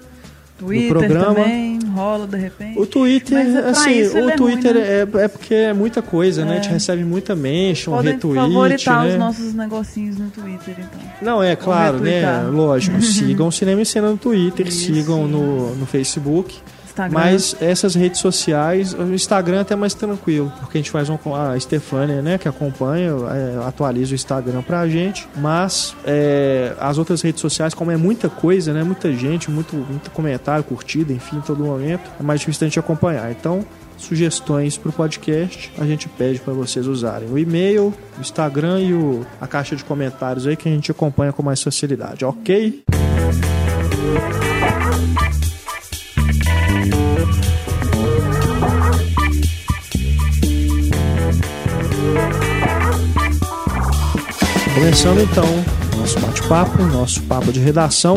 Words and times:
Twitter 0.60 0.90
programa. 0.90 1.26
também, 1.36 1.80
rola 1.96 2.28
de 2.28 2.38
repente. 2.38 2.78
o 2.80 2.86
Twitter, 2.86 3.38
Mas 3.38 3.56
assim, 3.56 4.02
o 4.04 4.30
é 4.30 4.36
Twitter 4.36 4.74
ruim, 4.74 4.82
né? 4.84 5.22
é, 5.22 5.24
é 5.24 5.28
porque 5.28 5.54
é 5.54 5.74
muita 5.74 6.02
coisa, 6.02 6.46
né? 6.46 6.52
A 6.52 6.56
gente 6.56 6.70
É. 6.70 6.72
recebe 6.74 7.04
muita 7.04 7.36
mention, 7.36 7.92
Podem 7.96 8.14
retweet, 8.14 8.36
favoritar 8.36 9.06
né? 9.06 9.12
os 9.14 9.18
nossos 9.20 9.54
negocinhos 9.54 10.18
no 10.18 10.30
Twitter, 10.30 10.76
então. 10.78 11.00
Não, 11.22 11.42
é 11.44 11.56
claro, 11.56 12.00
né? 12.00 12.42
Lógico, 12.52 13.00
sigam 13.02 13.48
o 13.48 13.52
Cinema 13.52 13.82
e 13.82 13.86
Cena 13.86 14.10
no 14.12 14.18
Twitter, 14.18 14.68
Isso. 14.68 14.94
sigam 14.94 15.28
no, 15.28 15.76
no 15.76 15.86
Facebook. 15.86 16.56
Instagram. 16.90 17.20
Mas 17.20 17.56
essas 17.62 17.96
redes 17.96 18.20
sociais, 18.20 18.94
o 18.94 19.14
Instagram 19.14 19.58
é 19.58 19.62
até 19.62 19.76
mais 19.76 19.94
tranquilo, 19.94 20.52
porque 20.60 20.78
a 20.78 20.82
gente 20.82 20.92
faz 20.92 21.10
um 21.10 21.18
a 21.36 21.60
Stefania, 21.60 22.22
né, 22.22 22.38
que 22.38 22.48
acompanha, 22.48 23.12
é, 23.12 23.68
atualiza 23.68 24.14
o 24.14 24.16
Instagram 24.16 24.62
pra 24.62 24.88
gente, 24.88 25.28
mas 25.36 25.96
é, 26.06 26.74
as 26.80 26.98
outras 26.98 27.22
redes 27.22 27.42
sociais, 27.42 27.74
como 27.74 27.92
é 27.92 27.98
muita 27.98 28.30
coisa, 28.30 28.74
né, 28.74 28.84
muita 28.84 29.14
gente, 29.14 29.52
muito, 29.52 29.76
muito 29.76 30.10
comentário, 30.12 30.64
curtida, 30.64 31.14
enfim, 31.14 31.42
todo 31.46 31.64
momento, 31.64 32.10
é 32.20 32.24
mais 32.24 32.40
difícil 32.40 32.66
a 32.66 32.70
gente 32.70 32.80
acompanhar. 32.80 33.32
Então, 33.32 33.66
sugestões 33.98 34.78
pro 34.78 34.92
podcast, 34.92 35.72
a 35.78 35.86
gente 35.86 36.08
pede 36.08 36.40
para 36.40 36.54
vocês 36.54 36.88
usarem 36.88 37.30
o 37.30 37.38
e-mail, 37.38 37.94
o 38.18 38.22
Instagram 38.22 38.80
e 38.80 38.94
o, 38.94 39.26
a 39.40 39.48
caixa 39.48 39.76
de 39.76 39.84
comentários 39.84 40.48
aí 40.48 40.56
que 40.56 40.68
a 40.68 40.72
gente 40.72 40.90
acompanha 40.90 41.34
com 41.34 41.44
mais 41.44 41.62
facilidade, 41.62 42.26
ok? 42.26 42.84
Começando 54.80 55.20
então 55.20 55.44
nosso 55.98 56.18
bate-papo, 56.22 56.84
nosso 56.84 57.22
papo 57.24 57.52
de 57.52 57.60
redação, 57.60 58.16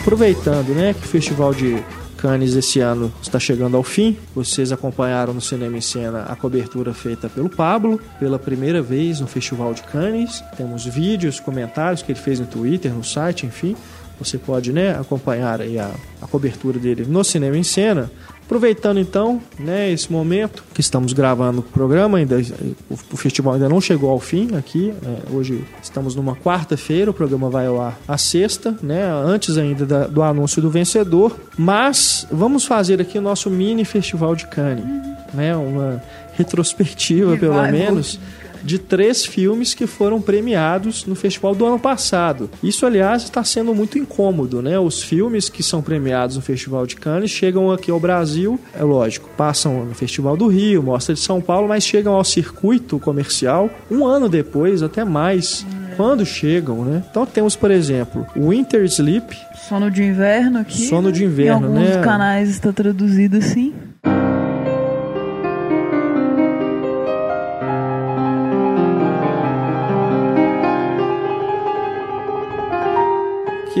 aproveitando, 0.00 0.68
né, 0.68 0.94
que 0.94 1.04
o 1.04 1.08
Festival 1.08 1.52
de 1.52 1.82
Cannes 2.16 2.54
esse 2.54 2.78
ano 2.78 3.12
está 3.20 3.40
chegando 3.40 3.76
ao 3.76 3.82
fim. 3.82 4.16
Vocês 4.32 4.70
acompanharam 4.70 5.34
no 5.34 5.40
Cinema 5.40 5.76
em 5.76 5.80
Cena 5.80 6.22
a 6.28 6.36
cobertura 6.36 6.94
feita 6.94 7.28
pelo 7.28 7.50
Pablo 7.50 8.00
pela 8.20 8.38
primeira 8.38 8.80
vez 8.80 9.18
no 9.18 9.26
Festival 9.26 9.74
de 9.74 9.82
Cannes. 9.82 10.44
Temos 10.56 10.86
vídeos, 10.86 11.40
comentários 11.40 12.02
que 12.02 12.12
ele 12.12 12.20
fez 12.20 12.38
no 12.38 12.46
Twitter, 12.46 12.94
no 12.94 13.02
site, 13.02 13.44
enfim. 13.44 13.74
Você 14.16 14.38
pode, 14.38 14.72
né, 14.72 14.96
acompanhar 14.96 15.60
aí 15.60 15.76
a, 15.76 15.90
a 16.22 16.26
cobertura 16.28 16.78
dele 16.78 17.04
no 17.04 17.24
Cinema 17.24 17.58
em 17.58 17.64
Cena. 17.64 18.08
Aproveitando 18.50 18.98
então, 18.98 19.40
né, 19.60 19.92
esse 19.92 20.10
momento 20.10 20.64
que 20.74 20.80
estamos 20.80 21.12
gravando 21.12 21.60
o 21.60 21.62
programa, 21.62 22.18
ainda 22.18 22.42
o, 22.90 23.16
festival 23.16 23.54
ainda 23.54 23.68
não 23.68 23.80
chegou 23.80 24.10
ao 24.10 24.18
fim 24.18 24.56
aqui. 24.56 24.92
é, 25.06 25.32
hoje 25.32 25.64
estamos 25.80 26.16
numa 26.16 26.34
quarta-feira, 26.34 27.12
o 27.12 27.14
programa 27.14 27.48
vai 27.48 27.68
ao 27.68 27.80
ar 27.80 27.96
à 28.08 28.18
sexta, 28.18 28.76
né, 28.82 29.04
antes 29.24 29.56
ainda 29.56 29.86
da- 29.86 30.06
do 30.08 30.20
anúncio 30.20 30.60
do 30.60 30.68
vencedor. 30.68 31.36
Mas 31.56 32.26
vamos 32.28 32.64
fazer 32.64 33.00
aqui 33.00 33.18
o 33.18 33.22
nosso 33.22 33.48
mini 33.48 33.84
festival 33.84 34.34
de 34.34 34.48
Cannes, 34.48 34.84
né, 35.32 35.54
uma 35.54 36.02
retrospectiva 36.32 37.36
pelo 37.36 37.62
menos 37.70 38.18
de 38.62 38.78
três 38.78 39.24
filmes 39.24 39.74
que 39.74 39.86
foram 39.86 40.20
premiados 40.20 41.04
no 41.06 41.14
festival 41.14 41.54
do 41.54 41.66
ano 41.66 41.78
passado. 41.78 42.50
Isso, 42.62 42.84
aliás, 42.86 43.22
está 43.22 43.42
sendo 43.44 43.74
muito 43.74 43.98
incômodo, 43.98 44.60
né? 44.62 44.78
Os 44.78 45.02
filmes 45.02 45.48
que 45.48 45.62
são 45.62 45.82
premiados 45.82 46.36
no 46.36 46.42
Festival 46.42 46.86
de 46.86 46.96
Cannes 46.96 47.30
chegam 47.30 47.70
aqui 47.70 47.90
ao 47.90 48.00
Brasil, 48.00 48.58
é 48.78 48.82
lógico, 48.82 49.28
passam 49.36 49.84
no 49.84 49.94
Festival 49.94 50.36
do 50.36 50.46
Rio, 50.46 50.82
Mostra 50.82 51.14
de 51.14 51.20
São 51.20 51.40
Paulo, 51.40 51.68
mas 51.68 51.84
chegam 51.84 52.14
ao 52.14 52.24
circuito 52.24 52.98
comercial 52.98 53.70
um 53.90 54.04
ano 54.06 54.28
depois, 54.28 54.82
até 54.82 55.04
mais. 55.04 55.64
Quando 55.96 56.24
chegam, 56.24 56.84
né? 56.84 57.02
Então 57.10 57.26
temos, 57.26 57.56
por 57.56 57.70
exemplo, 57.70 58.26
Winter 58.34 58.84
Sleep, 58.84 59.36
Sono 59.68 59.90
de 59.90 60.02
inverno 60.02 60.58
aqui. 60.60 60.86
Sono 60.86 61.12
de 61.12 61.24
inverno, 61.24 61.66
Em 61.66 61.70
alguns 61.78 61.96
né? 61.96 62.02
canais 62.02 62.48
está 62.48 62.72
traduzido 62.72 63.36
assim. 63.36 63.72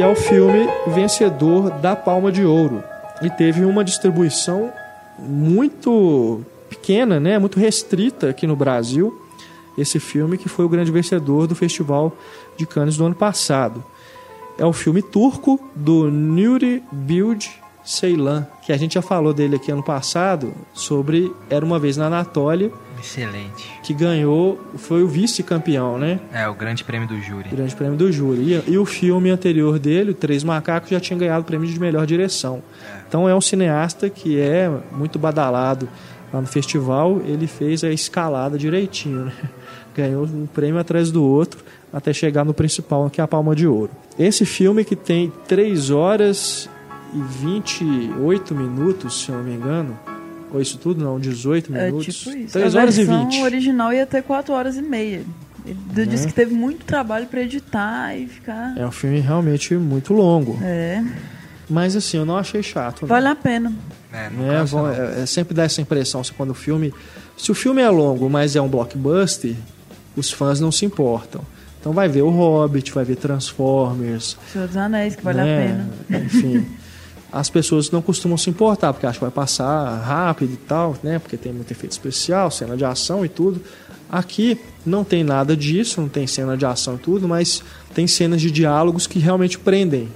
É 0.00 0.06
o 0.06 0.14
filme 0.14 0.66
vencedor 0.86 1.70
da 1.70 1.94
Palma 1.94 2.32
de 2.32 2.44
Ouro. 2.44 2.82
E 3.22 3.28
teve 3.28 3.64
uma 3.64 3.84
distribuição 3.84 4.72
muito 5.18 6.40
pequena, 6.68 7.20
né? 7.20 7.38
muito 7.38 7.58
restrita 7.58 8.30
aqui 8.30 8.46
no 8.46 8.56
Brasil. 8.56 9.20
esse 9.76 10.00
filme 10.00 10.38
que 10.38 10.48
foi 10.48 10.64
o 10.64 10.68
grande 10.68 10.90
vencedor 10.90 11.46
do 11.46 11.54
Festival 11.54 12.16
de 12.56 12.66
Cannes 12.66 12.96
do 12.96 13.04
ano 13.04 13.14
passado. 13.14 13.82
É 14.58 14.64
o 14.64 14.72
filme 14.72 15.02
turco 15.02 15.60
do 15.74 16.10
Nuri 16.10 16.82
Bilge 16.90 17.50
Ceylan, 17.84 18.46
que 18.62 18.72
a 18.72 18.76
gente 18.76 18.94
já 18.94 19.02
falou 19.02 19.32
dele 19.32 19.56
aqui 19.56 19.70
ano 19.70 19.82
passado, 19.82 20.52
sobre 20.74 21.32
Era 21.48 21.64
Uma 21.64 21.78
Vez 21.78 21.96
na 21.96 22.06
Anatólia, 22.06 22.72
Excelente. 23.00 23.70
que 23.82 23.92
ganhou, 23.92 24.60
foi 24.76 25.02
o 25.02 25.08
vice-campeão, 25.08 25.98
né? 25.98 26.20
É, 26.32 26.48
o 26.48 26.54
grande 26.54 26.84
prêmio 26.84 27.08
do 27.08 27.20
júri. 27.20 27.48
Grande 27.48 27.74
prêmio 27.74 27.96
do 27.96 28.12
júri. 28.12 28.62
E, 28.66 28.72
e 28.72 28.78
o 28.78 28.84
filme 28.84 29.30
anterior 29.30 29.78
dele, 29.78 30.14
Três 30.14 30.44
Macacos, 30.44 30.90
já 30.90 31.00
tinha 31.00 31.18
ganhado 31.18 31.42
o 31.42 31.44
prêmio 31.44 31.66
de 31.66 31.80
melhor 31.80 32.06
direção. 32.06 32.62
Então 33.08 33.28
é 33.28 33.34
um 33.34 33.40
cineasta 33.40 34.08
que 34.08 34.38
é 34.38 34.70
muito 34.92 35.18
badalado 35.18 35.88
lá 36.32 36.40
no 36.40 36.46
festival. 36.46 37.20
Ele 37.24 37.46
fez 37.46 37.82
a 37.82 37.90
escalada 37.90 38.58
direitinho, 38.58 39.26
né? 39.26 39.32
Ganhou 39.96 40.24
um 40.24 40.46
prêmio 40.46 40.78
atrás 40.78 41.10
do 41.10 41.24
outro 41.24 41.64
até 41.92 42.12
chegar 42.12 42.44
no 42.44 42.54
principal, 42.54 43.10
que 43.10 43.20
é 43.20 43.24
a 43.24 43.28
Palma 43.28 43.54
de 43.54 43.66
Ouro. 43.66 43.90
Esse 44.18 44.46
filme 44.46 44.84
que 44.84 44.94
tem 44.94 45.32
3 45.48 45.90
horas 45.90 46.68
e 47.12 47.20
28 47.20 48.54
minutos, 48.54 49.22
se 49.22 49.30
eu 49.30 49.36
não 49.36 49.44
me 49.44 49.54
engano. 49.54 49.98
Ou 50.52 50.60
isso 50.60 50.78
tudo? 50.78 51.02
Não, 51.04 51.18
18 51.20 51.74
É 51.74 51.86
minutos. 51.86 52.16
tipo 52.16 52.36
isso. 52.36 52.52
3 52.52 52.74
a 52.74 52.80
horas 52.80 52.98
e 52.98 53.04
versão 53.04 53.28
20. 53.30 53.42
original 53.42 53.92
ia 53.92 54.06
ter 54.06 54.22
4 54.22 54.52
horas 54.52 54.76
e 54.76 54.82
meia. 54.82 55.22
Ele 55.66 56.06
disse 56.06 56.26
que 56.26 56.32
teve 56.32 56.52
muito 56.54 56.84
trabalho 56.84 57.26
pra 57.26 57.42
editar 57.42 58.16
e 58.16 58.26
ficar. 58.26 58.74
É 58.78 58.86
um 58.86 58.90
filme 58.90 59.20
realmente 59.20 59.74
muito 59.74 60.12
longo. 60.14 60.58
É, 60.62 61.04
Mas 61.68 61.94
assim, 61.94 62.16
eu 62.16 62.24
não 62.26 62.36
achei 62.36 62.62
chato. 62.62 63.02
não. 63.02 63.08
vale 63.08 63.28
a 63.28 63.34
pena. 63.36 63.72
É, 64.12 64.28
não 64.30 64.50
É, 64.52 64.64
não. 64.64 64.90
é- 64.90 65.22
é 65.22 65.26
sempre 65.26 65.54
dá 65.54 65.62
essa 65.64 65.80
impressão 65.80 66.24
se 66.24 66.32
quando 66.32 66.50
o 66.50 66.54
filme. 66.54 66.92
Se 67.36 67.50
o 67.52 67.54
filme 67.54 67.80
é 67.82 67.88
longo, 67.88 68.28
mas 68.28 68.56
é 68.56 68.60
um 68.60 68.68
blockbuster, 68.68 69.54
os 70.16 70.32
fãs 70.32 70.58
não 70.60 70.72
se 70.72 70.84
importam. 70.84 71.42
Então 71.78 71.92
vai 71.92 72.08
ver 72.08 72.22
o 72.22 72.30
Hobbit, 72.30 72.90
vai 72.92 73.04
ver 73.04 73.16
Transformers. 73.16 74.36
Senhor 74.52 74.66
dos 74.66 74.76
Anéis, 74.76 75.14
que 75.14 75.22
vale 75.22 75.38
né? 75.42 75.54
a 76.08 76.10
pena. 76.10 76.24
Enfim. 76.24 76.66
As 77.32 77.48
pessoas 77.48 77.90
não 77.90 78.02
costumam 78.02 78.36
se 78.36 78.50
importar, 78.50 78.92
porque 78.92 79.06
acham 79.06 79.18
que 79.20 79.24
vai 79.24 79.30
passar 79.30 79.98
rápido 80.00 80.52
e 80.52 80.56
tal, 80.56 80.96
né? 81.02 81.18
Porque 81.18 81.36
tem 81.36 81.52
muito 81.52 81.70
efeito 81.70 81.92
especial, 81.92 82.50
cena 82.50 82.76
de 82.76 82.84
ação 82.84 83.24
e 83.24 83.28
tudo. 83.28 83.60
Aqui 84.10 84.58
não 84.84 85.04
tem 85.04 85.22
nada 85.22 85.56
disso, 85.56 86.00
não 86.00 86.08
tem 86.08 86.26
cena 86.26 86.56
de 86.56 86.66
ação 86.66 86.96
e 86.96 86.98
tudo, 86.98 87.28
mas 87.28 87.62
tem 87.94 88.06
cenas 88.08 88.40
de 88.40 88.50
diálogos 88.50 89.06
que 89.06 89.18
realmente 89.20 89.58
prendem 89.58 90.08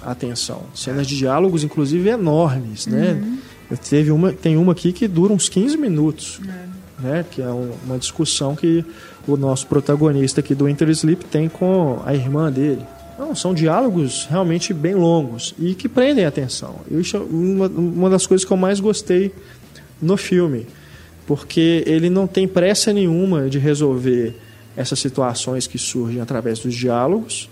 a 0.00 0.12
atenção. 0.12 0.62
Cenas 0.74 1.06
de 1.08 1.16
diálogos, 1.18 1.64
inclusive, 1.64 2.08
enormes, 2.08 2.86
né? 2.86 3.20
Teve 3.88 4.10
uma, 4.12 4.32
tem 4.32 4.56
uma 4.56 4.72
aqui 4.72 4.92
que 4.92 5.08
dura 5.08 5.32
uns 5.32 5.48
15 5.48 5.76
minutos, 5.76 6.40
né? 7.00 7.24
Que 7.30 7.42
é 7.42 7.48
um- 7.48 7.72
uma 7.86 7.98
discussão 7.98 8.54
que 8.54 8.84
o 9.26 9.36
nosso 9.36 9.66
protagonista 9.66 10.40
aqui 10.40 10.54
do 10.54 10.68
Inter 10.68 10.88
Sleep 10.90 11.24
tem 11.24 11.48
com 11.48 12.00
a 12.04 12.14
irmã 12.14 12.52
dele. 12.52 12.82
Não, 13.22 13.36
são 13.36 13.54
diálogos 13.54 14.26
realmente 14.28 14.74
bem 14.74 14.96
longos 14.96 15.54
e 15.56 15.74
que 15.74 15.88
prendem 15.88 16.24
a 16.24 16.28
atenção. 16.28 16.80
Isso 16.90 17.16
é 17.16 17.20
uma, 17.20 17.68
uma 17.68 18.10
das 18.10 18.26
coisas 18.26 18.44
que 18.44 18.52
eu 18.52 18.56
mais 18.56 18.80
gostei 18.80 19.32
no 20.00 20.16
filme, 20.16 20.66
porque 21.24 21.84
ele 21.86 22.10
não 22.10 22.26
tem 22.26 22.48
pressa 22.48 22.92
nenhuma 22.92 23.48
de 23.48 23.60
resolver 23.60 24.34
essas 24.76 24.98
situações 24.98 25.68
que 25.68 25.78
surgem 25.78 26.20
através 26.20 26.58
dos 26.58 26.74
diálogos. 26.74 27.48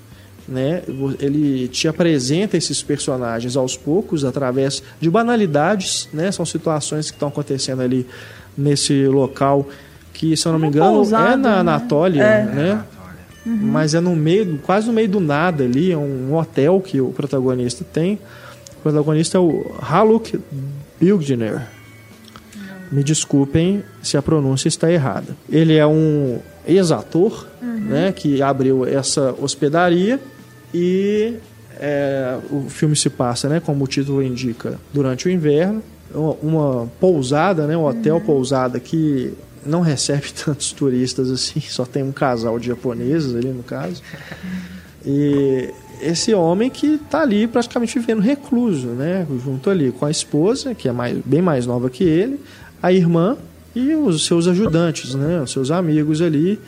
Né? 0.48 0.82
Ele 1.20 1.68
te 1.68 1.86
apresenta 1.86 2.56
esses 2.56 2.82
personagens 2.82 3.56
aos 3.56 3.76
poucos 3.76 4.24
através 4.24 4.82
de 5.00 5.08
banalidades, 5.08 6.08
né? 6.12 6.32
São 6.32 6.44
situações 6.44 7.08
que 7.08 7.16
estão 7.16 7.28
acontecendo 7.28 7.82
ali 7.82 8.04
nesse 8.58 9.06
local 9.06 9.68
que, 10.12 10.36
se 10.36 10.48
eu 10.48 10.52
não 10.52 10.58
me 10.58 10.66
Uma 10.66 10.72
engano, 10.72 11.04
é 11.04 11.10
na 11.10 11.36
né? 11.36 11.58
Anatólia, 11.60 12.22
É. 12.24 12.44
né? 12.44 12.84
Mas 13.44 13.94
é 13.94 14.00
no 14.00 14.14
meio, 14.14 14.58
quase 14.58 14.86
no 14.86 14.92
meio 14.92 15.08
do 15.08 15.20
nada 15.20 15.64
ali, 15.64 15.92
é 15.92 15.96
um 15.96 16.34
hotel 16.36 16.80
que 16.80 17.00
o 17.00 17.08
protagonista 17.08 17.84
tem. 17.84 18.18
O 18.78 18.82
protagonista 18.82 19.38
é 19.38 19.40
o 19.40 19.74
Haluk 19.80 20.38
Bilgner. 21.00 21.62
Me 22.92 23.02
desculpem 23.02 23.82
se 24.02 24.16
a 24.16 24.22
pronúncia 24.22 24.68
está 24.68 24.90
errada. 24.90 25.36
Ele 25.48 25.76
é 25.76 25.86
um 25.86 26.38
ex-ator, 26.66 27.46
né, 27.62 28.12
que 28.12 28.42
abriu 28.42 28.84
essa 28.84 29.34
hospedaria 29.40 30.20
e 30.72 31.34
é, 31.78 32.36
o 32.50 32.68
filme 32.68 32.94
se 32.94 33.08
passa, 33.08 33.48
né, 33.48 33.60
como 33.60 33.84
o 33.84 33.86
título 33.86 34.22
indica, 34.22 34.78
durante 34.92 35.26
o 35.26 35.30
inverno. 35.30 35.82
Uma, 36.12 36.36
uma 36.42 36.88
pousada, 37.00 37.66
né, 37.66 37.76
um 37.76 37.84
hotel 37.84 38.20
pousada 38.20 38.80
que 38.80 39.32
não 39.64 39.80
recebe 39.80 40.32
tantos 40.44 40.72
turistas 40.72 41.30
assim, 41.30 41.60
só 41.60 41.84
tem 41.84 42.02
um 42.02 42.12
casal 42.12 42.58
de 42.58 42.68
japoneses 42.68 43.34
ali 43.34 43.48
no 43.48 43.62
caso. 43.62 44.02
E 45.04 45.70
esse 46.00 46.32
homem 46.34 46.70
que 46.70 46.94
está 46.94 47.22
ali 47.22 47.46
praticamente 47.46 47.98
vivendo 47.98 48.20
recluso, 48.20 48.88
né? 48.88 49.26
Junto 49.44 49.70
ali 49.70 49.92
com 49.92 50.06
a 50.06 50.10
esposa, 50.10 50.74
que 50.74 50.88
é 50.88 50.92
mais, 50.92 51.18
bem 51.24 51.42
mais 51.42 51.66
nova 51.66 51.90
que 51.90 52.04
ele, 52.04 52.40
a 52.82 52.92
irmã 52.92 53.36
e 53.74 53.94
os 53.94 54.26
seus 54.26 54.46
ajudantes, 54.46 55.14
né? 55.14 55.40
Os 55.42 55.52
seus 55.52 55.70
amigos 55.70 56.20
ali. 56.20 56.58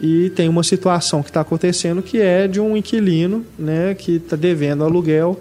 E 0.00 0.30
tem 0.30 0.48
uma 0.48 0.62
situação 0.62 1.22
que 1.22 1.30
está 1.30 1.40
acontecendo 1.40 2.02
que 2.02 2.20
é 2.20 2.48
de 2.48 2.60
um 2.60 2.76
inquilino, 2.76 3.44
né? 3.58 3.94
Que 3.94 4.16
está 4.16 4.36
devendo 4.36 4.84
aluguel 4.84 5.40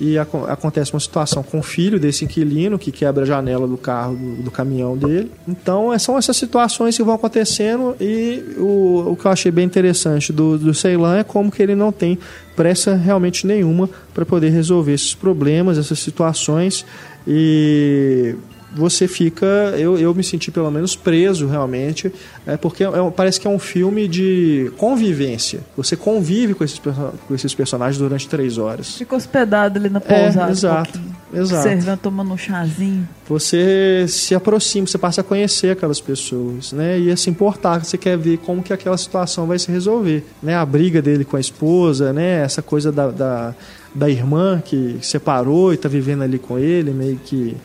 e 0.00 0.18
aco- 0.18 0.44
acontece 0.46 0.92
uma 0.92 1.00
situação 1.00 1.42
com 1.42 1.60
o 1.60 1.62
filho 1.62 2.00
desse 2.00 2.24
inquilino 2.24 2.78
que 2.78 2.90
quebra 2.90 3.22
a 3.22 3.26
janela 3.26 3.66
do 3.66 3.76
carro 3.76 4.16
do, 4.16 4.42
do 4.42 4.50
caminhão 4.50 4.96
dele. 4.96 5.30
Então 5.46 5.92
é- 5.92 5.98
são 5.98 6.18
essas 6.18 6.36
situações 6.36 6.96
que 6.96 7.02
vão 7.02 7.14
acontecendo 7.14 7.94
e 8.00 8.42
o, 8.58 9.12
o 9.12 9.16
que 9.16 9.26
eu 9.26 9.30
achei 9.30 9.52
bem 9.52 9.64
interessante 9.64 10.32
do, 10.32 10.58
do 10.58 10.74
Ceylan 10.74 11.18
é 11.18 11.24
como 11.24 11.50
que 11.50 11.62
ele 11.62 11.74
não 11.74 11.92
tem 11.92 12.18
pressa 12.56 12.94
realmente 12.94 13.46
nenhuma 13.46 13.88
para 14.12 14.24
poder 14.26 14.50
resolver 14.50 14.92
esses 14.94 15.14
problemas, 15.14 15.78
essas 15.78 15.98
situações 15.98 16.84
e 17.26 18.34
você 18.74 19.06
fica, 19.06 19.46
eu, 19.78 19.96
eu 19.98 20.14
me 20.14 20.24
senti 20.24 20.50
pelo 20.50 20.70
menos 20.70 20.96
preso 20.96 21.46
realmente, 21.46 22.12
é 22.46 22.56
porque 22.56 22.82
é 22.84 23.00
um- 23.00 23.10
parece 23.10 23.40
que 23.40 23.46
é 23.46 23.50
um 23.50 23.58
filme 23.58 24.08
de 24.08 24.70
convivência. 24.76 25.60
Você 25.76 25.96
convive 25.96 26.54
com 26.54 26.64
esses, 26.64 26.78
com 26.80 27.34
esses 27.34 27.54
personagens 27.54 27.98
durante 27.98 28.28
três 28.28 28.58
horas. 28.58 28.96
Fica 28.96 29.14
hospedado 29.16 29.78
ali 29.78 29.88
na 29.88 30.02
É, 30.06 30.24
pousada. 30.24 30.48
um 30.48 30.52
exato, 30.52 30.92
pouquinho. 30.92 31.16
exato. 31.34 31.68
Observando, 31.68 31.98
tomando 32.00 32.32
um 32.32 32.36
chazinho. 32.38 33.08
Você 33.28 34.06
se 34.08 34.34
aproxima, 34.34 34.86
você 34.86 34.98
passa 34.98 35.20
a 35.20 35.24
conhecer 35.24 35.70
aquelas 35.70 36.00
pessoas, 36.00 36.72
né? 36.72 36.98
E 36.98 37.10
a 37.10 37.16
se 37.16 37.30
importar, 37.30 37.84
você 37.84 37.96
quer 37.96 38.16
ver 38.18 38.38
como 38.38 38.62
que 38.62 38.72
aquela 38.72 38.96
situação 38.96 39.46
vai 39.46 39.58
se 39.58 39.70
resolver, 39.70 40.24
né? 40.42 40.54
A 40.56 40.64
briga 40.66 41.00
dele 41.00 41.24
com 41.24 41.36
a 41.36 41.40
esposa, 41.40 42.12
né? 42.12 42.42
Essa 42.42 42.60
coisa 42.62 42.90
da, 42.92 43.10
da, 43.10 43.54
da 43.94 44.10
irmã 44.10 44.62
que 44.64 44.96
separou 45.00 45.72
e 45.72 45.76
está 45.76 45.88
vivendo 45.88 46.22
ali 46.22 46.38
com 46.38 46.58
ele, 46.58 46.90
meio 46.92 47.16
que 47.24 47.56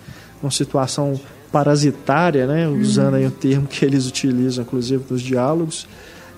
uma 0.41 0.51
situação 0.51 1.19
parasitária, 1.51 2.45
né? 2.45 2.67
Usando 2.67 3.15
aí 3.15 3.25
o 3.25 3.31
termo 3.31 3.67
que 3.67 3.83
eles 3.83 4.07
utilizam, 4.07 4.63
inclusive, 4.63 5.03
nos 5.09 5.21
diálogos. 5.21 5.87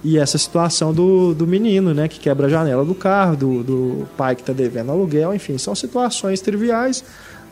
E 0.04 0.18
essa 0.18 0.38
situação 0.38 0.94
do, 0.94 1.34
do 1.34 1.46
menino, 1.46 1.94
né? 1.94 2.08
Que 2.08 2.20
quebra 2.20 2.48
a 2.48 2.50
janela 2.50 2.84
do 2.84 2.96
carro, 2.96 3.36
do, 3.36 3.64
do 3.64 4.08
pai 4.18 4.36
que 4.36 4.42
está 4.42 4.54
devendo 4.54 4.92
aluguel, 4.92 5.34
enfim, 5.34 5.58
são 5.58 5.76
situações 5.76 6.42
triviais, 6.42 7.04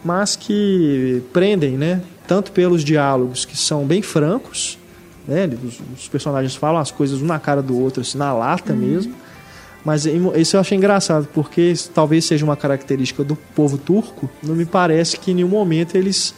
mas 0.04 0.36
que 0.36 1.22
prendem, 1.32 1.78
né? 1.78 2.02
Tanto 2.28 2.52
pelos 2.52 2.84
diálogos 2.84 3.46
que 3.46 3.58
são 3.58 3.86
bem 3.86 4.02
francos, 4.02 4.78
né? 5.28 5.50
Os, 5.64 5.80
os 5.96 6.08
personagens 6.08 6.56
falam 6.56 6.80
as 6.80 6.92
coisas 6.92 7.22
um 7.22 7.26
na 7.26 7.40
cara 7.40 7.62
do 7.62 7.80
outro, 7.80 8.02
assim, 8.02 8.18
na 8.18 8.34
lata 8.34 8.74
mesmo. 8.74 9.14
Mas 9.86 10.06
isso 10.06 10.56
eu 10.58 10.60
achei 10.60 10.78
engraçado, 10.78 11.28
porque 11.34 11.74
talvez 11.94 12.26
seja 12.26 12.44
uma 12.44 12.56
característica 12.58 13.24
do 13.24 13.36
povo 13.56 13.78
turco. 13.78 14.30
Não 14.44 14.54
me 14.56 14.66
parece 14.66 15.18
que 15.18 15.32
em 15.32 15.36
nenhum 15.36 15.48
momento 15.50 15.96
eles 15.96 16.34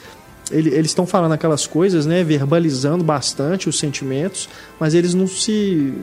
ele- 0.49 0.69
eles 0.71 0.91
estão 0.91 1.05
falando 1.05 1.31
aquelas 1.31 1.65
coisas, 1.65 2.05
né, 2.05 2.25
verbalizando 2.25 3.05
bastante 3.05 3.69
os 3.69 3.79
sentimentos, 3.79 4.49
mas 4.77 4.93
eles 4.93 5.13
não 5.13 5.25
se 5.25 5.93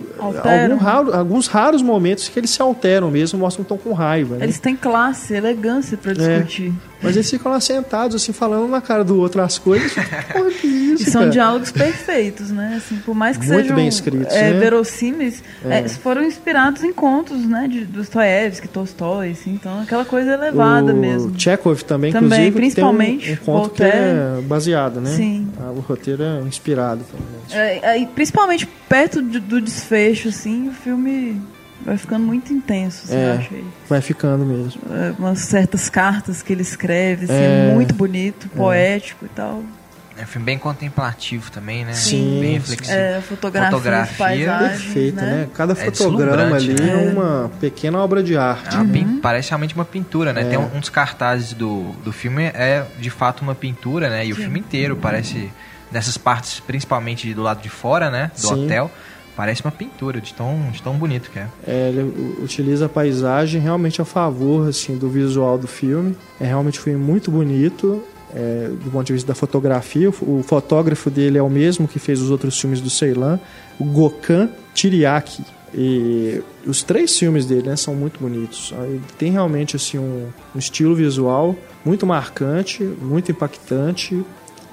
algum 0.70 0.76
raro- 0.78 1.14
alguns 1.14 1.46
raros 1.48 1.82
momentos 1.82 2.28
que 2.30 2.38
eles 2.40 2.48
se 2.48 2.62
alteram 2.62 3.10
mesmo, 3.10 3.38
mostram 3.38 3.62
que 3.62 3.72
estão 3.74 3.76
com 3.92 3.94
raiva, 3.94 4.36
né? 4.36 4.46
Eles 4.46 4.58
têm 4.58 4.74
classe, 4.74 5.34
elegância 5.34 5.98
pra 5.98 6.12
É. 6.12 6.14
Mas 7.02 7.14
eles 7.16 7.30
ficam 7.30 7.52
lá 7.52 7.60
sentados 7.60 8.16
assim 8.16 8.32
falando 8.32 8.68
na 8.68 8.80
cara 8.80 9.04
do 9.04 9.18
outro 9.18 9.40
as 9.40 9.56
coisas. 9.58 9.92
Porra, 10.32 10.50
que 10.50 10.66
isso, 10.66 11.02
E 11.04 11.10
são 11.10 11.20
cara? 11.22 11.30
diálogos 11.30 11.70
perfeitos, 11.70 12.50
né? 12.50 12.74
Assim, 12.76 12.96
por 12.96 13.14
mais 13.14 13.36
que 13.36 13.46
Muito 13.46 13.60
sejam 13.62 13.76
bem 13.76 13.86
escritos, 13.86 14.34
é, 14.34 14.50
né? 14.52 14.58
verossímeis, 14.58 15.42
É. 15.64 15.78
é, 15.80 15.88
foram 15.88 16.22
inspirados 16.24 16.82
em 16.82 16.92
contos, 16.92 17.44
né? 17.48 17.68
De 17.70 17.84
Dostoiévski, 17.84 18.66
Tolstói, 18.68 19.30
assim, 19.30 19.52
então 19.54 19.80
aquela 19.80 20.04
coisa 20.04 20.32
elevada 20.32 20.92
o 20.92 20.96
mesmo. 20.96 21.38
Chekhov 21.38 21.82
também, 21.84 22.10
Também, 22.12 22.26
inclusive, 22.48 22.56
principalmente, 22.56 23.24
tem 23.26 23.34
um, 23.34 23.40
um 23.56 23.60
conto 23.62 23.70
que 23.70 23.82
é 23.84 24.40
baseado, 24.42 25.00
né? 25.00 25.10
Sim. 25.10 25.48
Ah, 25.60 25.70
O 25.70 25.80
roteiro 25.80 26.22
é 26.22 26.40
inspirado 26.42 27.04
também. 27.04 27.62
É, 27.64 27.78
é, 27.94 27.98
e 27.98 28.06
principalmente 28.06 28.66
perto 28.88 29.22
de- 29.22 29.38
do 29.40 29.60
desfecho, 29.60 30.28
assim, 30.28 30.68
o 30.68 30.72
filme 30.72 31.40
vai 31.84 31.96
ficando 31.96 32.24
muito 32.24 32.52
intenso, 32.52 33.02
assim, 33.04 33.16
É. 33.16 33.28
eu 33.34 33.38
achei. 33.38 33.64
Vai 33.88 34.00
ficando 34.00 34.44
mesmo. 34.44 34.80
É, 34.90 35.14
umas 35.18 35.38
certas 35.40 35.88
cartas 35.88 36.42
que 36.42 36.52
ele 36.52 36.62
escreve, 36.62 37.24
assim, 37.24 37.34
É. 37.34 37.70
é 37.70 37.74
muito 37.74 37.94
bonito, 37.94 38.48
poético 38.50 39.24
e 39.24 39.28
tal. 39.28 39.62
É 40.20 40.24
um 40.24 40.26
filme 40.26 40.44
bem 40.46 40.58
contemplativo 40.58 41.48
também, 41.48 41.84
né? 41.84 41.92
Sim, 41.92 42.40
Bem 42.40 42.50
sim. 42.50 42.58
reflexivo. 42.72 42.98
É, 42.98 43.20
fotografia, 43.20 43.70
Fotografia, 43.70 44.58
Perfeito, 44.58 45.14
né? 45.20 45.48
Cada 45.54 45.74
É 45.74 45.76
fotograma 45.76 46.56
ali 46.56 46.74
deslumbrante, 46.74 46.90
é 47.02 47.04
né? 47.04 47.12
uma 47.12 47.50
pequena 47.60 47.98
obra 48.00 48.20
de 48.20 48.34
É 48.34 48.38
arte. 48.38 48.74
uma 48.74 48.84
pin- 48.86 49.20
Parece 49.22 49.50
realmente 49.50 49.76
uma 49.76 49.84
pintura, 49.84 50.32
né? 50.32 50.40
É. 50.42 50.44
Tem 50.46 50.58
um, 50.58 50.74
um 50.74 50.80
dos 50.80 50.88
cartazes 50.88 51.52
do, 51.52 51.92
do 52.04 52.10
filme 52.12 52.42
é 52.46 52.84
de 52.98 53.10
fato 53.10 53.42
uma 53.42 53.54
pintura, 53.54 54.10
né? 54.10 54.26
E 54.26 54.32
o 54.32 54.36
filme 54.36 54.58
inteiro 54.58 54.96
parece, 54.96 55.52
nessas 55.92 56.18
partes, 56.18 56.58
principalmente 56.58 57.32
do 57.32 57.42
lado 57.42 57.62
de 57.62 57.68
fora, 57.68 58.10
né? 58.10 58.32
Do 58.34 58.40
Sim. 58.40 58.64
hotel, 58.64 58.90
parece 59.38 59.62
uma 59.64 59.70
pintura 59.70 60.20
de 60.20 60.34
tão, 60.34 60.68
de 60.72 60.82
tão 60.82 60.94
bonito 60.94 61.30
que 61.30 61.38
é. 61.38 61.46
É, 61.64 61.90
ele 61.90 62.42
utiliza 62.42 62.86
a 62.86 62.88
paisagem 62.88 63.60
realmente 63.60 64.02
a 64.02 64.04
favor 64.04 64.68
assim, 64.68 64.98
do 64.98 65.08
visual 65.08 65.56
do 65.56 65.68
filme. 65.68 66.16
É 66.40 66.46
realmente 66.46 66.80
um 66.80 66.82
filme 66.82 66.98
muito 66.98 67.30
bonito. 67.30 68.02
é, 68.34 68.68
do 68.68 68.90
ponto 68.90 69.06
de 69.06 69.12
vista 69.12 69.28
da 69.28 69.36
fotografia, 69.36 70.10
o, 70.10 70.42
fotógrafo 70.42 71.08
dele 71.08 71.38
é 71.38 71.42
o 71.42 71.48
mesmo 71.48 71.86
que 71.86 72.00
fez 72.00 72.20
os 72.20 72.32
outros 72.32 72.60
filmes 72.60 72.80
do 72.80 72.90
Ceylan, 72.90 73.38
o 73.78 73.84
Gokhan 73.84 74.50
Tiriaki. 74.74 75.44
E 75.72 76.42
os 76.66 76.82
três 76.82 77.16
filmes 77.16 77.46
dele 77.46 77.68
né, 77.68 77.76
são 77.76 77.94
muito 77.94 78.18
bonitos. 78.18 78.74
Ele 78.76 79.00
tem 79.16 79.30
realmente 79.30 79.76
assim, 79.76 79.98
um, 79.98 80.26
um 80.52 80.58
estilo 80.58 80.96
visual 80.96 81.54
muito 81.84 82.04
marcante, 82.04 82.82
muito 82.82 83.30
impactante. 83.30 84.20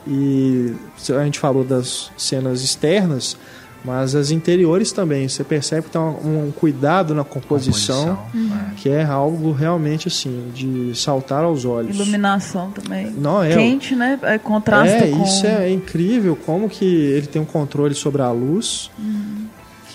E 0.08 0.74
a 1.10 1.24
gente 1.24 1.38
falou 1.38 1.64
das 1.64 2.12
cenas 2.18 2.62
externas, 2.62 3.38
mas 3.86 4.16
as 4.16 4.32
interiores 4.32 4.92
também. 4.92 5.28
Você 5.28 5.44
percebe 5.44 5.84
que 5.84 5.92
tem 5.92 6.02
um, 6.02 6.48
um 6.48 6.52
cuidado 6.52 7.14
na 7.14 7.24
composição, 7.24 8.16
Composição, 8.16 8.76
que 8.78 8.90
é 8.90 9.04
algo 9.04 9.52
realmente 9.52 10.08
assim 10.08 10.52
de 10.54 10.96
saltar 10.96 11.44
aos 11.44 11.66
olhos. 11.66 11.96
Iluminação 11.96 12.72
também. 12.72 13.12
Não 13.12 13.44
é. 13.44 13.54
Quente, 13.54 13.96
né? 13.96 14.20
É, 14.24 14.38
contrasta 14.38 15.06
é, 15.06 15.12
com... 15.12 15.24
isso 15.24 15.46
é 15.46 15.70
incrível 15.70 16.36
como 16.36 16.68
que 16.68 16.86
ele 16.86 17.28
tem 17.28 17.42
um 17.42 17.46
controle 17.46 17.94
sobre 17.94 18.22
a 18.22 18.32
luz. 18.32 18.90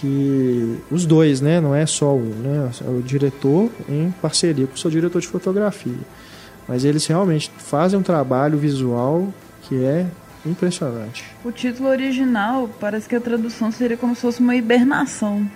Que 0.00 0.78
os 0.90 1.04
dois, 1.04 1.42
né? 1.42 1.60
Não 1.60 1.74
é 1.74 1.84
só 1.84 2.14
um, 2.14 2.30
né? 2.30 2.70
É 2.86 2.88
o 2.88 3.02
diretor 3.02 3.70
em 3.86 4.10
parceria 4.22 4.66
com 4.66 4.74
o 4.74 4.78
seu 4.78 4.90
diretor 4.90 5.20
de 5.20 5.26
fotografia. 5.26 5.98
Mas 6.66 6.84
eles 6.84 7.04
realmente 7.06 7.50
fazem 7.58 7.98
um 7.98 8.02
trabalho 8.02 8.56
visual 8.56 9.28
que 9.62 9.84
é 9.84 10.06
impressionante. 10.44 11.24
O 11.44 11.50
título 11.52 11.88
original 11.88 12.68
parece 12.80 13.08
que 13.08 13.14
a 13.16 13.20
tradução 13.20 13.70
seria 13.70 13.96
como 13.96 14.14
se 14.14 14.20
fosse 14.22 14.40
uma 14.40 14.54
hibernação. 14.56 15.46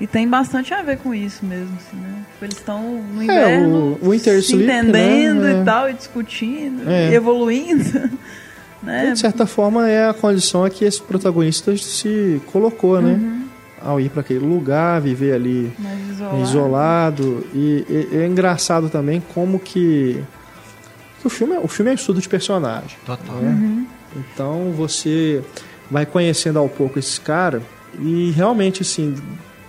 E 0.00 0.06
tem 0.08 0.28
bastante 0.28 0.74
a 0.74 0.82
ver 0.82 0.98
com 0.98 1.14
isso 1.14 1.46
mesmo, 1.46 1.70
assim, 1.76 1.96
né? 1.96 2.14
Tipo, 2.32 2.44
eles 2.44 2.56
estão 2.58 2.82
no 2.82 3.20
É, 3.22 3.24
inverno, 3.24 3.98
o 4.02 4.10
Winter 4.10 4.42
se 4.42 4.52
Sleep, 4.52 4.64
entendendo 4.64 5.40
né? 5.42 5.52
e 5.52 5.60
É. 5.60 5.64
tal, 5.64 5.88
e 5.88 5.92
discutindo, 5.94 6.90
É. 6.90 7.10
e 7.12 7.14
evoluindo, 7.14 8.10
né? 8.82 9.12
De 9.12 9.18
certa 9.20 9.46
forma, 9.46 9.88
é 9.88 10.08
a 10.08 10.12
condição 10.12 10.64
a 10.64 10.68
que 10.70 10.84
esse 10.84 11.00
protagonista 11.00 11.76
se 11.76 12.42
colocou, 12.46 13.00
né? 13.00 13.12
Uhum. 13.12 13.44
Ao 13.80 14.00
ir 14.00 14.08
para 14.08 14.22
aquele 14.22 14.40
lugar, 14.44 15.00
viver 15.00 15.32
ali 15.34 15.70
isolado. 16.10 16.42
isolado. 16.42 17.46
E, 17.54 17.84
e- 17.88 18.16
é 18.16 18.26
engraçado 18.26 18.88
também 18.88 19.22
como 19.34 19.60
que, 19.60 20.24
que 21.20 21.26
o 21.26 21.30
filme, 21.30 21.54
é- 21.54 21.60
o 21.60 21.68
filme 21.68 21.90
é 21.90 21.92
um 21.92 21.96
estudo 21.96 22.20
de 22.20 22.28
personagem. 22.28 22.96
Total. 23.06 23.36
né? 23.36 23.48
Uhum. 23.50 23.83
Então 24.16 24.72
você 24.76 25.42
vai 25.90 26.06
conhecendo 26.06 26.58
ao 26.58 26.68
pouco 26.68 26.98
esse 26.98 27.20
cara 27.20 27.62
e 28.00 28.30
realmente 28.30 28.82
assim 28.82 29.14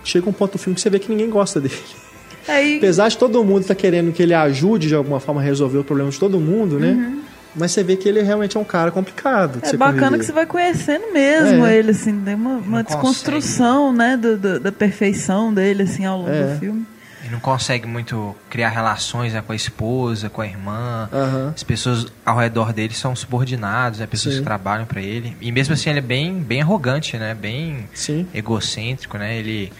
chega 0.04 0.28
um 0.28 0.32
ponto 0.32 0.52
do 0.52 0.58
filme 0.58 0.74
que 0.74 0.80
você 0.80 0.88
vê 0.90 0.98
que 0.98 1.08
ninguém 1.10 1.30
gosta 1.30 1.60
dele. 1.60 1.74
É, 2.48 2.64
e- 2.64 2.76
Apesar 2.76 3.08
de 3.08 3.18
todo 3.18 3.42
mundo 3.42 3.62
estar 3.62 3.74
querendo 3.74 4.12
que 4.12 4.22
ele 4.22 4.32
ajude 4.32 4.86
de 4.86 4.94
alguma 4.94 5.18
forma 5.18 5.40
a 5.40 5.44
resolver 5.44 5.78
o 5.78 5.82
problema 5.84 6.08
de 6.12 6.16
todo 6.16 6.38
mundo, 6.38 6.78
né? 6.78 6.92
Uhum. 6.92 7.20
Mas 7.56 7.72
você 7.72 7.82
vê 7.82 7.96
que 7.96 8.08
ele 8.08 8.22
realmente 8.22 8.56
é 8.56 8.60
um 8.60 8.64
cara 8.64 8.92
complicado. 8.92 9.60
de 9.60 9.74
É 9.74 9.76
bacana 9.76 10.02
conviver. 10.02 10.18
que 10.20 10.24
você 10.26 10.32
vai 10.32 10.46
conhecendo 10.46 11.12
mesmo 11.12 11.66
É. 11.66 11.76
ele, 11.76 11.90
assim, 11.90 12.20
tem 12.20 12.36
uma, 12.36 12.58
uma 12.58 12.82
desconstrução, 12.84 13.92
né, 13.92 14.16
do, 14.16 14.36
do- 14.36 14.60
da 14.60 14.70
perfeição 14.70 15.52
dele, 15.52 15.82
assim, 15.82 16.04
ao 16.04 16.18
longo 16.18 16.30
É. 16.30 16.52
do 16.54 16.58
filme. 16.60 16.86
E 17.26 17.30
não 17.30 17.40
consegue 17.40 17.86
muito 17.86 18.36
criar 18.48 18.68
relações 18.68 19.32
né, 19.32 19.42
com 19.44 19.52
a 19.52 19.56
esposa, 19.56 20.30
com 20.30 20.40
a 20.40 20.46
irmã. 20.46 21.08
Aham. 21.12 21.52
As 21.54 21.62
pessoas 21.62 22.06
ao 22.24 22.38
redor 22.38 22.72
dele 22.72 22.94
são 22.94 23.16
subordinados, 23.16 23.98
né? 23.98 24.06
Pessoas 24.06 24.34
Sim. 24.36 24.40
que 24.40 24.46
trabalham 24.46 24.86
pra 24.86 25.00
ele. 25.00 25.36
E 25.40 25.50
mesmo 25.50 25.74
assim 25.74 25.90
ele 25.90 25.98
é 25.98 26.02
bem, 26.02 26.34
bem 26.40 26.62
arrogante, 26.62 27.16
né? 27.16 27.34
Bem 27.34 27.88
Sim. 27.92 28.28
egocêntrico, 28.32 29.18
né? 29.18 29.36
Ele 29.36 29.72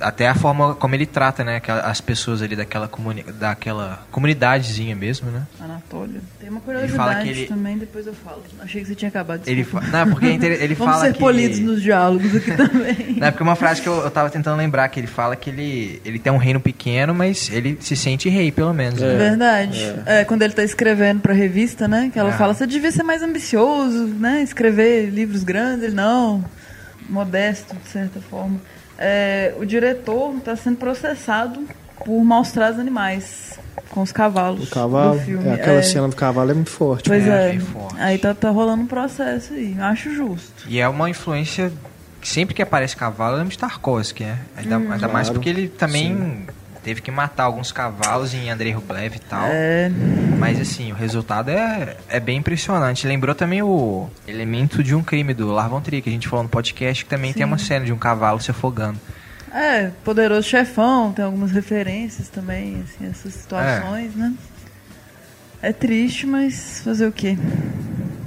até 0.00 0.28
a 0.28 0.34
forma 0.34 0.74
como 0.74 0.94
ele 0.94 1.06
trata, 1.06 1.42
né, 1.44 1.60
as 1.84 2.00
pessoas 2.00 2.42
ali 2.42 2.54
daquela 2.56 2.88
comuni 2.88 3.22
daquela 3.22 4.02
comunidadezinha 4.10 4.94
mesmo, 4.96 5.30
né? 5.30 5.42
Anatólio. 5.60 6.20
Tem 6.40 6.48
uma 6.50 6.60
fala 6.60 6.78
curiosidade 6.80 7.22
que 7.24 7.28
ele- 7.30 7.46
também, 7.46 7.78
depois 7.78 8.06
eu 8.06 8.12
falo. 8.14 8.42
Achei 8.60 8.80
que 8.82 8.88
você 8.88 8.94
tinha 8.94 9.08
acabado. 9.08 9.42
Ele 9.46 9.62
desculpa. 9.62 9.86
fa- 9.86 10.04
não, 10.04 10.10
porque 10.12 10.26
é 10.26 10.32
inter- 10.32 10.62
ele 10.62 10.74
Vamos 10.76 10.94
fala 10.94 11.06
ser 11.06 11.12
que 11.14 11.18
polidos 11.18 11.58
nos 11.60 11.82
diálogos 11.82 12.34
aqui 12.36 12.50
também. 12.56 13.16
Não, 13.18 13.26
é 13.26 13.30
porque 13.30 13.42
uma 13.42 13.56
frase 13.56 13.80
que 13.82 13.88
eu, 13.88 13.96
eu 14.02 14.10
tava 14.10 14.30
tentando 14.30 14.56
lembrar 14.56 14.88
que 14.88 15.00
ele 15.00 15.06
fala 15.06 15.36
que 15.36 15.50
ele 15.50 16.00
ele 16.04 16.18
tem 16.18 16.32
um 16.32 16.36
reino 16.36 16.60
pequeno, 16.60 17.14
mas 17.14 17.50
ele 17.50 17.78
se 17.80 17.96
sente 17.96 18.28
rei 18.28 18.50
pelo 18.52 18.72
menos. 18.74 19.00
É. 19.00 19.06
né? 19.06 19.16
Verdade. 19.16 19.94
É, 20.06 20.24
quando 20.24 20.42
ele 20.42 20.52
tá 20.52 20.62
escrevendo 20.62 21.20
pra 21.20 21.32
revista, 21.32 21.86
né? 21.88 22.10
Que 22.12 22.18
ela 22.18 22.30
É. 22.30 22.32
fala, 22.32 22.52
você 22.54 22.66
devia 22.66 22.90
ser 22.92 23.02
mais 23.02 23.22
ambicioso, 23.22 24.06
né? 24.06 24.42
Escrever 24.42 25.08
livros 25.10 25.42
grandes. 25.44 25.84
Ele, 25.84 25.94
não. 25.94 26.44
Modesto, 27.08 27.74
de 27.76 27.88
certa 27.90 28.20
forma. 28.20 28.58
É, 28.98 29.54
o 29.58 29.64
diretor 29.66 30.34
tá 30.44 30.54
sendo 30.56 30.76
processado 30.76 31.60
por 32.04 32.22
maus 32.24 32.52
tratos 32.52 32.78
animais 32.78 33.58
com 33.90 34.02
os 34.02 34.12
cavalos 34.12 34.68
O 34.68 34.70
cavalo, 34.70 35.14
do 35.18 35.20
filme. 35.24 35.48
é, 35.48 35.54
aquela 35.54 35.78
É, 35.78 35.82
cena 35.82 36.08
do 36.08 36.16
cavalo 36.16 36.50
é 36.50 36.54
muito 36.54 36.70
forte. 36.70 37.08
Pois 37.08 37.26
É, 37.26 37.30
é. 37.30 37.48
achei 37.48 37.60
forte. 37.60 37.96
Aí 38.00 38.18
tá, 38.18 38.34
tá 38.34 38.50
rolando 38.50 38.82
um 38.82 38.86
processo 38.86 39.54
aí. 39.54 39.76
Acho 39.80 40.14
justo. 40.14 40.52
E 40.68 40.78
é 40.80 40.88
uma 40.88 41.08
influência 41.10 41.72
que 42.20 42.28
sempre 42.28 42.54
que 42.54 42.62
aparece 42.62 42.96
cavalo, 42.96 43.36
lembra 43.36 43.50
de 43.50 43.58
Tarkovsky, 43.58 44.24
né? 44.24 44.38
Ainda, 44.56 44.78
Hum. 44.78 44.92
ainda 44.92 45.08
mais 45.08 45.28
Claro. 45.28 45.34
porque 45.34 45.48
ele 45.48 45.68
também 45.68 46.46
teve 46.84 47.00
que 47.00 47.10
matar 47.10 47.44
alguns 47.44 47.72
cavalos 47.72 48.34
em 48.34 48.50
Andrei 48.50 48.70
Rublev 48.72 49.16
e 49.16 49.18
tal. 49.18 49.46
É, 49.48 49.90
Mas 50.38 50.60
assim, 50.60 50.92
o 50.92 50.94
resultado 50.94 51.48
é, 51.50 51.96
é 52.08 52.20
bem 52.20 52.38
impressionante. 52.38 53.06
Lembrou 53.06 53.34
também 53.34 53.62
o 53.62 54.08
elemento 54.28 54.82
de 54.84 54.94
um 54.94 55.02
crime 55.02 55.32
do 55.34 55.48
Lars 55.50 55.70
von 55.70 55.80
Trier, 55.80 56.02
que 56.02 56.08
a 56.10 56.12
gente 56.12 56.28
falou 56.28 56.42
no 56.42 56.48
podcast, 56.48 57.02
que 57.04 57.10
também 57.10 57.32
tem 57.32 57.44
uma 57.44 57.58
cena 57.58 57.84
de 57.84 57.92
um 57.92 57.96
cavalo 57.98 58.40
se 58.40 58.50
afogando. 58.50 59.00
é, 59.52 59.90
Poderoso 60.04 60.46
Chefão, 60.48 61.12
tem 61.12 61.24
algumas 61.24 61.50
referências 61.50 62.28
também, 62.28 62.82
assim, 62.84 63.08
essas 63.10 63.32
situações, 63.34 64.14
né? 64.14 64.32
É 65.62 65.72
triste, 65.72 66.26
mas 66.26 66.82
fazer 66.84 67.06
o 67.06 67.12
quê? 67.12 67.38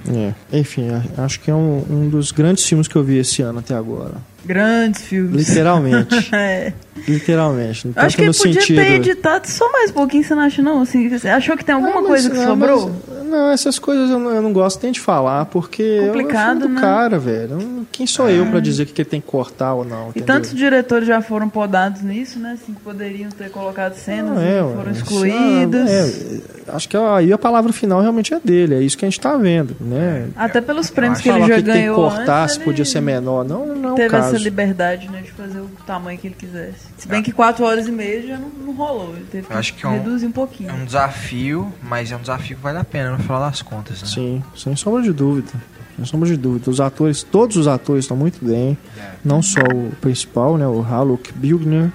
É. 0.10 0.58
Enfim, 0.58 0.90
a- 0.90 1.24
acho 1.24 1.40
que 1.40 1.52
é 1.52 1.54
um, 1.54 1.86
um 1.90 2.10
dos 2.10 2.32
grandes 2.32 2.66
filmes 2.66 2.88
que 2.88 2.96
eu 2.96 3.04
vi 3.04 3.18
esse 3.18 3.42
ano 3.42 3.60
até 3.60 3.76
agora. 3.76 4.16
Grandes 4.48 5.02
filmes. 5.04 5.48
Literalmente. 5.50 6.30
É. 6.34 6.74
Literalmente. 7.08 7.84
Tanto 7.90 8.00
Acho 8.06 8.16
que 8.18 8.24
no 8.24 8.32
ele 8.32 8.38
podia 8.38 8.54
sentido... 8.62 8.76
ter 8.78 8.92
editado 8.94 9.48
só 9.48 9.72
mais 9.72 9.92
um 9.92 9.94
pouquinho, 9.94 10.24
você 10.24 10.34
não 10.36 10.42
acha 10.44 10.62
não? 10.64 10.82
Assim, 10.82 11.08
você 11.08 11.30
achou 11.30 11.56
que 11.56 11.64
tem 11.64 11.76
alguma 11.76 11.92
Ah, 11.92 12.02
mas- 12.02 12.08
coisa 12.08 12.30
que 12.32 12.38
ah, 12.40 12.46
sobrou? 12.48 12.92
mas- 13.08 13.24
não, 13.28 13.52
essas 13.52 13.78
coisas 13.78 14.10
eu 14.10 14.18
não, 14.20 14.32
eu 14.32 14.42
não 14.42 14.52
gosto 14.54 14.82
nem 14.82 14.92
de 14.92 15.00
falar, 15.00 15.46
porque 15.46 15.84
é 15.84 16.04
o 16.04 16.08
Complicado, 16.08 16.60
filme 16.62 16.68
do 16.70 16.74
né? 16.76 16.82
cara, 16.82 17.20
velho. 17.20 17.50
Não- 17.58 17.78
Quem 17.92 18.08
sou 18.08 18.30
eu 18.30 18.46
pra 18.48 18.60
dizer 18.60 18.84
o 18.84 18.86
que 18.88 19.02
ele 19.02 19.10
tem 19.10 19.22
que 19.22 19.28
cortar 19.28 19.74
ou 19.74 19.86
não, 19.86 20.08
E 20.08 20.10
entendeu? 20.10 20.26
tantos 20.28 20.54
diretores 20.56 21.08
já 21.08 21.22
foram 21.22 21.50
podados 21.50 22.02
nisso, 22.02 22.40
né? 22.40 22.58
Assim, 22.62 22.74
que 22.74 22.82
poderiam 22.82 23.30
ter 23.30 23.50
colocado 23.52 23.94
cenas 23.96 24.36
Não, 24.36 24.42
é, 24.42 24.60
e 24.60 24.62
ué, 24.62 24.74
foram 24.76 24.92
isso- 24.92 25.02
excluídas. 25.04 25.90
é, 25.90 26.42
acho 26.74 26.90
que 26.90 26.98
aí 26.98 27.32
a 27.34 27.38
palavra 27.38 27.72
final 27.74 28.02
realmente 28.02 28.34
é 28.34 28.40
dele, 28.44 28.76
é 28.76 28.82
isso 28.82 28.98
que 28.98 29.06
a 29.06 29.10
gente 29.10 29.20
tá 29.20 29.36
vendo, 29.38 29.76
né? 29.80 30.28
Até 30.36 30.62
pelos 30.62 30.90
prêmios 30.90 31.22
que 31.22 31.30
ele 31.30 31.40
já 31.42 31.46
que 31.46 31.52
tem 31.54 31.64
que 31.64 31.72
ganhou 31.72 31.96
cortar, 31.96 32.44
antes, 32.44 32.56
se 32.56 32.60
podia 32.62 32.86
ser 32.86 33.02
menor, 33.02 33.44
não, 33.46 33.66
não 33.76 33.90
é 33.90 33.94
o 33.94 33.96
Teve 33.96 34.10
caso. 34.10 34.37
Essa 34.38 34.44
liberdade, 34.50 35.10
né, 35.10 35.22
de 35.22 35.32
fazer 35.32 35.60
o 35.60 35.70
tamanho 35.86 36.18
que 36.18 36.28
ele 36.28 36.36
quisesse. 36.36 36.88
Se 36.98 37.08
bem 37.08 37.22
que 37.22 37.32
quatro 37.32 37.66
horas 37.66 37.88
e 37.88 37.92
meia 37.92 38.26
já 38.26 38.38
não, 38.38 38.50
não 38.50 38.74
rolou, 38.76 39.16
ele 39.16 39.26
teve 39.32 39.48
que, 39.48 39.74
que 39.74 39.86
é 39.86 39.90
um- 39.90 39.94
reduzir 39.94 40.26
um 40.28 40.32
pouquinho. 40.32 40.70
É 40.70 40.74
um 40.74 40.86
desafio, 40.86 41.74
mas 41.84 42.12
é 42.12 42.16
um 42.16 42.22
desafio 42.22 42.56
que 42.58 42.64
vale 42.64 42.78
a 42.78 42.84
pena 42.84 43.12
no 43.12 43.20
final 43.20 43.40
das 43.40 43.62
contas, 43.62 44.02
né? 44.02 44.08
Sim, 44.08 44.44
sem 44.56 44.76
sombra 44.76 45.02
de 45.02 45.12
dúvida. 45.14 45.52
Sem 45.96 46.06
sombra 46.06 46.30
de 46.30 46.38
dúvida. 46.38 46.70
Os 46.70 46.80
atores, 46.80 47.24
todos 47.24 47.58
os 47.58 47.68
atores 47.68 48.06
estão 48.06 48.16
muito 48.16 48.44
bem. 48.46 48.78
É. 48.98 49.12
Não 49.26 49.42
só 49.42 49.62
o 49.62 49.92
principal, 50.00 50.58
né, 50.58 50.68
o 50.68 50.82
Haluk 50.82 51.34
Bilgner, 51.34 51.90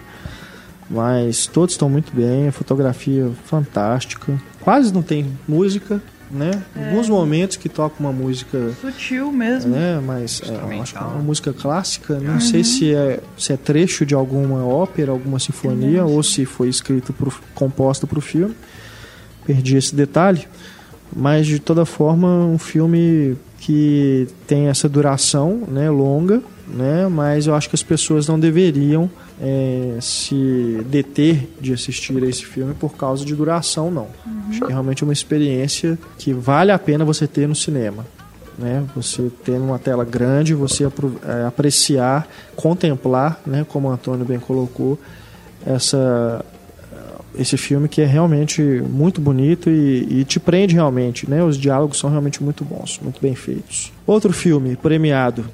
mas 0.91 1.47
todos 1.47 1.75
estão 1.75 1.89
muito 1.89 2.15
bem. 2.15 2.49
A 2.49 2.53
fotografia 2.53 3.31
fantástica. 3.45 4.39
Quase 4.61 4.93
não 4.93 5.03
tem 5.03 5.37
música, 5.49 6.01
né? 6.33 6.63
É. 6.75 6.89
Alguns 6.89 7.09
momentos 7.09 7.57
que 7.57 7.69
toca 7.69 7.97
uma 8.01 8.13
música, 8.13 8.73
Sutil 8.81 9.31
mesmo. 9.31 9.71
né? 9.71 10.01
Mas 10.05 10.41
é, 10.45 10.81
acho 10.81 10.93
que 10.95 10.99
é 10.99 11.07
uma 11.07 11.23
música 11.23 11.53
clássica. 11.53 12.19
Não 12.19 12.41
sei 12.41 12.65
se 12.65 12.95
é, 12.95 13.21
se 13.37 13.53
é 13.53 13.57
trecho 13.57 14.07
de 14.07 14.15
alguma 14.15 14.65
ópera, 14.65 15.13
alguma 15.13 15.39
sinfonia, 15.39 16.05
ou 16.05 16.23
se 16.23 16.45
foi 16.45 16.69
escrito, 16.69 17.13
pro, 17.13 17.33
composta 17.55 18.07
para 18.07 18.19
o 18.19 18.23
filme. 18.23 18.55
Perdi 19.45 19.77
esse 19.77 19.95
detalhe. 19.95 20.49
Mas 21.15 21.47
de 21.47 21.59
toda 21.59 21.85
forma, 21.85 22.47
um 22.47 22.59
filme 22.59 23.37
que 23.59 24.27
tem 24.47 24.69
essa 24.69 24.89
duração 24.89 25.63
né, 25.69 25.91
longa, 25.91 26.43
né, 26.67 27.07
mas 27.09 27.47
eu 27.47 27.55
acho 27.55 27.69
que 27.69 27.77
as 27.77 27.83
pessoas 27.83 28.27
não 28.27 28.41
deveriam 28.41 29.11
é, 29.43 29.99
se 30.01 30.87
deter 30.87 31.49
de 31.61 31.73
assistir 31.73 32.23
a 32.23 32.29
esse 32.29 32.47
filme 32.47 32.75
por 32.75 32.95
causa 32.97 33.25
de 33.25 33.35
duração, 33.35 33.91
não. 33.91 34.07
Acho 34.49 34.61
que 34.61 34.67
é 34.67 34.69
realmente 34.69 35.03
uma 35.03 35.13
experiência 35.13 35.99
que 36.17 36.33
vale 36.33 36.71
a 36.71 36.79
pena 36.79 37.05
você 37.05 37.27
ter 37.27 37.49
no 37.49 37.55
cinema. 37.55 38.07
né? 38.57 38.85
Você 38.95 39.31
ter 39.45 39.59
uma 39.59 39.81
tela 39.81 40.05
grande, 40.05 40.55
você 40.55 40.85
é, 40.85 41.47
apreciar, 41.47 42.29
contemplar, 42.55 43.41
né? 43.45 43.67
Como 43.69 43.89
o 43.89 43.91
Antônio 43.91 44.25
bem 44.25 44.39
colocou, 44.39 44.99
essa 45.67 46.45
esse 47.35 47.57
filme 47.57 47.89
que 47.89 48.03
é 48.03 48.05
realmente 48.05 48.61
muito 48.63 49.19
bonito 49.19 49.71
e, 49.71 50.21
e, 50.21 50.25
te 50.25 50.39
prende 50.39 50.75
realmente, 50.75 51.29
né? 51.29 51.43
Os 51.43 51.57
diálogos 51.57 51.99
são 51.99 52.11
realmente 52.11 52.43
muito 52.43 52.63
bons, 52.63 53.01
muito 53.03 53.23
bem 53.23 53.35
feitos. 53.35 53.91
Outro 54.07 54.35
filme 54.35 54.77
premiado 54.77 55.47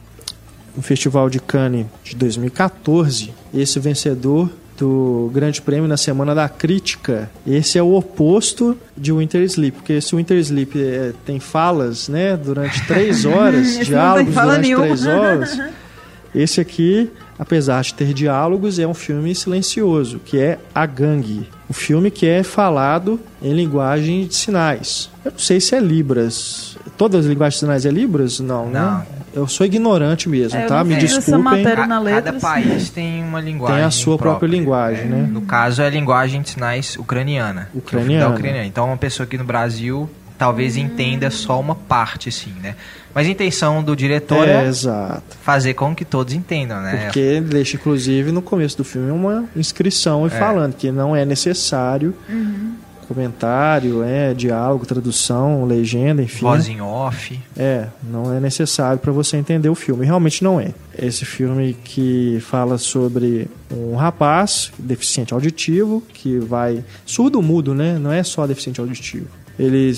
no 0.76 0.82
Festival 0.82 1.28
de 1.28 1.40
Cannes 1.40 1.87
de 2.04 2.16
2014, 2.16 3.32
esse 3.52 3.78
vencedor 3.78 4.50
do 4.78 5.30
Grande 5.34 5.60
Prêmio 5.60 5.88
na 5.88 5.96
Semana 5.96 6.34
da 6.34 6.48
Crítica. 6.48 7.28
Esse 7.46 7.78
é 7.78 7.82
o 7.82 7.94
oposto 7.94 8.78
de 8.96 9.12
Winter 9.12 9.42
Sleep, 9.42 9.76
porque 9.76 10.00
se 10.00 10.14
o 10.14 10.18
Winter 10.18 10.38
Sleep 10.38 10.80
é, 10.80 11.12
tem 11.26 11.40
falas, 11.40 12.08
né, 12.08 12.37
durante 12.37 12.87
três 12.87 13.25
horas, 13.26 13.78
diálogos 13.84 14.32
durante 14.32 14.60
nenhuma. 14.60 14.84
três 14.84 15.06
horas, 15.06 15.58
esse 16.32 16.60
aqui, 16.60 17.10
apesar 17.38 17.82
de 17.82 17.94
ter 17.94 18.14
diálogos, 18.14 18.78
é 18.78 18.87
um 18.87 18.94
filme 18.94 19.34
silencioso, 19.34 20.20
que 20.25 20.38
é 20.38 20.58
A 20.72 20.87
Gangue. 20.87 21.48
Um 21.68 21.75
filme 21.75 22.10
que 22.10 22.26
é 22.26 22.42
falado 22.42 23.20
em 23.42 23.52
linguagem 23.52 24.26
de 24.26 24.34
sinais. 24.34 25.10
Eu 25.25 25.32
não 25.32 25.38
sei 25.38 25.60
se 25.60 25.75
é 25.75 25.80
Libras. 25.80 26.77
Todas 26.99 27.25
as 27.25 27.26
linguagens 27.26 27.55
de 27.55 27.61
sinais 27.61 27.87
é 27.87 27.90
Libras? 27.90 28.40
Não, 28.40 28.67
né? 28.67 28.81
não. 28.81 28.99
né? 28.99 29.07
Eu 29.33 29.47
sou 29.47 29.64
ignorante 29.64 30.28
mesmo, 30.28 30.59
é, 30.59 30.67
tá? 30.67 30.83
Me 30.83 30.97
desculpem. 30.97 31.62
Cada 31.62 32.33
país 32.40 32.90
tem 32.90 33.23
uma 33.23 33.40
linguagem. 33.40 33.76
Tem 33.76 33.85
a 33.85 33.90
sua 33.90 34.19
própria, 34.19 34.40
própria 34.40 34.49
linguagem, 34.49 35.05
é, 35.05 35.07
né? 35.07 35.28
No 35.31 35.43
caso, 35.43 35.81
é 35.81 35.87
a 35.87 35.90
linguagem 35.90 36.43
de 36.43 36.50
sinais 36.50 36.97
ucraniana. 36.97 37.69
Ucraniana. 37.73 38.35
ucraniana. 38.35 38.67
Então, 38.67 38.87
uma 38.87 38.97
pessoa 38.97 39.25
aqui 39.25 39.38
no 39.38 39.45
Brasil 39.45 40.11
talvez 40.37 40.76
hum. 40.76 40.81
entenda 40.81 41.31
só 41.31 41.61
uma 41.61 41.75
parte, 41.75 42.31
sim, 42.31 42.55
né? 42.62 42.76
Mas 43.12 43.26
a 43.26 43.31
intenção 43.31 43.83
do 43.83 43.97
diretor 43.97 44.47
é, 44.47 44.69
é 44.69 45.21
fazer 45.43 45.75
com 45.75 45.95
que 45.95 46.05
todos 46.05 46.33
entendam, 46.33 46.81
né? 46.81 47.05
Porque 47.05 47.19
ele 47.19 47.40
deixa, 47.47 47.76
inclusive, 47.76 48.31
no 48.31 48.40
começo 48.40 48.76
do 48.76 48.85
filme 48.85 49.11
uma 49.11 49.45
inscrição 49.57 50.25
e 50.25 50.28
é. 50.28 50.31
falando 50.31 50.75
que 50.75 50.93
não 50.93 51.14
é 51.14 51.25
necessário 51.25 52.14
uhum 52.28 52.88
comentário, 53.08 54.02
é, 54.02 54.34
diálogo, 54.34 54.84
tradução, 54.84 55.64
legenda, 55.64 56.22
enfim. 56.22 56.42
Voz 56.42 56.68
em 56.68 56.80
off. 56.80 57.40
É, 57.56 57.86
não 58.02 58.32
é 58.32 58.38
necessário 58.38 58.98
para 58.98 59.10
você 59.10 59.38
entender 59.38 59.70
o 59.70 59.74
filme. 59.74 60.04
Realmente 60.04 60.44
não 60.44 60.60
é. 60.60 60.74
Esse 60.96 61.24
filme 61.24 61.74
que 61.82 62.38
fala 62.42 62.76
sobre 62.76 63.48
um 63.72 63.96
rapaz 63.96 64.70
deficiente 64.78 65.32
auditivo 65.32 66.02
que 66.12 66.38
vai 66.38 66.84
surdo 67.06 67.40
mudo, 67.40 67.74
né? 67.74 67.98
Não 67.98 68.12
é 68.12 68.22
só 68.22 68.46
deficiente 68.46 68.80
auditivo. 68.80 69.26
Ele 69.58 69.92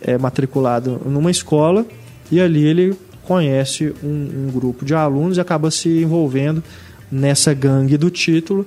é 0.00 0.16
matriculado 0.16 1.00
numa 1.04 1.30
escola 1.30 1.84
e 2.32 2.40
ali 2.40 2.64
ele 2.64 2.96
conhece 3.24 3.92
um, 4.02 4.46
um 4.46 4.50
grupo 4.50 4.86
de 4.86 4.94
alunos 4.94 5.36
e 5.36 5.40
acaba 5.40 5.70
se 5.70 5.88
envolvendo 6.02 6.64
nessa 7.10 7.52
gangue 7.52 7.98
do 7.98 8.10
título 8.10 8.64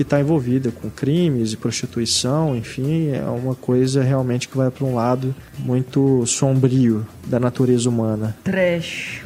que 0.00 0.02
está 0.02 0.18
envolvida 0.18 0.70
com 0.70 0.88
crimes 0.88 1.52
e 1.52 1.58
prostituição, 1.58 2.56
enfim, 2.56 3.10
é 3.10 3.22
uma 3.22 3.54
coisa 3.54 4.02
realmente 4.02 4.48
que 4.48 4.56
vai 4.56 4.70
para 4.70 4.86
um 4.86 4.94
lado 4.94 5.34
muito 5.58 6.24
sombrio 6.24 7.06
da 7.26 7.38
natureza 7.38 7.90
humana. 7.90 8.34
Trash. 8.42 9.22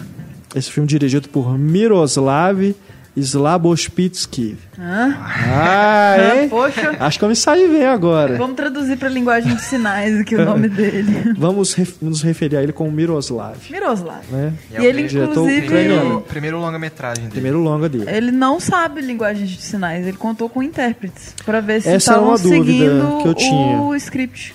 Esse 0.52 0.72
filme 0.72 0.88
dirigido 0.88 1.28
por 1.28 1.56
Miroslav 1.56 2.74
Slabospitsky. 3.16 4.56
Hã? 4.78 5.16
Ah, 5.18 6.16
é? 6.42 6.48
Poxa. 6.48 6.96
Acho 6.98 7.18
que 7.18 7.24
eu 7.24 7.28
me 7.28 7.36
saí 7.36 7.68
bem 7.68 7.86
agora. 7.86 8.36
Vamos 8.36 8.56
traduzir 8.56 8.96
para 8.96 9.08
linguagem 9.08 9.54
de 9.54 9.62
sinais 9.62 10.18
aqui 10.20 10.34
o 10.34 10.44
nome 10.44 10.68
dele. 10.70 11.34
Vamos 11.36 11.74
ref 11.74 11.94
nos 12.02 12.22
referir 12.22 12.56
a 12.56 12.62
ele 12.62 12.72
como 12.72 12.90
Miroslav. 12.90 13.56
Miroslav. 13.70 14.22
Né? 14.30 14.52
E, 14.72 14.82
e 14.82 14.86
ele, 14.86 15.02
inclusive... 15.02 15.66
Primeiro, 15.66 16.20
primeiro 16.28 16.58
longa-metragem 16.58 17.22
dele. 17.24 17.32
Primeiro 17.32 17.58
longa 17.60 17.88
dele. 17.88 18.06
Ele 18.08 18.30
não 18.32 18.58
sabe 18.58 19.00
linguagem 19.00 19.46
de 19.46 19.60
sinais, 19.62 20.06
ele 20.06 20.16
contou 20.16 20.48
com 20.48 20.62
intérpretes 20.62 21.34
para 21.44 21.60
ver 21.60 21.82
se 21.82 21.94
estavam 21.94 22.36
seguindo 22.36 23.20
que 23.22 23.28
eu 23.28 23.34
tinha. 23.34 23.80
o 23.80 23.94
script. 23.94 24.54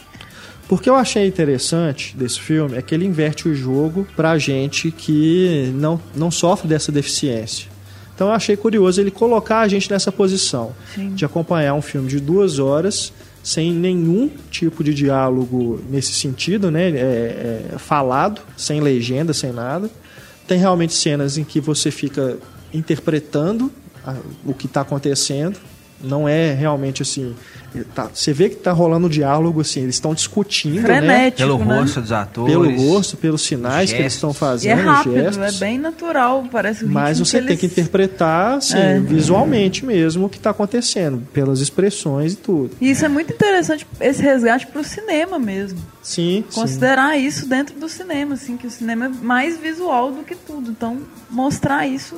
Porque 0.67 0.87
eu 0.87 0.95
achei 0.95 1.25
interessante 1.25 2.15
desse 2.15 2.39
filme 2.39 2.77
é 2.77 2.81
que 2.81 2.93
ele 2.93 3.03
inverte 3.03 3.49
o 3.49 3.55
jogo 3.55 4.05
pra 4.15 4.37
gente 4.37 4.91
que 4.91 5.71
não, 5.73 5.99
não 6.15 6.29
sofre 6.29 6.67
dessa 6.67 6.91
deficiência. 6.91 7.68
Então 8.19 8.27
eu 8.27 8.33
achei 8.33 8.57
curioso 8.57 8.99
ele 8.99 9.11
colocar 9.11 9.61
a 9.61 9.67
gente 9.69 9.89
nessa 9.89 10.11
posição 10.11 10.75
Sim. 10.93 11.15
de 11.15 11.23
acompanhar 11.23 11.73
um 11.73 11.81
filme 11.81 12.09
de 12.09 12.19
duas 12.19 12.59
horas 12.59 13.13
sem 13.41 13.71
nenhum 13.71 14.29
tipo 14.51 14.83
de 14.83 14.93
diálogo 14.93 15.79
nesse 15.89 16.11
sentido, 16.11 16.69
né? 16.69 16.89
É, 16.89 17.71
é, 17.75 17.77
falado, 17.77 18.41
sem 18.57 18.81
legenda, 18.81 19.31
sem 19.31 19.53
nada. 19.53 19.89
Tem 20.45 20.59
realmente 20.59 20.93
cenas 20.95 21.37
em 21.37 21.45
que 21.45 21.61
você 21.61 21.91
fica 21.91 22.37
interpretando 22.73 23.71
a, 24.05 24.17
o 24.45 24.53
que 24.53 24.65
está 24.65 24.81
acontecendo. 24.81 25.57
Não 26.01 26.27
é 26.27 26.53
realmente 26.53 27.01
assim 27.01 27.35
Tá, 27.93 28.09
você 28.11 28.33
vê 28.33 28.49
que 28.49 28.55
tá 28.55 28.71
rolando 28.71 29.05
um 29.05 29.09
diálogo, 29.09 29.61
assim, 29.61 29.83
eles 29.83 29.95
estão 29.95 30.13
discutindo, 30.13 30.75
né? 30.75 30.81
Frenético, 30.81 31.41
né? 31.41 31.47
Pelo 31.47 31.65
né? 31.65 31.79
rosto 31.79 32.01
dos 32.01 32.11
atores. 32.11 32.51
Pelo 32.51 32.75
rosto, 32.77 33.17
pelos 33.17 33.41
sinais 33.43 33.89
gestos. 33.89 33.93
que 33.93 34.01
eles 34.01 34.13
estão 34.13 34.33
fazendo, 34.33 34.77
e 34.77 34.81
é 34.81 34.83
rápido, 34.83 35.13
gestos. 35.13 35.61
é 35.61 35.65
bem 35.65 35.77
natural, 35.77 36.45
parece 36.51 36.85
Mas 36.85 37.19
você 37.19 37.39
que 37.39 37.45
tem 37.45 37.53
eles... 37.53 37.59
que 37.59 37.65
interpretar, 37.67 38.57
assim, 38.57 38.77
é. 38.77 38.99
visualmente 38.99 39.85
mesmo 39.85 40.25
o 40.25 40.29
que 40.29 40.37
está 40.37 40.49
acontecendo, 40.49 41.21
pelas 41.31 41.59
expressões 41.59 42.33
e 42.33 42.37
tudo. 42.37 42.71
E 42.81 42.89
isso 42.89 43.05
é 43.05 43.09
muito 43.09 43.33
interessante, 43.33 43.85
esse 43.99 44.21
resgate 44.21 44.65
para 44.65 44.81
o 44.81 44.83
cinema 44.83 45.37
mesmo. 45.37 45.79
Sim, 46.01 46.43
Considerar 46.53 47.13
sim. 47.13 47.27
isso 47.27 47.47
dentro 47.47 47.79
do 47.79 47.87
cinema, 47.87 48.33
assim, 48.33 48.57
que 48.57 48.65
o 48.65 48.71
cinema 48.71 49.05
é 49.05 49.09
mais 49.09 49.57
visual 49.57 50.11
do 50.11 50.23
que 50.23 50.33
tudo. 50.33 50.71
Então, 50.71 50.97
mostrar 51.29 51.85
isso 51.85 52.15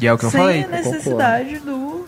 e 0.00 0.06
é 0.06 0.12
o 0.12 0.18
que 0.18 0.26
eu 0.26 0.30
sem 0.30 0.40
falei. 0.40 0.64
a 0.64 0.68
necessidade 0.68 1.58
do, 1.58 2.04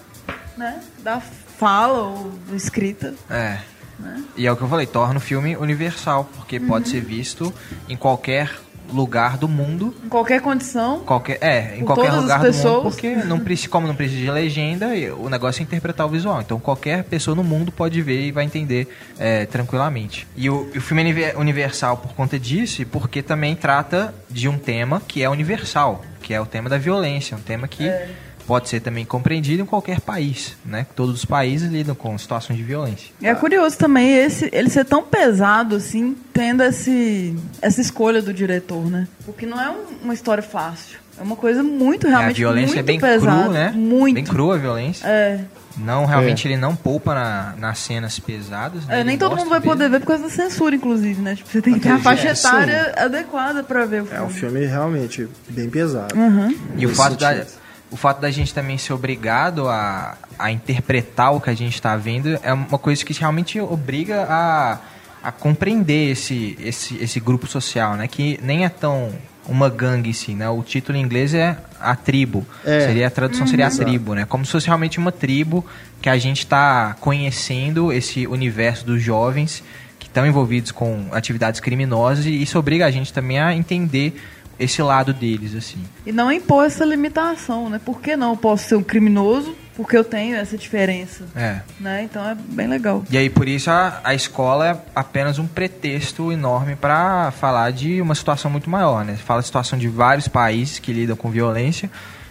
né, 0.59 0.81
da 0.99 1.21
fala 1.21 2.03
ou 2.03 2.33
escrita. 2.53 3.15
É. 3.31 3.59
Né? 3.99 4.25
E 4.37 4.47
é 4.47 4.53
o 4.53 4.57
que 4.57 4.63
eu 4.63 4.69
falei, 4.69 4.87
torna 4.87 5.17
o 5.17 5.21
filme 5.21 5.57
universal, 5.57 6.29
porque 6.37 6.59
uhum. 6.59 6.67
pode 6.67 6.89
ser 6.89 7.01
visto 7.01 7.53
em 7.89 7.97
qualquer 7.97 8.51
lugar 8.93 9.37
do 9.37 9.49
mundo. 9.49 9.95
Em 10.05 10.09
qualquer 10.09 10.41
condição. 10.41 11.01
Qualquer, 11.01 11.39
é, 11.41 11.77
em 11.77 11.85
qualquer 11.85 12.13
lugar 12.13 12.41
do 12.41 12.53
mundo, 12.53 12.83
porque 12.83 13.15
não 13.17 13.39
precisa, 13.39 13.69
como 13.69 13.87
não 13.87 13.95
precisa 13.95 14.21
de 14.21 14.31
legenda, 14.31 14.89
o 15.19 15.29
negócio 15.29 15.61
é 15.61 15.63
interpretar 15.63 16.07
o 16.07 16.09
visual. 16.09 16.41
Então 16.41 16.59
qualquer 16.59 17.05
pessoa 17.05 17.35
no 17.35 17.45
mundo 17.45 17.71
pode 17.71 18.01
ver 18.01 18.27
e 18.27 18.33
vai 18.33 18.45
entender 18.45 18.89
é, 19.19 19.47
tranquilamente. 19.47 20.27
E 20.37 20.49
o, 20.49 20.71
o 20.75 20.81
filme 20.81 21.23
é 21.23 21.37
universal 21.37 21.99
por 21.99 22.15
conta 22.15 22.39
disso 22.39 22.83
e 22.83 22.85
porque 22.85 23.23
também 23.23 23.55
trata 23.55 24.15
de 24.31 24.49
um 24.49 24.59
tema 24.59 25.03
que 25.07 25.23
é 25.23 25.29
universal, 25.29 26.03
que 26.23 26.33
é 26.33 26.41
o 26.41 26.47
tema 26.47 26.69
da 26.69 26.79
violência, 26.79 27.37
um 27.37 27.41
tema 27.41 27.69
que... 27.69 27.87
É 27.87 28.09
pode 28.49 28.71
ser 28.71 28.81
também 28.81 29.05
compreendido 29.05 29.63
em 29.63 29.67
qualquer 29.67 30.01
país, 30.01 30.57
né? 30.65 30.87
Todos 30.97 31.15
os 31.17 31.25
países 31.27 31.71
lidam 31.71 31.95
com 31.95 32.17
situações 32.17 32.57
de 32.57 32.65
violência. 32.65 33.11
É 33.23 33.35
curioso 33.35 33.77
também 33.77 34.11
esse, 34.11 34.49
ele 34.51 34.71
ser 34.71 34.87
tão 34.87 35.03
pesado 35.03 35.77
assim, 35.77 36.17
tendo 36.33 36.63
esse, 36.63 37.37
essa 37.61 37.79
escolha 37.79 38.23
do 38.23 38.33
diretor, 38.33 38.91
né? 38.91 39.07
Porque 39.27 39.45
não 39.45 39.61
é 39.61 39.69
um, 39.71 40.05
uma 40.05 40.15
história 40.15 40.43
fácil. 40.43 40.99
É 41.21 41.23
uma 41.23 41.37
coisa 41.37 41.63
muito 41.63 42.07
realmente 42.07 42.43
é, 42.43 42.47
a 42.47 42.49
violência 42.49 42.77
muito 42.77 42.79
é 42.79 42.83
bem 42.83 42.99
pesada, 42.99 43.43
crua, 43.43 43.53
né? 43.53 43.73
Muito. 43.75 44.15
Bem 44.15 44.25
crua 44.25 44.55
a 44.55 44.59
violência. 44.59 45.07
É. 45.07 45.41
Não, 45.77 46.07
realmente 46.07 46.49
é. 46.49 46.51
ele 46.51 46.61
não 46.61 46.75
poupa 46.75 47.15
na, 47.15 47.55
nas 47.59 47.79
cenas 47.81 48.19
pesadas. 48.19 48.87
Né? 48.87 49.01
É, 49.01 49.05
nem 49.05 49.19
todo 49.19 49.37
mundo 49.37 49.51
vai 49.51 49.61
poder 49.61 49.91
ver 49.91 50.01
por 50.01 50.07
causa 50.07 50.23
da 50.23 50.31
censura, 50.31 50.75
inclusive, 50.75 51.21
né? 51.21 51.37
Tipo, 51.37 51.51
você 51.51 51.61
tem 51.61 51.75
que 51.75 51.81
ter 51.81 51.91
a 51.91 51.99
faixa 51.99 52.31
etária 52.31 52.95
adequada 52.97 53.63
para 53.63 53.85
ver 53.85 54.03
o 54.03 54.07
filme. 54.07 54.19
É 54.19 54.23
um 54.23 54.31
filme 54.31 54.65
realmente 54.65 55.29
bem 55.51 55.69
pesado. 55.69 56.17
Uhum. 56.17 56.57
E 56.77 56.87
o 56.87 56.95
fato 56.95 57.17
da, 57.17 57.45
o 57.91 57.97
fato 57.97 58.21
da 58.21 58.31
gente 58.31 58.53
também 58.53 58.77
ser 58.79 58.93
obrigado 58.93 59.69
a, 59.69 60.17
a 60.39 60.53
interpretar 60.53 61.35
o 61.35 61.41
que 61.41 61.51
a 61.51 61.55
gente 61.55 61.75
está 61.75 61.97
vendo 61.97 62.39
é 62.43 62.53
uma 62.53 62.79
coisa 62.79 63.05
que 63.05 63.13
realmente 63.13 63.61
obriga 63.61 64.27
a, 64.29 64.79
a 65.23 65.33
compreender 65.33 66.11
esse, 66.11 66.57
esse, 66.61 66.97
esse 67.03 67.19
grupo 67.21 67.47
social, 67.47 67.97
né? 67.97 68.07
Que 68.07 68.39
nem 68.43 68.65
é 68.65 68.69
tão 68.69 69.11
uma 69.49 69.71
gangue 69.71 70.11
em 70.11 70.13
si, 70.13 70.35
né? 70.35 70.49
O 70.49 70.63
título 70.63 70.99
em 70.99 71.01
inglês 71.01 71.33
é 71.33 71.57
a 71.81 71.97
tribo. 71.97 72.47
É. 72.65 72.81
Seria 72.81 73.07
a 73.07 73.11
tradução 73.11 73.43
uhum. 73.43 73.51
seria 73.51 73.67
a 73.67 73.71
tribo, 73.71 74.15
né? 74.15 74.27
Como 74.27 74.45
se 74.45 74.53
fosse 74.53 74.67
realmente 74.67 74.99
uma 74.99 75.11
tribo 75.11 75.65
que 76.03 76.11
a 76.11 76.19
gente 76.19 76.41
está 76.41 76.95
conhecendo 77.01 77.91
esse 77.91 78.27
universo 78.27 78.85
dos 78.85 79.03
jovens 79.03 79.65
que 79.99 80.07
estão 80.07 80.27
envolvidos 80.27 80.71
com 80.71 81.07
atividades 81.13 81.61
criminosas 81.61 82.27
e 82.27 82.43
isso 82.43 82.59
obriga 82.59 82.87
a 82.87 82.91
gente 82.91 83.13
também 83.13 83.41
a 83.41 83.55
entender 83.55 84.21
esse 84.59 84.83
lado 84.83 85.13
deles, 85.13 85.55
assim. 85.55 85.79
E 86.05 86.13
não 86.13 86.33
impor 86.33 86.67
essa 86.67 86.85
limitação, 86.85 87.71
né? 87.71 87.81
Por 87.85 88.01
que 88.01 88.17
não 88.17 88.31
eu 88.31 88.37
posso 88.37 88.69
ser 88.69 88.77
um 88.77 88.83
criminoso? 88.83 89.55
Porque 89.77 89.97
eu 89.97 90.03
tenho 90.03 90.37
essa 90.37 90.59
diferença. 90.59 91.25
É. 91.37 91.61
Né? 91.79 92.03
Então 92.03 92.27
é 92.29 92.35
bem 92.35 92.67
legal. 92.67 93.05
E 93.09 93.17
aí, 93.17 93.31
por 93.31 93.47
isso, 93.47 93.71
a, 93.71 94.01
a 94.03 94.15
escola 94.15 94.69
é 94.69 94.77
apenas 94.95 95.39
um 95.39 95.47
pretexto 95.47 96.33
enorme 96.33 96.75
para 96.75 97.31
falar 97.31 97.71
de 97.71 98.01
uma 98.01 98.15
situação 98.17 98.51
muito 98.51 98.69
maior, 98.69 99.05
né? 99.05 99.17
Fala 99.17 99.39
a 99.39 99.45
situação 99.45 99.79
de 99.79 99.87
vários 99.87 100.27
países 100.27 100.81
que 100.81 100.93
lidam 100.93 101.17
com 101.17 101.31
violência 101.31 101.89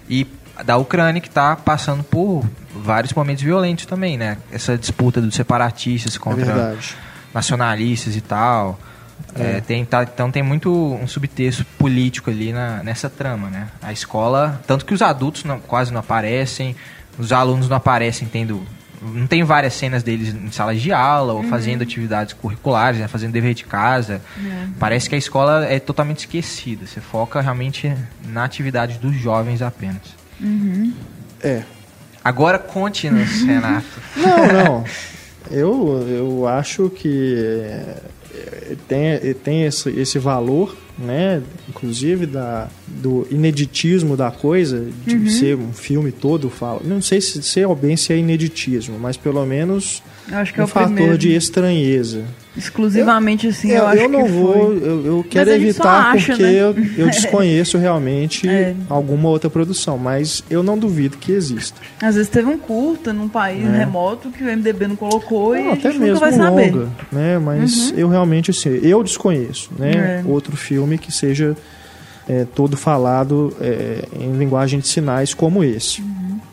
e 0.10 0.28
da 0.66 0.76
Ucrânia 0.76 1.22
que 1.22 1.28
está 1.28 1.56
passando 1.56 2.04
por 2.04 2.44
vários 2.76 3.14
momentos 3.14 3.44
violentos 3.44 3.86
também, 3.86 4.18
né? 4.18 4.38
Essa 4.52 4.78
disputa 4.78 5.22
dos 5.22 5.34
separatistas 5.34 6.18
contra 6.18 6.52
é 6.52 6.78
nacionalistas 7.34 8.16
e 8.16 8.22
tal 8.22 8.78
É, 9.36 9.62
tem, 9.62 9.86
tá- 9.86 10.04
então 10.04 10.32
tem 10.32 10.42
muito 10.42 10.72
um 10.74 11.08
subtexto 11.08 11.64
político 11.78 12.30
ali 12.30 12.52
na, 12.52 12.82
nessa 12.84 13.10
trama, 13.10 13.50
né? 13.50 13.68
A 13.82 13.92
escola, 13.94 14.60
tanto 14.66 14.86
que 14.86 14.94
os 14.94 15.02
adultos 15.02 15.44
não- 15.44 15.60
quase 15.60 15.92
não 15.94 16.00
aparecem, 16.00 16.76
os 17.20 17.32
alunos 17.32 17.70
não 17.70 17.78
aparecem 17.78 18.28
tendo. 18.28 18.64
Não 19.00 19.28
tem 19.28 19.44
várias 19.44 19.74
cenas 19.76 20.02
deles 20.02 20.34
em 20.34 20.50
salas 20.52 20.82
de 20.82 20.92
aula 20.92 21.34
ou 21.34 21.44
fazendo 21.44 21.84
atividades 21.84 22.34
curriculares, 22.34 23.00
né? 23.00 23.08
fazendo 23.08 23.32
dever 23.32 23.54
de 23.54 23.64
casa. 23.64 24.22
Parece 24.80 25.08
que 25.08 25.14
a 25.14 25.18
escola 25.20 25.66
é 25.66 25.80
totalmente 25.80 26.20
esquecida. 26.22 26.88
Você 26.88 27.00
foca 27.00 27.40
realmente 27.40 27.94
na 28.28 28.44
atividade 28.44 28.98
dos 28.98 29.16
jovens 29.16 29.62
apenas. 29.62 30.02
É. 31.44 31.62
Agora 32.24 32.58
conte-nos, 32.58 33.42
Renato. 33.46 33.86
Não, 34.16 34.48
não. 34.64 34.86
Eu, 35.52 36.06
eu 36.10 36.48
acho 36.48 36.90
que 36.90 37.36
é, 37.38 37.98
é, 38.00 38.02
tem, 38.88 39.08
é, 39.08 39.34
tem 39.34 39.64
esse, 39.64 39.90
esse 39.90 40.20
valor, 40.20 40.76
né? 40.98 41.42
Inclusive 41.70 42.26
da, 42.26 42.70
do 42.88 43.28
ineditismo 43.30 44.18
da 44.18 44.32
coisa, 44.32 44.88
de 45.06 45.30
ser 45.32 45.56
um 45.56 45.74
filme 45.74 46.12
todo. 46.12 46.50
Fala. 46.50 46.82
Não 46.84 47.02
sei 47.02 47.22
se, 47.22 47.42
se 47.42 47.62
é 47.62 47.76
bem 47.76 47.96
se 47.96 48.14
é 48.14 48.18
ineditismo, 48.18 48.98
mas 49.00 49.18
pelo 49.18 49.46
menos 49.46 50.02
Eu 50.30 50.38
acho 50.38 50.54
que 50.54 50.60
um 50.60 50.64
é 50.64 50.66
o 50.66 50.68
fator 50.68 50.94
primeiro. 50.94 51.18
de 51.18 51.36
estranheza. 51.36 52.26
Exclusivamente 52.58 53.48
assim, 53.48 53.70
eu, 53.70 53.78
eu, 53.78 53.88
acho 53.88 54.02
eu 54.04 54.10
não 54.10 54.24
que 54.26 54.32
vou, 54.32 54.54
foi. 54.54 54.78
eu, 54.90 55.06
eu 55.06 55.26
quero 55.30 55.50
evitar 55.52 56.12
acha, 56.12 56.28
porque 56.34 56.44
né? 56.44 56.54
eu, 56.54 56.76
eu 56.98 57.08
desconheço 57.12 57.78
realmente 57.78 58.48
É. 58.50 58.76
alguma 58.90 59.30
outra 59.30 59.50
produção, 59.50 59.98
mas 59.98 60.44
eu 60.50 60.64
não 60.64 60.78
duvido 60.78 61.18
que 61.18 61.32
exista. 61.32 61.80
Às 62.02 62.16
vezes 62.16 62.30
teve 62.30 62.48
um 62.50 62.58
curta 62.58 63.14
num 63.14 63.28
país 63.30 63.64
É. 63.66 63.78
remoto 63.78 64.30
que 64.30 64.44
o 64.44 64.48
MDB 64.48 64.88
não 64.88 64.96
colocou 64.96 65.56
e 65.56 65.64
Não, 65.64 65.72
a 65.72 65.74
até 65.76 65.94
mesmo 65.94 66.20
vai 66.20 66.32
saber. 66.32 66.72
longa, 66.74 66.90
né? 67.12 67.38
Mas 67.40 67.94
eu 67.96 68.08
realmente 68.10 68.52
assim, 68.52 68.70
eu 68.82 69.04
desconheço, 69.04 69.70
né? 69.78 69.92
É. 69.92 70.24
Outro 70.26 70.58
filme 70.58 70.98
que 70.98 71.12
seja 71.12 71.56
é, 72.28 72.46
todo 72.56 72.76
falado 72.76 73.56
é, 73.62 74.06
em 74.20 74.32
linguagem 74.38 74.80
de 74.80 74.88
sinais 74.88 75.34
como 75.34 75.64
esse. 75.64 76.04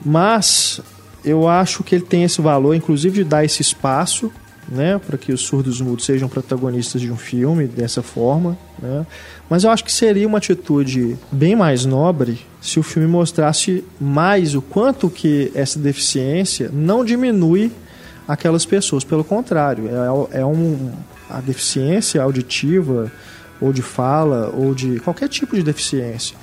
Mas 0.04 0.80
eu 1.24 1.48
acho 1.48 1.82
que 1.82 1.94
ele 1.94 2.04
tem 2.04 2.24
esse 2.24 2.40
valor, 2.40 2.74
inclusive 2.74 3.14
de 3.16 3.24
dar 3.24 3.44
esse 3.44 3.62
espaço, 3.62 4.30
né, 4.68 4.98
para 4.98 5.18
que 5.18 5.32
os 5.32 5.42
surdos 5.42 5.80
mudos 5.80 6.04
sejam 6.04 6.28
protagonistas 6.28 7.00
de 7.00 7.10
um 7.10 7.16
filme 7.16 7.66
dessa 7.66 8.02
forma, 8.02 8.56
né? 8.80 9.06
Mas 9.48 9.64
eu 9.64 9.70
acho 9.70 9.84
que 9.84 9.92
seria 9.92 10.26
uma 10.26 10.38
atitude 10.38 11.16
bem 11.30 11.54
mais 11.54 11.84
nobre 11.84 12.40
se 12.60 12.80
o 12.80 12.82
filme 12.82 13.06
mostrasse 13.06 13.84
mais 14.00 14.54
o 14.54 14.62
quanto 14.62 15.10
que 15.10 15.52
essa 15.54 15.78
deficiência 15.78 16.70
não 16.72 17.04
diminui 17.04 17.70
aquelas 18.26 18.64
pessoas. 18.64 19.04
Pelo 19.04 19.22
contrário, 19.22 19.88
é, 20.32 20.40
é 20.40 20.46
um, 20.46 20.92
a 21.28 21.40
deficiência 21.40 22.22
auditiva 22.22 23.12
ou 23.60 23.72
de 23.72 23.82
fala 23.82 24.52
ou 24.56 24.74
de 24.74 24.98
qualquer 25.00 25.28
tipo 25.28 25.54
de 25.54 25.62
deficiência, 25.62 26.36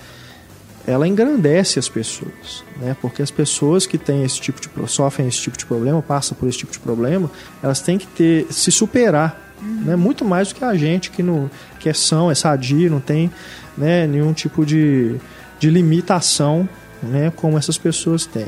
ela 0.86 1.08
engrandece 1.08 1.80
as 1.80 1.88
pessoas, 1.88 2.64
né? 2.80 2.96
Porque 3.02 3.22
as 3.22 3.32
pessoas 3.32 3.86
que 3.86 3.98
têm 3.98 4.24
esse 4.24 4.40
tipo 4.40 4.60
de 4.60 4.70
sofrem 4.90 5.28
esse 5.28 5.40
tipo 5.40 5.58
de 5.58 5.66
problema, 5.66 6.02
passam 6.02 6.36
por 6.38 6.48
esse 6.50 6.58
tipo 6.58 6.72
de 6.72 6.80
problema, 6.80 7.30
elas 7.62 7.82
têm 7.82 7.98
que 7.98 8.08
ter 8.08 8.48
se 8.50 8.72
superar, 8.72 9.54
né? 9.62 9.96
Muito 9.96 10.26
mais 10.26 10.50
do 10.50 10.56
que 10.56 10.64
a 10.64 10.76
gente 10.76 11.12
que 11.12 11.22
não 11.22 11.50
que 11.80 11.90
é 11.90 11.94
são, 11.94 12.30
é 12.30 12.36
sadio, 12.36 12.90
não 12.90 13.00
tem, 13.00 13.32
né, 13.78 14.06
nenhum 14.06 14.34
tipo 14.34 14.66
de, 14.66 15.16
de 15.60 15.70
limitação, 15.70 16.70
né, 17.02 17.32
como 17.36 17.58
essas 17.58 17.78
pessoas 17.78 18.26
têm. 18.26 18.46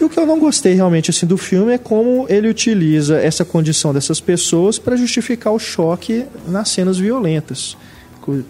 E 0.00 0.04
o 0.04 0.08
que 0.08 0.18
eu 0.18 0.26
não 0.26 0.38
gostei 0.38 0.74
realmente 0.74 1.10
assim 1.10 1.26
do 1.26 1.38
filme 1.38 1.72
é 1.72 1.78
como 1.78 2.26
ele 2.28 2.48
utiliza 2.48 3.18
essa 3.18 3.44
condição 3.44 3.94
dessas 3.94 4.20
pessoas 4.20 4.78
para 4.78 4.96
justificar 4.96 5.52
o 5.52 5.58
choque 5.58 6.26
nas 6.46 6.68
cenas 6.68 6.98
violentas, 6.98 7.76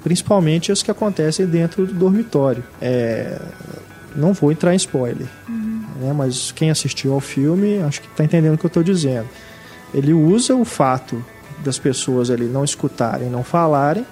principalmente 0.02 0.72
as 0.72 0.82
que 0.82 0.90
acontecem 0.90 1.46
dentro 1.46 1.86
do 1.86 1.94
dormitório. 1.94 2.64
É, 2.80 3.40
não 4.14 4.32
vou 4.32 4.50
entrar 4.50 4.72
em 4.72 4.76
spoiler, 4.76 5.26
né, 6.00 6.12
mas 6.14 6.52
quem 6.52 6.70
assistiu 6.70 7.12
ao 7.12 7.20
filme 7.20 7.78
acho 7.82 8.00
que 8.00 8.08
está 8.08 8.24
entendendo 8.24 8.54
o 8.54 8.58
que 8.58 8.66
eu 8.66 8.68
estou 8.68 8.82
dizendo. 8.82 9.28
Ele 9.92 10.12
usa 10.12 10.54
o 10.54 10.64
fato 10.64 11.22
das 11.64 11.78
pessoas 11.78 12.30
ali 12.30 12.46
não 12.46 12.64
escutarem, 12.64 13.28
não 13.28 13.42
falarem, 13.42 14.06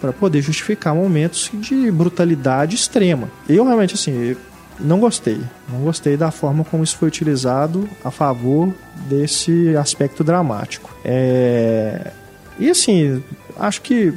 para 0.00 0.12
poder 0.12 0.42
justificar 0.42 0.94
momentos 0.94 1.50
de 1.54 1.90
brutalidade 1.90 2.74
extrema. 2.74 3.28
Eu 3.48 3.64
realmente 3.64 3.94
assim 3.94 4.36
não 4.80 4.98
gostei, 4.98 5.40
não 5.68 5.80
gostei 5.80 6.16
da 6.16 6.30
forma 6.30 6.64
como 6.64 6.82
isso 6.82 6.96
foi 6.96 7.08
utilizado 7.08 7.88
a 8.04 8.10
favor 8.10 8.72
desse 9.08 9.76
aspecto 9.76 10.24
dramático. 10.24 10.94
É... 11.04 12.10
E 12.58 12.68
assim, 12.68 13.22
acho 13.62 13.80
que 13.80 14.12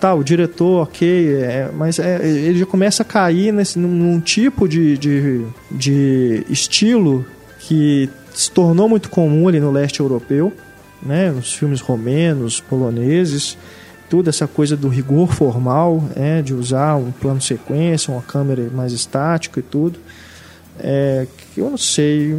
tá, 0.00 0.12
o 0.12 0.24
diretor, 0.24 0.82
ok, 0.82 1.36
é, 1.36 1.70
mas 1.72 2.00
é, 2.00 2.26
ele 2.26 2.58
já 2.58 2.66
começa 2.66 3.02
a 3.04 3.06
cair 3.06 3.52
nesse, 3.52 3.78
num, 3.78 4.20
tipo 4.20 4.68
de, 4.68 4.98
de, 4.98 5.46
de 5.70 6.44
estilo 6.50 7.24
que 7.60 8.10
se 8.34 8.50
tornou 8.50 8.88
muito 8.88 9.08
comum 9.08 9.46
ali 9.46 9.60
no 9.60 9.70
leste 9.70 10.00
europeu, 10.00 10.52
né, 11.00 11.30
nos 11.30 11.54
filmes 11.54 11.80
romenos, 11.80 12.60
poloneses, 12.60 13.56
tudo 14.10 14.30
essa 14.30 14.48
coisa 14.48 14.76
do 14.76 14.88
rigor 14.88 15.32
formal, 15.32 16.02
é, 16.16 16.42
de 16.42 16.52
usar 16.52 16.96
um 16.96 17.12
plano 17.12 17.40
sequência, 17.40 18.12
uma 18.12 18.22
câmera 18.22 18.68
mais 18.74 18.92
estática 18.92 19.60
e 19.60 19.62
tudo. 19.62 20.00
É, 20.80 21.26
eu 21.56 21.70
não 21.70 21.78
sei, 21.78 22.36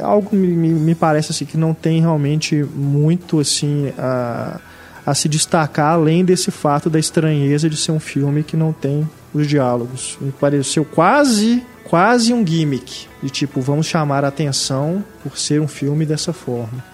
algo 0.00 0.36
me, 0.36 0.48
me, 0.48 0.68
me 0.68 0.94
parece 0.94 1.32
assim 1.32 1.46
que 1.46 1.56
não 1.56 1.72
tem 1.72 2.00
realmente 2.00 2.62
muito 2.74 3.40
assim 3.40 3.92
a, 3.96 4.60
a 5.06 5.14
se 5.14 5.28
destacar 5.28 5.92
além 5.92 6.24
desse 6.24 6.50
fato 6.50 6.90
da 6.90 6.98
estranheza 6.98 7.70
de 7.70 7.76
ser 7.76 7.92
um 7.92 8.00
filme 8.00 8.42
que 8.42 8.56
não 8.56 8.72
tem 8.72 9.08
os 9.32 9.46
diálogos. 9.46 10.18
Me 10.20 10.32
pareceu 10.32 10.84
quase 10.84 11.64
quase 11.84 12.32
um 12.32 12.44
gimmick 12.44 13.06
de 13.22 13.30
tipo 13.30 13.60
vamos 13.60 13.86
chamar 13.86 14.24
a 14.24 14.28
atenção 14.28 15.04
por 15.22 15.38
ser 15.38 15.60
um 15.60 15.68
filme 15.68 16.04
dessa 16.04 16.32
forma. 16.32 16.84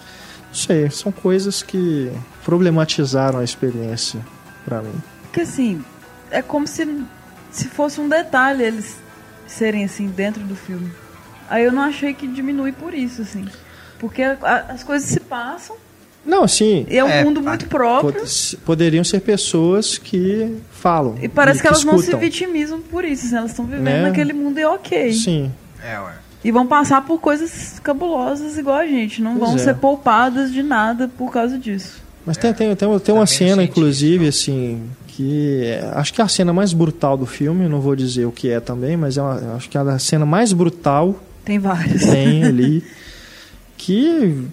Não 0.48 0.54
sei, 0.54 0.90
são 0.90 1.10
coisas 1.10 1.62
que 1.62 2.12
problematizaram 2.44 3.38
a 3.38 3.44
experiência 3.44 4.20
pra 4.66 4.82
mim. 4.82 4.92
Porque 5.22 5.40
assim, 5.40 5.82
é 6.30 6.42
como 6.42 6.66
se, 6.66 6.86
se 7.50 7.68
fosse 7.68 7.98
um 8.00 8.08
detalhe 8.08 8.62
eles 8.62 8.96
serem 9.46 9.84
assim 9.84 10.08
dentro 10.08 10.42
do 10.42 10.54
filme. 10.54 10.92
Aí 11.48 11.64
eu 11.64 11.72
não 11.72 11.82
achei 11.82 12.12
que 12.12 12.26
diminui 12.26 12.72
por 12.72 12.92
isso, 12.92 13.22
assim. 13.22 13.46
Porque 13.98 14.22
a- 14.22 14.66
as 14.68 14.82
coisas 14.84 15.08
se 15.08 15.20
passam 15.20 15.76
Não, 16.24 16.44
e 16.60 16.86
é 16.96 17.02
um 17.04 17.08
É, 17.08 17.24
mundo 17.24 17.42
muito 17.42 17.66
próprio. 17.66 18.12
pod- 18.20 18.56
poderiam 18.64 19.02
ser 19.02 19.20
pessoas 19.20 19.98
que 19.98 20.56
falam. 20.70 21.16
E 21.20 21.28
parece 21.28 21.60
que 21.60 21.66
elas 21.66 21.82
não 21.84 21.94
se 21.94 22.04
escutam. 22.04 22.20
vitimizam 22.20 22.80
por 22.80 23.04
isso, 23.04 23.26
assim, 23.26 23.36
elas 23.36 23.50
estão 23.50 23.64
vivendo 23.64 23.82
Né? 23.84 24.02
naquele 24.02 24.32
mundo 24.32 24.58
e 24.58 24.62
é 24.62 24.68
ok. 24.68 25.12
Sim. 25.12 25.50
É, 25.84 25.98
ué. 25.98 26.12
E 26.44 26.50
vão 26.52 26.66
passar 26.66 27.04
por 27.04 27.20
coisas 27.20 27.78
cabulosas 27.80 28.56
igual 28.56 28.76
a 28.76 28.86
gente. 28.86 29.20
Não 29.20 29.36
Pois 29.36 29.50
vão 29.50 29.54
é. 29.56 29.58
ser 29.58 29.74
poupadas 29.76 30.52
de 30.52 30.62
nada 30.62 31.08
por 31.08 31.32
causa 31.32 31.58
disso. 31.58 32.00
Mas 32.24 32.36
tem, 32.36 32.52
tem, 32.54 32.74
tem, 32.76 32.98
tem 33.00 33.14
uma 33.14 33.26
cena, 33.26 33.64
inclusive, 33.64 34.28
assim, 34.28 34.82
que 35.08 35.62
é- 35.64 35.90
acho 35.94 36.14
que 36.14 36.20
é 36.20 36.24
a 36.24 36.28
cena 36.28 36.52
mais 36.52 36.72
brutal 36.72 37.16
do 37.16 37.26
filme, 37.26 37.68
não 37.68 37.80
vou 37.80 37.96
dizer 37.96 38.26
o 38.26 38.32
que 38.32 38.48
é 38.48 38.60
também, 38.60 38.96
mas 38.96 39.16
é 39.18 39.22
uma- 39.22 39.56
acho 39.56 39.68
que 39.68 39.76
é 39.76 39.80
a 39.80 39.98
cena 39.98 40.24
mais 40.24 40.52
brutal 40.52 41.16
Tem 41.44 41.58
vários. 41.58 42.00
que 42.04 42.10
tem 42.10 42.44
ali, 42.44 42.84
que, 43.76 44.44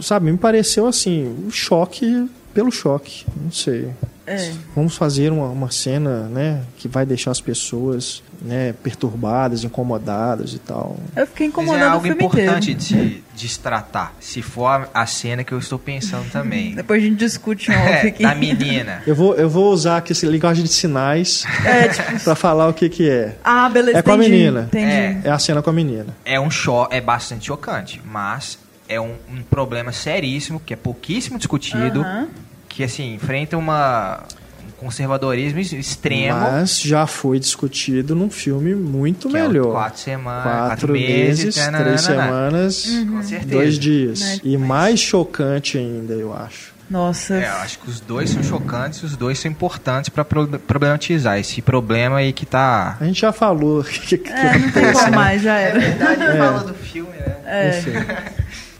sabe, 0.00 0.30
me 0.30 0.38
pareceu 0.38 0.86
assim, 0.86 1.34
um 1.46 1.50
choque 1.50 2.28
pelo 2.54 2.70
choque, 2.70 3.26
não 3.42 3.50
sei. 3.52 3.90
É. 4.26 4.50
Vamos 4.74 4.96
fazer 4.96 5.30
uma, 5.30 5.46
uma 5.48 5.70
cena, 5.70 6.22
né, 6.28 6.62
que 6.78 6.88
vai 6.88 7.06
deixar 7.06 7.30
as 7.30 7.40
pessoas, 7.40 8.24
né, 8.42 8.74
perturbadas, 8.82 9.62
incomodadas 9.62 10.52
e 10.52 10.58
tal. 10.58 10.96
Eu 11.14 11.26
fiquei 11.28 11.48
Mas 11.54 11.68
é 11.68 11.82
algo 11.82 12.04
filme 12.04 12.24
importante 12.24 12.72
inteiro. 12.72 12.78
de 12.78 12.84
se, 13.14 13.24
de 13.36 13.48
se 13.48 13.60
tratar. 13.60 14.16
Se 14.18 14.42
for 14.42 14.66
a, 14.66 14.88
a 15.02 15.06
cena 15.06 15.44
que 15.44 15.52
eu 15.52 15.58
estou 15.60 15.78
pensando 15.78 16.28
também. 16.32 16.74
Depois 16.74 17.00
a 17.00 17.06
gente 17.06 17.18
discute 17.18 17.70
off 17.70 17.78
É, 17.88 18.00
aqui. 18.08 18.24
da 18.24 18.34
menina. 18.34 19.00
Eu 19.06 19.14
vou, 19.14 19.34
eu 19.36 19.48
vou 19.48 19.72
usar 19.72 19.98
aqui 19.98 20.10
essa 20.10 20.26
linguagem 20.26 20.64
de 20.64 20.72
sinais 20.72 21.44
É, 21.64 21.86
tipo, 21.88 22.18
pra 22.24 22.34
falar 22.34 22.66
o 22.68 22.74
que 22.74 22.88
que 22.88 23.08
é. 23.08 23.36
ah, 23.44 23.68
beleza, 23.68 23.98
É 23.98 24.02
com 24.02 24.10
a 24.10 24.14
entendi, 24.16 24.30
menina. 24.30 24.62
Entendi. 24.62 24.90
É. 24.92 25.20
É 25.24 25.30
a 25.30 25.38
cena 25.38 25.62
com 25.62 25.70
a 25.70 25.72
menina. 25.72 26.06
É 26.24 26.40
um 26.40 26.50
cho 26.50 26.88
é 26.90 27.00
bastante 27.00 27.46
chocante, 27.46 28.02
mas 28.04 28.58
é 28.88 29.00
um, 29.00 29.14
um 29.30 29.42
problema 29.42 29.92
seríssimo, 29.92 30.60
que 30.64 30.72
é 30.72 30.76
pouquíssimo 30.76 31.38
discutido, 31.38 32.00
Aham. 32.02 32.28
que 32.68 32.82
assim, 32.84 33.14
enfrenta 33.14 33.56
uma, 33.56 34.22
um 34.66 34.70
conservadorismo 34.84 35.58
ex- 35.58 35.72
extremo. 35.72 36.38
Mas 36.40 36.80
já 36.80 37.06
foi 37.06 37.38
discutido 37.38 38.14
num 38.14 38.30
filme 38.30 38.74
muito 38.74 39.28
é 39.36 39.42
melhor. 39.48 39.72
quatro 39.72 40.00
semanas, 40.00 40.42
Quatro 40.68 40.92
meses, 40.92 41.44
meses, 41.44 41.54
tananana. 41.56 41.84
três 41.84 42.00
semanas, 42.02 42.86
Com 43.10 43.22
certeza. 43.22 43.50
dois 43.52 43.78
dias. 43.78 44.20
Né? 44.20 44.40
E 44.44 44.56
mais 44.56 45.00
chocante 45.00 45.78
ainda, 45.78 46.14
eu 46.14 46.34
acho. 46.34 46.74
Nossa. 46.88 47.34
É, 47.34 47.48
eu 47.48 47.52
acho 47.54 47.80
que 47.80 47.90
os 47.90 47.98
dois 47.98 48.30
são 48.30 48.44
chocantes, 48.44 49.02
os 49.02 49.16
dois 49.16 49.40
são 49.40 49.50
importantes 49.50 50.08
para 50.08 50.24
problematizar 50.24 51.36
esse 51.36 51.60
problema 51.60 52.18
aí 52.18 52.32
que 52.32 52.46
tá. 52.46 52.96
A 53.00 53.04
gente 53.04 53.20
já 53.22 53.32
falou 53.32 53.80
o 53.80 53.82
que, 54.06 54.16
que, 54.18 54.30
É, 54.30 54.56
não 54.56 54.70
tem 54.70 54.92
como 54.92 55.04
né? 55.10 55.10
mais, 55.16 55.42
já 55.42 55.58
era. 55.58 55.80
verdade, 55.80 56.22
É. 56.30 56.38
fala 56.38 56.62
do 56.62 56.74
filme, 56.74 57.10
né? 57.10 57.36
É. 57.44 57.82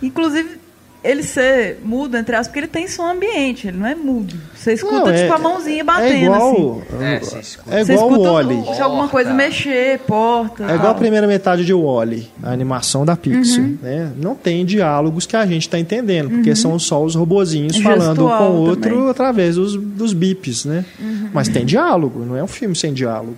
Inclusive, 0.02 0.58
ele 1.04 1.22
ser 1.22 1.78
mudo, 1.84 2.16
entre 2.16 2.34
aspas, 2.34 2.48
porque 2.48 2.58
ele 2.58 2.66
tem 2.66 2.88
som 2.88 3.06
ambiente, 3.06 3.68
ele 3.68 3.76
não 3.78 3.86
é 3.86 3.94
mudo. 3.94 4.34
Você 4.56 4.72
escuta 4.72 4.92
Não, 4.98 5.08
é- 5.08 5.22
tipo 5.22 5.34
a 5.34 5.38
mãozinha 5.38 5.80
É 5.80 5.84
batendo, 5.84 6.16
igual, 6.24 6.82
assim. 6.90 7.04
É, 7.04 7.18
você 7.20 7.38
escuta. 7.38 7.76
é 7.76 7.84
Você 7.84 7.92
igual 7.92 8.08
o 8.08 8.10
escuta 8.12 8.30
Wally. 8.32 8.74
se 8.74 8.82
alguma 8.82 9.08
coisa 9.08 9.32
mexer, 9.32 9.98
porta. 10.00 10.64
É 10.64 10.74
igual 10.74 10.78
a 10.80 10.82
tal. 10.82 10.94
primeira 10.96 11.26
metade 11.28 11.64
de 11.64 11.72
Wally, 11.72 12.28
a 12.42 12.50
animação 12.50 13.04
da 13.04 13.14
Pixar. 13.16 13.62
Uhum. 13.64 13.78
Né? 13.80 14.10
Não 14.16 14.34
tem 14.34 14.64
diálogos 14.66 15.26
que 15.26 15.36
a 15.36 15.46
gente 15.46 15.62
está 15.62 15.78
entendendo, 15.78 16.28
porque 16.30 16.56
são 16.56 16.76
só 16.76 17.04
os 17.04 17.14
robozinhos 17.14 17.76
falando 17.76 18.26
um 18.26 18.28
com 18.28 18.44
o 18.50 18.56
outro 18.62 18.82
também. 18.82 18.98
Uhum. 18.98 19.08
através 19.08 19.54
dos, 19.54 19.76
dos 19.76 20.12
bips, 20.12 20.64
né? 20.64 20.84
Mas 21.32 21.46
tem 21.48 21.64
diálogo, 21.64 22.24
não 22.24 22.36
é 22.36 22.42
um 22.42 22.48
filme 22.48 22.74
sem 22.74 22.92
diálogo. 22.92 23.36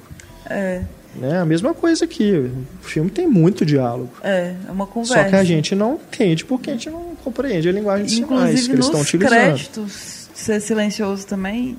É, 0.49 0.81
Né? 1.17 1.41
A 1.41 1.45
mesma 1.45 1.75
coisa 1.75 2.05
aqui. 2.05 2.33
O 2.33 2.85
filme 2.85 3.11
tem 3.11 3.27
muito 3.27 3.65
diálogo. 3.65 4.11
é, 4.23 4.55
é 4.69 4.71
uma 4.71 4.87
conversa. 4.87 5.23
Só 5.25 5.29
que 5.29 5.37
a 5.37 5.45
gente 5.45 5.75
não 5.75 5.95
entende 5.95 6.45
porque 6.45 6.71
a 6.71 6.73
gente 6.75 6.91
não 6.91 7.17
compreende 7.25 7.69
a 7.69 7.73
linguagem 7.73 8.07
de 8.07 8.13
sinais 8.17 8.29
que 8.31 8.35
Inclusive 8.35 8.73
eles 8.73 8.85
estão 8.85 8.99
nos 9.01 9.09
utilizando. 9.09 9.31
créditos, 9.31 10.29
ser 10.35 10.61
silencioso 10.61 11.27
também 11.27 11.77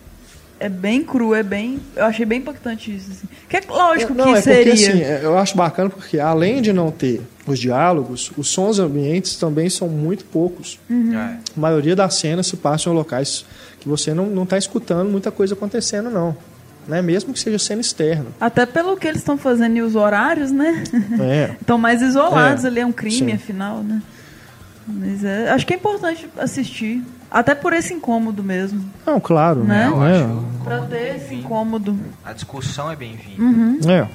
é 0.59 0.67
bem 0.67 1.01
cru, 1.03 1.33
é 1.33 1.41
bem. 1.41 1.79
Eu 1.95 2.03
achei 2.05 2.25
bem 2.25 2.39
impactante 2.39 2.93
isso. 2.93 3.11
Assim. 3.11 3.27
Que 3.47 3.57
é 3.57 3.61
lógico 3.69 4.13
Não, 4.13 4.25
que 4.25 4.29
é 4.31 4.41
porque 4.41 4.41
seria. 4.41 4.73
assim, 4.73 5.01
é, 5.01 5.21
eu 5.23 5.37
acho 5.37 5.55
bacana 5.55 5.89
porque 5.89 6.19
além 6.19 6.61
de 6.61 6.73
não 6.73 6.91
ter 6.91 7.21
os 7.47 7.57
diálogos, 7.57 8.29
os 8.37 8.49
sons 8.49 8.77
ambientes 8.77 9.37
também 9.37 9.69
são 9.69 9.87
muito 9.87 10.25
poucos. 10.25 10.77
Uhum. 10.89 11.13
É. 11.17 11.37
A 11.55 11.59
maioria 11.59 11.95
das 11.95 12.15
cenas 12.15 12.47
se 12.47 12.57
passa 12.57 12.89
em 12.89 12.93
locais 12.93 13.45
que 13.79 13.87
você 13.87 14.13
não 14.13 14.43
está 14.43 14.57
escutando 14.57 15.09
muita 15.09 15.31
coisa 15.31 15.53
acontecendo, 15.53 16.09
não. 16.09 16.35
Né? 16.89 17.01
Mesmo 17.01 17.31
que 17.33 17.39
seja 17.39 17.59
cena 17.59 17.79
externa. 17.81 18.25
Até 18.41 18.65
pelo 18.65 18.97
que 18.97 19.07
eles 19.07 19.19
estão 19.19 19.37
fazendo 19.37 19.77
e 19.77 19.81
os 19.81 19.95
horários, 19.95 20.51
né? 20.51 20.83
É. 21.19 21.55
Estão 21.61 21.77
mais 21.77 22.01
isolados 22.01 22.65
É, 22.65 22.67
ali, 22.67 22.79
é 22.79 22.85
um 22.85 22.91
crime, 22.91 23.15
sim. 23.17 23.31
afinal, 23.31 23.83
né? 23.83 24.01
Mas 24.87 25.23
é, 25.23 25.51
acho 25.51 25.67
que 25.67 25.73
é 25.73 25.77
importante 25.77 26.27
assistir. 26.37 27.03
Até 27.29 27.53
por 27.53 27.73
esse 27.73 27.93
incômodo 27.93 28.43
mesmo. 28.43 28.83
Não, 29.05 29.19
claro. 29.19 29.63
Né? 29.63 29.85
Eu 29.87 29.99
né? 29.99 30.15
acho 30.23 30.63
Pra 30.63 30.79
ter 30.81 30.95
esse 31.15 31.19
bem-vindo. 31.27 31.41
incômodo. 31.45 31.95
A 32.25 32.33
discussão 32.33 32.91
é 32.91 32.95
bem-vinda. 32.95 33.39
Uhum. 33.41 33.79
É. 33.87 34.07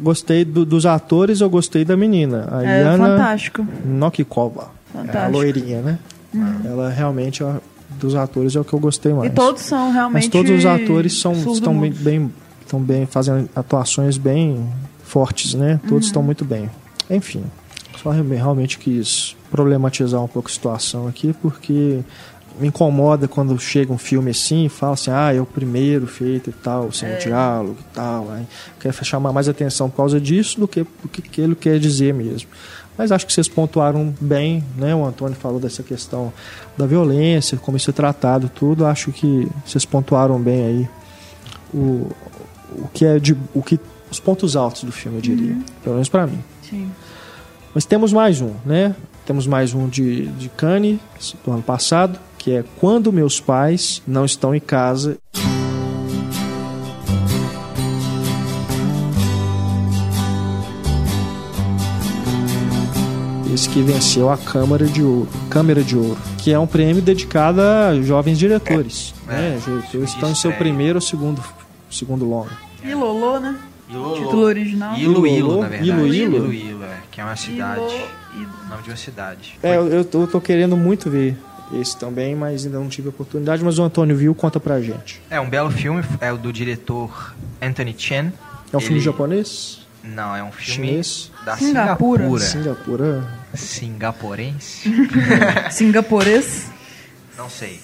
Gostei 0.00 0.44
do- 0.44 0.64
dos 0.64 0.86
atores, 0.86 1.40
eu 1.40 1.50
gostei 1.50 1.84
da 1.84 1.96
menina. 1.96 2.48
A 2.52 2.64
É 2.64 2.80
Yana 2.82 2.96
fantástico. 3.08 3.66
Nokikova. 3.84 4.70
É 4.94 4.98
a 4.98 5.00
Fantástico. 5.02 5.32
loirinha, 5.36 5.82
né? 5.82 5.98
Ela 6.64 6.90
realmente, 6.90 7.42
ó, 7.42 7.54
dos 8.00 8.14
atores, 8.14 8.56
é 8.56 8.60
o 8.60 8.64
que 8.64 8.72
eu 8.72 8.78
gostei 8.80 9.12
mais. 9.12 9.30
E 9.30 9.34
todos 9.34 9.62
são 9.62 9.92
realmente. 9.92 10.14
Mas 10.24 10.28
todos 10.28 10.50
os 10.50 10.64
atores 10.66 11.20
são, 11.20 11.32
estão 11.52 11.78
bem, 11.78 11.92
bem, 11.92 12.32
estão 12.62 12.80
bem, 12.80 13.06
fazendo 13.06 13.48
atuações 13.54 14.16
bem 14.16 14.66
fortes, 15.04 15.54
né? 15.54 15.80
Todos 15.88 16.06
estão 16.06 16.22
muito 16.22 16.44
bem. 16.44 16.70
Enfim, 17.08 17.42
só 18.02 18.10
re- 18.10 18.22
realmente 18.36 18.78
quis 18.78 19.36
problematizar 19.50 20.22
um 20.22 20.28
pouco 20.28 20.48
a 20.48 20.52
situação 20.52 21.08
aqui, 21.08 21.34
porque 21.42 22.00
me 22.58 22.68
incomoda 22.68 23.26
quando 23.26 23.58
chega 23.58 23.92
um 23.92 23.96
filme 23.98 24.30
assim 24.32 24.66
e 24.66 24.68
fala 24.68 24.92
assim, 24.92 25.10
ah, 25.10 25.34
é 25.34 25.40
o 25.40 25.46
primeiro 25.46 26.06
feito 26.06 26.50
e 26.50 26.52
tal, 26.52 26.92
sem 26.92 27.16
diálogo 27.18 27.76
e 27.80 27.94
tal. 27.94 28.30
Aí 28.30 28.44
quer 28.78 28.92
chamar 29.04 29.32
mais 29.32 29.48
atenção 29.48 29.88
por 29.88 29.96
causa 29.96 30.20
disso 30.20 30.60
do 30.60 30.68
que 30.68 30.80
o 30.82 31.08
que 31.08 31.40
ele 31.40 31.54
quer 31.54 31.78
dizer 31.78 32.12
mesmo. 32.12 32.48
Mas 33.00 33.10
acho 33.10 33.26
que 33.26 33.32
vocês 33.32 33.48
pontuaram 33.48 34.12
bem, 34.20 34.62
né? 34.76 34.94
O 34.94 35.06
Antônio 35.06 35.34
falou 35.34 35.58
dessa 35.58 35.82
questão 35.82 36.30
da 36.76 36.84
violência, 36.84 37.56
como 37.56 37.78
isso 37.78 37.88
é 37.88 37.94
tratado, 37.94 38.50
tudo. 38.54 38.84
Acho 38.84 39.10
que 39.10 39.48
vocês 39.64 39.86
pontuaram 39.86 40.38
bem 40.38 40.66
aí 40.66 40.88
o, 41.72 42.10
o 42.72 42.88
que 42.92 43.06
é 43.06 43.18
de 43.18 43.34
o 43.54 43.62
que 43.62 43.80
os 44.10 44.20
pontos 44.20 44.54
altos 44.54 44.84
do 44.84 44.92
filme, 44.92 45.16
eu 45.16 45.22
diria, 45.22 45.56
pelo 45.82 45.94
menos 45.94 46.10
para 46.10 46.26
mim. 46.26 46.40
Sim. 46.68 46.90
Mas 47.74 47.86
temos 47.86 48.12
mais 48.12 48.42
um, 48.42 48.52
né? 48.66 48.94
Temos 49.24 49.46
mais 49.46 49.72
um 49.72 49.88
de, 49.88 50.26
de 50.26 50.50
Cannes, 50.50 50.98
do 51.42 51.52
ano 51.52 51.62
passado, 51.62 52.18
que 52.36 52.52
é 52.52 52.64
Quando 52.78 53.10
Meus 53.10 53.40
Pais 53.40 54.02
Não 54.06 54.26
Estão 54.26 54.54
em 54.54 54.60
Casa. 54.60 55.16
Esse 63.60 63.68
que 63.68 63.82
venceu 63.82 64.30
a 64.30 64.38
Câmara 64.38 64.86
de 64.86 65.02
Ouro, 65.02 65.28
Câmara 65.50 65.82
de 65.84 65.94
Ouro, 65.94 66.16
que 66.38 66.50
é 66.50 66.58
um 66.58 66.66
prêmio 66.66 67.02
dedicado 67.02 67.60
a 67.60 67.94
jovens 68.00 68.38
diretores. 68.38 69.12
É, 69.28 69.32
né? 69.32 69.56
é, 69.58 69.58
Diretores 69.58 70.08
estão 70.14 70.30
em 70.30 70.34
seu 70.34 70.50
é. 70.50 70.54
primeiro 70.54 70.94
ou 70.94 71.00
segundo, 71.02 71.44
segundo 71.90 72.24
longa. 72.24 72.52
E 72.82 72.94
Lolo, 72.94 73.38
né? 73.38 73.54
Ilo, 73.90 74.14
Título 74.14 74.42
original. 74.44 74.96
Ilo, 74.96 75.26
Ilo, 75.26 75.26
Ilo, 75.26 75.60
na 75.60 75.68
verdade. 75.68 75.90
Ilo, 75.90 76.06
Ilo? 76.06 76.36
Ilo, 76.36 76.52
Ilo, 76.54 76.84
é, 76.84 76.96
que 77.10 77.20
é 77.20 77.24
uma 77.24 77.36
cidade. 77.36 77.80
Ilo- 77.82 78.42
Ilo. 78.44 78.50
Nome 78.70 78.82
de 78.82 78.88
uma 78.88 78.96
cidade. 78.96 79.58
É, 79.62 79.76
eu, 79.76 79.88
eu, 79.88 80.04
tô, 80.06 80.22
eu 80.22 80.26
tô 80.26 80.40
querendo 80.40 80.74
muito 80.74 81.10
ver 81.10 81.36
esse 81.74 81.98
também, 81.98 82.34
mas 82.34 82.64
ainda 82.64 82.78
não 82.78 82.88
tive 82.88 83.08
a 83.08 83.10
oportunidade. 83.10 83.62
Mas 83.62 83.78
o 83.78 83.82
Antônio 83.82 84.16
viu, 84.16 84.34
conta 84.34 84.58
pra 84.58 84.80
gente. 84.80 85.20
É 85.28 85.38
um 85.38 85.50
belo 85.50 85.70
filme, 85.70 86.02
é 86.18 86.32
o 86.32 86.38
do 86.38 86.50
diretor 86.50 87.34
Anthony 87.60 87.94
Chen. 87.98 88.32
É 88.72 88.76
um 88.78 88.80
filme 88.80 88.96
Ele- 88.96 89.04
japonês? 89.04 89.86
Não, 90.02 90.34
é 90.34 90.42
um 90.42 90.50
filme 90.50 90.88
Chinês? 90.88 91.30
da 91.44 91.56
Singapura. 91.56 92.24
Singapura. 92.40 92.40
Singapura. 92.40 93.28
Singaporense? 93.54 94.90
Singaporês. 95.70 96.70
Não 97.36 97.50
sei. 97.50 97.80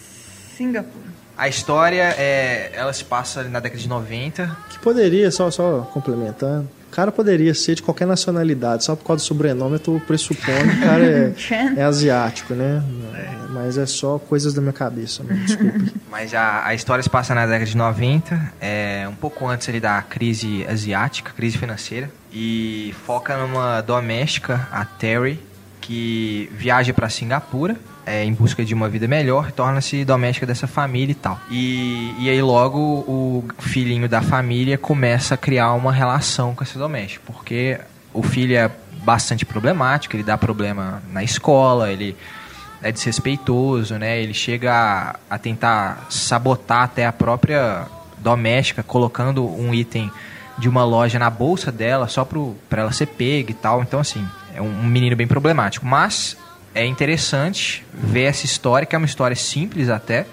Singapura. 0.56 1.06
A 1.36 1.48
história 1.48 2.14
é, 2.16 2.70
ela 2.74 2.92
se 2.92 3.04
passa 3.04 3.40
ali 3.40 3.50
na 3.50 3.60
década 3.60 3.80
de 3.80 3.88
90. 3.88 4.56
Que 4.70 4.78
poderia, 4.78 5.30
só, 5.30 5.50
só 5.50 5.80
complementando, 5.92 6.68
cara 6.96 7.12
poderia 7.12 7.52
ser 7.52 7.74
de 7.74 7.82
qualquer 7.82 8.06
nacionalidade, 8.06 8.82
só 8.82 8.96
por 8.96 9.04
causa 9.04 9.22
do 9.22 9.26
sobrenome 9.26 9.74
eu 9.74 9.78
tô 9.78 10.00
pressupondo 10.00 10.70
que 10.70 10.78
o 10.78 10.80
cara 10.80 11.04
é, 11.04 11.34
é 11.76 11.82
asiático, 11.82 12.54
né? 12.54 12.82
Mas 13.50 13.76
é 13.76 13.84
só 13.84 14.18
coisas 14.18 14.54
da 14.54 14.62
minha 14.62 14.72
cabeça, 14.72 15.22
né? 15.22 15.34
desculpe. 15.44 15.92
Mas 16.10 16.32
a, 16.32 16.66
a 16.66 16.74
história 16.74 17.02
se 17.02 17.10
passa 17.10 17.34
na 17.34 17.44
década 17.44 17.66
de 17.66 17.76
90, 17.76 18.52
é, 18.58 19.06
um 19.08 19.14
pouco 19.14 19.46
antes 19.46 19.68
ali 19.68 19.78
da 19.78 20.00
crise 20.00 20.66
asiática, 20.66 21.32
crise 21.36 21.58
financeira, 21.58 22.10
e 22.32 22.94
foca 23.04 23.36
numa 23.36 23.82
doméstica, 23.82 24.66
a 24.72 24.84
Terry, 24.86 25.38
que 25.82 26.50
viaja 26.56 26.94
para 26.94 27.10
Singapura 27.10 27.76
é, 28.06 28.24
em 28.24 28.32
busca 28.32 28.64
de 28.64 28.72
uma 28.72 28.88
vida 28.88 29.08
melhor, 29.08 29.50
torna-se 29.50 30.04
doméstica 30.04 30.46
dessa 30.46 30.68
família 30.68 31.10
e 31.10 31.16
tal. 31.16 31.38
E, 31.50 32.14
e 32.20 32.30
aí 32.30 32.40
logo 32.40 32.78
o 32.78 33.44
filhinho 33.58 34.08
da 34.08 34.22
família 34.22 34.78
começa 34.78 35.34
a 35.34 35.36
criar 35.36 35.72
uma 35.72 35.92
relação 35.92 36.54
com 36.54 36.62
essa 36.62 36.78
doméstica, 36.78 37.22
porque 37.26 37.78
o 38.14 38.22
filho 38.22 38.56
é 38.56 38.70
bastante 39.02 39.44
problemático, 39.44 40.14
ele 40.14 40.22
dá 40.22 40.38
problema 40.38 41.02
na 41.12 41.22
escola, 41.22 41.92
ele 41.92 42.16
é 42.82 42.92
desrespeitoso, 42.92 43.98
né? 43.98 44.20
Ele 44.20 44.34
chega 44.34 44.72
a, 44.72 45.34
a 45.34 45.38
tentar 45.38 46.06
sabotar 46.08 46.84
até 46.84 47.06
a 47.06 47.12
própria 47.12 47.86
doméstica, 48.18 48.82
colocando 48.82 49.44
um 49.44 49.74
item 49.74 50.10
de 50.58 50.68
uma 50.68 50.84
loja 50.84 51.18
na 51.18 51.28
bolsa 51.28 51.70
dela 51.70 52.08
só 52.08 52.24
para 52.24 52.82
ela 52.82 52.92
ser 52.92 53.06
pega 53.06 53.50
e 53.50 53.54
tal. 53.54 53.82
Então, 53.82 54.00
assim, 54.00 54.26
é 54.54 54.62
um, 54.62 54.80
um 54.80 54.86
menino 54.86 55.16
bem 55.16 55.26
problemático. 55.26 55.84
Mas 55.84 56.36
é 56.76 56.86
interessante 56.86 57.84
ver 57.92 58.24
essa 58.24 58.44
história, 58.44 58.86
que 58.86 58.94
é 58.94 58.98
uma 58.98 59.06
história 59.06 59.34
simples 59.36 59.88
até, 59.88 60.26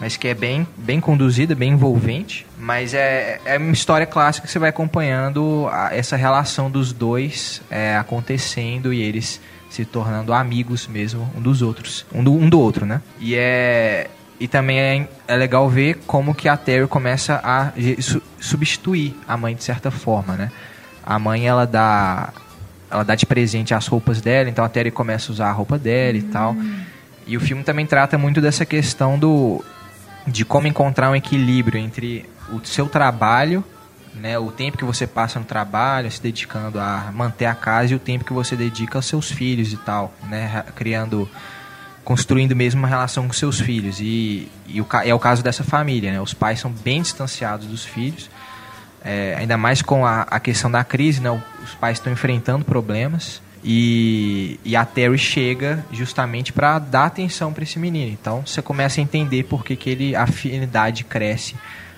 mas 0.00 0.16
que 0.16 0.28
é 0.28 0.34
bem, 0.34 0.66
bem 0.76 1.00
conduzida, 1.00 1.54
bem 1.54 1.72
envolvente. 1.72 2.46
Mas 2.58 2.94
é, 2.94 3.40
é 3.44 3.58
uma 3.58 3.72
história 3.72 4.06
clássica 4.06 4.46
que 4.46 4.52
você 4.52 4.58
vai 4.58 4.70
acompanhando 4.70 5.68
a- 5.72 5.90
essa 5.94 6.16
relação 6.16 6.70
dos 6.70 6.92
dois 6.92 7.60
é, 7.70 7.96
acontecendo 7.96 8.92
e 8.92 9.02
eles 9.02 9.40
se 9.68 9.84
tornando 9.84 10.32
amigos 10.32 10.86
mesmo 10.86 11.30
um 11.36 11.40
dos 11.42 11.60
outros, 11.62 12.06
um 12.12 12.22
do, 12.24 12.32
um 12.32 12.48
do 12.48 12.58
outro, 12.60 12.86
né? 12.86 13.02
E 13.20 13.34
é 13.34 14.08
e 14.40 14.46
também 14.46 14.78
é, 14.78 15.08
é 15.26 15.36
legal 15.36 15.68
ver 15.68 15.98
como 16.06 16.32
que 16.32 16.48
a 16.48 16.56
Terry 16.56 16.86
começa 16.86 17.40
a 17.42 17.72
su- 18.00 18.22
substituir 18.38 19.16
a 19.26 19.36
mãe 19.36 19.52
de 19.54 19.64
certa 19.64 19.90
forma, 19.90 20.36
né? 20.36 20.52
A 21.04 21.18
mãe 21.18 21.44
ela 21.46 21.66
dá 21.66 22.32
ela 22.90 23.04
dá 23.04 23.14
de 23.14 23.26
presente 23.26 23.74
as 23.74 23.86
roupas 23.86 24.20
dela, 24.20 24.48
então 24.48 24.64
a 24.64 24.68
Terry 24.68 24.90
começa 24.90 25.30
a 25.30 25.32
usar 25.32 25.48
a 25.48 25.52
roupa 25.52 25.78
dela 25.78 26.16
e 26.16 26.22
tal. 26.22 26.56
E 27.26 27.36
o 27.36 27.40
filme 27.40 27.62
também 27.62 27.86
trata 27.86 28.16
muito 28.16 28.40
dessa 28.40 28.64
questão 28.64 29.18
do 29.18 29.64
de 30.26 30.44
como 30.44 30.66
encontrar 30.66 31.10
um 31.10 31.16
equilíbrio 31.16 31.80
entre 31.80 32.28
o 32.50 32.64
seu 32.64 32.86
trabalho, 32.86 33.64
né, 34.14 34.38
o 34.38 34.50
tempo 34.50 34.76
que 34.76 34.84
você 34.84 35.06
passa 35.06 35.38
no 35.38 35.44
trabalho, 35.44 36.10
se 36.10 36.20
dedicando 36.20 36.78
a 36.78 37.10
manter 37.14 37.46
a 37.46 37.54
casa 37.54 37.92
e 37.92 37.96
o 37.96 37.98
tempo 37.98 38.24
que 38.24 38.32
você 38.32 38.56
dedica 38.56 38.98
aos 38.98 39.06
seus 39.06 39.30
filhos 39.30 39.72
e 39.72 39.76
tal, 39.76 40.12
né, 40.28 40.64
criando 40.74 41.28
construindo 42.04 42.56
mesmo 42.56 42.80
uma 42.80 42.88
relação 42.88 43.26
com 43.26 43.34
seus 43.34 43.60
filhos 43.60 44.00
e, 44.00 44.48
e 44.66 44.80
o, 44.80 44.86
é 45.04 45.14
o 45.14 45.18
caso 45.18 45.42
dessa 45.42 45.62
família, 45.62 46.10
né? 46.10 46.18
Os 46.18 46.32
pais 46.32 46.58
são 46.58 46.70
bem 46.70 47.02
distanciados 47.02 47.66
dos 47.66 47.84
filhos, 47.84 48.30
é, 49.04 49.36
ainda 49.38 49.56
mais 49.56 49.82
com 49.82 50.04
a, 50.04 50.22
a 50.22 50.40
questão 50.40 50.70
da 50.70 50.84
crise, 50.84 51.20
né? 51.20 51.30
Os 51.62 51.74
pais 51.74 51.98
estão 51.98 52.12
enfrentando 52.12 52.64
problemas 52.64 53.40
e, 53.62 54.58
e 54.64 54.76
a 54.76 54.84
Terry 54.84 55.18
chega 55.18 55.84
justamente 55.92 56.52
para 56.52 56.78
dar 56.78 57.06
atenção 57.06 57.52
para 57.52 57.64
esse 57.64 57.78
menino. 57.78 58.10
Então 58.10 58.42
você 58.46 58.62
começa 58.62 59.00
a 59.00 59.02
entender 59.02 59.44
por 59.44 59.64
que, 59.64 59.76
que 59.76 59.90
ele, 59.90 60.16
a 60.16 60.22
afinidade 60.22 61.04
cresce 61.04 61.54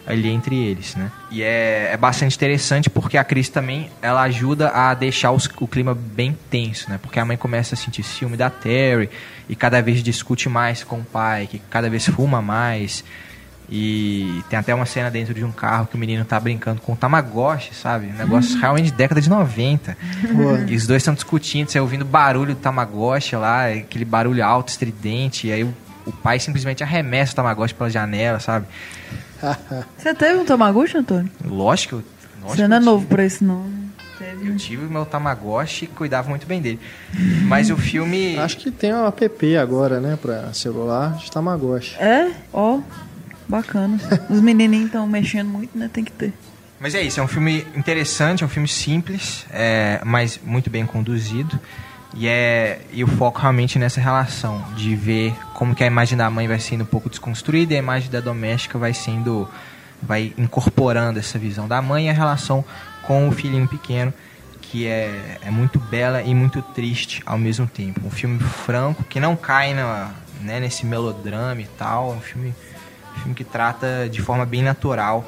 ali 0.07 0.29
entre 0.29 0.57
eles, 0.57 0.97
né? 0.97 1.11
E 1.31 1.43
é, 1.43 1.91
é 1.93 1.97
bastante 1.97 2.35
interessante 2.35 2.91
porque 2.91 3.17
a 3.17 3.25
Cris 3.25 3.49
também, 3.49 3.91
ela 4.03 4.23
ajuda 4.23 4.71
a 4.71 4.95
deixar 4.95 5.31
os, 5.31 5.49
o 5.61 5.69
clima 5.69 5.95
bem 5.95 6.37
tenso, 6.51 6.91
né? 6.91 6.99
Porque 7.01 7.21
a 7.21 7.25
mãe 7.25 7.37
começa 7.37 7.75
a 7.75 7.79
sentir 7.79 8.03
ciúme 8.03 8.37
da 8.37 8.51
Terry 8.51 9.11
e 9.49 9.55
cada 9.55 9.81
vez 9.81 10.03
discute 10.03 10.49
mais 10.49 10.83
com 10.83 11.01
o 11.01 11.05
pai, 11.05 11.47
que 11.47 11.59
cada 11.71 11.89
vez 11.89 12.07
fuma 12.07 12.43
mais. 12.43 13.05
E 13.70 14.42
tem 14.50 14.59
até 14.59 14.74
uma 14.74 14.85
cena 14.85 15.11
dentro 15.11 15.33
de 15.33 15.44
um 15.44 15.52
carro 15.52 15.87
que 15.87 15.94
o 15.94 15.98
menino 15.98 16.24
tá 16.24 16.40
brincando 16.40 16.80
com 16.80 16.94
o 16.94 16.96
Tamagotchi, 16.96 17.72
sabe? 17.72 18.09
Um 18.09 18.16
negócio 18.16 18.59
realmente 18.59 18.87
de 18.87 18.92
década 18.92 19.20
de 19.20 19.30
90. 19.30 19.96
E 20.66 20.74
os 20.74 20.87
dois 20.88 21.02
estão 21.02 21.14
discutindo, 21.14 21.70
você 21.70 21.78
ouvindo 21.78 22.04
barulho 22.04 22.54
do 22.54 22.61
Tamagotchi 22.61 23.37
lá, 23.37 23.68
aquele 23.68 24.04
barulho 24.04 24.44
alto, 24.44 24.70
estridente, 24.70 25.46
e 25.46 25.52
aí 25.52 25.62
o, 25.62 25.72
o 26.04 26.11
pai 26.11 26.40
simplesmente 26.40 26.83
arremessa 26.83 27.33
o 27.33 27.37
Tamagotchi 27.37 27.74
pela 27.74 27.88
janela, 27.88 28.40
sabe? 28.40 28.66
Você 29.96 30.14
teve 30.14 30.38
um 30.38 30.44
Tamagotchi, 30.44 30.98
Antônio? 30.98 31.30
Lógico, 31.44 32.02
lógico 32.42 32.56
Você 32.56 32.66
não 32.66 32.76
é 32.76 32.80
novo 32.80 33.06
pra 33.06 33.24
isso, 33.24 33.44
não. 33.44 33.64
Eu 34.42 34.56
tive 34.56 34.85
o 34.85 34.90
meu 34.90 35.06
Tamagotchi 35.06 35.87
e 35.87 35.88
cuidava 35.88 36.28
muito 36.28 36.46
bem 36.46 36.61
dele. 36.61 36.78
Mas 37.44 37.70
o 37.70 37.76
filme. 37.76 38.37
Acho 38.38 38.59
que 38.59 38.70
tem 38.70 38.92
um 38.92 39.06
app 39.06 39.56
agora, 39.56 39.98
né, 39.98 40.18
pra 40.20 40.52
celular 40.52 41.16
de 41.16 41.30
Tamagotchi. 41.30 41.96
É? 41.98 42.30
Ó, 42.52 42.80
bacana. 43.51 43.99
Os 44.31 44.41
menininhos 44.41 44.87
estão 44.87 45.07
mexendo 45.07 45.49
muito, 45.49 45.77
né? 45.77 45.91
Tem 45.93 46.05
que 46.05 46.13
ter. 46.13 46.33
Mas 46.79 46.95
é 46.95 47.03
isso, 47.03 47.21
é 47.21 47.23
um 47.23 47.29
filme 47.29 47.67
interessante, 47.77 48.43
é 48.43 48.47
um 48.47 48.49
filme 48.49 48.69
simples, 48.69 49.45
é, 49.51 50.01
mas 50.05 50.41
muito 50.43 50.71
bem 50.71 50.87
conduzido. 50.87 51.61
E, 52.15 52.27
é, 52.27 52.81
e 52.93 53.05
o 53.05 53.07
foco 53.07 53.39
realmente 53.39 53.79
nessa 53.79 54.01
relação, 54.01 54.65
de 54.75 54.97
ver 54.97 55.35
como 55.55 55.75
que 55.75 55.85
a 55.85 55.87
imagem 55.87 56.17
da 56.17 56.29
mãe 56.31 56.49
vai 56.49 56.59
sendo 56.59 56.83
um 56.83 56.87
pouco 56.87 57.11
desconstruída 57.11 57.75
e 57.75 57.77
a 57.77 57.79
imagem 57.79 58.11
da 58.11 58.21
doméstica 58.21 58.79
vai 58.79 58.95
sendo. 58.95 59.49
vai 60.03 60.33
incorporando 60.39 61.19
essa 61.19 61.39
visão 61.39 61.69
da 61.69 61.83
mãe 61.83 62.07
e 62.07 62.09
a 62.09 62.13
relação 62.13 62.65
com 63.03 63.29
o 63.29 63.33
filhinho 63.33 63.69
pequeno, 63.69 64.13
que 64.61 64.87
é, 64.87 65.39
é 65.43 65.51
muito 65.51 65.79
bela 65.79 66.23
e 66.23 66.35
muito 66.35 66.63
triste 66.63 67.23
ao 67.27 67.37
mesmo 67.37 67.67
tempo. 67.67 68.01
Um 68.07 68.11
filme 68.11 68.39
franco, 68.39 69.05
que 69.05 69.21
não 69.21 69.37
cai 69.37 69.75
na, 69.75 70.13
né, 70.41 70.61
nesse 70.61 70.87
melodrama 70.87 71.61
e 71.61 71.67
tal, 71.79 72.13
um 72.13 72.21
filme, 72.21 72.55
filme 73.20 73.35
que 73.35 73.44
trata 73.44 74.09
de 74.11 74.20
forma 74.20 74.44
bem 74.44 74.62
natural 74.62 75.24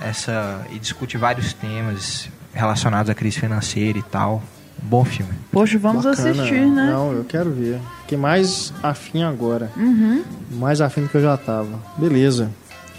essa 0.00 0.64
e 0.70 0.78
discute 0.78 1.16
vários 1.18 1.52
temas 1.52 2.28
relacionados 2.52 3.10
à 3.10 3.14
crise 3.14 3.38
financeira 3.38 3.98
e 3.98 4.02
tal. 4.02 4.42
Um 4.82 4.88
bom 4.88 5.04
filme. 5.04 5.32
Poxa, 5.52 5.78
vamos 5.78 6.04
Bacana. 6.04 6.30
assistir, 6.30 6.66
né? 6.66 6.90
Não, 6.90 7.12
eu 7.12 7.24
quero 7.24 7.50
ver. 7.50 7.78
Fiquei 8.02 8.16
mais 8.16 8.72
afim 8.82 9.22
agora. 9.22 9.70
Uhum. 9.76 10.24
Mais 10.52 10.80
afim 10.80 11.02
do 11.02 11.08
que 11.08 11.16
eu 11.16 11.22
já 11.22 11.36
tava. 11.36 11.78
Beleza. 11.98 12.50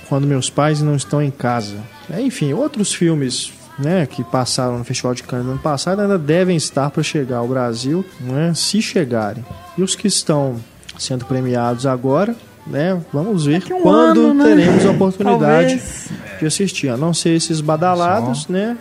Quando 0.07 0.27
meus 0.27 0.49
pais 0.49 0.81
não 0.81 0.95
estão 0.95 1.21
em 1.21 1.31
casa. 1.31 1.77
É, 2.09 2.21
enfim, 2.21 2.53
outros 2.53 2.93
filmes 2.93 3.51
né, 3.79 4.05
que 4.05 4.23
passaram 4.23 4.77
no 4.77 4.83
Festival 4.83 5.15
de 5.15 5.23
Cannes 5.23 5.45
no 5.45 5.53
ano 5.53 5.61
passado 5.61 6.01
ainda 6.01 6.19
devem 6.19 6.55
estar 6.55 6.91
para 6.91 7.01
chegar 7.01 7.37
ao 7.37 7.47
Brasil, 7.47 8.05
né, 8.19 8.53
se 8.53 8.81
chegarem. 8.81 9.43
E 9.77 9.81
os 9.81 9.95
que 9.95 10.07
estão 10.07 10.57
sendo 10.99 11.25
premiados 11.25 11.85
agora, 11.85 12.35
né, 12.67 12.99
vamos 13.11 13.45
ver 13.45 13.63
um 13.73 13.81
quando 13.81 14.27
ano, 14.27 14.33
né? 14.33 14.43
teremos 14.55 14.85
a 14.85 14.91
oportunidade 14.91 15.67
Talvez. 15.77 16.09
de 16.39 16.45
assistir. 16.45 16.89
A 16.89 16.97
não 16.97 17.13
ser 17.13 17.31
esses 17.35 17.61
badalados, 17.61 18.47
né? 18.47 18.77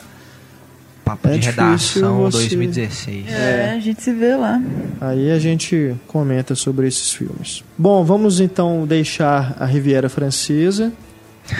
Papo 1.04 1.28
É 1.28 1.38
de 1.38 1.46
redação 1.48 2.18
você- 2.18 2.38
2016. 2.38 3.26
É, 3.28 3.72
a 3.76 3.80
gente 3.80 4.02
se 4.02 4.12
vê 4.12 4.36
lá. 4.36 4.60
Aí 5.00 5.30
a 5.30 5.38
gente 5.38 5.94
comenta 6.06 6.54
sobre 6.54 6.86
esses 6.86 7.12
filmes. 7.12 7.64
Bom, 7.76 8.04
vamos 8.04 8.38
então 8.38 8.86
deixar 8.86 9.56
a 9.58 9.64
Riviera 9.64 10.08
Francesa 10.08 10.92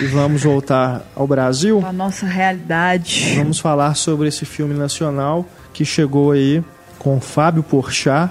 e 0.00 0.04
vamos 0.06 0.42
voltar 0.44 1.02
ao 1.16 1.26
Brasil. 1.26 1.82
A 1.84 1.92
nossa 1.92 2.26
realidade. 2.26 3.34
Vamos 3.38 3.58
falar 3.58 3.94
sobre 3.96 4.28
esse 4.28 4.44
filme 4.44 4.74
nacional 4.74 5.44
que 5.72 5.84
chegou 5.84 6.30
aí 6.32 6.62
com 6.98 7.18
Fábio 7.20 7.62
Porchat, 7.62 8.30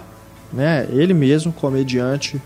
né? 0.54 0.88
Ele 0.92 1.14
mesmo, 1.14 1.52
comediante 1.52 2.40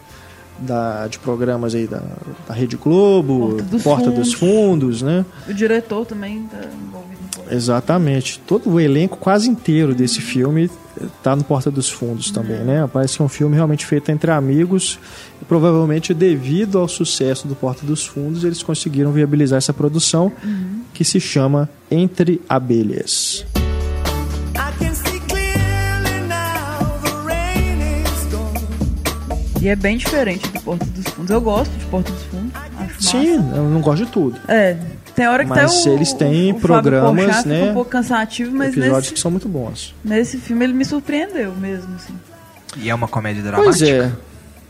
da, 0.63 1.07
de 1.07 1.19
programas 1.19 1.75
aí 1.75 1.87
da, 1.87 2.01
da 2.47 2.53
Rede 2.53 2.77
Globo, 2.77 3.57
Porta 3.83 4.09
dos 4.09 4.23
dos 4.23 4.33
Fundos, 4.33 5.01
né? 5.01 5.25
O 5.47 5.53
diretor 5.53 6.05
também 6.05 6.43
tá 6.43 6.57
envolvido 6.57 7.21
no. 7.45 7.53
Exatamente. 7.53 8.39
Todo 8.39 8.69
o 8.69 8.79
elenco 8.79 9.17
quase 9.17 9.49
inteiro 9.49 9.93
desse 9.93 10.21
filme 10.21 10.69
está 11.17 11.35
no 11.35 11.43
Porta 11.43 11.69
dos 11.69 11.89
Fundos 11.89 12.31
também, 12.31 12.59
né? 12.59 12.89
Parece 12.91 13.17
que 13.17 13.21
é 13.21 13.25
um 13.25 13.29
filme 13.29 13.55
realmente 13.55 13.85
feito 13.85 14.09
entre 14.09 14.31
amigos 14.31 14.99
e 15.41 15.45
provavelmente 15.45 16.13
devido 16.13 16.77
ao 16.77 16.87
sucesso 16.87 17.47
do 17.47 17.55
Porta 17.55 17.85
dos 17.85 18.05
Fundos 18.05 18.43
eles 18.43 18.63
conseguiram 18.63 19.11
viabilizar 19.11 19.57
essa 19.57 19.73
produção 19.73 20.31
que 20.93 21.03
se 21.03 21.19
chama 21.19 21.69
Entre 21.91 22.41
Abelhas. 22.47 23.45
I 24.55 25.12
E 29.63 29.69
é 29.69 29.77
bem 29.77 29.95
diferente 29.95 30.45
do 30.49 30.59
Porta 30.59 30.83
dos 30.83 31.05
Fundos. 31.13 31.31
Eu 31.31 31.39
gosto 31.39 31.71
de 31.71 31.85
Porta 31.85 32.11
dos 32.11 32.23
Fundos. 32.23 32.51
Sim, 32.99 33.37
massa. 33.37 33.55
eu 33.55 33.63
não 33.63 33.79
gosto 33.79 34.05
de 34.05 34.11
tudo. 34.11 34.37
É, 34.45 34.75
tem 35.15 35.25
hora 35.25 35.45
que 35.45 35.49
Mas 35.51 35.79
até 35.79 35.89
o, 35.89 35.93
eles 35.93 36.11
têm 36.11 36.51
o, 36.51 36.55
o 36.57 36.59
programas, 36.59 37.25
Porchat 37.25 37.47
né, 37.47 37.55
Fica 37.59 37.69
um 37.71 37.73
pouco 37.73 37.89
cansativo, 37.89 38.51
mas 38.53 38.73
Episódios 38.75 38.97
nesse, 38.97 39.13
que 39.13 39.19
são 39.21 39.31
muito 39.31 39.47
bons. 39.47 39.95
nesse 40.03 40.37
filme 40.37 40.65
ele 40.65 40.73
me 40.73 40.83
surpreendeu 40.83 41.53
mesmo, 41.55 41.95
assim. 41.95 42.13
E 42.75 42.89
é 42.89 42.93
uma 42.93 43.07
comédia 43.07 43.41
dramática. 43.41 43.69
Pois 43.69 43.81
é. 43.81 44.11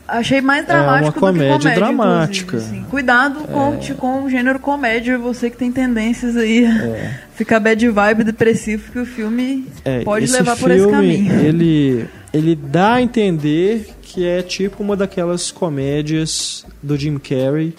Achei 0.06 0.40
mais 0.40 0.62
É 0.62 0.66
dramático 0.66 1.02
uma 1.02 1.10
do 1.10 1.12
que 1.14 1.20
comédia 1.20 1.58
comédia, 1.58 1.74
dramática. 1.74 2.56
É. 2.56 2.60
assim. 2.60 2.84
Cuidado 2.88 3.40
com, 3.48 3.78
com 3.96 4.22
o 4.22 4.30
gênero 4.30 4.60
comédia, 4.60 5.18
você 5.18 5.50
que 5.50 5.56
tem 5.56 5.72
tendências 5.72 6.36
aí 6.36 6.66
a 6.66 7.18
ficar 7.34 7.58
bad 7.58 7.88
vibe, 7.88 8.22
depressivo, 8.22 8.92
que 8.92 8.98
o 9.00 9.06
filme 9.06 9.66
É, 9.84 10.04
pode 10.04 10.26
esse 10.26 10.34
levar 10.34 10.56
por 10.56 10.70
esse 10.70 10.86
filme, 10.86 10.92
caminho. 10.92 11.40
Ele, 11.40 12.08
ele 12.32 12.54
dá 12.54 12.94
a 12.94 13.02
entender 13.02 13.88
que 14.14 14.24
é 14.24 14.42
tipo 14.42 14.82
uma 14.82 14.96
daquelas 14.96 15.50
comédias 15.50 16.64
do 16.82 16.96
Jim 16.96 17.18
Carrey 17.18 17.74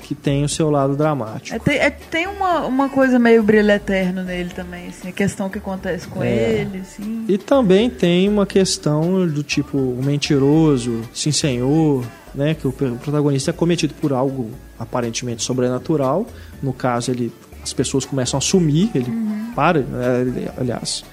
que 0.00 0.14
tem 0.14 0.42
o 0.44 0.48
seu 0.48 0.70
lado 0.70 0.96
dramático. 0.96 1.54
É, 1.54 1.58
tem, 1.58 1.76
é, 1.76 1.90
tem 1.90 2.26
uma, 2.26 2.64
uma 2.66 2.88
coisa 2.88 3.18
meio 3.18 3.42
brilho 3.42 3.70
eterno 3.70 4.22
nele 4.22 4.50
também, 4.50 4.88
assim, 4.88 5.08
a 5.08 5.12
questão 5.12 5.48
que 5.50 5.58
acontece 5.58 6.08
com 6.08 6.22
É. 6.22 6.60
ele, 6.60 6.78
assim. 6.80 7.24
E 7.28 7.36
também 7.36 7.90
tem 7.90 8.28
uma 8.28 8.46
questão 8.46 9.26
do 9.28 9.42
tipo 9.42 9.76
o 9.76 10.00
mentiroso, 10.02 11.02
sim 11.12 11.30
senhor, 11.32 12.04
né, 12.34 12.54
que 12.54 12.66
o 12.66 12.72
protagonista 12.72 13.50
é 13.50 13.52
cometido 13.52 13.94
por 13.94 14.12
algo 14.12 14.50
aparentemente 14.78 15.42
sobrenatural. 15.42 16.26
No 16.62 16.72
caso, 16.72 17.10
ele 17.10 17.32
as 17.62 17.72
pessoas 17.72 18.04
começam 18.04 18.38
a 18.38 18.40
sumir, 18.40 18.90
ele 18.94 19.12
para, 19.54 19.80
é, 19.80 20.20
ele- 20.20 20.48
aliás, 20.56 21.04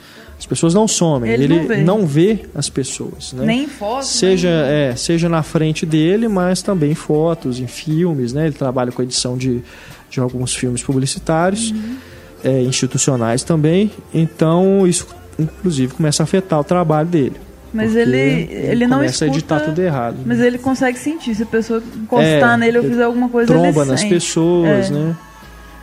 as 0.43 0.45
pessoas 0.45 0.73
não 0.73 0.89
somem, 0.89 1.31
Ele 1.31 1.45
ele, 1.45 1.55
não 1.61 1.67
vê. 1.67 1.77
não 1.77 2.05
vê 2.05 2.39
as 2.53 2.67
pessoas, 2.69 3.31
né? 3.31 3.45
Nem 3.45 3.63
em 3.63 3.67
foto, 3.67 4.03
seja 4.05 4.49
nem- 4.49 4.89
é, 4.91 4.95
seja 4.97 5.29
na 5.29 5.41
frente 5.41 5.85
dele, 5.85 6.27
mas 6.27 6.61
também 6.61 6.91
em 6.91 6.95
fotos, 6.95 7.59
em 7.61 7.67
filmes, 7.67 8.33
né? 8.33 8.47
Ele 8.47 8.53
trabalha 8.55 8.91
com 8.91 9.01
a 9.01 9.05
edição 9.05 9.37
de, 9.37 9.61
de 10.09 10.19
alguns 10.19 10.53
filmes 10.53 10.83
publicitários, 10.83 11.71
Uhum. 11.71 11.95
é, 12.43 12.61
institucionais 12.61 13.41
também. 13.43 13.89
Então 14.13 14.85
isso, 14.85 15.07
inclusive, 15.39 15.93
começa 15.93 16.23
a 16.23 16.25
afetar 16.25 16.59
o 16.59 16.63
trabalho 16.65 17.07
dele. 17.07 17.37
Mas 17.73 17.87
porque 17.93 18.01
ele, 18.01 18.17
ele, 18.51 18.85
não 18.85 18.97
começa 18.97 19.25
escuta, 19.25 19.25
a 19.25 19.37
editar 19.37 19.59
tudo 19.61 19.79
errado. 19.81 20.17
Mas 20.25 20.39
ele 20.41 20.57
consegue 20.57 20.99
sentir. 20.99 21.33
Se 21.33 21.43
a 21.43 21.45
pessoa 21.45 21.81
encostar 21.95 22.53
É, 22.53 22.57
nele 22.57 22.77
ou 22.79 22.83
ele 22.83 22.91
fizer 22.91 23.03
alguma 23.05 23.29
coisa, 23.29 23.47
tromba 23.47 23.81
ele 23.81 23.91
nas 23.91 24.01
sente. 24.01 24.13
pessoas, 24.13 24.91
É. 24.91 24.93
né? 24.93 25.15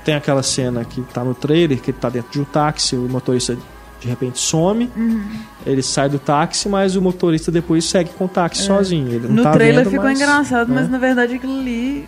Tem 0.04 0.14
aquela 0.14 0.42
cena 0.42 0.84
que 0.84 1.00
tá 1.14 1.24
no 1.24 1.34
trailer, 1.34 1.78
que 1.80 1.90
ele 1.90 1.98
tá 1.98 2.08
dentro 2.10 2.30
de 2.30 2.40
um 2.40 2.44
táxi, 2.44 2.94
o 2.94 3.08
motorista 3.08 3.56
de 4.00 4.08
repente 4.08 4.38
some, 4.38 4.90
Uhum. 4.96 5.22
ele 5.66 5.82
sai 5.82 6.08
do 6.08 6.18
táxi, 6.18 6.68
mas 6.68 6.96
o 6.96 7.02
motorista 7.02 7.50
depois 7.52 7.84
segue 7.84 8.10
com 8.16 8.24
o 8.24 8.28
táxi 8.28 8.62
sozinho. 8.62 9.16
É. 9.24 9.28
No 9.28 9.42
tá 9.42 9.50
trailer 9.52 9.84
vendo, 9.84 9.90
ficou 9.90 10.06
mas, 10.06 10.18
engraçado, 10.20 10.68
né? 10.68 10.74
mas 10.80 10.90
na 10.90 10.98
verdade 10.98 11.34
aquilo 11.34 11.58
ali 11.60 12.06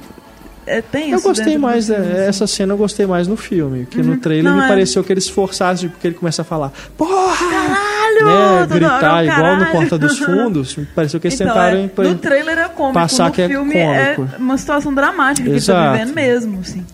é 0.66 0.80
tenso. 0.80 1.14
Eu 1.16 1.20
gostei 1.20 1.58
mais, 1.58 1.86
filme, 1.88 2.00
é, 2.06 2.10
assim. 2.12 2.20
essa 2.28 2.46
cena 2.46 2.72
eu 2.72 2.78
gostei 2.78 3.04
mais 3.04 3.26
no 3.28 3.36
filme, 3.36 3.84
que 3.84 4.00
no 4.02 4.16
trailer 4.16 4.50
Não, 4.50 4.58
me 4.60 4.64
é. 4.64 4.68
pareceu 4.68 5.02
que 5.04 5.12
eles 5.12 5.28
forçassem, 5.28 5.88
porque 5.90 6.06
ele 6.06 6.14
começa 6.14 6.42
a 6.42 6.44
falar, 6.44 6.72
porra! 6.96 7.36
Caralho! 7.36 8.02
né, 8.24 8.66
gritar 8.68 9.24
igual 9.24 9.38
no 9.56 9.58
caralho. 9.64 9.72
Porta 9.72 9.98
dos 9.98 10.18
Fundos, 10.20 10.76
me 10.76 10.84
pareceu 10.86 11.18
que 11.18 11.26
eles 11.26 11.40
Então, 11.40 11.52
tentaram 11.52 11.78
é, 11.78 12.08
no 12.08 12.14
trailer 12.16 12.58
é 12.58 12.68
cômico, 12.68 12.94
passar 12.94 13.26
no 13.26 13.32
que 13.32 13.42
é 13.42 13.48
filme 13.48 13.74
cômico. 13.74 14.34
é 14.34 14.38
uma 14.38 14.56
situação 14.56 14.94
dramática 14.94 15.48
que 15.48 15.56
ele 15.56 15.64
tá 15.64 15.92
vivendo 15.92 16.14
mesmo, 16.14 16.60
assim. 16.60 16.84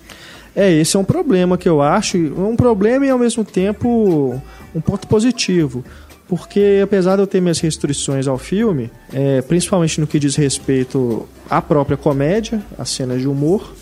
É, 0.57 0.73
esse 0.73 0.97
é 0.97 1.01
um 1.01 1.05
problema 1.05 1.57
que 1.59 1.69
eu 1.69 1.81
acho, 1.83 2.17
um 2.19 2.57
problema 2.57 3.05
e 3.07 3.11
ao 3.11 3.19
mesmo 3.19 3.45
tempo 3.45 4.43
um 4.75 4.81
ponto 4.81 5.07
positivo. 5.07 5.85
Porque 6.29 6.81
apesar 6.85 7.17
de 7.17 7.23
eu 7.23 7.27
ter 7.27 7.41
minhas 7.41 7.59
restrições 7.59 8.27
ao 8.29 8.37
filme, 8.37 8.91
é, 9.13 9.41
principalmente 9.41 9.99
no 9.99 10.07
que 10.07 10.19
diz 10.19 10.37
respeito 10.37 11.27
à 11.49 11.63
própria 11.63 11.97
comédia, 11.97 12.63
as 12.79 12.91
cenas 12.91 13.21
de 13.21 13.27
humor, 13.27 13.75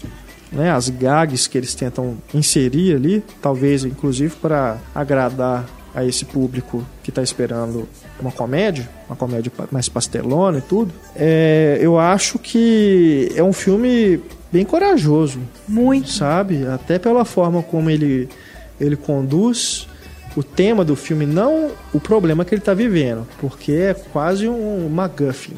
né, 0.53 0.71
as 0.71 0.89
gags 0.89 1.49
que 1.49 1.59
eles 1.59 1.75
tentam 1.75 2.17
inserir 2.33 2.95
ali, 2.95 3.25
talvez 3.43 3.85
inclusive 3.85 4.35
para 4.37 4.79
agradar 4.95 5.67
a 5.93 6.05
esse 6.05 6.25
público 6.25 6.87
que 7.03 7.11
está 7.11 7.23
esperando 7.23 7.89
uma 8.21 8.31
comédia, 8.31 8.89
uma 9.09 9.17
comédia 9.17 9.51
mais 9.73 9.89
pastelona 9.89 10.59
e 10.59 10.61
tudo, 10.63 10.93
é, 11.17 11.79
eu 11.81 11.99
acho 11.99 12.39
que 12.39 13.33
é 13.35 13.43
um 13.43 13.53
filme 13.53 14.21
bem 14.53 14.65
corajoso, 14.65 15.41
Muito. 15.67 16.11
sabe? 16.11 16.67
Até 16.67 16.99
pela 16.99 17.25
forma 17.25 17.63
como 17.63 17.91
ele, 17.91 18.29
ele 18.79 18.95
conduz 18.95 19.89
o 20.37 20.43
tema 20.43 20.85
do 20.85 20.95
filme, 20.95 21.27
não 21.27 21.71
o 21.93 21.99
problema 21.99 22.45
que 22.45 22.55
ele 22.55 22.61
está 22.61 22.75
vivendo, 22.75 23.27
porque 23.39 23.73
é 23.73 23.95
quase 23.95 24.47
um 24.49 24.89
MacGuffin, 24.89 25.55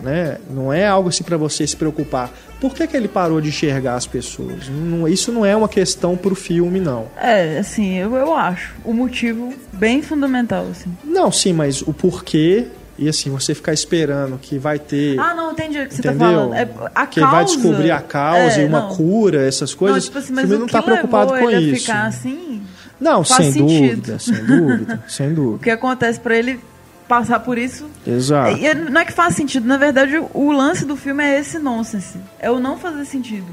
né? 0.00 0.38
Não 0.48 0.72
é 0.72 0.86
algo 0.86 1.08
assim 1.08 1.24
para 1.24 1.36
você 1.36 1.66
se 1.66 1.76
preocupar. 1.76 2.30
Por 2.60 2.74
que, 2.74 2.86
que 2.86 2.96
ele 2.96 3.08
parou 3.08 3.40
de 3.40 3.48
enxergar 3.48 3.94
as 3.94 4.06
pessoas? 4.06 4.68
Não- 4.68 5.08
isso 5.08 5.32
não 5.32 5.44
é 5.44 5.56
uma 5.56 5.68
questão 5.68 6.16
pro 6.16 6.34
filme, 6.34 6.78
não. 6.78 7.06
É, 7.20 7.58
assim, 7.58 7.96
eu, 7.98 8.14
eu 8.14 8.34
acho. 8.34 8.74
O 8.84 8.92
motivo 8.92 9.52
bem 9.72 10.02
fundamental, 10.02 10.66
assim. 10.70 10.94
Não, 11.02 11.32
sim, 11.32 11.52
mas 11.54 11.80
o 11.82 11.92
porquê 11.92 12.66
e 12.98 13.08
assim, 13.08 13.30
você 13.30 13.54
ficar 13.54 13.72
esperando 13.72 14.36
que 14.38 14.58
vai 14.58 14.78
ter... 14.78 15.18
Ah, 15.18 15.32
não, 15.34 15.52
entendi 15.52 15.80
o 15.80 15.88
que 15.88 15.94
você 15.94 16.02
tá 16.02 16.10
Entendeu? 16.12 16.28
falando. 16.34 16.54
É, 16.54 16.68
a 16.94 17.06
que 17.06 17.18
ele 17.18 17.26
vai 17.26 17.44
causa- 17.46 17.54
descobrir 17.56 17.90
a 17.90 18.00
causa 18.02 18.60
É, 18.60 18.62
e 18.62 18.66
uma 18.66 18.80
não. 18.82 18.88
cura, 18.94 19.46
essas 19.48 19.72
coisas. 19.72 19.96
Não, 19.96 20.04
tipo 20.04 20.18
assim, 20.18 20.32
o 20.32 20.36
mas 20.36 20.42
filme 20.44 20.56
o 20.56 20.58
não 20.60 20.66
que 20.66 20.72
tá 20.72 20.82
preocupado 20.82 21.30
com 21.32 21.50
ele 21.50 21.72
isso. 21.72 21.80
ficar 21.86 22.04
assim, 22.08 22.60
Não, 23.00 23.24
faz 23.24 23.44
sem 23.46 23.52
sentido. 23.52 23.96
dúvida, 23.96 24.18
sem 24.18 24.34
dúvida, 24.44 25.04
sem 25.08 25.32
o 25.32 25.34
dúvida. 25.34 25.62
que 25.64 25.70
acontece 25.70 26.20
pra 26.20 26.36
ele 26.36 26.60
passar 27.08 27.40
por 27.40 27.58
isso 27.58 27.86
Exato. 28.06 28.56
E 28.58 28.72
não 28.74 29.00
é 29.00 29.04
que 29.04 29.12
faz 29.12 29.34
sentido, 29.34 29.66
na 29.66 29.76
verdade 29.76 30.16
o- 30.18 30.30
o 30.32 30.52
lance 30.52 30.84
do 30.84 30.96
filme 30.96 31.24
é 31.24 31.40
esse 31.40 31.58
nonsense. 31.58 32.18
É 32.38 32.50
o 32.50 32.60
não 32.60 32.78
fazer 32.78 33.04
sentido. 33.04 33.46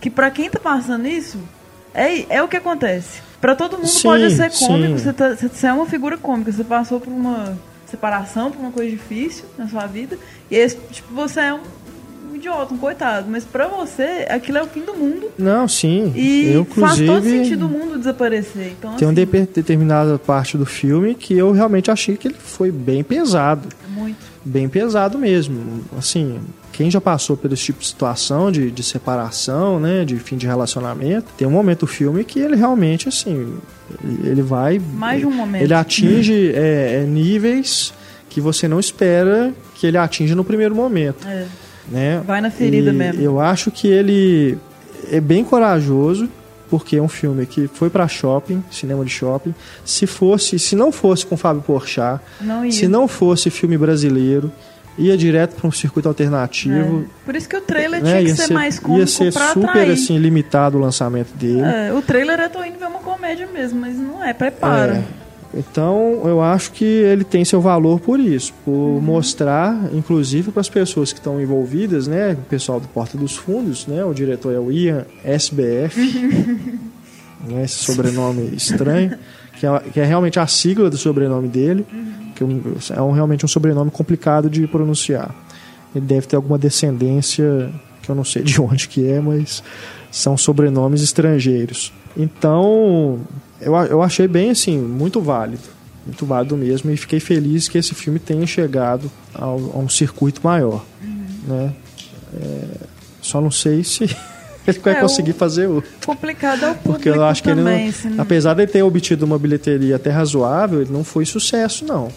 Que 0.00 0.10
pra 0.10 0.30
quem 0.30 0.50
tá 0.50 0.58
passando 0.60 1.06
isso, 1.06 1.38
é, 1.94 2.36
é 2.36 2.42
o 2.42 2.48
que 2.48 2.56
acontece. 2.56 3.20
Pra 3.40 3.54
todo 3.54 3.76
mundo 3.78 3.86
Sim, 3.88 4.02
pode 4.02 4.30
ser 4.32 4.50
cômico, 4.50 4.98
você, 4.98 5.12
tá- 5.12 5.34
você 5.34 5.66
é 5.68 5.72
uma 5.72 5.86
figura 5.86 6.18
cômica, 6.18 6.50
você 6.52 6.64
passou 6.64 7.00
por 7.00 7.10
uma 7.12 7.56
separação, 7.86 8.50
por 8.50 8.60
uma 8.60 8.70
coisa 8.72 8.90
difícil 8.90 9.44
na 9.56 9.66
sua 9.68 9.86
vida, 9.86 10.18
e 10.50 10.56
esse, 10.56 10.76
tipo, 10.90 11.14
você 11.14 11.40
é 11.40 11.54
um 11.54 11.60
idiota, 12.38 12.72
um 12.74 12.78
coitado. 12.78 13.26
Mas 13.30 13.44
pra 13.44 13.68
você, 13.68 14.26
aquilo 14.28 14.58
é 14.58 14.62
o 14.62 14.66
fim 14.66 14.80
do 14.80 14.94
mundo. 14.94 15.30
Não, 15.38 15.68
sim. 15.68 16.12
E 16.16 16.52
eu, 16.52 16.64
faz 16.64 16.98
todo 17.00 17.22
sentido 17.22 17.66
o 17.66 17.68
mundo 17.68 17.98
desaparecer. 17.98 18.72
Então, 18.78 18.96
tem 18.96 19.06
uma 19.06 19.12
assim, 19.12 19.26
depe- 19.26 19.48
determinada 19.54 20.18
parte 20.18 20.56
do 20.56 20.64
filme 20.66 21.14
que 21.14 21.34
eu 21.34 21.52
realmente 21.52 21.90
achei 21.90 22.16
que 22.16 22.28
ele 22.28 22.36
foi 22.38 22.70
bem 22.70 23.04
pesado. 23.04 23.68
muito. 23.88 24.16
Bem 24.44 24.68
pesado 24.68 25.18
mesmo. 25.18 25.84
Assim, 25.98 26.38
quem 26.72 26.90
já 26.90 27.00
passou 27.00 27.36
por 27.36 27.52
esse 27.52 27.64
tipo 27.64 27.80
de 27.80 27.86
situação 27.86 28.50
de, 28.50 28.70
de 28.70 28.82
separação, 28.82 29.78
né, 29.78 30.04
de 30.04 30.16
fim 30.16 30.36
de 30.36 30.46
relacionamento, 30.46 31.26
tem 31.36 31.46
um 31.46 31.50
momento 31.50 31.80
do 31.80 31.86
filme 31.86 32.24
que 32.24 32.38
ele 32.38 32.56
realmente, 32.56 33.08
assim, 33.08 33.58
ele 34.02 34.28
ele 34.30 34.42
vai... 34.42 34.78
Mais 34.78 35.20
de 35.20 35.26
um 35.26 35.32
momento. 35.32 35.62
Ele 35.62 35.74
atinge 35.74 36.52
é, 36.54 37.00
é, 37.02 37.06
níveis 37.06 37.92
que 38.30 38.40
você 38.40 38.68
não 38.68 38.78
espera 38.78 39.52
que 39.74 39.86
ele 39.86 39.96
atinja 39.96 40.34
no 40.34 40.44
primeiro 40.44 40.74
momento. 40.74 41.26
É, 41.26 41.46
né? 41.90 42.22
vai 42.26 42.40
na 42.40 42.50
ferida 42.50 42.90
E 42.90 42.92
mesmo. 42.92 43.22
Eu 43.22 43.40
acho 43.40 43.70
que 43.70 43.88
ele 43.88 44.58
é 45.10 45.20
bem 45.20 45.44
corajoso 45.44 46.28
porque 46.68 46.96
é 46.96 47.02
um 47.02 47.08
filme 47.08 47.46
que 47.46 47.66
foi 47.66 47.88
para 47.88 48.06
shopping, 48.06 48.62
cinema 48.70 49.04
de 49.04 49.10
shopping. 49.10 49.54
Se 49.84 50.06
fosse, 50.06 50.58
se 50.58 50.76
não 50.76 50.92
fosse 50.92 51.24
com 51.24 51.36
Fábio 51.36 51.62
Porchat, 51.62 52.20
Não 52.40 52.70
se 52.70 52.86
não 52.86 53.08
fosse 53.08 53.48
filme 53.48 53.78
brasileiro, 53.78 54.52
ia 54.98 55.16
direto 55.16 55.54
para 55.54 55.66
um 55.66 55.72
circuito 55.72 56.08
alternativo. 56.08 57.04
É. 57.06 57.24
Por 57.24 57.36
isso 57.36 57.48
que 57.48 57.56
o 57.56 57.60
trailer 57.60 58.02
Né? 58.02 58.18
tinha 58.18 58.24
que 58.24 58.36
ser, 58.36 58.46
ser, 58.48 58.54
mais 58.54 58.78
cômico 58.78 59.00
ia 59.00 59.06
ser 59.06 59.32
super 59.32 59.68
atrair. 59.70 59.92
assim 59.92 60.18
limitado 60.18 60.76
o 60.76 60.80
lançamento 60.80 61.32
dele. 61.34 61.62
É, 61.62 61.92
o 61.92 62.02
trailer 62.02 62.38
é 62.40 62.48
tô 62.48 62.62
indo 62.62 62.78
ver 62.78 62.86
uma 62.86 63.00
comédia 63.00 63.46
mesmo, 63.46 63.80
mas 63.80 63.96
não 63.96 64.22
é, 64.22 64.34
prepara. 64.34 65.04
É. 65.54 65.58
Então, 65.58 66.22
eu 66.24 66.42
acho 66.42 66.72
que 66.72 66.84
ele 66.84 67.24
tem 67.24 67.44
seu 67.44 67.60
valor 67.60 68.00
por 68.00 68.20
isso, 68.20 68.52
por 68.64 68.70
Uhum. 68.72 69.00
mostrar, 69.00 69.88
inclusive 69.94 70.50
para 70.50 70.60
as 70.60 70.68
pessoas 70.68 71.12
que 71.12 71.18
estão 71.18 71.40
envolvidas, 71.40 72.06
né, 72.06 72.32
o 72.32 72.48
pessoal 72.48 72.78
do 72.80 72.88
Porta 72.88 73.16
dos 73.16 73.34
Fundos, 73.36 73.86
né, 73.86 74.04
o 74.04 74.12
diretor 74.12 74.52
é 74.54 74.58
o 74.58 74.70
Ian 74.70 75.04
SBF, 75.24 75.98
né, 77.48 77.64
esse 77.64 77.76
sobrenome 77.84 78.50
estranho, 78.54 79.16
que 79.58 79.66
é, 79.66 79.80
que 79.92 80.00
é 80.00 80.04
realmente 80.04 80.38
a 80.38 80.46
sigla 80.46 80.90
do 80.90 80.96
sobrenome 80.98 81.48
dele, 81.48 81.86
Uhum. 81.92 82.32
que 82.34 82.44
um- 82.44 82.62
é 82.94 83.02
um- 83.02 83.12
realmente 83.12 83.44
um 83.44 83.48
sobrenome 83.48 83.90
complicado 83.90 84.48
de 84.50 84.66
pronunciar. 84.66 85.34
Ele 85.94 86.04
deve 86.04 86.26
ter 86.26 86.36
alguma 86.36 86.58
descendência 86.58 87.70
que 88.02 88.10
eu 88.10 88.14
não 88.14 88.24
sei 88.24 88.42
de 88.42 88.60
onde 88.60 88.86
que 88.88 89.06
é, 89.08 89.20
mas 89.20 89.62
são 90.10 90.36
sobrenomes 90.36 91.02
estrangeiros. 91.02 91.92
Então, 92.16 93.18
eu, 93.60 93.74
eu 93.74 94.02
achei 94.02 94.26
bem 94.28 94.50
assim, 94.50 94.78
muito 94.78 95.20
válido. 95.20 95.62
Muito 96.06 96.24
válido 96.24 96.56
mesmo. 96.56 96.90
E 96.90 96.96
fiquei 96.96 97.20
feliz 97.20 97.68
que 97.68 97.76
esse 97.78 97.94
filme 97.94 98.18
tenha 98.18 98.46
chegado 98.46 99.10
ao- 99.34 99.72
a 99.74 99.78
um 99.78 99.88
circuito 99.88 100.40
maior. 100.42 100.84
Né? 101.46 101.72
É, 102.40 102.64
só 103.20 103.40
não 103.40 103.50
sei 103.50 103.82
se 103.84 104.04
ele 104.66 104.78
vai 104.80 104.94
É, 104.94 105.00
conseguir 105.00 105.32
fazer 105.34 105.66
outro. 105.66 105.90
Complicado 106.04 106.64
é 106.64 106.70
o 106.70 106.74
público 106.74 106.92
Porque 106.92 107.08
eu 107.08 107.22
acho 107.24 107.42
que 107.42 107.50
ele 107.50 107.60
também. 107.62 107.82
não, 107.84 107.88
assim, 107.90 108.14
apesar 108.18 108.54
de 108.54 108.62
ele 108.62 108.70
ter 108.72 108.82
obtido 108.82 109.24
uma 109.26 109.38
bilheteria 109.38 109.96
até 109.96 110.10
razoável, 110.10 110.80
ele 110.82 110.92
não 110.92 111.04
foi 111.04 111.24
sucesso, 111.26 111.84
não. 111.84 112.08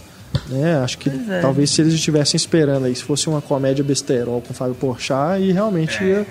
Né? 0.48 0.78
Acho 0.84 0.98
que 0.98 1.10
é. 1.10 1.40
talvez 1.42 1.70
se 1.72 1.82
eles 1.82 1.94
estivessem 1.94 2.38
esperando 2.38 2.86
aí, 2.86 2.96
se 2.96 3.04
fosse 3.04 3.28
uma 3.28 3.42
comédia 3.42 3.84
besterol 3.84 4.42
com 4.42 4.54
Fábio 4.54 4.76
Porchat, 4.76 5.42
e 5.42 5.52
realmente 5.52 6.02
ia 6.04 6.26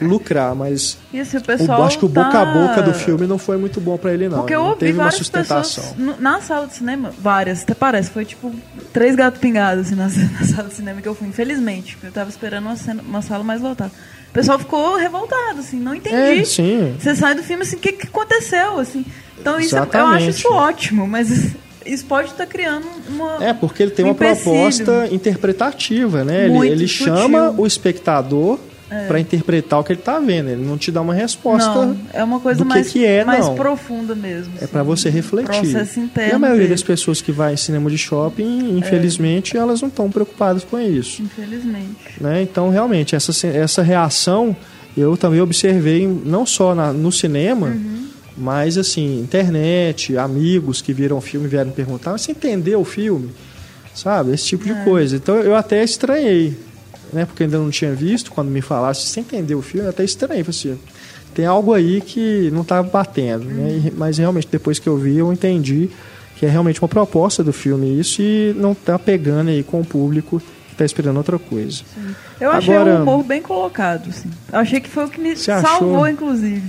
lucrar, 0.00 0.54
mas 0.54 0.98
assim, 1.18 1.36
o 1.36 1.40
o, 1.40 1.44
pessoal 1.44 1.82
acho 1.84 1.98
que 1.98 2.04
o 2.04 2.08
tá... 2.08 2.24
boca 2.24 2.38
a 2.38 2.44
boca 2.44 2.82
do 2.82 2.92
filme 2.94 3.26
não 3.26 3.38
foi 3.38 3.56
muito 3.56 3.80
bom 3.80 3.96
pra 3.96 4.12
ele, 4.12 4.28
não. 4.28 4.38
Porque 4.38 4.54
eu 4.54 4.62
ouvi 4.62 4.78
teve 4.80 4.92
uma 4.92 5.04
várias 5.04 5.18
sustentação. 5.18 5.84
pessoas 5.84 6.20
na 6.20 6.40
sala 6.40 6.66
de 6.66 6.74
cinema, 6.74 7.12
várias, 7.18 7.62
até 7.62 7.74
parece, 7.74 8.10
foi 8.10 8.24
tipo 8.24 8.54
três 8.92 9.16
gatos 9.16 9.40
pingados 9.40 9.86
assim, 9.86 9.94
na, 9.94 10.08
na 10.40 10.46
sala 10.46 10.68
de 10.68 10.74
cinema 10.74 11.00
que 11.00 11.08
eu 11.08 11.14
fui, 11.14 11.28
infelizmente, 11.28 11.94
porque 11.94 12.08
eu 12.08 12.12
tava 12.12 12.30
esperando 12.30 12.64
uma, 12.66 12.76
cena- 12.76 13.02
uma 13.02 13.22
sala 13.22 13.42
mais 13.42 13.60
lotada. 13.60 13.90
O 14.28 14.32
pessoal 14.32 14.58
ficou 14.58 14.96
revoltado, 14.96 15.58
assim, 15.58 15.80
não 15.80 15.94
entendi. 15.94 16.40
É, 16.40 16.44
sim. 16.44 16.94
Você 16.98 17.16
sai 17.16 17.34
do 17.34 17.42
filme 17.42 17.62
assim, 17.62 17.76
o 17.76 17.80
que, 17.80 17.92
que 17.92 18.06
aconteceu? 18.06 18.78
Assim. 18.78 19.04
Então 19.40 19.58
isso, 19.58 19.76
eu 19.76 20.06
acho 20.06 20.28
isso 20.28 20.52
ótimo, 20.52 21.06
mas 21.08 21.56
isso 21.86 22.04
pode 22.06 22.30
estar 22.30 22.46
criando 22.46 22.86
uma. 23.08 23.38
É, 23.44 23.52
porque 23.52 23.82
ele 23.82 23.90
tem 23.92 24.04
um 24.04 24.08
uma 24.08 24.12
empecilho. 24.14 24.44
proposta 24.44 25.08
interpretativa, 25.10 26.24
né? 26.24 26.44
Ele, 26.46 26.54
Muito 26.54 26.72
ele 26.72 26.86
chama 26.88 27.50
o 27.56 27.66
espectador 27.66 28.58
pra 29.06 29.20
interpretar 29.20 29.78
o 29.78 29.84
que 29.84 29.92
ele 29.92 30.00
tá 30.02 30.18
vendo. 30.18 30.48
Ele 30.50 30.64
não 30.66 30.76
te 30.76 30.90
dá 30.90 31.00
uma 31.00 31.14
resposta. 31.14 31.72
Não, 31.86 31.96
é 32.12 32.24
uma 32.24 32.40
coisa 32.40 32.62
que 32.62 32.68
mais, 32.68 32.88
que 32.88 33.04
é, 33.04 33.24
mais 33.24 33.46
não. 33.46 33.54
profunda 33.54 34.14
mesmo. 34.16 34.52
É 34.54 34.64
assim. 34.64 34.66
pra 34.72 34.82
você 34.82 35.08
refletir. 35.08 35.46
Processo 35.60 36.00
interno 36.00 36.32
e 36.32 36.34
a 36.34 36.38
maioria 36.38 36.62
dele. 36.62 36.74
das 36.74 36.82
pessoas 36.82 37.20
que 37.22 37.30
vai 37.30 37.54
em 37.54 37.56
cinema 37.56 37.88
de 37.88 37.96
shopping, 37.96 38.76
infelizmente, 38.76 39.56
elas 39.56 39.80
não 39.80 39.88
estão 39.88 40.10
preocupadas 40.10 40.64
com 40.64 40.78
isso. 40.80 41.22
Infelizmente. 41.22 42.20
Né? 42.20 42.42
Então, 42.42 42.68
realmente, 42.68 43.14
essa, 43.14 43.46
essa 43.46 43.80
reação 43.82 44.56
eu 44.96 45.16
também 45.16 45.40
observei 45.40 46.08
não 46.24 46.44
só 46.44 46.74
na- 46.74 46.92
no 46.92 47.12
cinema, 47.12 47.68
Uhum. 47.68 48.09
Mas 48.40 48.78
assim, 48.78 49.20
internet, 49.20 50.16
amigos 50.16 50.80
que 50.80 50.92
viram 50.92 51.18
o 51.18 51.20
filme 51.20 51.46
vieram 51.46 51.70
perguntar, 51.70 52.12
você 52.12 52.32
entendeu 52.32 52.80
o 52.80 52.84
filme? 52.84 53.30
Sabe? 53.94 54.32
Esse 54.32 54.46
tipo 54.46 54.64
de 54.64 54.72
É. 54.72 54.84
coisa. 54.84 55.16
Então 55.16 55.36
eu 55.36 55.54
até 55.54 55.82
estranhei, 55.84 56.56
né? 57.12 57.24
Porque 57.26 57.42
ainda 57.42 57.58
não 57.58 57.70
tinha 57.70 57.92
visto, 57.92 58.30
quando 58.32 58.48
me 58.50 58.60
falasse, 58.62 59.06
você 59.06 59.20
entendeu 59.20 59.58
o 59.58 59.62
filme, 59.62 59.86
eu 59.86 59.90
até 59.90 60.04
estranhei. 60.04 60.44
Assim, 60.48 60.78
tem 61.34 61.44
algo 61.44 61.74
aí 61.74 62.00
que 62.00 62.50
não 62.52 62.62
estava 62.62 62.88
batendo. 62.88 63.44
Né? 63.44 63.82
Uhum. 63.84 63.90
Mas 63.96 64.18
realmente, 64.18 64.48
depois 64.50 64.78
que 64.78 64.88
eu 64.88 64.96
vi, 64.96 65.18
eu 65.18 65.32
entendi 65.32 65.90
que 66.36 66.46
é 66.46 66.48
realmente 66.48 66.80
uma 66.80 66.88
proposta 66.88 67.44
do 67.44 67.52
filme 67.52 68.00
isso 68.00 68.22
e 68.22 68.54
não 68.56 68.74
tá 68.74 68.98
pegando 68.98 69.50
aí 69.50 69.62
com 69.62 69.80
o 69.80 69.84
público 69.84 70.40
que 70.70 70.74
tá 70.76 70.84
esperando 70.86 71.18
outra 71.18 71.38
coisa. 71.38 71.82
Eu 72.40 72.50
achei 72.50 72.74
Agora- 72.74 73.00
o 73.00 73.02
humor 73.02 73.22
bem 73.24 73.42
colocado, 73.42 74.08
assim. 74.08 74.30
Eu 74.50 74.58
achei 74.60 74.80
que 74.80 74.88
foi 74.88 75.04
o 75.04 75.08
que 75.10 75.20
me 75.20 75.36
salvou, 75.36 75.96
achou? 75.96 76.08
inclusive. 76.08 76.62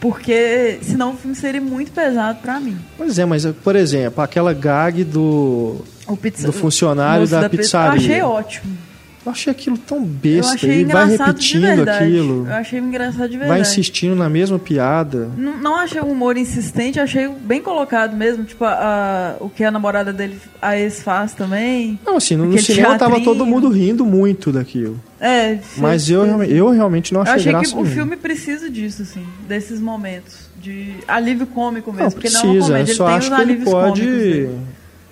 Porque 0.00 0.78
senão 0.82 1.12
o 1.12 1.16
filme 1.16 1.34
seria 1.34 1.60
muito 1.60 1.90
pesado 1.90 2.38
pra 2.40 2.60
mim. 2.60 2.76
Pois 2.96 3.18
é, 3.18 3.24
mas 3.24 3.44
por 3.64 3.74
exemplo, 3.74 4.22
aquela 4.22 4.52
gag 4.52 5.02
do, 5.04 5.84
pizza, 6.22 6.46
do 6.46 6.52
funcionário 6.52 7.26
da, 7.26 7.48
pizza- 7.48 7.62
pizzaria. 7.62 7.90
Eu 7.94 7.96
achei 8.04 8.22
ótimo. 8.22 8.78
Eu 9.26 9.32
achei 9.32 9.50
aquilo 9.50 9.76
tão 9.76 9.98
Eu 9.98 10.04
besta 10.04 10.54
achei 10.54 10.80
e 10.80 10.84
vai 10.84 11.08
repetindo 11.08 11.88
aquilo. 11.88 12.46
Eu 12.46 12.54
achei 12.54 12.78
engraçado 12.78 13.28
de 13.28 13.36
verdade. 13.38 13.48
Vai 13.48 13.60
insistindo 13.60 14.14
na 14.16 14.28
mesma 14.28 14.58
piada. 14.58 15.28
Não, 15.36 15.56
não 15.58 15.76
achei 15.76 16.00
o 16.00 16.06
humor 16.06 16.36
insistente, 16.36 16.98
achei 16.98 17.28
bem 17.28 17.60
colocado 17.60 18.16
mesmo. 18.16 18.44
Tipo, 18.44 18.64
a, 18.64 18.70
a- 18.70 19.44
o 19.44 19.50
que 19.50 19.62
a 19.64 19.70
namorada 19.70 20.12
dele, 20.12 20.38
a 20.62 20.78
ex, 20.78 21.02
faz 21.02 21.32
também. 21.34 21.98
Não, 22.06 22.16
assim, 22.16 22.36
no, 22.36 22.46
no 22.46 22.58
cinema 22.58 22.96
tava 22.96 23.16
teatrinho. 23.16 23.24
todo 23.24 23.44
mundo 23.44 23.68
rindo 23.68 24.06
muito 24.06 24.50
daquilo. 24.50 24.98
É, 25.20 25.58
Mas 25.76 26.08
eu, 26.08 26.24
eu 26.44 26.70
realmente 26.70 27.12
não 27.12 27.20
Eu 27.20 27.24
achei, 27.24 27.34
achei 27.34 27.52
graça 27.52 27.74
que 27.74 27.82
o 27.82 27.84
filme 27.84 28.16
precisa 28.16 28.70
disso, 28.70 29.02
assim, 29.02 29.26
desses 29.48 29.80
momentos 29.80 30.48
de 30.62 30.94
alívio 31.06 31.46
cômico 31.46 31.90
mesmo, 31.92 32.04
Não, 32.04 32.10
porque 32.12 32.28
precisa. 32.28 32.44
não 32.46 32.54
é 32.54 32.58
uma 32.58 32.60
eu 32.60 32.66
comédia, 32.66 32.94
só 32.94 33.08
ele 33.08 33.16
acho 33.16 33.28
que 33.28 33.34
ele 33.34 33.42
alívios 33.42 33.68
cômicos 33.70 33.98
pode... 34.00 34.48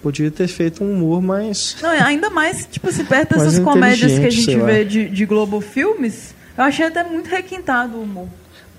Podia 0.07 0.31
ter 0.31 0.47
feito 0.47 0.85
um 0.85 0.93
humor 0.93 1.21
mais... 1.21 1.77
Não, 1.83 1.91
ainda 1.91 2.31
mais, 2.31 2.65
tipo, 2.71 2.93
se 2.93 3.03
perto 3.03 3.35
dessas 3.35 3.59
comédias 3.59 4.17
que 4.17 4.25
a 4.25 4.31
gente 4.31 4.57
vê 4.57 4.85
de, 4.85 5.09
de 5.09 5.27
Globo 5.27 5.61
Filmes, 5.61 6.33
eu 6.57 6.63
achei 6.63 6.87
até 6.87 7.03
muito 7.03 7.29
requintado 7.29 7.97
o 7.97 8.03
humor. 8.03 8.29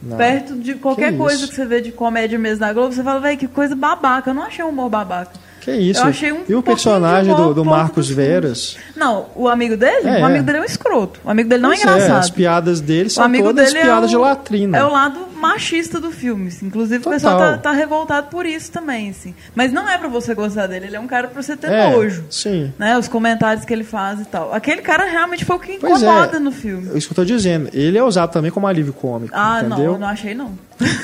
Não. 0.01 0.15
Perto 0.15 0.55
de 0.55 0.75
qualquer 0.75 1.11
Que 1.11 1.17
coisa 1.17 1.45
que 1.45 1.53
você 1.53 1.65
vê 1.65 1.81
de 1.81 1.91
comédia 1.91 2.39
mesmo 2.39 2.61
da 2.61 2.71
Globo, 2.71 2.93
você 2.93 3.03
fala, 3.03 3.19
velho, 3.19 3.37
que 3.37 3.45
coisa 3.45 3.75
babaca. 3.75 4.29
Eu 4.29 4.33
não 4.33 4.43
achei 4.43 4.63
um 4.63 4.69
humor 4.69 4.89
babaca. 4.89 5.33
Que 5.67 5.75
isso? 5.75 5.99
Eu 5.99 6.07
achei 6.07 6.31
um 6.31 6.43
e 6.47 6.55
o 6.55 6.63
personagem 6.63 7.35
do, 7.35 7.53
do 7.53 7.65
Marcos 7.65 8.09
Veras? 8.09 8.77
Não, 8.95 9.25
o 9.35 9.49
amigo 9.49 9.75
dele? 9.75 10.07
É, 10.07 10.21
o 10.21 10.25
amigo 10.25 10.39
é. 10.39 10.43
dele 10.43 10.57
é 10.59 10.61
um 10.61 10.63
escroto. 10.63 11.19
O 11.25 11.29
amigo 11.29 11.49
dele 11.49 11.61
não 11.61 11.71
Pois 11.71 11.81
é 11.81 11.83
engraçado. 11.83 12.19
as 12.19 12.29
piadas 12.29 12.79
dele 12.79 13.09
são 13.09 13.25
amigo 13.25 13.43
todas 13.47 13.73
dele 13.73 13.83
piadas 13.83 14.03
é 14.03 14.05
o, 14.05 14.09
de 14.11 14.15
latrina. 14.15 14.77
É 14.77 14.83
o 14.85 14.89
lado 14.89 15.19
machista 15.35 15.99
do 15.99 16.09
filme. 16.09 16.47
assim. 16.47 16.67
Inclusive, 16.67 17.03
Total. 17.03 17.11
o 17.11 17.15
pessoal 17.15 17.37
tá, 17.37 17.57
tá 17.57 17.71
revoltado 17.73 18.27
por 18.27 18.45
isso 18.45 18.71
também, 18.71 19.09
assim. 19.09 19.35
Mas 19.53 19.73
não 19.73 19.89
é 19.89 19.97
pra 19.97 20.07
você 20.07 20.33
gostar 20.33 20.67
dele. 20.67 20.85
Ele 20.85 20.95
é 20.95 20.99
um 21.01 21.05
cara 21.07 21.27
pra 21.27 21.41
você 21.43 21.57
ter 21.57 21.69
É, 21.69 21.91
nojo. 21.91 22.23
sim. 22.29 22.71
Né? 22.79 22.97
Os 22.97 23.09
comentários 23.09 23.65
que 23.65 23.73
ele 23.73 23.83
faz 23.83 24.21
e 24.21 24.25
tal. 24.25 24.53
Aquele 24.53 24.81
cara 24.81 25.03
realmente 25.03 25.43
foi 25.43 25.57
o 25.57 25.59
que 25.59 25.73
é. 25.73 25.75
incomoda 25.75 26.39
no 26.39 26.51
filme. 26.53 26.91
É 26.93 26.97
isso 26.97 27.07
que 27.07 27.11
eu 27.11 27.15
tô 27.17 27.25
dizendo. 27.25 27.69
Ele 27.73 27.97
é 27.97 28.03
usado 28.03 28.31
também 28.31 28.51
como 28.51 28.65
alívio 28.67 28.93
cômico, 28.93 29.33
Ah, 29.35 29.57
entendeu? 29.59 29.77
não, 29.77 29.83
eu 29.95 29.99
não 29.99 30.07
achei 30.07 30.33
não. 30.33 30.51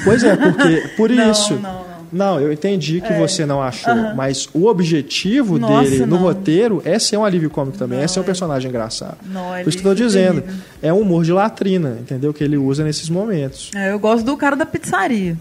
Pois 0.05 0.23
é, 0.23 0.37
porque 0.37 0.89
por 0.95 1.09
Não, 1.11 1.31
isso. 1.31 1.53
não, 1.55 1.73
não. 1.73 1.92
Não, 2.13 2.39
eu 2.39 2.53
entendi 2.53 3.01
que 3.01 3.11
É. 3.11 3.17
você 3.19 3.45
não 3.45 3.61
achou, 3.61 3.91
Aham. 3.91 4.13
mas 4.15 4.47
o 4.53 4.65
objetivo 4.67 5.57
Nossa, 5.57 5.89
dele 5.89 6.05
no 6.05 6.15
não. 6.15 6.23
roteiro 6.23 6.81
é 6.85 6.97
ser 6.99 7.17
um 7.17 7.25
alívio 7.25 7.49
cômico 7.49 7.77
também, 7.77 7.97
Não, 7.97 8.05
é 8.05 8.07
ser 8.07 8.19
um 8.19 8.23
é. 8.23 8.25
personagem 8.25 8.69
engraçado. 8.69 9.17
Não, 9.25 9.49
Por 9.49 9.59
ele 9.59 9.69
isso 9.69 9.77
que 9.79 9.85
eu 9.87 9.91
tô 9.91 9.95
dizendo. 9.95 10.41
terrível. 10.41 10.63
É 10.81 10.93
um 10.93 10.99
humor 11.01 11.23
de 11.23 11.31
latrina, 11.33 11.97
entendeu? 11.99 12.33
Que 12.33 12.43
ele 12.43 12.57
usa 12.57 12.83
nesses 12.83 13.09
momentos. 13.09 13.71
É, 13.75 13.91
eu 13.91 13.99
gosto 13.99 14.23
do 14.23 14.37
cara 14.37 14.55
da 14.55 14.65
pizzaria. 14.65 15.37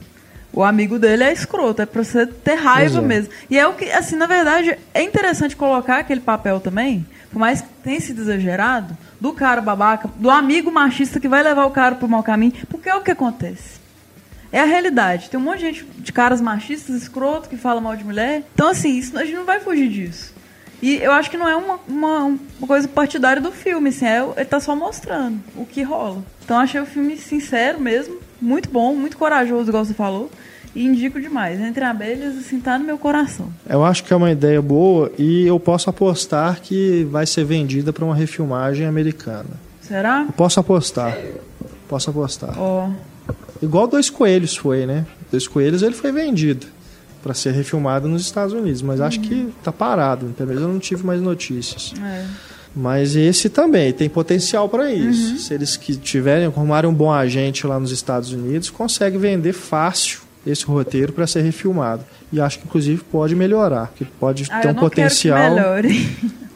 O 0.55 0.63
amigo 0.63 0.99
dele 0.99 1.25
é 1.25 1.33
escroto, 1.33 1.81
é 1.81 1.87
pra 1.87 2.05
você 2.05 2.27
ter 2.27 2.55
raiva 2.55 2.99
é. 2.99 3.03
mesmo. 3.03 3.31
E 3.49 3.59
é 3.59 3.67
o 3.67 3.73
que, 3.73 3.91
assim, 3.91 4.17
na 4.17 4.27
verdade, 4.27 4.77
é 4.93 5.03
interessante 5.03 5.57
colocar 5.57 5.99
aquele 6.01 6.21
papel 6.21 6.61
também, 6.61 7.07
por 7.33 7.39
mais 7.39 7.63
que 7.63 7.69
tenha 7.83 7.99
sido 8.01 8.21
exagerado, 8.21 8.95
do 9.19 9.33
cara 9.33 9.63
babaca, 9.63 10.11
do 10.17 10.29
amigo 10.29 10.71
machista 10.71 11.19
que 11.19 11.27
vai 11.29 11.43
levar 11.43 11.65
o 11.65 11.71
cara 11.71 11.95
pro 11.95 12.07
mau 12.09 12.23
caminho, 12.23 12.53
porque 12.69 12.89
é 12.91 12.95
o 12.95 13.01
que 13.01 13.11
acontece. 13.11 13.81
É 14.53 14.61
a 14.61 14.65
realidade. 14.65 15.31
Tem 15.31 15.41
um 15.41 15.43
monte 15.43 15.61
de 15.61 15.65
gente, 15.65 15.87
de 15.99 16.13
caras 16.13 16.41
machistas, 16.41 16.95
escroto, 16.95 17.49
que 17.49 17.57
fala 17.57 17.81
mal 17.81 17.97
de 17.97 18.05
mulher. 18.05 18.45
Então, 18.55 18.69
assim, 18.69 18.99
isso, 18.99 19.17
a 19.19 19.25
gente 19.25 19.37
não 19.37 19.47
vai 19.47 19.59
fugir 19.61 19.89
disso. 19.89 20.33
E 20.83 20.97
eu 20.97 21.13
acho 21.13 21.31
que 21.31 21.37
não 21.37 21.49
é 21.49 21.55
uma, 21.55 21.79
uma, 21.89 22.25
uma 22.59 22.67
coisa 22.67 22.89
partidária 22.89 23.41
do 23.41 23.53
filme, 23.53 23.91
assim, 23.91 24.05
é, 24.05 24.21
ele 24.37 24.45
tá 24.45 24.59
só 24.59 24.75
mostrando 24.75 25.39
o 25.57 25.65
que 25.65 25.81
rola. 25.83 26.25
Então 26.45 26.59
achei 26.59 26.81
o 26.81 26.85
filme 26.85 27.17
sincero 27.17 27.81
mesmo, 27.81 28.19
muito 28.41 28.69
bom, 28.69 28.93
muito 28.93 29.17
corajoso, 29.17 29.71
igual 29.71 29.85
você 29.85 29.95
falou, 29.95 30.29
e 30.75 30.85
indico 30.85 31.21
demais. 31.21 31.61
Entre 31.61 31.85
Abelhas, 31.85 32.37
assim, 32.37 32.59
tá 32.59 32.77
no 32.81 32.85
meu 32.85 32.99
coração. 32.99 33.53
Eu 33.69 33.85
acho 33.85 34.03
que 34.03 34.13
é 34.13 34.17
uma 34.17 34.33
ideia 34.33 34.61
boa 34.61 35.13
e 35.17 35.47
eu 35.47 35.61
posso 35.61 35.89
apostar 35.89 36.61
que 36.61 37.07
vai 37.13 37.27
ser 37.27 37.45
vendida 37.45 37.93
para 37.93 38.05
uma 38.05 38.17
refilmagem 38.17 38.85
americana. 38.85 39.51
Será? 39.81 40.25
Eu 40.27 40.33
posso 40.33 40.59
apostar. 40.59 41.17
Posso 41.89 42.11
apostar. 42.11 42.59
Ó, 42.59 42.91
Igual 43.63 43.87
Dois 43.87 44.11
Coelhos 44.11 44.57
foi, 44.57 44.85
né? 44.87 45.07
Dois 45.31 45.47
Coelhos 45.47 45.83
ele 45.83 45.95
foi 45.95 46.11
vendido 46.13 46.67
para 47.23 47.33
ser 47.35 47.53
refilmado 47.53 48.09
nos 48.09 48.23
Estados 48.23 48.53
Unidos, 48.53 48.83
mas 48.83 49.01
acho 49.01 49.21
que 49.21 49.49
tá 49.63 49.71
parado. 49.71 50.27
Pelo 50.37 50.49
menos 50.49 50.63
eu 50.65 50.69
não 50.69 50.79
tive 50.81 51.05
mais 51.07 51.21
notícias. 51.21 51.93
é. 52.03 52.27
Mas 52.75 53.15
esse 53.17 53.51
também 53.51 53.93
tem 53.93 54.09
potencial 54.09 54.67
para 54.67 54.91
isso. 54.91 55.37
Se 55.37 55.53
eles 55.53 55.77
que 55.77 55.95
tiverem 55.95 56.47
arrumarem 56.47 56.89
um 56.91 56.95
bom 56.95 57.13
agente 57.13 57.67
lá 57.67 57.79
nos 57.79 57.91
Estados 57.93 58.33
Unidos, 58.33 58.71
consegue 58.71 59.19
vender 59.19 59.53
fácil 59.53 60.21
esse 60.47 60.65
roteiro 60.65 61.13
para 61.13 61.27
ser 61.27 61.43
refilmado. 61.43 62.03
E 62.33 62.41
acho 62.41 62.59
que 62.61 62.65
inclusive 62.67 63.03
pode 63.13 63.37
melhorar, 63.37 63.93
que 63.95 64.07
pode 64.07 64.47
Ah, 64.51 64.61
ter 64.61 64.69
um 64.69 64.75
potencial, 64.75 65.37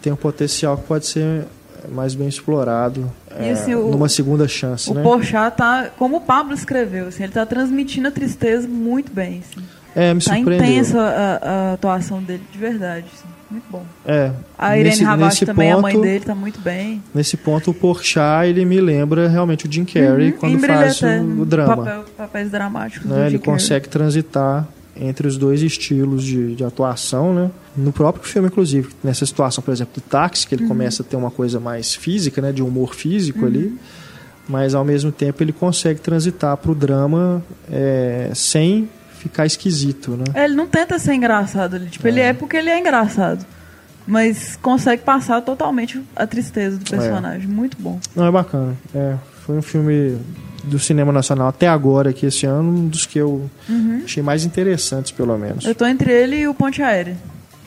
tem 0.00 0.10
um 0.10 0.16
potencial 0.16 0.78
que 0.78 0.84
pode 0.84 1.06
ser 1.06 1.44
mais 1.90 2.14
bem 2.14 2.28
explorado 2.28 3.10
é, 3.30 3.50
assim, 3.52 3.74
o- 3.74 3.90
numa 3.90 4.08
segunda 4.08 4.46
chance, 4.48 4.90
O 4.90 4.94
né? 4.94 5.02
Porchat 5.02 5.56
tá, 5.56 5.88
como 5.98 6.16
o 6.16 6.20
Pablo 6.20 6.54
escreveu, 6.54 7.08
assim, 7.08 7.22
ele 7.24 7.32
tá 7.32 7.44
transmitindo 7.46 8.08
a 8.08 8.10
tristeza 8.10 8.66
muito 8.68 9.12
bem, 9.12 9.42
assim. 9.48 9.64
É, 9.94 10.12
me 10.12 10.20
Tá 10.22 10.34
surpreendeu. 10.34 10.66
intensa 10.66 11.00
a, 11.00 11.50
a 11.70 11.72
atuação 11.74 12.22
dele, 12.22 12.42
de 12.52 12.58
verdade, 12.58 13.06
assim. 13.14 13.24
Muito 13.48 13.64
bom. 13.70 13.84
É, 14.04 14.32
A 14.58 14.76
Irene 14.76 15.04
nesse 15.18 15.46
também, 15.46 15.70
a 15.70 15.78
mãe 15.78 15.94
ponto- 15.94 16.02
dele, 16.04 16.24
tá 16.24 16.34
muito 16.34 16.60
bem. 16.60 17.00
Nesse 17.14 17.36
ponto, 17.36 17.70
o 17.70 17.74
Porchat, 17.74 18.48
ele 18.48 18.64
me 18.64 18.80
lembra 18.80 19.28
realmente 19.28 19.68
o 19.68 19.72
Jim 19.72 19.84
Carrey 19.84 20.32
Uhum, 20.32 20.36
quando 20.38 20.58
faz 20.58 21.00
o, 21.00 21.06
é, 21.06 21.20
o 21.20 21.44
drama. 21.46 21.76
Papel, 21.76 22.04
papéis 22.16 22.50
dramáticos. 22.50 23.08
né? 23.08 23.20
Ele 23.20 23.30
Jim 23.30 23.38
Carrey. 23.38 23.52
consegue 23.60 23.88
transitar 23.88 24.66
entre 25.00 25.26
os 25.28 25.36
dois 25.36 25.62
estilos 25.62 26.24
de, 26.24 26.54
de 26.54 26.64
atuação, 26.64 27.34
né? 27.34 27.50
No 27.76 27.92
próprio 27.92 28.24
filme, 28.24 28.48
inclusive. 28.48 28.88
Nessa 29.04 29.24
situação, 29.26 29.62
por 29.62 29.72
exemplo, 29.72 29.94
do 29.94 30.00
táxi, 30.00 30.46
que 30.46 30.54
ele 30.54 30.62
Uhum. 30.62 30.68
começa 30.68 31.02
a 31.02 31.04
ter 31.06 31.16
uma 31.16 31.30
coisa 31.30 31.60
mais 31.60 31.94
física, 31.94 32.40
né? 32.40 32.52
De 32.52 32.62
humor 32.62 32.94
físico 32.94 33.44
ali. 33.44 33.76
Mas, 34.48 34.74
ao 34.74 34.84
mesmo 34.84 35.10
tempo, 35.10 35.42
ele 35.42 35.52
consegue 35.52 36.00
transitar 36.00 36.56
para 36.56 36.70
o 36.70 36.74
drama 36.74 37.42
é, 37.70 38.30
sem 38.34 38.88
ficar 39.18 39.44
esquisito, 39.44 40.12
né? 40.12 40.24
É, 40.34 40.44
Ele 40.44 40.54
não 40.54 40.66
tenta 40.68 40.98
ser 40.98 41.14
engraçado 41.14 41.74
ali. 41.76 41.86
Tipo, 41.86 42.06
ele 42.06 42.20
é 42.20 42.32
porque 42.32 42.56
ele 42.56 42.70
é 42.70 42.78
engraçado. 42.78 43.44
Mas 44.06 44.56
consegue 44.62 45.02
passar 45.02 45.40
totalmente 45.42 46.00
a 46.14 46.26
tristeza 46.28 46.76
do 46.78 46.88
personagem. 46.88 47.48
Muito 47.48 47.76
bom. 47.80 47.98
Não, 48.14 48.24
é 48.24 48.30
bacana. 48.30 48.76
É, 48.94 49.16
foi 49.44 49.56
um 49.56 49.62
filme 49.62 50.16
do 50.66 50.78
cinema 50.78 51.12
nacional 51.12 51.48
até 51.48 51.68
agora, 51.68 52.10
aqui 52.10 52.26
esse 52.26 52.44
ano, 52.46 52.68
um 52.68 52.88
dos 52.88 53.06
que 53.06 53.18
eu 53.18 53.48
Uhum. 53.68 54.02
achei 54.04 54.22
mais 54.22 54.44
interessantes, 54.44 55.12
pelo 55.12 55.36
menos. 55.38 55.64
Eu 55.64 55.74
tô 55.74 55.86
entre 55.86 56.12
ele 56.12 56.36
e 56.40 56.48
o 56.48 56.54
Ponte 56.54 56.82
Aérea. 56.82 57.16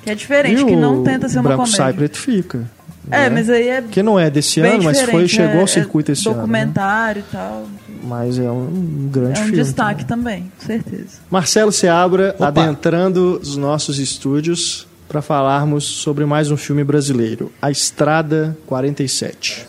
Que 0.04 0.10
é 0.12 0.16
diferente, 0.16 0.62
E 0.62 0.66
que 0.66 0.76
não 0.76 1.04
tenta 1.04 1.28
ser 1.28 1.38
uma 1.39 1.43
Branco 1.43 1.64
comédia. 1.64 1.78
Sai 1.78 1.93
Preto 1.93 2.18
fica. 2.18 2.70
É, 3.12 3.22
né? 3.24 3.30
mas 3.30 3.50
aí 3.50 3.68
é 3.70 3.82
Que 3.82 4.04
não 4.04 4.20
é 4.20 4.30
desse 4.30 4.60
ano, 4.60 4.84
mas 4.84 5.02
foi, 5.02 5.28
chegou 5.28 5.56
é- 5.58 5.62
ao 5.62 5.68
circuito 5.68 6.12
é 6.12 6.14
esse 6.14 6.28
ano. 6.28 6.36
né? 6.38 6.41
Documentário 6.43 7.24
e 7.28 7.32
tal. 7.32 7.66
Mas 8.04 8.38
é 8.39 8.50
um 8.52 9.10
grande 9.12 9.39
É 9.39 9.41
um 9.41 9.45
filme. 9.47 9.58
destaque 9.64 10.06
também. 10.06 10.43
também, 10.43 10.52
com 10.60 10.66
certeza. 10.66 11.18
Marcelo 11.30 11.72
Seabra 11.72 12.34
Opa. 12.38 12.47
adentrando 12.47 13.39
os 13.41 13.58
nossos 13.58 13.97
estúdios 14.00 14.88
para 15.08 15.22
falarmos 15.22 15.84
sobre 15.86 16.24
mais 16.26 16.52
um 16.52 16.56
filme 16.58 16.84
brasileiro, 16.84 17.52
A 17.62 17.72
Estrada 17.72 18.56
47. 18.68 19.66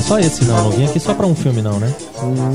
É 0.00 0.02
só 0.02 0.18
esse, 0.18 0.44
não. 0.44 0.64
Não 0.64 0.70
vim 0.70 0.84
aqui 0.86 0.98
só 0.98 1.14
pra 1.14 1.26
um 1.26 1.34
filme, 1.34 1.62
não, 1.62 1.78
né? 1.78 1.94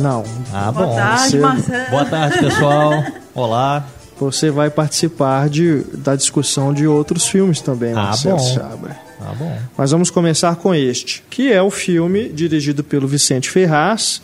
Não, 0.02 0.24
Ah, 0.54 0.72
Boa 0.72 0.88
bom. 0.88 0.96
tarde, 0.96 1.30
você- 1.32 1.40
Marcelo. 1.40 1.90
Boa 1.92 2.06
tarde, 2.06 2.40
pessoal. 2.40 3.04
Olá. 3.36 3.88
você 4.18 4.50
vai 4.50 4.70
participar 4.70 5.50
de, 5.50 5.84
da 5.94 6.16
discussão 6.16 6.74
de 6.74 6.88
outros 6.88 7.28
filmes 7.28 7.60
também, 7.60 7.92
Ah, 7.92 7.96
Marcelo 7.96 8.38
bom. 8.38 8.44
Seabra. 8.54 8.96
Ah, 9.20 9.34
bom. 9.38 9.58
Mas 9.78 9.92
vamos 9.92 10.10
começar 10.10 10.56
com 10.56 10.74
este, 10.74 11.22
que 11.30 11.52
é 11.52 11.62
o 11.62 11.70
filme 11.70 12.30
dirigido 12.30 12.82
pelo 12.84 13.08
Vicente 13.10 13.50
Ferraz 13.50 14.22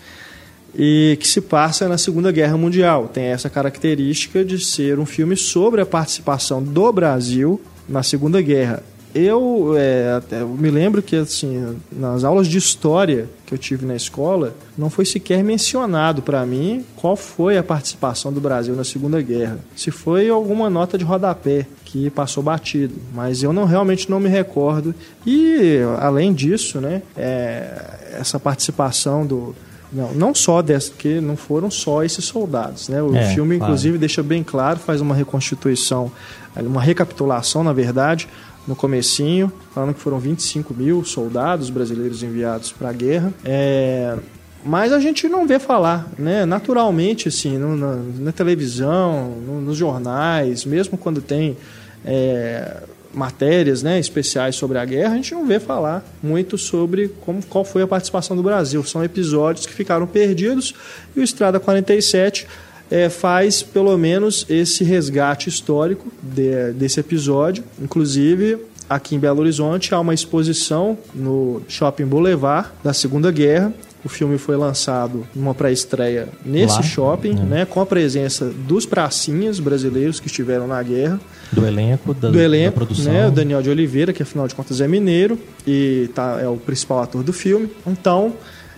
e 0.74 1.17
que 1.19 1.28
se 1.28 1.41
passa 1.41 1.89
na 1.89 1.97
Segunda 1.97 2.32
Guerra 2.32 2.55
Mundial. 2.55 3.09
Tem 3.09 3.26
essa 3.26 3.49
característica 3.49 4.45
de 4.45 4.63
ser 4.63 4.97
um 4.97 5.05
filme 5.05 5.36
sobre 5.36 5.82
a 5.82 5.86
participação 5.86 6.63
do 6.63 6.91
Brasil 6.93 7.59
na 7.89 8.01
Segunda 8.01 8.41
Guerra. 8.41 8.82
Eu, 9.14 9.74
é, 9.78 10.14
até- 10.18 10.41
eu 10.41 10.47
me 10.47 10.70
lembro 10.70 11.01
que 11.01 11.16
assim 11.18 11.78
nas 11.91 12.24
aulas 12.24 12.47
de 12.47 12.57
história 12.57 13.28
que 13.45 13.53
eu 13.53 13.57
tive 13.57 13.86
na 13.86 13.95
escola 13.95 14.55
não 14.78 14.89
foi 14.89 15.05
sequer 15.05 15.43
mencionado 15.43 16.22
para 16.22 16.45
mim 16.45 16.86
qual 16.95 17.16
foi 17.18 17.57
a 17.57 17.64
participação 17.64 18.32
do 18.32 18.39
Brasil 18.39 18.74
na 18.76 18.84
Segunda 18.86 19.22
Guerra. 19.22 19.59
Se 19.76 19.91
foi 19.91 20.30
alguma 20.30 20.70
nota 20.70 20.97
de 20.97 21.03
rodapé 21.03 21.68
que 21.84 22.09
passou 22.09 22.41
batido, 22.41 22.95
mas 23.14 23.43
eu 23.43 23.51
não 23.51 23.66
realmente 23.66 24.09
não 24.09 24.20
me 24.20 24.30
recordo. 24.30 24.95
E 25.28 25.80
além 25.99 26.34
disso, 26.34 26.80
né, 26.80 27.01
é, 27.18 28.16
essa 28.18 28.39
participação 28.39 29.26
do 29.26 29.53
não, 29.93 30.14
não 30.14 30.34
só 30.34 30.62
dessa, 30.62 30.89
porque 30.89 31.20
não 31.20 31.36
foram 31.36 31.70
só 31.70 32.01
esses 32.01 32.24
soldados, 32.24 32.88
né? 32.88 33.03
O 33.03 33.14
É, 33.14 33.26
filme 33.34 33.57
claro. 33.57 33.74
inclusive 33.74 33.97
deixa 33.97 34.24
bem 34.24 34.41
claro, 34.41 34.80
faz 34.80 35.01
uma 35.01 35.14
reconstituição, 35.14 36.09
uma 36.55 36.82
recapitulação, 36.82 37.62
na 37.62 37.74
verdade, 37.74 38.30
no 38.68 38.76
comecinho, 38.76 39.51
falando 39.74 39.93
que 39.93 39.99
foram 39.99 40.20
25 40.20 40.74
mil 40.74 41.03
soldados 41.03 41.70
brasileiros 41.70 42.22
enviados 42.24 42.72
para 42.72 42.89
a 42.89 42.93
guerra. 42.93 43.34
É, 43.43 44.16
mas 44.64 44.93
a 44.93 44.99
gente 44.99 45.28
não 45.28 45.47
vê 45.47 45.57
falar, 45.57 46.07
né? 46.18 46.45
Naturalmente, 46.45 47.28
assim, 47.28 47.57
no- 47.57 47.76
na, 47.76 47.95
na 48.20 48.32
televisão, 48.32 49.30
no- 49.45 49.62
nos 49.62 49.78
jornais, 49.78 50.64
mesmo 50.66 50.97
quando 50.97 51.22
tem 51.22 51.57
é, 52.05 52.78
matérias 53.14 53.84
né, 53.84 53.99
especiais 53.99 54.55
sobre 54.55 54.78
a 54.78 54.86
guerra, 54.86 55.14
a 55.14 55.16
gente 55.18 55.34
não 55.34 55.45
vê 55.45 55.59
falar 55.59 56.03
muito 56.24 56.57
sobre 56.57 57.09
como, 57.26 57.43
qual 57.45 57.64
foi 57.66 57.82
a 57.82 57.88
participação 57.88 58.36
do 58.38 58.41
Brasil. 58.43 58.84
São 58.84 59.03
episódios 59.03 59.66
que 59.66 59.74
ficaram 59.74 60.07
perdidos 60.07 60.74
e 61.16 61.20
o 61.20 61.24
Estrada 61.24 61.59
47 61.59 62.47
é, 62.92 63.10
faz 63.10 63.64
pelo 63.64 63.98
menos 63.98 64.46
esse 64.50 64.84
resgate 64.84 65.48
histórico 65.50 66.12
de- 66.22 66.74
desse 66.74 67.00
episódio. 67.00 67.64
Inclusive, 67.82 68.58
aqui 68.89 69.16
em 69.16 69.20
Belo 69.20 69.39
Horizonte 69.39 69.94
há 69.96 70.00
uma 70.00 70.14
exposição 70.14 70.98
no 71.16 71.62
Shopping 71.68 72.06
Boulevard 72.06 72.68
da 72.84 72.94
Segunda 72.94 73.32
Guerra. 73.32 73.74
O 74.04 74.10
filme 74.10 74.39
foi 74.39 74.58
lançado 74.58 75.28
numa 75.36 75.54
pré-estreia 75.54 76.28
nesse 76.44 76.78
Lá? 76.78 76.82
shopping, 76.82 77.38
É. 77.39 77.44
né, 77.44 77.66
com 77.66 77.80
a 77.80 77.86
presença 77.86 78.46
dos 78.68 78.84
pracinhas 78.84 79.60
brasileiros 79.60 80.20
que 80.20 80.26
estiveram 80.26 80.66
na 80.68 80.82
guerra 80.82 81.20
Do 81.52 81.66
elenco, 81.68 82.12
da, 82.16 82.30
do 82.30 82.38
da 82.38 82.44
elenco, 82.44 82.74
produção. 82.78 83.14
né? 83.14 83.28
O 83.28 83.32
Daniel 83.32 83.62
de 83.62 83.70
Oliveira, 83.70 84.12
que 84.12 84.24
afinal 84.24 84.48
de 84.48 84.56
contas 84.56 84.82
é 84.82 84.88
mineiro 84.88 85.38
e 85.68 86.10
tá, 86.16 86.39
é 86.42 86.48
o 86.48 86.58
principal 86.58 87.00
ator 87.02 87.22
do 87.24 87.32
filme. 87.32 87.70
Então, 87.86 88.34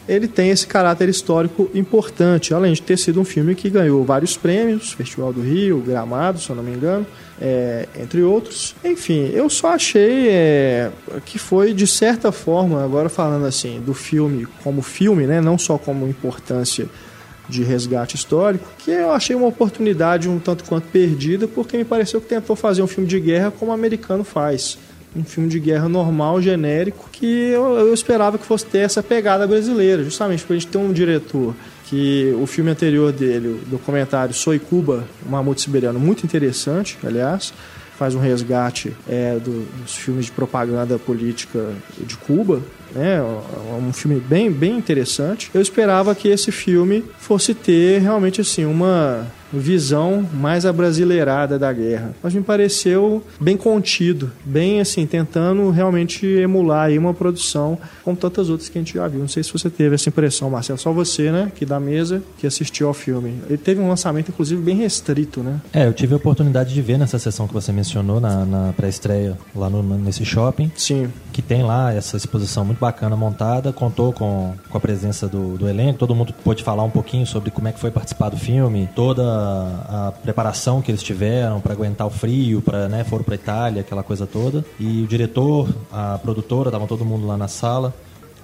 ele 0.08 0.28
tem 0.28 0.50
esse 0.50 0.68
caráter 0.68 1.08
histórico 1.08 1.70
importante, 1.74 2.54
além 2.54 2.74
de 2.74 2.82
ter 2.82 2.98
sido 2.98 3.22
um 3.22 3.26
filme 3.26 3.56
que 3.56 3.70
ganhou 3.70 4.04
vários 4.04 4.36
prêmios, 4.36 4.92
Festival 4.92 5.32
do 5.32 5.42
Rio, 5.42 5.80
Gramado, 5.80 6.40
se 6.40 6.50
eu 6.50 6.56
não 6.56 6.64
me 6.64 6.72
engano, 6.72 7.06
é, 7.42 7.88
entre 8.00 8.22
outros. 8.22 8.76
Enfim, 8.84 9.30
eu 9.34 9.50
só 9.50 9.70
achei 9.70 10.30
é, 10.30 10.92
que 11.26 11.40
foi, 11.40 11.74
de 11.74 11.88
certa 11.88 12.32
forma, 12.32 12.84
agora 12.84 13.10
falando 13.10 13.46
assim, 13.46 13.82
do 13.82 13.94
filme 13.94 14.46
como 14.64 14.82
filme, 14.82 15.26
né, 15.26 15.40
não 15.40 15.58
só 15.58 15.78
como 15.78 16.08
importância 16.08 16.88
de 17.48 17.64
resgate 17.64 18.16
histórico, 18.16 18.66
que 18.80 18.92
eu 18.92 19.12
achei 19.12 19.36
uma 19.36 19.48
oportunidade 19.48 20.30
um 20.30 20.40
tanto 20.40 20.64
quanto 20.64 20.88
perdida, 20.88 21.48
porque 21.48 21.78
me 21.78 21.84
pareceu 21.84 22.22
que 22.22 22.28
tentou 22.28 22.56
fazer 22.56 22.82
um 22.82 22.88
filme 22.88 23.08
de 23.08 23.20
guerra 23.20 23.52
como 23.52 23.72
o 23.72 23.74
americano 23.74 24.24
faz. 24.24 24.78
Um 25.16 25.24
filme 25.24 25.48
de 25.50 25.60
guerra 25.60 25.88
normal, 25.88 26.42
genérico, 26.42 27.08
que 27.12 27.26
eu, 27.26 27.76
eu 27.78 27.94
esperava 27.94 28.38
que 28.38 28.46
fosse 28.46 28.66
ter 28.66 28.80
essa 28.80 29.04
pegada 29.04 29.46
brasileira, 29.48 30.04
justamente 30.04 30.40
porque 30.42 30.54
a 30.54 30.56
gente 30.60 30.68
tem 30.68 30.82
um 30.82 30.92
diretor 30.92 31.54
que 31.86 32.36
o 32.42 32.48
filme 32.48 32.72
anterior 32.72 33.12
dele, 33.12 33.50
o 33.50 33.66
documentário 33.70 34.34
Soy 34.34 34.58
Cuba, 34.58 35.04
o 35.26 35.30
Mamute 35.30 35.62
Siberiano, 35.62 36.00
muito 36.00 36.24
interessante, 36.26 36.98
aliás, 37.04 37.54
faz 37.96 38.16
um 38.16 38.20
resgate 38.20 38.92
é, 39.08 39.36
do- 39.38 39.68
dos 39.84 39.96
filmes 39.96 40.26
de 40.26 40.32
propaganda 40.32 40.98
política 40.98 41.70
de 42.00 42.18
Cuba, 42.18 42.60
né? 42.96 43.22
Um 43.88 43.94
filme 43.94 44.20
bem, 44.20 44.52
bem 44.52 44.76
interessante. 44.78 45.52
Eu 45.54 45.62
esperava 45.62 46.16
que 46.16 46.28
esse 46.28 46.52
filme 46.52 47.04
fosse 47.20 47.54
ter 47.54 48.02
realmente 48.02 48.42
assim 48.42 48.66
uma 48.66 49.28
visão 49.60 50.28
mais 50.34 50.66
abrasileirada 50.66 51.60
da 51.60 51.72
guerra. 51.72 52.14
Mas 52.22 52.34
me 52.34 52.42
pareceu 52.42 53.24
bem 53.40 53.58
contido, 53.58 54.32
bem 54.46 54.82
assim, 54.82 55.06
tentando 55.06 55.70
realmente 55.70 56.26
emular 56.26 56.88
aí 56.88 56.98
uma 56.98 57.14
produção 57.14 57.78
como 58.04 58.18
tantas 58.18 58.50
outras 58.50 58.70
que 58.70 58.78
a 58.78 58.82
gente 58.82 58.94
já 58.96 59.08
viu. 59.08 59.22
Não 59.22 59.28
sei 59.28 59.44
se 59.44 59.52
você 59.52 59.70
teve 59.70 59.96
essa 59.96 60.10
impressão, 60.10 60.50
Marcelo. 60.50 60.80
Só 60.80 60.92
você, 60.92 61.32
né, 61.32 61.52
que 61.54 61.66
da 61.66 61.80
mesa, 61.80 62.22
que 62.38 62.48
assistiu 62.48 62.88
ao 62.88 62.94
filme. 62.94 63.36
Ele 63.48 63.58
teve 63.58 63.82
um 63.82 63.88
lançamento, 63.88 64.30
inclusive, 64.30 64.62
bem 64.62 64.78
restrito, 64.78 65.42
né? 65.42 65.62
É, 65.72 65.88
eu 65.88 65.94
tive 65.94 66.14
a 66.14 66.18
oportunidade 66.18 66.74
de 66.74 66.82
ver 66.82 66.98
nessa 66.98 67.20
sessão 67.20 67.48
que 67.48 67.54
você 67.54 67.72
mencionou, 67.72 68.20
na, 68.20 68.46
na 68.46 68.74
pré-estreia, 68.74 69.38
lá 69.56 69.70
no, 69.70 69.84
nesse 69.98 70.26
shopping, 70.26 70.72
Sim, 70.76 71.10
que 71.32 71.42
tem 71.42 71.64
lá 71.64 71.94
essa 71.94 72.18
exposição 72.18 72.66
muito 72.66 72.80
bacana 72.80 73.16
montada, 73.16 73.72
contou 73.72 74.12
com, 74.14 74.54
com 74.70 74.78
a 74.78 74.82
presença 74.82 75.28
do, 75.28 75.58
do 75.58 75.68
elenco, 75.68 76.00
todo 76.00 76.16
mundo 76.16 76.34
pôde 76.44 76.64
falar 76.64 76.84
um 76.84 76.90
pouquinho 76.90 77.26
sobre 77.26 77.52
como 77.52 77.68
é 77.68 77.72
que 77.72 77.80
foi 77.80 77.92
participar 77.92 78.30
do 78.30 78.38
filme, 78.38 78.90
toda 78.96 79.24
a, 79.44 80.14
preparação 80.24 80.82
que 80.82 80.92
eles 80.92 81.04
tiveram 81.04 81.60
para 81.60 81.74
aguentar 81.74 82.08
o 82.08 82.10
frio, 82.10 82.62
para 82.62 82.88
né, 82.88 83.04
foram 83.04 83.24
para 83.24 83.36
Itália, 83.36 83.82
aquela 83.82 84.04
coisa 84.04 84.26
toda. 84.26 84.66
E 84.80 85.04
o 85.04 85.08
diretor, 85.08 85.70
a 85.92 86.18
produtora, 86.18 86.72
tava 86.72 86.88
todo 86.88 87.06
mundo 87.06 87.28
lá 87.28 87.38
na 87.38 87.48
sala. 87.48 87.94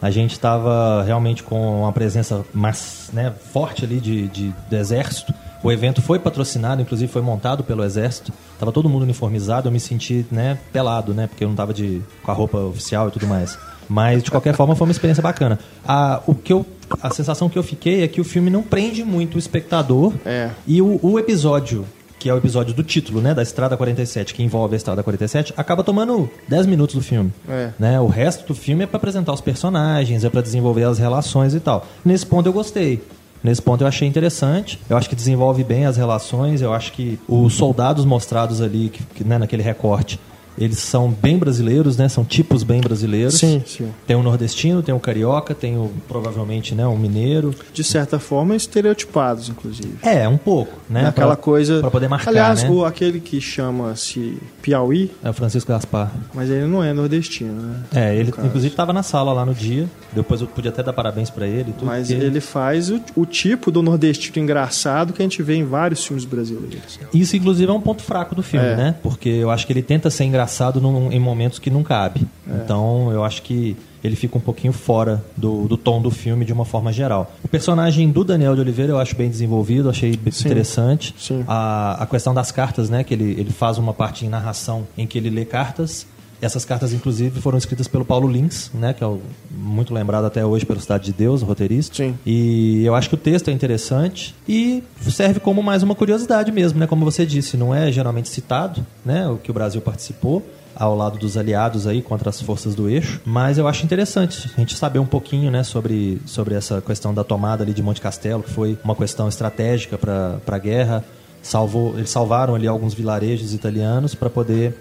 A 0.02 0.10
gente 0.10 0.32
estava 0.32 1.04
realmente 1.04 1.44
com 1.44 1.82
uma 1.82 1.92
presença 1.92 2.46
mais 2.54 3.10
né, 3.12 3.34
forte 3.52 3.84
ali 3.84 4.00
de, 4.00 4.28
de, 4.30 4.54
do 4.70 4.76
exército. 4.76 5.34
O 5.62 5.70
evento 5.72 6.02
foi 6.02 6.20
patrocinado, 6.20 6.82
inclusive 6.82 7.12
foi 7.12 7.22
montado 7.22 7.66
pelo 7.66 7.84
exército. 7.84 8.32
Tava 8.58 8.72
todo 8.72 8.88
mundo 8.88 9.04
uniformizado, 9.04 9.68
eu 9.68 9.72
me 9.72 9.80
senti 9.80 10.26
né, 10.32 10.58
pelado, 10.72 11.14
né, 11.14 11.28
porque 11.28 11.44
eu 11.44 11.50
não 11.50 11.56
tava 11.56 11.74
de, 11.74 12.02
com 12.24 12.32
a 12.32 12.34
roupa 12.34 12.58
oficial 12.60 13.10
e 13.10 13.12
tudo 13.12 13.28
mais. 13.28 13.58
Mas 13.90 14.22
de 14.22 14.30
qualquer 14.30 14.56
forma 14.56 14.76
foi 14.76 14.86
uma 14.86 14.92
experiência 14.92 15.24
bacana. 15.24 15.58
A, 15.86 16.22
o 16.28 16.36
que 16.36 16.54
eu, 16.54 16.64
a 17.02 17.10
sensação 17.10 17.50
que 17.50 17.58
eu 17.58 17.64
fiquei 17.64 18.04
é 18.04 18.08
que 18.08 18.22
o 18.22 18.24
filme 18.24 18.50
não 18.52 18.62
prende 18.62 19.04
muito 19.04 19.36
o 19.36 19.40
espectador. 19.40 20.14
É. 20.24 20.52
E 20.68 20.80
o, 20.80 21.00
o 21.02 21.18
episódio, 21.18 21.86
que 22.20 22.30
é 22.30 22.34
o 22.34 22.38
episódio 22.38 22.74
do 22.74 22.84
título, 22.84 23.20
né, 23.20 23.34
da 23.34 23.42
Estrada 23.42 23.76
47, 23.76 24.34
que 24.34 24.44
envolve 24.44 24.76
a 24.76 24.78
Estrada 24.78 25.02
47, 25.02 25.54
acaba 25.58 25.84
tomando 25.84 26.30
10 26.48 26.68
minutos 26.68 26.96
do 26.96 27.02
filme. 27.02 27.34
É. 27.50 27.72
Né? 27.80 28.00
O 28.00 28.08
resto 28.08 28.46
do 28.48 28.54
filme 28.54 28.84
é 28.84 28.88
para 28.88 28.98
apresentar 28.98 29.34
os 29.34 29.42
personagens, 29.42 30.24
é 30.24 30.30
para 30.30 30.42
desenvolver 30.42 30.84
as 30.84 31.00
relações 31.00 31.56
e 31.56 31.60
tal. 31.60 31.88
Nesse 32.06 32.26
ponto 32.26 32.48
eu 32.48 32.54
gostei. 32.54 33.02
Nesse 33.44 33.62
ponto 33.62 33.84
eu 33.84 33.88
achei 33.88 34.08
interessante. 34.08 34.80
Eu 34.90 34.98
acho 34.98 35.10
que 35.10 35.16
desenvolve 35.16 35.64
bem 35.64 35.86
as 35.86 35.98
relações. 35.98 36.62
Eu 36.62 36.74
acho 36.74 36.92
que 36.92 37.18
os 37.28 37.54
soldados 37.54 38.04
mostrados 38.06 38.62
ali, 38.62 38.90
que, 38.90 39.02
que, 39.16 39.24
né, 39.24 39.38
naquele 39.38 39.64
recorte, 39.64 40.20
eles 40.60 40.80
são 40.80 41.10
bem 41.10 41.38
brasileiros, 41.38 41.98
né? 41.98 42.08
São 42.10 42.24
tipos 42.24 42.64
bem 42.64 42.82
brasileiros. 42.82 43.36
Sim, 43.36 43.62
sim. 43.66 43.90
Tem 44.06 44.16
o 44.16 44.24
nordestino, 44.24 44.82
tem 44.84 44.94
o 44.94 45.00
carioca, 45.00 45.54
tem 45.56 45.78
o 45.78 45.90
provavelmente, 46.08 46.76
né, 46.76 46.86
um 46.88 46.98
mineiro. 46.98 47.54
de 47.74 47.84
certa 47.84 48.20
forma, 48.20 48.56
estereotipados, 48.56 49.50
inclusive. 49.50 49.96
É, 50.02 50.28
um 50.28 50.38
pouco, 50.38 50.74
né? 50.90 51.08
Aquela 51.08 51.36
Pra- 51.36 51.44
coisa. 51.44 51.80
Pra 51.80 51.92
poder 51.92 52.08
marcar, 52.08 52.30
Aliás, 52.32 52.64
né? 52.64 52.70
o, 52.70 52.84
aquele 52.86 53.20
que 53.20 53.40
chama-se 53.40 54.38
Piauí, 54.62 55.12
É 55.24 55.30
o 55.30 55.34
Francisco 55.34 55.72
Gaspar. 55.72 56.12
mas 56.34 56.50
ele 56.50 56.66
não 56.66 56.84
é 56.84 56.92
nordestino, 56.94 57.54
né? 57.62 57.76
É, 57.94 58.16
ele 58.16 58.30
inclusive 58.30 58.68
estava 58.74 58.92
na 58.92 59.04
sala 59.04 59.32
lá 59.34 59.46
no 59.46 59.54
dia. 59.54 59.88
Depois 60.12 60.42
eu 60.42 60.48
podia 60.48 60.72
até 60.72 60.82
dar 60.84 60.92
parabéns 60.94 61.30
pra 61.30 61.48
ele. 61.48 61.72
Tudo, 61.72 61.86
Mas 61.86 62.08
porque 62.08 62.24
ele 62.24 62.42
faz 62.42 62.90
o, 62.90 63.00
o 63.16 63.26
tipo 63.26 63.72
do 63.72 63.82
nordestino 63.84 64.44
engraçado 64.44 65.14
que 65.14 65.22
a 65.22 65.26
gente 65.26 65.42
vê 65.44 65.56
em 65.56 65.64
vários 65.64 66.04
filmes 66.06 66.26
brasileiros. 66.26 67.00
Isso, 67.14 67.36
inclusive, 67.38 67.70
é 67.70 67.74
um 67.74 67.80
ponto 67.82 68.02
fraco 68.02 68.34
do 68.36 68.42
filme, 68.44 68.66
É. 68.66 68.76
né? 68.76 68.96
Porque 69.04 69.30
eu 69.30 69.50
acho 69.52 69.66
que 69.68 69.74
ele 69.74 69.84
tenta 69.84 70.10
ser 70.10 70.24
engraçado 70.26 70.49
num- 70.82 71.12
em 71.12 71.20
momentos 71.20 71.60
que 71.60 71.70
não 71.70 71.84
cabe. 71.84 72.26
É. 72.50 72.56
Então, 72.64 73.12
eu 73.12 73.24
acho 73.24 73.42
que 73.44 73.76
ele 74.04 74.16
fica 74.16 74.38
um 74.38 74.42
pouquinho 74.42 74.72
fora 74.72 75.24
do, 75.36 75.68
do 75.68 75.76
tom 75.76 76.02
do 76.02 76.10
filme 76.10 76.46
de 76.46 76.54
uma 76.54 76.64
forma 76.66 76.92
geral. 76.94 77.32
O 77.44 77.48
personagem 77.48 78.10
do 78.10 78.24
Daniel 78.24 78.56
de 78.56 78.62
Oliveira 78.62 78.94
eu 78.94 78.98
acho 79.00 79.16
bem 79.16 79.30
desenvolvido, 79.30 79.90
achei 79.90 80.14
Sim. 80.32 80.48
interessante. 80.48 81.14
Sim. 81.18 81.44
A, 81.48 82.02
a 82.04 82.06
questão 82.06 82.34
das 82.34 82.52
cartas, 82.52 82.90
né? 82.90 83.04
Que 83.04 83.14
ele, 83.14 83.32
ele 83.38 83.50
faz 83.52 83.78
uma 83.78 83.94
parte 83.94 84.26
em 84.26 84.30
narração 84.30 84.88
em 84.98 85.06
que 85.06 85.18
ele 85.18 85.30
lê 85.30 85.44
cartas. 85.46 86.06
Essas 86.42 86.64
cartas, 86.64 86.94
inclusive, 86.94 87.42
foram 87.42 87.58
escritas 87.58 87.88
pelo 87.88 88.06
Paulo 88.06 88.28
Lins, 88.28 88.72
né? 88.74 88.94
Que 88.94 89.04
é 89.04 89.08
o, 89.08 89.20
muito 89.52 89.94
lembrado 89.94 90.26
até 90.26 90.46
hoje 90.46 90.66
pelo 90.66 90.80
Cidade 90.80 91.06
de 91.06 91.14
Deus, 91.14 91.42
o 91.42 91.46
roteirista. 91.46 91.98
Sim. 91.98 92.18
E 92.26 92.84
eu 92.86 92.96
acho 92.96 93.10
que 93.10 93.16
o 93.16 93.18
texto 93.18 93.50
é 93.50 93.52
interessante 93.52 94.36
e 94.48 94.84
serve 95.02 95.40
como 95.40 95.62
mais 95.62 95.84
uma 95.84 95.96
curiosidade 95.96 96.52
mesmo, 96.52 96.80
né? 96.80 96.88
Como 96.88 97.04
você 97.04 97.26
disse, 97.26 97.58
não 97.58 97.76
é 97.76 97.92
geralmente 97.92 98.30
citado, 98.30 98.86
né? 99.06 99.28
O 99.28 99.38
que 99.38 99.52
o 99.52 99.54
Brasil 99.54 99.82
participou 99.82 100.46
ao 100.80 100.96
lado 100.96 101.18
dos 101.18 101.36
aliados 101.36 101.86
aí 101.86 102.02
contra 102.02 102.30
as 102.30 102.42
forças 102.42 102.74
do 102.74 102.90
eixo, 102.90 103.20
mas 103.26 103.58
eu 103.58 103.68
acho 103.68 103.84
interessante 103.84 104.50
a 104.56 104.60
gente 104.62 104.78
saber 104.78 105.00
um 105.00 105.06
pouquinho, 105.06 105.52
né, 105.52 105.62
sobre, 105.62 106.22
sobre 106.26 106.56
essa 106.56 106.80
questão 106.82 107.14
da 107.14 107.24
tomada 107.24 107.64
ali 107.64 107.74
de 107.74 107.84
Monte 107.84 108.00
Castelo, 108.00 108.42
que 108.42 108.50
foi 108.50 108.78
uma 108.82 108.96
questão 108.96 109.28
estratégica 109.28 109.98
para 109.98 110.40
a 110.48 110.58
guerra. 110.58 111.04
Salvou, 111.42 111.96
eles 111.98 112.10
salvaram 112.10 112.56
ali 112.56 112.68
alguns 112.68 112.94
vilarejos 112.94 113.54
italianos 113.54 114.16
para 114.16 114.30
poder 114.30 114.74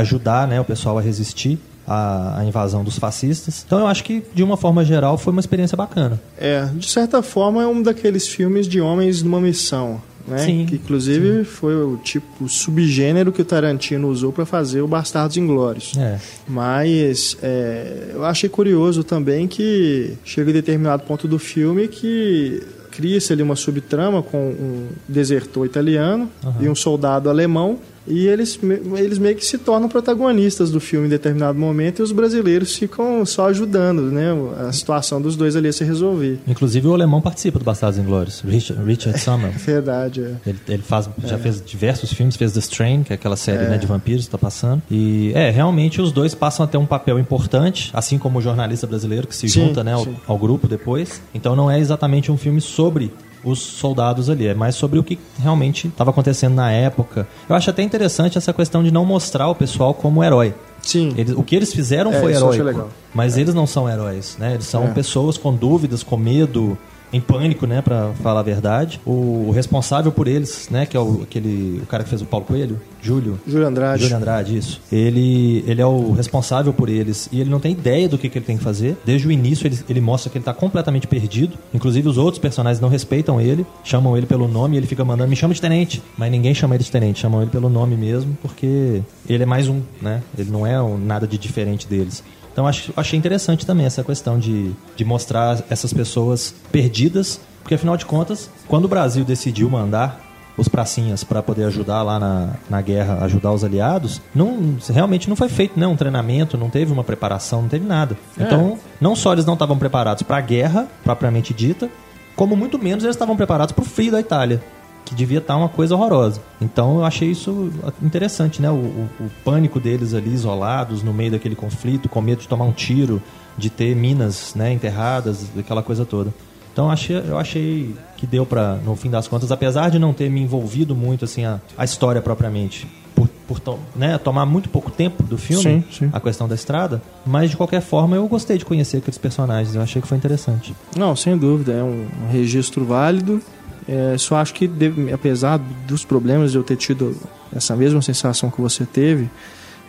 ajudar, 0.00 0.46
né, 0.46 0.60
o 0.60 0.64
pessoal 0.64 0.98
a 0.98 1.00
resistir 1.00 1.58
à, 1.86 2.40
à 2.40 2.44
invasão 2.44 2.84
dos 2.84 2.98
fascistas. 2.98 3.64
Então 3.66 3.80
eu 3.80 3.86
acho 3.86 4.04
que 4.04 4.22
de 4.34 4.42
uma 4.42 4.56
forma 4.56 4.84
geral 4.84 5.16
foi 5.16 5.32
uma 5.32 5.40
experiência 5.40 5.76
bacana. 5.76 6.20
É, 6.38 6.66
de 6.74 6.88
certa 6.88 7.22
forma 7.22 7.62
é 7.62 7.66
um 7.66 7.82
daqueles 7.82 8.26
filmes 8.26 8.68
de 8.68 8.80
homens 8.80 9.22
numa 9.22 9.40
missão, 9.40 10.00
né? 10.26 10.38
Sim, 10.38 10.66
que 10.66 10.74
inclusive 10.74 11.44
foi 11.44 11.74
o 11.74 11.96
tipo 11.98 12.48
subgênero 12.48 13.32
que 13.32 13.40
o 13.40 13.44
Tarantino 13.44 14.08
usou 14.08 14.32
para 14.32 14.44
fazer 14.44 14.80
o 14.80 14.88
Bastardos 14.88 15.36
Inglórios. 15.36 15.96
É. 15.96 16.18
Mas 16.46 17.36
é, 17.42 18.10
eu 18.12 18.24
achei 18.24 18.48
curioso 18.48 19.04
também 19.04 19.46
que 19.46 20.14
chega 20.24 20.50
em 20.50 20.54
determinado 20.54 21.04
ponto 21.04 21.28
do 21.28 21.38
filme 21.38 21.88
que 21.88 22.62
cria-se 22.90 23.32
ali 23.32 23.42
uma 23.42 23.56
subtrama 23.56 24.22
com 24.22 24.38
um 24.38 24.88
desertor 25.06 25.66
italiano 25.66 26.30
e 26.58 26.68
um 26.68 26.74
soldado 26.74 27.28
alemão 27.28 27.78
e 28.06 28.26
eles, 28.26 28.58
eles 28.96 29.18
meio 29.18 29.36
que 29.36 29.44
se 29.44 29.58
tornam 29.58 29.88
protagonistas 29.88 30.70
do 30.70 30.80
filme 30.80 31.06
em 31.06 31.10
determinado 31.10 31.58
momento 31.58 32.00
e 32.00 32.02
os 32.02 32.12
brasileiros 32.12 32.76
ficam 32.76 33.24
só 33.26 33.48
ajudando 33.48 34.02
né, 34.02 34.28
a 34.66 34.72
situação 34.72 35.20
dos 35.20 35.36
dois 35.36 35.56
ali 35.56 35.68
a 35.68 35.72
se 35.72 35.84
resolver. 35.84 36.38
Inclusive 36.46 36.86
o 36.86 36.94
alemão 36.94 37.20
participa 37.20 37.58
do 37.58 37.64
Bastardos 37.64 37.98
Inglórios, 37.98 38.40
Richard, 38.40 38.82
Richard 38.84 39.18
Summer. 39.20 39.50
Verdade, 39.58 40.22
é. 40.22 40.36
Ele, 40.46 40.58
ele 40.68 40.82
faz, 40.82 41.08
já 41.24 41.38
fez 41.38 41.62
diversos 41.64 42.12
filmes, 42.12 42.36
fez 42.36 42.52
The 42.52 42.60
Strain, 42.60 43.02
que 43.02 43.12
é 43.12 43.16
aquela 43.16 43.36
série 43.36 43.64
né, 43.68 43.78
de 43.78 43.86
vampiros 43.86 44.22
que 44.22 44.28
está 44.28 44.38
passando. 44.38 44.82
E 44.90 45.32
é, 45.34 45.50
realmente 45.50 46.00
os 46.00 46.12
dois 46.12 46.34
passam 46.34 46.64
a 46.64 46.68
ter 46.68 46.78
um 46.78 46.86
papel 46.86 47.18
importante, 47.18 47.90
assim 47.92 48.18
como 48.18 48.38
o 48.38 48.42
jornalista 48.42 48.86
brasileiro 48.86 49.26
que 49.26 49.34
se 49.34 49.48
Sim, 49.48 49.66
junta 49.66 49.82
né, 49.82 49.92
ao, 49.92 50.06
ao 50.26 50.38
grupo 50.38 50.68
depois. 50.68 51.20
Então 51.34 51.56
não 51.56 51.70
é 51.70 51.78
exatamente 51.78 52.30
um 52.30 52.36
filme 52.36 52.60
sobre 52.60 53.10
os 53.46 53.60
soldados 53.60 54.28
ali, 54.28 54.46
é 54.48 54.54
mais 54.54 54.74
sobre 54.74 54.98
o 54.98 55.04
que 55.04 55.18
realmente 55.38 55.86
estava 55.88 56.10
acontecendo 56.10 56.54
na 56.56 56.70
época. 56.72 57.26
Eu 57.48 57.54
acho 57.54 57.70
até 57.70 57.82
interessante 57.82 58.36
essa 58.36 58.52
questão 58.52 58.82
de 58.82 58.90
não 58.90 59.04
mostrar 59.04 59.48
o 59.48 59.54
pessoal 59.54 59.94
como 59.94 60.22
herói. 60.24 60.52
Sim. 60.82 61.14
Eles- 61.16 61.34
o 61.36 61.42
que 61.42 61.54
eles 61.56 61.72
fizeram 61.72 62.12
É, 62.12 62.20
foi 62.20 62.32
heróico. 62.34 62.88
Mas 63.14 63.36
eles 63.36 63.54
não 63.54 63.66
são 63.66 63.88
heróis, 63.88 64.36
né? 64.38 64.54
Eles 64.54 64.66
são 64.66 64.84
É. 64.84 64.88
pessoas 64.88 65.38
com 65.38 65.54
dúvidas, 65.54 66.02
com 66.02 66.16
medo, 66.16 66.76
em 67.16 67.20
pânico, 67.20 67.66
né, 67.66 67.82
Pra 67.82 68.12
falar 68.22 68.40
a 68.40 68.42
verdade. 68.42 69.00
O, 69.06 69.50
responsável 69.54 70.10
por 70.12 70.28
eles, 70.28 70.68
né, 70.70 70.86
que 70.86 70.96
é 70.96 71.00
o, 71.00 71.22
aquele 71.22 71.80
o 71.82 71.86
cara 71.86 72.02
que 72.04 72.10
fez 72.10 72.22
o 72.22 72.26
Paulo 72.26 72.46
Coelho, 72.46 72.80
Júlio. 73.02 73.38
Júlio 73.46 73.66
Andrade. 73.66 74.02
Júlio 74.02 74.16
Andrade, 74.16 74.56
isso. 74.56 74.80
Ele, 74.90 75.64
ele 75.66 75.80
é 75.80 75.86
o 75.86 76.12
responsável 76.12 76.72
por 76.72 76.88
eles 76.88 77.28
e 77.30 77.40
ele 77.40 77.48
não 77.50 77.60
tem 77.60 77.72
ideia 77.72 78.08
do 78.08 78.18
que, 78.18 78.28
que 78.28 78.38
ele 78.38 78.44
tem 78.44 78.56
que 78.58 78.64
fazer. 78.64 78.96
Desde 79.04 79.28
o 79.28 79.30
início 79.30 79.66
ele, 79.66 79.78
ele 79.88 80.00
mostra 80.00 80.30
que 80.30 80.36
ele 80.38 80.42
está 80.42 80.52
completamente 80.52 81.06
perdido. 81.06 81.56
Inclusive 81.72 82.08
os 82.08 82.18
outros 82.18 82.38
personagens 82.40 82.80
não 82.80 82.88
respeitam 82.88 83.40
ele, 83.40 83.64
chamam 83.84 84.16
ele 84.16 84.26
pelo 84.26 84.48
nome 84.48 84.74
e 84.74 84.78
ele 84.78 84.86
fica 84.86 85.04
mandando, 85.04 85.30
me 85.30 85.36
chama 85.36 85.54
de 85.54 85.60
tenente. 85.60 86.02
Mas 86.18 86.30
ninguém 86.30 86.52
chama 86.54 86.74
ele 86.74 86.82
de 86.84 86.90
tenente, 86.90 87.20
chamam 87.20 87.42
ele 87.42 87.50
pelo 87.50 87.68
nome 87.68 87.96
mesmo, 87.96 88.36
porque 88.42 89.00
ele 89.28 89.42
é 89.42 89.46
mais 89.46 89.68
um, 89.68 89.80
né? 90.02 90.22
Ele 90.36 90.50
não 90.50 90.66
é 90.66 90.80
um- 90.82 90.98
nada 90.98 91.26
de 91.26 91.38
diferente 91.38 91.86
deles. 91.86 92.24
Então 92.56 92.66
acho, 92.66 92.90
achei 92.96 93.18
interessante 93.18 93.66
também 93.66 93.84
essa 93.84 94.02
questão 94.02 94.38
de, 94.38 94.72
de 94.96 95.04
mostrar 95.04 95.62
essas 95.68 95.92
pessoas 95.92 96.54
perdidas, 96.72 97.38
porque 97.62 97.74
afinal 97.74 97.98
de 97.98 98.06
contas, 98.06 98.48
quando 98.66 98.86
o 98.86 98.88
Brasil 98.88 99.26
decidiu 99.26 99.68
mandar 99.68 100.22
os 100.56 100.66
pracinhas 100.66 101.22
para 101.22 101.42
poder 101.42 101.64
ajudar 101.64 102.02
lá 102.02 102.18
na, 102.18 102.54
na 102.70 102.80
guerra, 102.80 103.22
ajudar 103.26 103.52
os 103.52 103.62
aliados, 103.62 104.22
não, 104.34 104.78
realmente 104.88 105.28
não 105.28 105.36
foi 105.36 105.50
feito 105.50 105.78
né, 105.78 105.86
um 105.86 105.96
treinamento, 105.96 106.56
não 106.56 106.70
teve 106.70 106.90
uma 106.90 107.04
preparação, 107.04 107.60
não 107.60 107.68
teve 107.68 107.86
nada. 107.86 108.16
Então, 108.38 108.78
não 108.98 109.14
só 109.14 109.34
eles 109.34 109.44
não 109.44 109.52
estavam 109.52 109.76
preparados 109.76 110.22
para 110.22 110.38
a 110.38 110.40
guerra 110.40 110.88
propriamente 111.04 111.52
dita, 111.52 111.90
como 112.34 112.56
muito 112.56 112.78
menos 112.78 113.04
eles 113.04 113.16
estavam 113.16 113.36
preparados 113.36 113.72
para 113.72 113.82
o 113.82 113.86
frio 113.86 114.12
da 114.12 114.20
Itália, 114.20 114.62
que 115.06 115.14
devia 115.14 115.38
estar 115.38 115.56
uma 115.56 115.68
coisa 115.70 115.94
horrorosa. 115.94 116.40
Então 116.60 116.98
eu 116.98 117.04
achei 117.06 117.30
isso 117.30 117.70
interessante, 118.02 118.60
né? 118.60 118.68
O, 118.70 118.74
o- 118.74 119.08
o 119.20 119.30
pânico 119.44 119.80
deles 119.80 120.12
ali 120.12 120.34
isolados 120.34 121.02
no 121.02 121.14
meio 121.14 121.30
daquele 121.30 121.54
conflito, 121.54 122.08
com 122.08 122.20
medo 122.20 122.42
de 122.42 122.48
tomar 122.48 122.64
um 122.66 122.72
tiro, 122.72 123.22
de 123.56 123.70
ter 123.70 123.94
minas 123.96 124.54
né, 124.54 124.72
enterradas, 124.72 125.46
aquela 125.58 125.82
coisa 125.82 126.04
toda. 126.04 126.34
Então 126.72 126.86
eu 126.86 126.90
achei, 126.90 127.16
eu 127.16 127.38
achei 127.38 127.94
que 128.18 128.26
deu 128.26 128.44
pra, 128.44 128.74
no 128.84 128.94
fim 128.96 129.08
das 129.08 129.26
contas, 129.26 129.50
apesar 129.50 129.90
de 129.90 129.98
não 129.98 130.12
ter 130.12 130.28
me 130.28 130.42
envolvido 130.42 130.94
muito 130.94 131.24
assim 131.24 131.44
a, 131.44 131.58
a 131.78 131.84
história 131.84 132.20
propriamente, 132.20 132.86
por, 133.14 133.28
por 133.48 133.58
to- 133.60 133.78
né, 133.94 134.18
tomar 134.18 134.44
muito 134.44 134.68
pouco 134.68 134.90
tempo 134.90 135.22
do 135.22 135.38
filme, 135.38 135.62
Sim, 135.62 135.84
sim. 135.90 136.10
a 136.12 136.20
questão 136.20 136.46
da 136.46 136.54
estrada, 136.54 137.00
mas 137.24 137.48
de 137.48 137.56
qualquer 137.56 137.80
forma 137.80 138.14
eu 138.16 138.28
gostei 138.28 138.58
de 138.58 138.64
conhecer 138.66 138.98
aqueles 138.98 139.16
personagens, 139.16 139.74
eu 139.74 139.80
achei 139.80 140.02
que 140.02 140.08
foi 140.08 140.18
interessante. 140.18 140.74
Não, 140.94 141.16
sem 141.16 141.34
dúvida, 141.38 141.72
é 141.72 141.82
um 141.82 142.06
registro 142.30 142.84
válido. 142.84 143.40
É, 143.88 144.16
só 144.18 144.36
acho 144.36 144.52
que, 144.54 144.66
deve- 144.66 145.12
apesar 145.12 145.58
dos 145.86 146.04
problemas 146.04 146.50
de 146.52 146.58
eu 146.58 146.62
ter 146.64 146.76
tido 146.76 147.16
essa 147.54 147.76
mesma 147.76 148.02
sensação 148.02 148.50
que 148.50 148.60
você 148.60 148.84
teve, 148.84 149.30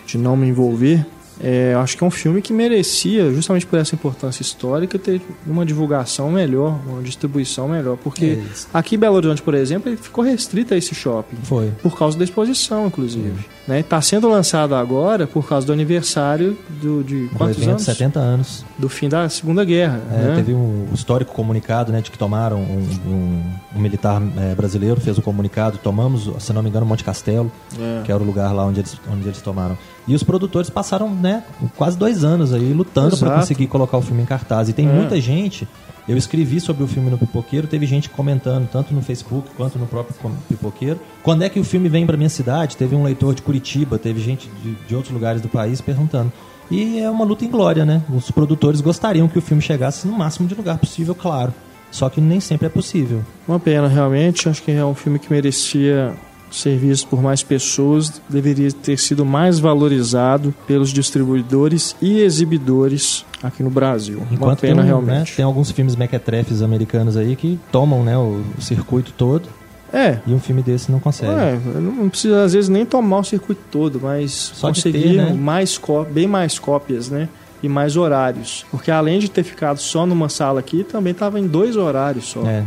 de 0.06 0.18
não 0.18 0.38
me 0.38 0.48
envolver, 0.48 1.06
é, 1.42 1.72
eu 1.74 1.80
acho 1.80 1.96
que 1.98 2.04
é 2.04 2.08
um 2.08 2.12
filme 2.12 2.42
que 2.42 2.52
merecia, 2.54 3.32
justamente 3.32 3.66
por 3.66 3.78
essa 3.80 3.94
importância 3.96 4.42
histórica, 4.42 4.98
ter 4.98 5.22
uma 5.46 5.66
divulgação 5.66 6.32
melhor, 6.32 6.80
uma 6.88 7.02
distribuição 7.02 7.68
melhor. 7.68 7.98
Porque 7.98 8.40
É 8.42 8.44
aqui 8.74 8.96
em 8.96 9.00
Belo 9.00 9.16
Horizonte, 9.16 9.42
por 9.42 9.54
exemplo, 9.54 9.90
ele 9.90 9.98
ficou 9.98 10.24
restrito 10.24 10.74
a 10.74 10.78
esse 10.78 10.96
shopping. 10.96 11.38
Foi. 11.44 11.72
Por 11.82 11.98
causa 11.98 12.18
da 12.18 12.24
exposição, 12.24 12.88
inclusive. 12.88 13.34
Está 13.70 14.02
sendo 14.02 14.30
lançado 14.30 14.74
agora 14.76 15.28
por 15.28 15.48
causa 15.48 15.68
do 15.68 15.74
aniversário 15.74 16.58
do, 16.82 17.04
de 17.04 17.30
quantos 17.38 17.58
evento, 17.58 17.70
anos? 17.72 17.84
70 17.84 18.20
anos. 18.20 18.66
Do 18.78 18.88
fim 18.90 19.10
da 19.10 19.28
Segunda 19.30 19.66
Guerra. 19.66 20.02
É, 20.12 20.16
né? 20.30 20.36
Teve 20.38 20.54
um 20.54 20.88
histórico 20.94 21.34
comunicado, 21.34 21.92
né, 21.92 22.02
de 22.02 22.10
que 22.10 22.18
tomaram 22.18 22.58
um, 22.62 22.88
um- 23.10 23.44
um 23.76 23.80
militar 23.80 24.22
é, 24.38 24.56
brasileiro 24.56 25.00
fez 25.02 25.18
o 25.18 25.22
comunicado, 25.22 25.78
tomamos, 25.78 26.30
se 26.40 26.54
não 26.54 26.64
me 26.64 26.70
engano, 26.70 26.86
Monte 26.86 27.04
Castelo, 27.04 27.52
É. 27.80 28.02
que 28.04 28.12
era 28.12 28.22
o 28.24 28.26
lugar 28.26 28.52
lá 28.54 28.66
onde 28.66 28.80
eles, 28.80 28.98
onde 29.12 29.28
eles 29.28 29.42
tomaram. 29.42 29.78
E 30.08 30.16
os 30.16 30.24
produtores 30.24 30.70
passaram, 30.70 31.10
né, 31.14 31.44
quase 31.76 31.98
dois 31.98 32.24
anos 32.24 32.54
aí 32.54 32.72
lutando 32.74 33.18
para 33.18 33.36
conseguir 33.36 33.68
colocar 33.68 33.98
o 33.98 34.02
filme 34.02 34.22
em 34.24 34.26
cartaz. 34.26 34.70
E 34.70 34.74
tem 34.74 34.88
É. 34.88 34.92
muita 34.92 35.20
gente. 35.20 35.68
Eu 36.08 36.16
escrevi 36.16 36.62
sobre 36.62 36.82
o 36.84 36.88
filme 36.88 37.10
no 37.10 37.18
Pipoqueiro, 37.18 37.68
teve 37.68 37.86
gente 37.86 38.10
comentando, 38.10 38.66
tanto 38.72 38.94
no 38.94 39.02
Facebook 39.02 39.50
quanto 39.58 39.78
no 39.78 39.86
próprio 39.86 40.16
Pipoqueiro. 40.48 40.98
Quando 41.22 41.42
é 41.44 41.50
que 41.50 41.60
o 41.60 41.66
filme 41.66 41.90
vem 41.90 42.06
para 42.06 42.16
minha 42.16 42.30
cidade? 42.30 42.78
Teve 42.78 42.96
um 42.96 43.04
leitor 43.04 43.36
de 43.36 43.42
Curitiba, 43.42 44.00
teve 44.00 44.22
gente 44.22 44.50
de, 44.64 44.76
de 44.88 44.96
outros 44.96 45.14
lugares 45.14 45.42
do 45.42 45.50
país 45.50 45.82
perguntando. 45.82 46.32
E 46.72 47.00
é 47.00 47.10
uma 47.10 47.26
luta 47.26 47.44
em 47.44 47.50
glória, 47.50 47.86
né? 47.86 48.02
Os 48.14 48.32
produtores 48.32 48.80
gostariam 48.80 49.28
que 49.28 49.38
o 49.38 49.42
filme 49.42 49.62
chegasse 49.62 50.08
no 50.08 50.18
máximo 50.18 50.48
de 50.48 50.56
lugar 50.56 50.78
possível, 50.78 51.14
claro. 51.14 51.54
Só 51.92 52.10
que 52.10 52.22
nem 52.22 52.40
sempre 52.40 52.68
é 52.68 52.70
possível. 52.70 53.22
Uma 53.46 53.60
pena, 53.60 53.88
realmente. 53.90 54.48
Acho 54.48 54.62
que 54.64 54.72
é 54.72 54.84
um 54.86 54.96
filme 54.96 55.20
que 55.20 55.30
merecia 55.32 56.14
ser 56.50 56.78
visto 56.78 57.08
por 57.08 57.22
mais 57.22 57.44
pessoas, 57.44 58.22
deveria 58.30 58.72
ter 58.72 58.98
sido 58.98 59.26
mais 59.26 59.60
valorizado 59.60 60.54
pelos 60.66 60.92
distribuidores 60.92 61.96
e 62.02 62.20
exibidores 62.20 63.26
aqui 63.44 63.62
no 63.64 63.70
Brasil. 63.70 64.20
Uma 64.20 64.28
Enquanto 64.34 64.60
pena, 64.62 64.76
tem, 64.76 64.82
né, 64.84 64.88
realmente. 64.88 65.36
tem 65.36 65.46
alguns 65.46 65.72
filmes 65.72 65.96
mequetrefes 65.96 66.62
americanos 66.62 67.18
aí 67.18 67.36
que 67.36 67.60
tomam 67.72 68.04
né, 68.04 68.18
o, 68.18 68.42
o 68.58 68.62
circuito 68.62 69.12
todo 69.18 69.48
É. 69.94 70.20
e 70.26 70.34
um 70.34 70.40
filme 70.40 70.62
desse 70.64 70.92
não 70.92 71.00
consegue. 71.00 71.32
É, 71.32 71.60
não 71.80 72.10
precisa 72.10 72.44
às 72.44 72.54
vezes 72.54 72.70
nem 72.70 72.86
tomar 72.86 73.20
o 73.20 73.24
circuito 73.24 73.62
todo, 73.72 74.00
mas 74.02 74.32
Só 74.56 74.70
conseguir 74.70 75.02
ter, 75.04 75.14
né? 75.18 75.34
mais 75.34 75.80
bem 76.12 76.28
mais 76.28 76.58
cópias, 76.58 77.10
né? 77.10 77.28
E 77.62 77.68
mais 77.68 77.98
horários. 77.98 78.66
Porque 78.70 78.92
além 78.92 79.18
de 79.20 79.30
ter 79.30 79.44
ficado 79.44 79.80
só 79.80 80.06
numa 80.06 80.30
sala 80.30 80.60
aqui, 80.60 80.84
também 80.84 81.12
estava 81.12 81.40
em 81.40 81.48
dois 81.48 81.76
horários 81.76 82.26
só. 82.30 82.42
É. 82.46 82.64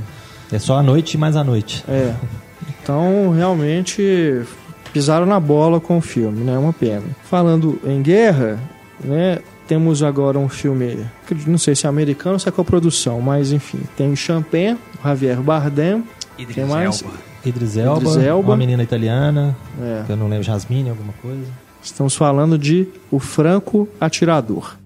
É 0.53 0.59
só 0.59 0.77
a 0.79 0.83
noite 0.83 1.15
e 1.15 1.17
mais 1.17 1.37
a 1.37 1.45
noite. 1.45 1.85
É. 1.89 2.13
Então, 2.83 3.31
realmente 3.31 4.43
pisaram 4.93 5.27
na 5.27 5.39
bola 5.39 5.81
com 5.81 5.99
o 5.99 6.01
filme, 6.01 6.43
né? 6.45 6.55
É 6.55 6.59
uma 6.59 6.73
pena. 6.73 7.05
Falando 7.25 7.81
em 7.85 8.03
guerra, 8.03 8.59
né? 9.03 9.39
Temos 9.67 10.03
agora 10.03 10.37
um 10.37 10.49
filme, 10.49 10.99
não 11.47 11.57
sei 11.59 11.77
se 11.77 11.87
é 11.87 11.89
americano 11.89 12.33
ou 12.33 12.39
se 12.41 12.49
é 12.49 12.51
coprodução, 12.51 13.21
mas 13.21 13.53
enfim, 13.53 13.79
tem 13.97 14.17
Champagne, 14.17 14.77
Javier 15.05 15.41
Bardem, 15.41 16.03
Idris 16.37 16.57
Quem 16.57 16.65
mais? 16.65 17.03
Elba. 17.03 17.15
Idris 17.45 17.77
Elba, 17.77 18.01
Idris 18.01 18.17
Elba. 18.17 18.49
uma 18.49 18.57
menina 18.57 18.83
italiana, 18.83 19.57
é, 19.81 20.03
que 20.05 20.13
eu 20.13 20.17
não 20.17 20.27
lembro, 20.29 20.43
Jasmine, 20.43 20.91
alguma 20.91 21.13
coisa. 21.23 21.47
estamos 21.81 22.17
falando 22.17 22.59
de 22.59 22.89
O 23.13 23.21
Franco 23.21 23.89
Atirador. 24.01 24.77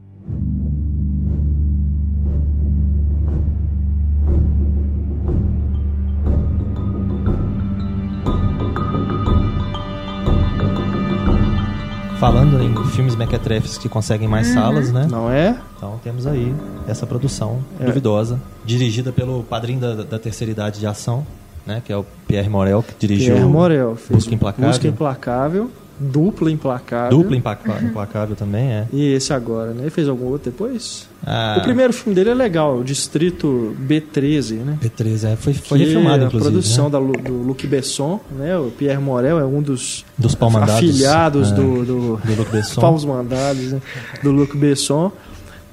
Falando 12.25 12.62
em 12.62 12.75
filmes 12.87 13.14
mequetrefes 13.14 13.77
que 13.77 13.87
conseguem 13.87 14.27
mais 14.27 14.47
salas, 14.47 14.91
né? 14.91 15.07
Não 15.11 15.31
é? 15.31 15.59
Então 15.77 16.01
temos 16.03 16.27
aí 16.27 16.55
essa 16.89 17.07
produção 17.07 17.59
É. 17.79 17.85
duvidosa, 17.85 18.41
dirigida 18.64 19.12
pelo 19.12 19.43
padrinho 19.43 19.79
da, 19.79 19.95
da 20.05 20.18
terceira 20.18 20.51
idade 20.51 20.81
de 20.81 20.87
ação, 20.87 21.27
né? 21.66 21.83
Que 21.85 21.93
é 21.93 21.97
o 21.99 22.03
Pierre 22.27 22.49
Morel, 22.49 22.83
que 22.83 22.95
dirigiu 22.99 23.35
Pierre 23.35 23.47
Morel 23.51 23.95
fez 23.95 24.20
Busca 24.20 24.35
Implacável. 24.35 24.70
Busca 24.70 24.89
Implacável, 24.89 25.70
Dupla 25.99 26.51
Implacável. 26.51 27.16
Dupla 27.18 27.36
Implaca- 27.36 27.80
Implacável 27.82 28.34
também, 28.36 28.70
é. 28.72 28.86
E 28.92 29.12
esse 29.12 29.32
agora, 29.32 29.72
né? 29.72 29.82
Ele 29.82 29.90
fez 29.90 30.09
algum 30.09 30.26
outro 30.26 30.51
depois? 30.51 31.09
Ah, 31.24 31.57
O 31.59 31.62
primeiro 31.62 31.92
filme 31.92 32.14
dele 32.14 32.30
é 32.30 32.34
legal, 32.34 32.78
o 32.78 32.84
Distrito 32.84 33.74
B13, 33.80 34.57
né? 34.57 34.78
B13, 34.82 35.32
é, 35.32 35.36
foi, 35.36 35.55
foi 35.55 35.78
que 35.78 35.84
refilmado, 35.84 36.22
é 36.22 36.24
a 36.24 36.26
inclusive. 36.26 36.51
produção 36.53 36.84
né? 36.86 36.90
da 36.90 36.99
do 36.99 37.32
Luc 37.42 37.66
Besson, 37.66 38.20
né? 38.36 38.59
O 38.59 38.70
Pierre 38.70 39.01
Morel 39.01 39.38
é 39.38 39.45
um 39.45 39.62
dos 39.62 40.05
Dos 40.18 40.36
afilhados 40.40 41.53
é, 41.53 41.55
do, 41.55 41.84
do, 41.84 42.16
do 42.16 42.34
Luc 42.36 42.51
Besson. 42.51 42.80
paus 42.82 43.05
mandados, 43.05 43.72
né? 43.72 43.80
do 44.22 44.30
Luc 44.32 44.57
Besson. 44.57 45.12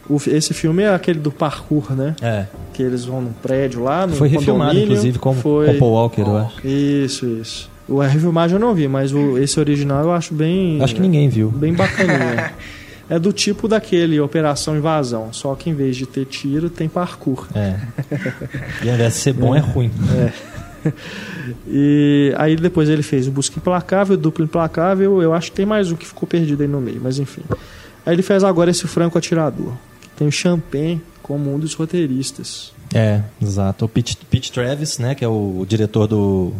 O 0.10 0.18
esse 0.28 0.54
filme 0.54 0.84
é 0.84 0.94
aquele 0.94 1.20
do 1.20 1.32
parkour, 1.32 1.94
né? 1.94 2.16
É, 2.22 2.46
Que 2.74 2.84
eles 2.84 3.06
vão 3.06 3.22
num 3.22 3.32
prédio 3.32 3.84
lá, 3.84 4.06
no 4.06 4.16
foi 4.16 4.28
refilmado, 4.28 4.78
inclusive, 4.78 5.18
com, 5.20 5.34
Foi... 5.34 5.68
com 5.68 5.80
Paul 5.80 5.92
Walker, 5.94 6.22
eu 6.22 6.38
acho. 6.38 6.68
Isso, 6.68 7.26
isso. 7.26 7.71
O 7.92 8.00
refilmagem 8.00 8.56
eu 8.56 8.60
não 8.60 8.74
vi, 8.74 8.88
mas 8.88 9.14
o, 9.14 9.38
esse 9.38 9.60
original 9.60 10.04
eu 10.04 10.12
acho 10.12 10.34
bem... 10.34 10.82
Acho 10.82 10.96
que 10.96 11.02
ninguém 11.02 11.28
viu. 11.28 11.50
Bem 11.50 11.74
bacaninha. 11.74 12.54
é 13.10 13.20
do 13.20 13.34
tipo 13.34 13.68
daquele 13.68 14.20
Operação 14.20 14.78
Invasão, 14.78 15.34
só 15.34 15.54
que 15.56 15.70
em 15.70 15.74
vez 15.74 15.98
de 15.98 16.06
ter 16.06 16.26
tiro, 16.26 16.70
tem 16.70 16.88
parkour. 16.88 17.48
É. 17.54 17.76
E 18.84 18.90
ao 18.90 18.96
invés 18.96 19.14
de 19.14 19.20
ser 19.20 19.34
bom, 19.34 19.56
é 19.56 19.60
ruim. 19.60 19.92
E 21.68 22.34
aí 22.38 22.56
depois 22.56 22.90
ele 22.90 23.04
fez 23.04 23.28
o 23.28 23.32
Busca 23.32 23.60
Implacável, 23.60 24.16
o 24.16 24.18
Duplo 24.18 24.44
Implacável, 24.44 25.22
eu 25.22 25.34
acho 25.34 25.52
que 25.52 25.58
tem 25.58 25.66
mais 25.66 25.92
um 25.92 25.96
que 25.96 26.08
ficou 26.08 26.28
perdido 26.28 26.62
aí 26.62 26.68
no 26.68 26.82
meio, 26.82 27.00
mas 27.02 27.20
enfim. 27.20 27.42
Aí 28.06 28.16
ele 28.16 28.22
fez 28.22 28.44
agora 28.44 28.72
esse 28.72 28.88
Franco 28.88 29.18
Atirador, 29.18 29.74
que 30.02 30.10
tem 30.10 30.28
o 30.28 30.32
Champagne 30.32 31.02
como 31.22 31.54
um 31.54 31.60
dos 31.60 31.74
roteiristas. 31.74 32.74
É, 32.94 33.22
exato. 33.42 33.86
O 33.86 33.90
Pete, 33.90 34.18
Pete 34.30 34.52
Travis, 34.52 34.98
né, 34.98 35.16
que 35.16 35.24
é 35.24 35.28
o, 35.28 35.66
diretor 35.68 36.08
do, 36.08 36.52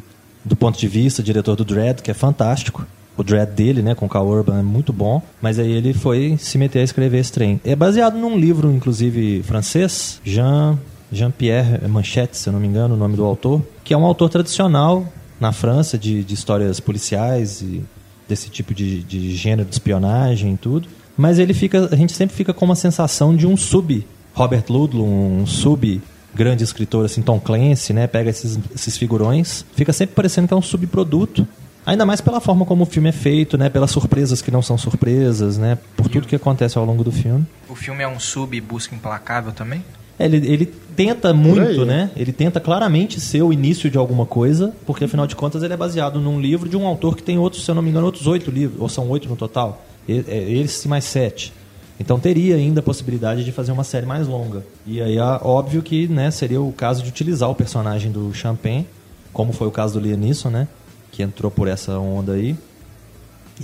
do 0.44 0.56
ponto 0.56 0.78
de 0.80 0.88
vista, 0.88 1.22
diretor 1.22 1.56
do 1.56 1.66
Dread, 1.66 2.02
que 2.02 2.12
é 2.12 2.14
fantástico. 2.14 2.86
O 3.18 3.24
Dread 3.24 3.52
dele, 3.52 3.82
né, 3.82 3.94
com 3.94 4.06
o 4.06 4.10
Cal 4.10 4.28
Urban, 4.28 4.60
é 4.60 4.64
muito 4.64 4.92
bom. 4.92 5.22
Mas 5.42 5.60
aí 5.60 5.72
ele 5.72 5.94
foi 5.94 6.38
se 6.38 6.58
meter 6.58 6.80
a 6.80 6.84
escrever 6.84 7.20
esse 7.20 7.32
trem. 7.32 7.60
É 7.64 7.76
baseado 7.76 8.18
num 8.18 8.38
livro, 8.38 8.72
inclusive, 8.72 9.44
francês, 9.44 10.20
Jean, 10.24 10.78
Jean-Pierre 11.12 11.88
Manchette, 11.88 12.38
se 12.38 12.48
eu 12.48 12.54
não 12.54 12.60
me 12.60 12.68
engano, 12.68 12.96
o 12.96 12.98
nome 12.98 13.16
do 13.16 13.26
autor, 13.26 13.62
que 13.84 13.94
é 13.94 13.98
um 13.98 14.06
autor 14.06 14.30
tradicional 14.30 15.06
na 15.40 15.52
França 15.52 15.98
de, 15.98 16.24
de 16.24 16.34
histórias 16.34 16.80
policiais 16.80 17.62
e 17.62 17.84
desse 18.28 18.50
tipo 18.50 18.74
de, 18.74 19.04
de 19.04 19.36
gênero 19.36 19.68
de 19.68 19.76
espionagem 19.76 20.54
e 20.54 20.58
tudo. 20.58 20.88
Mas 21.18 21.38
ele 21.38 21.54
fica, 21.54 21.90
a 21.92 21.96
gente 21.96 22.14
sempre 22.14 22.36
fica 22.36 22.54
com 22.54 22.64
uma 22.64 22.76
sensação 22.76 23.36
de 23.36 23.46
um 23.46 23.58
sub 23.58 24.06
Robert 24.34 24.64
Ludlum, 24.70 25.42
um 25.42 25.46
sub 25.46 26.02
grande 26.34 26.64
escritor 26.64 27.06
assim, 27.06 27.22
Tom 27.22 27.40
Clancy, 27.40 27.94
né? 27.94 28.08
Pega 28.08 28.30
esses, 28.30 28.58
esses 28.74 28.98
figurões, 28.98 29.66
fica 29.76 29.92
sempre 29.94 30.16
parecendo 30.16 30.48
que 30.48 30.54
é 30.54 30.58
um 30.58 30.62
subproduto. 30.62 31.48
Ainda 31.86 32.06
mais 32.06 32.22
pela 32.22 32.40
forma 32.40 32.64
como 32.64 32.84
o 32.84 32.86
filme 32.86 33.10
é 33.10 33.12
feito, 33.12 33.58
né? 33.58 33.68
Pelas 33.70 33.90
surpresas 33.90 34.42
que 34.42 34.52
não 34.52 34.62
são 34.62 34.78
surpresas, 34.78 35.58
né? 35.58 35.78
Por 35.98 36.08
tudo 36.08 36.28
que 36.28 36.36
acontece 36.36 36.78
ao 36.78 36.86
longo 36.86 37.04
do 37.04 37.12
filme. 37.12 37.46
O 37.68 37.76
filme 37.76 38.04
é 38.04 38.08
um 38.08 38.20
sub 38.20 38.60
busca 38.62 38.94
implacável 38.94 39.52
também? 39.52 39.84
Ele, 40.20 40.38
ele 40.38 40.66
tenta 40.96 41.34
muito, 41.34 41.84
né? 41.84 42.12
Ele 42.16 42.32
tenta 42.32 42.60
claramente 42.60 43.20
ser 43.20 43.42
o 43.42 43.52
início 43.52 43.90
de 43.90 43.98
alguma 43.98 44.26
coisa, 44.28 44.72
porque 44.86 45.06
afinal 45.06 45.26
de 45.26 45.36
contas 45.36 45.64
ele 45.64 45.74
é 45.74 45.78
baseado 45.78 46.20
num 46.20 46.40
livro 46.40 46.70
de 46.70 46.78
um 46.78 46.86
autor 46.86 47.16
que 47.16 47.24
tem 47.24 47.40
outros, 47.40 47.66
se 47.66 47.72
eu 47.72 47.74
não 47.74 47.82
me 47.82 47.90
engano, 47.90 48.06
outros 48.06 48.28
oito 48.28 48.52
livros, 48.52 48.80
ou 48.80 48.88
são 48.88 49.10
oito 49.10 49.28
no 49.28 49.36
total. 49.36 49.84
E- 50.08 50.24
é, 50.28 50.52
Esse 50.52 50.88
mais 50.88 51.06
sete. 51.06 51.52
Então 52.02 52.20
teria 52.20 52.56
ainda 52.56 52.80
a 52.80 52.84
possibilidade 52.84 53.46
de 53.46 53.52
fazer 53.52 53.72
uma 53.72 53.84
série 53.84 54.08
mais 54.08 54.28
longa. 54.28 54.66
E 54.88 55.00
aí, 55.00 55.20
ah, 55.20 55.40
óbvio 55.44 55.84
que 55.84 56.08
né, 56.08 56.32
seria 56.32 56.60
o 56.60 56.74
caso 56.74 57.04
de 57.04 57.10
utilizar 57.10 57.48
o 57.48 57.54
personagem 57.54 58.12
do 58.12 58.34
Champagne, 58.34 58.88
como 59.32 59.54
foi 59.54 59.68
o 59.68 59.72
caso 59.72 60.00
do 60.00 60.06
Liam 60.06 60.18
né? 60.50 60.68
Que 61.12 61.22
entrou 61.22 61.52
por 61.52 61.68
essa 61.68 62.00
onda 62.00 62.34
aí 62.34 62.58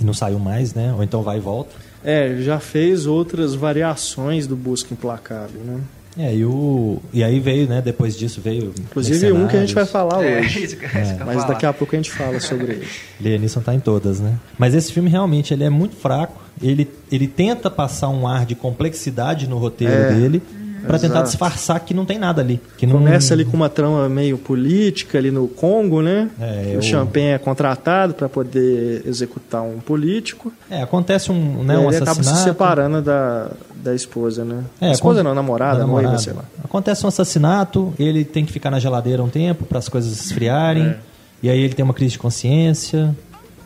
e 0.00 0.04
não 0.04 0.14
saiu 0.14 0.38
mais, 0.38 0.72
né? 0.72 0.94
Ou 0.94 1.02
então 1.02 1.20
vai 1.22 1.38
e 1.38 1.40
volta. 1.40 1.74
É, 2.04 2.36
já 2.40 2.60
fez 2.60 3.06
outras 3.06 3.56
variações 3.56 4.46
do 4.46 4.54
Busca 4.54 4.94
Implacável, 4.94 5.60
né? 5.64 5.80
É, 6.18 6.34
e, 6.34 6.44
o, 6.44 7.00
e 7.12 7.22
aí 7.22 7.38
veio, 7.38 7.68
né? 7.68 7.80
Depois 7.80 8.16
disso 8.18 8.40
veio. 8.40 8.74
Inclusive 8.78 9.30
um 9.32 9.46
que 9.46 9.56
a 9.56 9.60
gente 9.60 9.74
vai 9.74 9.86
falar 9.86 10.24
É, 10.24 10.40
hoje. 10.40 10.64
isso 10.64 10.76
que, 10.78 10.84
isso 10.86 10.92
que 10.92 10.98
eu 10.98 11.00
ia 11.00 11.24
Mas 11.24 11.36
falar. 11.36 11.46
daqui 11.48 11.64
a 11.66 11.72
pouco 11.72 11.94
a 11.94 11.98
gente 11.98 12.10
fala 12.10 12.40
sobre 12.40 12.72
ele. 12.72 12.86
Liam 13.20 13.38
Neeson 13.38 13.60
tá 13.60 13.72
em 13.74 13.78
todas, 13.80 14.18
né? 14.18 14.34
Mas 14.58 14.74
esse 14.74 14.92
filme 14.92 15.08
realmente 15.08 15.54
ele 15.54 15.62
é 15.64 15.70
muito 15.70 15.94
fraco. 15.96 16.42
Ele, 16.60 16.90
ele 17.12 17.28
tenta 17.28 17.70
passar 17.70 18.08
um 18.08 18.26
ar 18.26 18.44
de 18.44 18.56
complexidade 18.56 19.46
no 19.46 19.58
roteiro 19.58 19.92
É, 19.94 20.12
dele 20.12 20.42
pra 20.86 20.98
tentar 20.98 21.22
disfarçar 21.22 21.80
que 21.80 21.94
não 21.94 22.04
tem 22.04 22.18
nada 22.18 22.42
ali. 22.42 22.60
Que 22.76 22.86
não, 22.86 22.94
Começa 22.94 23.34
ali 23.34 23.44
com 23.44 23.56
uma 23.56 23.68
trama 23.68 24.08
meio 24.08 24.38
política 24.38 25.18
ali 25.18 25.30
no 25.30 25.48
Congo, 25.48 26.02
né? 26.02 26.30
É, 26.40 26.76
o 26.78 26.82
Champagne 26.82 27.28
é 27.28 27.38
contratado 27.38 28.14
para 28.14 28.28
poder 28.28 29.02
executar 29.06 29.62
um 29.62 29.78
político. 29.80 30.52
É, 30.70 30.82
acontece 30.82 31.30
um, 31.30 31.62
né, 31.62 31.74
e 31.74 31.76
um 31.78 31.88
ele 31.88 31.96
acaba 31.96 32.14
se 32.14 32.20
assassinato. 32.20 32.44
separando 32.44 33.02
da, 33.02 33.50
da 33.74 33.94
esposa, 33.94 34.44
né? 34.44 34.64
É, 34.80 34.92
esposa 34.92 35.22
não, 35.22 35.34
namorada, 35.34 35.80
da 35.80 35.86
noiva, 35.86 36.02
namorada. 36.02 36.22
sei 36.22 36.32
lá. 36.32 36.44
Acontece 36.64 37.04
um 37.04 37.08
assassinato, 37.08 37.92
ele 37.98 38.24
tem 38.24 38.44
que 38.44 38.52
ficar 38.52 38.70
na 38.70 38.78
geladeira 38.78 39.22
um 39.22 39.28
tempo 39.28 39.64
para 39.64 39.78
as 39.78 39.88
coisas 39.88 40.12
esfriarem. 40.12 40.86
É. 40.86 40.98
E 41.42 41.48
aí 41.50 41.60
ele 41.60 41.74
tem 41.74 41.84
uma 41.84 41.94
crise 41.94 42.12
de 42.12 42.18
consciência. 42.18 43.14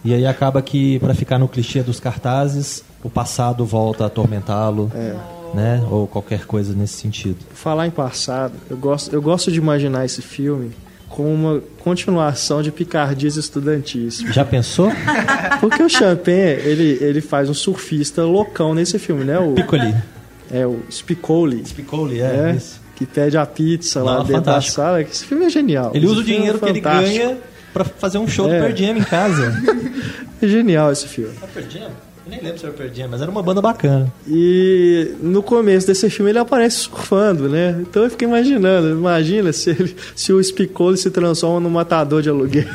E 0.05 0.13
aí 0.13 0.27
acaba 0.27 0.61
que, 0.61 0.99
para 0.99 1.15
ficar 1.15 1.39
no 1.39 1.49
clichê 1.49 1.83
dos 1.83 2.01
cartazes, 2.01 2.85
o 3.03 3.09
passado 3.09 3.65
volta 3.65 4.05
a 4.05 4.07
atormentá-lo. 4.09 4.91
É. 4.95 5.15
Né? 5.55 5.83
Ou 5.91 6.07
qualquer 6.07 6.47
coisa 6.47 6.75
nesse 6.75 6.95
sentido. 6.95 7.37
Falar 7.53 7.87
em 7.87 7.91
passado, 7.91 8.55
eu 8.71 8.77
gosto, 8.77 9.13
eu 9.13 9.21
gosto 9.21 9.51
de 9.53 9.59
imaginar 9.59 10.05
esse 10.05 10.23
filme 10.23 10.71
como 11.09 11.29
uma 11.29 11.61
continuação 11.85 12.63
de 12.63 12.73
picardias 12.73 13.37
estudantis. 13.37 14.21
Já 14.33 14.45
pensou? 14.47 14.91
Porque 15.61 15.83
o 15.83 15.89
Champagne, 15.89 16.39
ele, 16.65 16.99
ele 17.03 17.21
faz 17.21 17.51
um 17.51 17.55
surfista 17.55 18.23
loucão 18.25 18.75
nesse 18.75 18.99
filme, 18.99 19.25
né? 19.25 19.39
O, 19.39 19.53
Piccoli. 19.53 19.95
é 20.51 20.67
o 20.67 20.81
Spicoli. 20.91 21.63
Spicoli, 21.67 22.21
É, 22.23 22.53
é, 22.53 22.55
isso. 22.57 22.81
que 22.97 23.05
pede 23.05 23.37
a 23.37 23.45
pizza 23.45 24.03
lá 24.03 24.13
Não, 24.15 24.25
dentro 24.25 24.37
fantástico. 24.37 24.77
da 24.79 24.83
sala. 24.85 25.03
Esse 25.03 25.25
filme 25.27 25.45
é 25.45 25.51
genial. 25.51 25.91
Ele 25.95 26.07
Esse 26.07 26.13
usa 26.15 26.21
o 26.21 26.25
é 26.25 26.27
dinheiro 26.35 26.59
que 26.59 26.65
ele 26.65 26.81
ganha 26.81 27.37
pra 27.75 27.85
fazer 27.85 28.17
um 28.17 28.27
show 28.27 28.49
É. 28.51 28.55
do 28.59 28.65
Pearl 28.65 28.77
Jam 28.77 28.97
em 28.99 29.05
casa. 29.05 29.53
É 30.43 30.49
genial 30.49 30.91
esse 30.91 31.07
filme. 31.07 31.33
Pearl 31.55 31.69
Jam? 31.71 31.91
Eu 32.25 32.31
nem 32.31 32.41
lembro 32.41 32.59
se 32.59 32.65
era 32.65 32.73
Pearl 32.75 32.91
Jam, 32.95 33.09
mas 33.11 33.21
era 33.21 33.31
uma 33.31 33.43
banda 33.43 33.61
bacana. 33.61 34.13
E 34.29 35.15
no 35.21 35.43
começo 35.43 35.87
desse 35.89 36.09
filme 36.09 36.31
ele 36.31 36.39
aparece 36.39 36.77
surfando, 36.77 37.49
né? 37.49 37.77
Então 37.81 38.05
eu 38.05 38.11
fiquei 38.11 38.29
imaginando, 38.29 38.91
imagina 38.91 39.53
se, 39.53 39.71
ele, 39.71 39.97
se 40.15 40.33
o 40.33 40.43
Spicoli 40.43 40.97
se 40.97 41.11
transforma 41.11 41.59
num 41.61 41.69
matador 41.71 42.23
de 42.23 42.29
aluguel. 42.29 42.65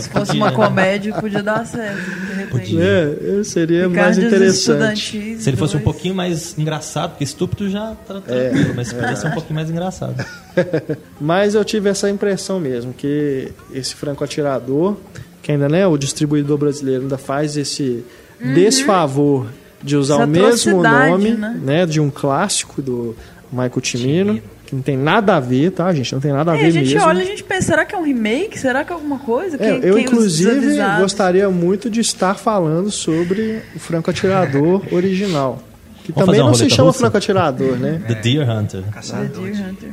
Se 0.00 0.08
fosse 0.08 0.32
uma 0.32 0.50
comédia, 0.50 1.14
podia 1.14 1.44
dar 1.44 1.64
certo, 1.64 1.96
de 1.96 2.34
repente. 2.34 2.50
Podia. 2.50 3.18
É, 3.40 3.44
seria 3.44 3.88
mais 3.88 4.16
Picardias 4.16 4.26
interessante. 4.58 5.36
Se 5.38 5.48
ele 5.48 5.56
fosse 5.56 5.76
um 5.76 5.80
pouquinho 5.80 6.12
mais 6.12 6.58
engraçado, 6.58 7.10
porque 7.10 7.22
estúpido 7.22 7.70
já 7.70 7.94
tá 8.06 8.20
É. 8.26 8.48
tranquilo, 8.48 8.72
mas 8.74 8.92
podia 8.92 9.14
ser 9.14 9.28
um 9.28 9.30
pouquinho 9.30 9.54
mais 9.54 9.70
engraçado. 9.70 10.24
Mas 11.20 11.54
eu 11.54 11.64
tive 11.64 11.88
essa 11.88 12.10
impressão 12.10 12.58
mesmo, 12.58 12.92
que 12.92 13.52
esse 13.72 13.94
franco-atirador, 13.94 14.96
que 15.40 15.52
ainda 15.52 15.68
né, 15.68 15.86
o 15.86 15.96
distribuidor 15.96 16.58
brasileiro 16.58 17.02
ainda 17.02 17.18
faz 17.18 17.56
esse 17.56 18.02
desfavor 18.40 19.46
de 19.82 19.96
usar 19.96 20.14
Essa 20.16 20.24
o 20.24 20.26
mesmo 20.28 20.82
nome 20.82 21.30
né? 21.32 21.60
né, 21.62 21.86
de 21.86 22.00
um 22.00 22.10
clássico 22.10 22.80
do 22.82 23.14
Michael 23.52 23.80
Cimino, 23.84 24.40
que 24.66 24.74
não 24.74 24.82
tem 24.82 24.96
nada 24.96 25.36
a 25.36 25.40
ver, 25.40 25.70
tá, 25.70 25.92
gente? 25.92 26.12
Não 26.12 26.20
tem 26.20 26.32
nada 26.32 26.52
a 26.52 26.56
É, 26.56 26.60
ver 26.62 26.66
a 26.66 26.70
gente 26.70 26.94
mesmo. 26.94 27.08
olha 27.08 27.18
e 27.20 27.22
a 27.22 27.24
gente 27.24 27.44
pensa, 27.44 27.68
será 27.68 27.84
que 27.84 27.94
é 27.94 27.98
um 27.98 28.02
remake? 28.02 28.58
Será 28.58 28.82
que 28.84 28.90
é 28.92 28.94
alguma 28.94 29.18
coisa? 29.20 29.56
É, 29.56 29.58
Quem- 29.78 29.88
eu, 29.88 29.94
quem 29.94 30.04
inclusive, 30.04 30.76
gostaria 30.98 31.48
muito 31.50 31.88
de 31.88 32.00
estar 32.00 32.34
falando 32.34 32.90
sobre 32.90 33.60
o 33.74 33.78
Franco 33.78 34.10
Atirador 34.10 34.82
original. 34.92 35.62
Que 36.02 36.12
Vamos 36.12 36.26
também 36.26 36.40
não 36.40 36.54
se 36.54 36.68
chama 36.70 36.88
russa? 36.88 36.98
Franco 37.00 37.16
Atirador, 37.16 37.76
né? 37.78 38.00
The 38.08 38.14
Deer 38.16 38.48
Hunter. 38.50 38.82
Caçador 38.92 39.28
The 39.28 39.40
Deer 39.40 39.52
de 39.54 39.62
Hunter. 39.62 39.88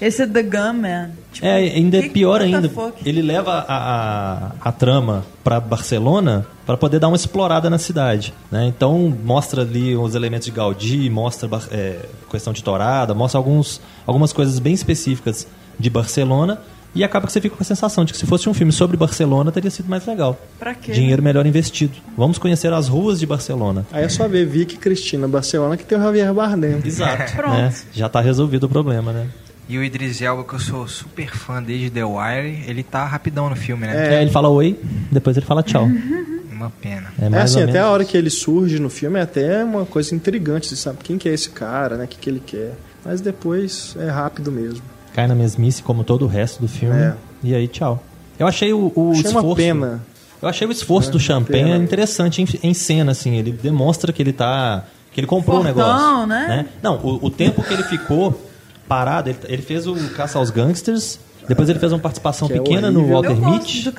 Esse 0.00 0.22
é 0.22 0.26
The 0.26 0.42
Gunman. 0.42 1.10
Tipo, 1.32 1.46
É, 1.46 1.56
ainda 1.56 1.98
é 1.98 2.02
que- 2.02 2.10
pior 2.10 2.40
ainda. 2.40 2.70
Ele 3.04 3.22
leva 3.22 3.64
a, 3.68 4.52
a, 4.62 4.68
a 4.68 4.72
trama 4.72 5.24
pra 5.44 5.60
Barcelona 5.60 6.46
para 6.64 6.76
poder 6.76 6.98
dar 6.98 7.08
uma 7.08 7.16
explorada 7.16 7.68
na 7.70 7.78
cidade. 7.78 8.32
Né? 8.50 8.66
Então 8.66 9.14
mostra 9.24 9.62
ali 9.62 9.96
os 9.96 10.14
elementos 10.14 10.46
de 10.46 10.52
Gaudí, 10.52 11.08
mostra 11.10 11.48
é, 11.70 11.98
questão 12.30 12.52
de 12.52 12.62
torada, 12.62 13.14
mostra 13.14 13.38
alguns, 13.38 13.80
algumas 14.06 14.32
coisas 14.32 14.58
bem 14.58 14.74
específicas 14.74 15.46
de 15.78 15.88
Barcelona. 15.90 16.58
E 16.94 17.04
acaba 17.04 17.26
que 17.26 17.32
você 17.32 17.42
fica 17.42 17.54
com 17.54 17.62
a 17.62 17.66
sensação 17.66 18.06
de 18.06 18.12
que 18.14 18.18
se 18.18 18.24
fosse 18.24 18.48
um 18.48 18.54
filme 18.54 18.72
sobre 18.72 18.96
Barcelona, 18.96 19.52
teria 19.52 19.70
sido 19.70 19.86
mais 19.86 20.06
legal. 20.06 20.40
Pra 20.58 20.74
quê? 20.74 20.92
Dinheiro 20.92 21.22
melhor 21.22 21.44
investido. 21.44 21.92
Vamos 22.16 22.38
conhecer 22.38 22.72
as 22.72 22.88
ruas 22.88 23.20
de 23.20 23.26
Barcelona. 23.26 23.84
Aí 23.92 24.04
é 24.04 24.08
só 24.08 24.26
ver 24.26 24.46
Vicky 24.46 24.76
e 24.76 24.78
Cristina 24.78 25.28
Barcelona 25.28 25.76
que 25.76 25.84
tem 25.84 25.98
o 25.98 26.00
Javier 26.00 26.32
Bardem. 26.32 26.80
Exato. 26.82 27.34
Pronto. 27.36 27.52
né? 27.54 27.74
Já 27.92 28.08
tá 28.08 28.22
resolvido 28.22 28.64
o 28.64 28.68
problema, 28.68 29.12
né? 29.12 29.26
E 29.68 29.76
o 29.78 29.82
Idris 29.82 30.22
Elba, 30.22 30.44
que 30.44 30.54
eu 30.54 30.58
sou 30.60 30.86
super 30.86 31.28
fã 31.36 31.60
desde 31.62 31.90
The 31.90 32.04
Wire, 32.04 32.64
ele 32.68 32.82
tá 32.84 33.04
rapidão 33.04 33.50
no 33.50 33.56
filme, 33.56 33.86
né? 33.86 34.14
É, 34.16 34.22
ele 34.22 34.30
fala 34.30 34.48
oi, 34.48 34.78
depois 35.10 35.36
ele 35.36 35.44
fala 35.46 35.62
tchau. 35.62 35.88
Uma 36.52 36.70
pena. 36.70 37.12
É 37.20 37.26
É 37.26 37.28
mais 37.28 37.44
assim, 37.50 37.58
ou 37.58 37.64
até 37.64 37.72
menos 37.74 37.88
a 37.88 37.90
hora 37.90 38.04
que 38.04 38.16
ele 38.16 38.30
surge 38.30 38.78
no 38.78 38.88
filme 38.88 39.18
é 39.18 39.22
até 39.22 39.62
uma 39.62 39.84
coisa 39.84 40.14
intrigante, 40.14 40.68
você 40.68 40.76
sabe 40.76 40.98
quem 41.02 41.18
que 41.18 41.28
é 41.28 41.34
esse 41.34 41.50
cara, 41.50 41.96
né? 41.96 42.04
O 42.04 42.08
que, 42.08 42.16
que 42.16 42.30
ele 42.30 42.40
quer. 42.44 42.72
Mas 43.04 43.20
depois 43.20 43.94
é 43.98 44.08
rápido 44.08 44.50
mesmo. 44.50 44.80
cai 45.14 45.26
na 45.26 45.34
mesmice 45.34 45.82
como 45.82 46.02
todo 46.04 46.24
o 46.24 46.28
resto 46.28 46.60
do 46.62 46.68
filme. 46.68 46.98
É. 46.98 47.14
E 47.42 47.54
aí, 47.54 47.68
tchau. 47.68 48.02
Eu 48.38 48.46
achei 48.46 48.72
o, 48.72 48.90
o 48.94 49.10
Achei 49.10 49.24
esforço. 49.24 49.46
uma 49.48 49.56
pena. 49.56 50.02
Eu 50.40 50.48
achei 50.48 50.66
o 50.66 50.70
esforço 50.72 51.08
É, 51.08 51.12
do 51.12 51.20
Champagne 51.20 51.64
pena. 51.72 51.76
interessante 51.84 52.40
em, 52.42 52.68
em 52.70 52.72
cena, 52.74 53.12
assim. 53.12 53.34
Ele 53.36 53.52
demonstra 53.52 54.12
que 54.12 54.22
ele 54.22 54.32
tá. 54.32 54.84
que 55.12 55.20
ele 55.20 55.26
comprou 55.26 55.60
o 55.60 55.64
negócio. 55.64 56.26
né? 56.26 56.66
Não, 56.82 56.96
o, 57.02 57.26
o 57.26 57.30
tempo 57.30 57.62
que 57.62 57.72
ele 57.74 57.82
ficou 57.82 58.45
parado, 58.88 59.28
ele, 59.30 59.38
ele 59.48 59.62
fez 59.62 59.86
o 59.86 59.94
Caça 60.10 60.38
aos 60.38 60.50
Gangsters, 60.50 61.18
depois 61.48 61.68
ele 61.68 61.78
fez 61.78 61.92
uma 61.92 61.98
participação 62.00 62.48
Que 62.48 62.54
é 62.54 62.60
pequena 62.60 62.90
no 62.90 63.00
horrível. 63.00 63.14
Walter 63.22 63.30
Eu 63.42 63.50
Mitty. 63.50 63.92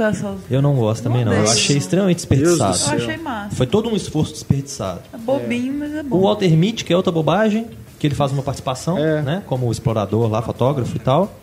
Eu 0.51 0.61
não 0.61 0.75
gosto 0.75 1.03
também, 1.03 1.23
não. 1.23 1.31
Eu 1.33 1.43
achei 1.43 1.77
extremamente 1.77 2.17
desperdiçado. 2.17 2.77
Eu 2.91 2.97
achei 2.97 3.17
massa. 3.17 3.55
Foi 3.55 3.65
todo 3.65 3.89
um 3.89 3.95
esforço 3.95 4.33
desperdiçado. 4.33 4.99
É 5.13 5.17
bobinho, 5.17 5.73
mas 5.79 5.93
é 5.95 6.01
O 6.01 6.03
bom. 6.03 6.21
Walter 6.21 6.49
Mitty, 6.51 6.83
que 6.83 6.91
é 6.91 6.97
outra 6.97 7.11
bobagem, 7.11 7.67
que 7.99 8.05
ele 8.05 8.15
faz 8.15 8.31
uma 8.33 8.43
participação, 8.43 8.97
É. 8.97 9.21
né? 9.21 9.43
Como 9.45 9.71
explorador 9.71 10.29
lá, 10.29 10.41
fotógrafo 10.41 10.95
e 10.95 10.99
tal. 10.99 11.33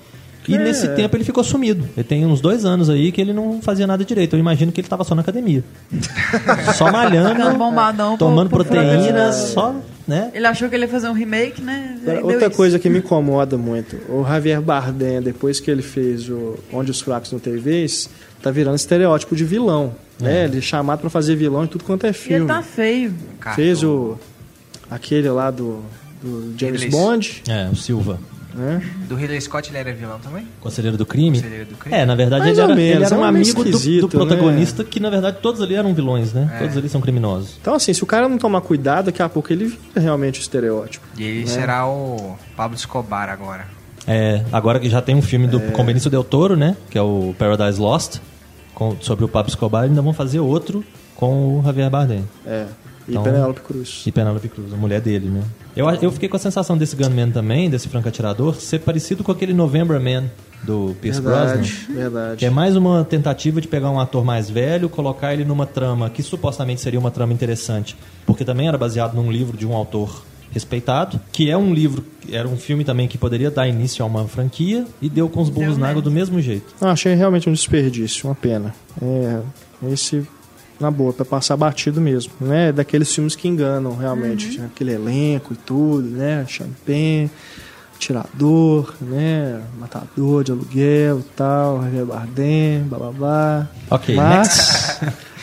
E 0.47 0.55
É. 0.55 0.59
nesse 0.59 0.89
tempo 0.89 1.17
ele 1.17 1.25
ficou 1.25 1.43
sumido. 1.43 1.89
Ele 1.97 2.05
tem 2.05 2.27
uns 2.27 2.43
dois 2.43 2.67
anos 2.67 2.91
aí 2.91 3.11
que 3.11 3.19
ele 3.19 3.33
não 3.33 3.63
fazia 3.63 3.87
nada 3.87 4.05
direito. 4.05 4.37
Eu 4.37 4.41
imagino 4.41 4.71
que 4.71 4.81
ele 4.83 4.87
estava 4.87 5.03
só 5.05 5.15
na 5.15 5.23
academia. 5.23 5.65
só 6.77 6.93
malhando, 6.93 7.35
pro- 7.35 8.17
tomando 8.19 8.51
pro 8.51 8.63
proteínas, 8.63 9.35
só, 9.55 9.75
né? 10.07 10.31
Ele 10.35 10.47
achou 10.47 10.69
que 10.69 10.75
ele 10.75 10.85
ia 10.85 10.89
fazer 10.91 11.09
um 11.09 11.13
remake, 11.13 11.61
né? 11.63 11.99
Aí 12.07 12.19
Outra 12.23 12.47
isso. 12.49 12.57
coisa 12.57 12.79
que 12.79 12.89
me 12.91 12.99
incomoda 12.99 13.57
muito, 13.57 13.97
o 14.09 14.25
Javier 14.27 14.61
Bardem, 14.61 15.21
depois 15.23 15.61
que 15.61 15.71
ele 15.71 15.83
fez 15.83 16.29
o 16.29 16.57
Onde 16.73 16.91
os 16.91 17.01
Fracos 17.01 17.33
Não 17.33 17.39
Têm 17.39 17.57
Vez, 17.57 18.09
tá 18.43 18.51
virando 18.51 18.77
estereótipo 18.77 19.35
de 19.35 19.45
vilão. 19.45 19.95
Né? 20.21 20.45
Ele 20.45 20.59
é 20.59 20.61
chamado 20.61 21.01
pra 21.01 21.11
fazer 21.11 21.35
vilão 21.37 21.65
em 21.65 21.67
tudo 21.67 21.85
quanto 21.85 22.05
é 22.05 22.09
E 22.09 22.11
ele 22.11 22.19
filme. 22.19 22.47
tá 22.47 22.63
feio. 22.63 23.13
Cara, 23.41 23.57
Fez 23.57 23.83
o 23.83 24.17
aquele 24.91 25.29
lá 25.29 25.51
do, 25.51 25.81
do 26.23 26.55
James 26.57 26.83
Ridley- 26.83 26.91
Bond, 26.91 27.43
É, 27.49 27.69
o 27.73 27.75
Silva. 27.77 28.19
Né? 28.55 28.83
Do 29.09 29.15
Ridley 29.15 29.41
Scott 29.41 29.71
ele 29.71 29.79
era 29.79 29.93
vilão 29.93 30.19
também? 30.19 30.47
Conselheiro 30.61 30.97
do 30.97 31.05
crime. 31.05 31.37
Conselheiro 31.39 31.67
do 31.67 31.77
crime? 31.77 31.97
É, 31.97 32.07
na 32.07 32.15
verdade 32.15 32.43
Mais 32.45 32.53
ele 32.59 32.61
ou 32.61 32.65
era, 32.73 32.75
menos, 32.77 32.95
ele 32.97 33.05
era 33.05 33.15
é 33.15 33.19
um 33.19 33.21
um 33.21 33.25
amigo 33.25 33.65
do, 33.65 33.71
do 33.71 33.77
esquisito, 33.77 34.09
protagonista, 34.09 34.85
que 34.85 35.01
na 35.01 35.11
verdade 35.11 35.39
todos 35.43 35.61
ali 35.61 35.75
eram 35.75 35.93
vilões, 35.95 36.33
né? 36.33 36.51
É. 36.55 36.59
Todos 36.61 36.77
ali 36.77 36.89
são 36.89 37.01
criminosos. 37.01 37.57
Então 37.61 37.75
assim, 37.75 37.93
se 37.93 38.03
o 38.03 38.07
cara 38.07 38.29
não 38.29 38.39
tomar 38.39 38.61
cuidado, 38.61 39.07
daqui 39.07 39.23
a 39.23 39.29
pouco 39.29 39.53
ele 39.53 39.67
vira 39.67 40.01
realmente 40.01 40.41
o 40.41 40.43
estereótipo. 40.43 41.07
E 41.19 41.23
ele 41.25 41.47
será 41.47 41.87
o 41.87 42.37
Pablo 42.57 42.77
Escobar 42.77 43.29
agora. 43.29 43.67
É, 44.07 44.45
agora 44.53 44.79
que 44.79 44.89
já 44.91 45.01
tem 45.01 45.15
um 45.15 45.23
filme 45.23 45.47
do, 45.47 45.59
com 45.73 45.85
Benício 45.85 46.11
Del 46.11 46.23
Toro, 46.25 46.57
né? 46.57 46.77
Que 46.91 46.99
é 46.99 47.03
o 47.03 47.35
Paradise 47.39 47.81
Lost, 47.81 48.19
com- 48.75 48.97
sobre 49.01 49.25
o 49.25 49.29
Pablo 49.29 49.49
Escobar, 49.49 49.85
ainda 49.85 50.03
vão 50.03 50.13
fazer 50.13 50.41
outro 50.41 50.85
com 51.17 51.59
o 51.59 51.63
Javier 51.65 51.89
Bardem. 51.89 52.25
É. 52.47 52.67
E 53.09 53.13
Então- 53.13 53.23
Penélope 53.23 53.61
Cruz. 53.61 54.03
E 54.07 54.13
Penélope 54.13 54.49
Cruz, 54.49 54.73
a 54.73 54.77
mulher 54.77 55.01
dele, 55.01 55.29
né? 55.29 55.43
Eu, 55.77 55.89
eu 55.91 56.13
fiquei 56.13 56.29
com 56.29 56.37
a 56.37 56.41
sensação 56.41 56.79
desse 56.79 56.95
Gunman 56.95 57.31
também, 57.31 57.69
desse 57.69 57.89
franco 57.89 58.09
atirador, 58.09 58.55
ser 58.57 58.81
parecido 58.81 59.25
com 59.25 59.33
aquele 59.33 59.53
November 59.53 60.01
Man 60.01 60.31
do 60.63 60.95
Pierce 61.01 61.21
Verdade, 61.21 61.73
Brosnan. 61.87 61.95
verdade. 61.95 62.37
Que 62.39 62.47
é 62.47 62.51
mais 62.51 62.77
uma 62.77 63.05
tentativa 63.05 63.61
de 63.61 63.69
pegar 63.69 63.91
um 63.91 63.99
ator 64.01 64.25
mais 64.25 64.49
velho, 64.49 64.89
colocar 64.89 65.33
ele 65.35 65.45
numa 65.45 65.67
trama 65.67 66.09
que 66.09 66.23
supostamente 66.23 66.81
seria 66.81 66.99
uma 66.99 67.11
trama 67.11 67.33
interessante, 67.33 67.97
porque 68.25 68.45
também 68.45 68.69
era 68.69 68.79
baseado 68.79 69.15
num 69.15 69.31
livro 69.31 69.57
de 69.57 69.67
um 69.67 69.75
autor 69.75 70.23
respeitado, 70.53 71.21
que 71.33 71.51
é 71.51 71.57
um 71.57 71.75
livro, 71.75 72.05
era 72.31 72.47
um 72.47 72.57
filme 72.57 72.85
também 72.85 73.09
que 73.09 73.19
poderia 73.19 73.51
dar 73.51 73.67
início 73.67 74.05
a 74.05 74.07
uma 74.07 74.29
franquia 74.29 74.87
e 75.03 75.09
deu 75.09 75.29
com 75.29 75.43
os 75.43 75.51
burros 75.51 75.77
na 75.77 75.89
água 75.89 76.01
mesmo. 76.01 76.03
do 76.03 76.11
mesmo 76.13 76.41
jeito. 76.41 76.73
Não, 76.81 76.89
achei 76.91 77.15
realmente 77.15 77.51
um 77.51 77.53
desperdício, 77.53 78.29
uma 78.29 78.37
pena. 78.37 78.73
É, 79.03 79.41
esse 79.93 80.25
Na 80.81 80.91
boa, 80.91 81.13
pra 81.13 81.25
passar 81.25 81.57
batido 81.57 82.01
mesmo, 82.01 82.33
né? 82.41 82.73
Daqueles 82.73 83.15
filmes 83.15 83.37
que 83.37 83.47
enganam 83.49 83.97
realmente. 83.97 84.61
Aquele 84.61 84.93
elenco 84.93 85.53
e 85.53 85.57
tudo, 85.57 86.09
né? 86.09 86.45
Champagne, 86.49 87.31
Tirador, 87.99 88.93
né? 89.01 89.63
Matador 89.79 90.43
de 90.45 90.53
aluguel 90.53 91.21
e 91.21 91.23
tal, 91.37 91.83
Javier 91.83 92.05
Bardem, 92.05 92.83
bababá. 92.83 93.69
Ok, 93.91 94.15
Mas, 94.17 95.01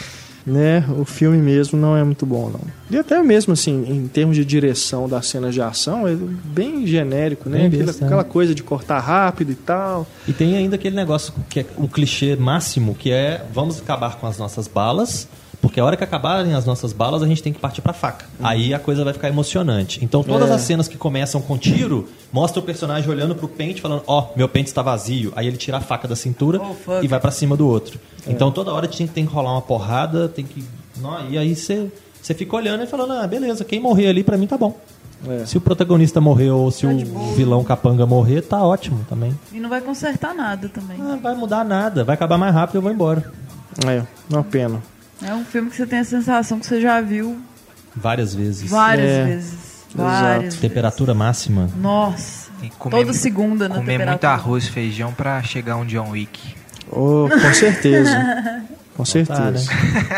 né, 0.46 0.84
o 0.98 1.06
filme 1.06 1.38
mesmo 1.38 1.80
não 1.80 1.96
é 1.96 2.04
muito 2.04 2.26
bom, 2.26 2.50
não. 2.50 2.62
E 2.90 2.98
até 2.98 3.22
mesmo, 3.22 3.54
assim, 3.54 3.86
em 3.88 4.08
termos 4.08 4.36
de 4.36 4.44
direção 4.44 5.08
das 5.08 5.28
cenas 5.28 5.54
de 5.54 5.62
ação, 5.62 6.08
é 6.08 6.16
bem 6.16 6.86
genérico, 6.86 7.50
né? 7.50 7.70
Bem 7.70 7.82
Aquela, 7.82 7.92
né? 7.94 8.06
aquela 8.06 8.24
coisa 8.24 8.54
de 8.54 8.64
cortar 8.64 9.00
rápido 9.00 9.52
e 9.52 9.56
tal. 9.56 10.06
E 10.28 10.34
tem 10.34 10.58
ainda 10.58 10.76
aquele 10.76 10.96
negócio 10.96 11.34
que 11.50 11.62
é 11.62 11.66
um 11.78 11.88
clichê 11.88 12.36
máximo, 12.36 12.96
que 12.96 13.12
é 13.12 13.46
vamos 13.54 13.80
acabar 13.80 14.18
com 14.18 14.28
as 14.28 14.38
nossas 14.38 14.68
balas, 14.68 15.28
porque 15.62 15.80
a 15.80 15.86
hora 15.86 15.96
que 15.96 16.04
acabarem 16.04 16.54
as 16.54 16.66
nossas 16.66 16.92
balas, 16.92 17.22
a 17.22 17.28
gente 17.28 17.44
tem 17.44 17.54
que 17.54 17.60
partir 17.60 17.82
pra 17.82 17.94
faca. 17.94 18.26
Aí 18.42 18.74
a 18.74 18.80
coisa 18.80 19.04
vai 19.04 19.14
ficar 19.14 19.30
emocionante. 19.30 20.04
Então 20.04 20.24
todas 20.24 20.50
É. 20.50 20.54
as 20.54 20.62
cenas 20.62 20.88
que 20.88 20.98
começam 20.98 21.42
com 21.42 21.58
tiro, 21.58 22.08
mostra 22.34 22.60
o 22.60 22.64
personagem 22.64 23.10
olhando 23.10 23.36
pro 23.36 23.48
pente, 23.48 23.82
falando, 23.82 24.04
ó, 24.08 24.28
meu 24.36 24.50
pente 24.50 24.70
está 24.70 24.82
vazio. 24.82 25.32
Aí 25.36 25.48
ele 25.48 25.58
tira 25.58 25.78
a 25.78 25.82
faca 25.82 26.08
da 26.08 26.16
cintura 26.16 26.60
Oh, 26.62 27.04
e 27.04 27.08
vai 27.08 27.20
pra 27.20 27.32
cima 27.32 27.56
do 27.56 27.68
outro. 27.68 28.00
Então 28.28 28.52
toda 28.52 28.74
hora 28.74 28.88
tinha, 28.88 29.08
tem 29.08 29.26
que 29.26 29.32
rolar 29.34 29.52
uma 29.54 29.62
porrada, 29.62 30.28
tem 30.28 30.44
que... 30.46 30.64
Não, 31.00 31.30
e 31.30 31.38
aí 31.38 31.56
você... 31.56 31.90
Você 32.22 32.36
fica 32.36 32.56
olhando 32.56 32.84
e 32.84 32.88
falando, 32.88 33.14
ah, 33.14 33.26
beleza, 33.26 33.66
quem 33.66 33.80
morrer 33.80 34.08
ali 34.08 34.24
pra 34.24 34.38
mim 34.38 34.46
tá 34.46 34.56
bom. 34.56 34.78
É. 35.28 35.46
Se 35.46 35.58
o 35.58 35.62
protagonista 35.62 36.20
morrer 36.22 36.50
ou 36.52 36.70
se 36.72 36.82
Tá 36.86 36.94
o 36.94 37.34
vilão 37.34 37.64
capanga 37.64 38.06
morrer, 38.06 38.42
tá 38.42 38.64
ótimo 38.64 39.04
também. 39.10 39.38
E 39.52 39.60
não 39.60 39.70
vai 39.70 39.82
consertar 39.82 40.34
nada 40.34 40.70
também. 40.70 40.98
Não 40.98 41.20
vai 41.20 41.36
mudar 41.36 41.64
nada, 41.64 42.04
vai 42.04 42.14
acabar 42.16 42.38
mais 42.38 42.54
rápido 42.54 42.76
eu 42.78 42.82
vou 42.82 42.92
embora. 42.92 43.32
É, 43.88 44.04
uma 44.30 44.44
pena. 44.44 44.82
É 45.24 45.34
um 45.34 45.46
filme 45.46 45.70
que 45.70 45.76
você 45.76 45.86
tem 45.86 46.00
a 46.00 46.04
sensação 46.04 46.60
que 46.60 46.66
você 46.66 46.82
já 46.82 47.00
viu 47.02 47.40
Várias 47.96 48.34
vezes. 48.34 48.70
várias 48.70 49.10
É, 49.10 49.26
vezes. 49.26 49.54
Várias 49.94 50.56
Temperatura 50.56 51.14
máxima. 51.14 51.64
vezes. 51.66 51.78
Nossa. 51.82 52.52
Comer 52.78 52.98
Toda 52.98 53.14
segunda 53.14 53.68
na 53.68 53.76
Comer 53.76 54.06
muito 54.06 54.24
arroz 54.26 54.66
e 54.66 54.72
feijão 54.72 55.12
pra 55.14 55.42
chegar 55.44 55.76
um 55.78 55.86
John 55.86 56.12
Wick. 56.12 56.56
Oh, 56.90 57.28
com 57.30 57.54
certeza. 57.54 58.64
Com 58.96 59.04
certeza. 59.06 59.52
né? 59.52 59.62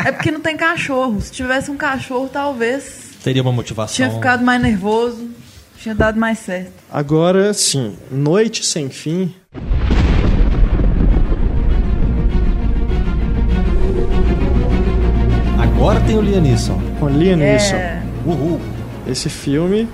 É 0.06 0.12
porque 0.12 0.30
não 0.30 0.42
tem 0.42 0.58
cachorro. 0.58 1.20
Se 1.22 1.32
tivesse 1.32 1.72
um 1.72 1.78
cachorro, 1.78 2.30
talvez 2.32 3.12
Teria 3.24 3.42
uma 3.42 3.52
motivação. 3.54 3.96
tinha 3.96 4.10
ficado 4.12 4.44
mais 4.44 4.62
nervoso, 4.62 5.30
tinha 5.78 5.96
dado 5.96 6.20
mais 6.20 6.40
certo. 6.40 6.72
Agora 6.92 7.54
sim, 7.54 7.96
Noite 8.12 8.66
Sem 8.66 8.90
Fim. 8.90 9.34
Agora 15.84 16.00
tem 16.00 16.18
o 16.18 16.22
Liam 16.22 16.40
Neeson. 16.40 16.82
Com 16.98 17.10
Liam 17.10 17.36
Neeson. 17.36 17.76
É. 17.76 18.02
Uhul. 18.26 18.58
Esse 19.06 19.28
filme, 19.28 19.86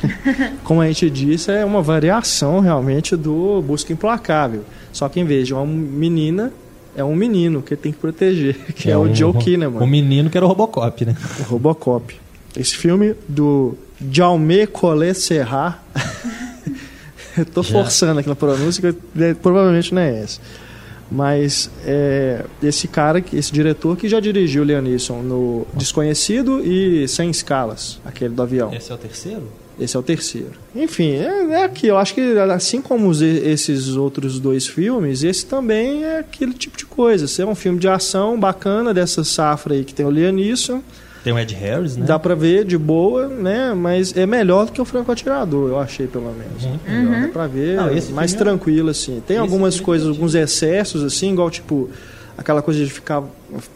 como 0.64 0.80
a 0.80 0.86
gente 0.86 1.10
disse, 1.10 1.52
é 1.52 1.62
uma 1.62 1.82
variação 1.82 2.60
realmente 2.60 3.14
do 3.16 3.60
Busca 3.60 3.92
Implacável. 3.92 4.64
Só 4.90 5.10
que 5.10 5.20
em 5.20 5.26
vez 5.26 5.46
de 5.46 5.52
uma 5.52 5.66
menina, 5.66 6.50
é 6.96 7.04
um 7.04 7.14
menino 7.14 7.60
que 7.60 7.76
tem 7.76 7.92
que 7.92 7.98
proteger, 7.98 8.54
que 8.74 8.90
é, 8.90 8.96
o 8.96 9.02
um- 9.02 9.14
Joe 9.14 9.34
Kinnaman, 9.34 9.80
O 9.82 9.86
menino 9.86 10.30
que 10.30 10.38
era 10.38 10.46
o 10.46 10.48
Robocop, 10.48 11.04
né? 11.04 11.14
o 11.40 11.42
Robocop. 11.42 12.18
Esse 12.56 12.74
filme 12.74 13.14
do 13.28 13.76
Jaume 14.10 14.66
Collet 14.68 15.12
Serra. 15.12 15.82
Eu 17.36 17.44
tô 17.44 17.62
Já. 17.62 17.72
forçando 17.74 18.20
aquela 18.20 18.34
pronúncia, 18.34 18.80
que 18.80 19.22
é, 19.22 19.34
provavelmente 19.34 19.94
não 19.94 20.00
é 20.00 20.22
essa. 20.22 20.40
Mas 21.10 21.68
é, 21.84 22.44
esse 22.62 22.86
cara, 22.86 23.22
esse 23.32 23.52
diretor 23.52 23.96
que 23.96 24.08
já 24.08 24.20
dirigiu 24.20 24.62
Liam 24.62 24.80
Neeson 24.80 25.22
no 25.22 25.66
Desconhecido 25.74 26.60
e 26.64 27.08
Sem 27.08 27.30
Escalas, 27.30 27.98
aquele 28.04 28.32
do 28.34 28.42
avião. 28.42 28.72
Esse 28.72 28.92
é 28.92 28.94
o 28.94 28.98
terceiro? 28.98 29.42
Esse 29.78 29.96
é 29.96 29.98
o 29.98 30.02
terceiro. 30.02 30.52
Enfim, 30.76 31.12
é, 31.14 31.52
é 31.52 31.64
aqui. 31.64 31.86
Eu 31.86 31.96
acho 31.96 32.14
que 32.14 32.20
assim 32.38 32.80
como 32.82 33.08
os- 33.08 33.22
esses 33.22 33.96
outros 33.96 34.38
dois 34.38 34.66
filmes, 34.68 35.24
esse 35.24 35.46
também 35.46 36.04
é 36.04 36.18
aquele 36.20 36.52
tipo 36.52 36.76
de 36.76 36.84
coisa. 36.84 37.24
Esse 37.24 37.40
é 37.42 37.46
um 37.46 37.54
filme 37.54 37.78
de 37.78 37.88
ação 37.88 38.38
bacana 38.38 38.92
dessa 38.94 39.24
safra 39.24 39.74
aí 39.74 39.82
que 39.84 39.94
tem 39.94 40.04
o 40.06 40.10
Liam 40.10 40.32
Neeson. 40.32 40.82
Tem 41.22 41.32
o 41.32 41.38
Ed 41.38 41.54
Harris, 41.54 41.96
né? 41.96 42.06
Dá 42.06 42.18
pra 42.18 42.34
ver 42.34 42.64
de 42.64 42.78
boa, 42.78 43.28
né? 43.28 43.74
Mas 43.74 44.16
é 44.16 44.24
melhor 44.24 44.66
do 44.66 44.72
que 44.72 44.80
o 44.80 44.84
Franco 44.84 45.12
Atirador, 45.12 45.68
eu 45.68 45.78
achei 45.78 46.06
pelo 46.06 46.32
menos. 46.32 46.64
Muito 46.64 46.88
Melhor, 46.90 47.22
Dá 47.22 47.28
pra 47.28 47.46
ver 47.46 47.76
Não, 47.76 47.92
esse 47.92 48.10
mais 48.12 48.32
é- 48.34 48.38
tranquilo, 48.38 48.88
assim. 48.90 49.22
Tem 49.26 49.36
Esse 49.36 49.42
algumas 49.42 49.78
é 49.78 49.82
coisas, 49.82 50.08
alguns 50.08 50.34
excessos, 50.34 51.02
assim, 51.04 51.32
igual 51.32 51.50
tipo 51.50 51.90
aquela 52.40 52.62
coisa 52.62 52.82
de 52.82 52.90
ficar 52.90 53.22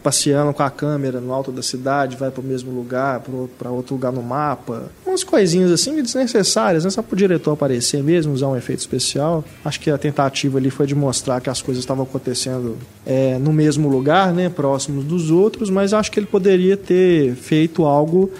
passeando 0.01 0.51
com 0.51 0.63
a 0.63 0.69
câmera 0.71 1.21
no 1.21 1.31
alto 1.31 1.51
da 1.51 1.61
cidade, 1.61 2.17
vai 2.17 2.31
pro 2.31 2.41
mesmo 2.41 2.71
lugar, 2.71 3.21
pra 3.59 3.69
outro 3.69 3.93
lugar 3.93 4.11
no 4.11 4.23
mapa. 4.23 4.89
Umas 5.05 5.23
coisinhas 5.23 5.71
assim 5.71 6.01
desnecessárias, 6.01 6.83
né? 6.83 6.89
Só 6.89 7.03
pro 7.03 7.15
diretor 7.15 7.51
aparecer 7.53 8.01
mesmo, 8.01 8.33
usar 8.33 8.47
um 8.47 8.57
efeito 8.57 8.79
especial. 8.79 9.45
Acho 9.63 9.79
que 9.79 9.91
a 9.91 9.97
tentativa 9.99 10.57
ali 10.57 10.71
foi 10.71 10.87
de 10.87 10.95
mostrar 10.95 11.39
que 11.41 11.49
as 11.49 11.61
coisas 11.61 11.83
estavam 11.83 12.03
acontecendo 12.03 12.75
é, 13.05 13.37
no 13.37 13.53
mesmo 13.53 13.87
lugar, 13.87 14.33
né? 14.33 14.49
Próximos 14.49 15.05
dos 15.05 15.29
outros, 15.29 15.69
mas 15.69 15.93
acho 15.93 16.11
que 16.11 16.19
ele 16.19 16.25
poderia 16.27 16.75
ter 16.75 17.35
feito 17.35 17.85
algo 17.85 18.31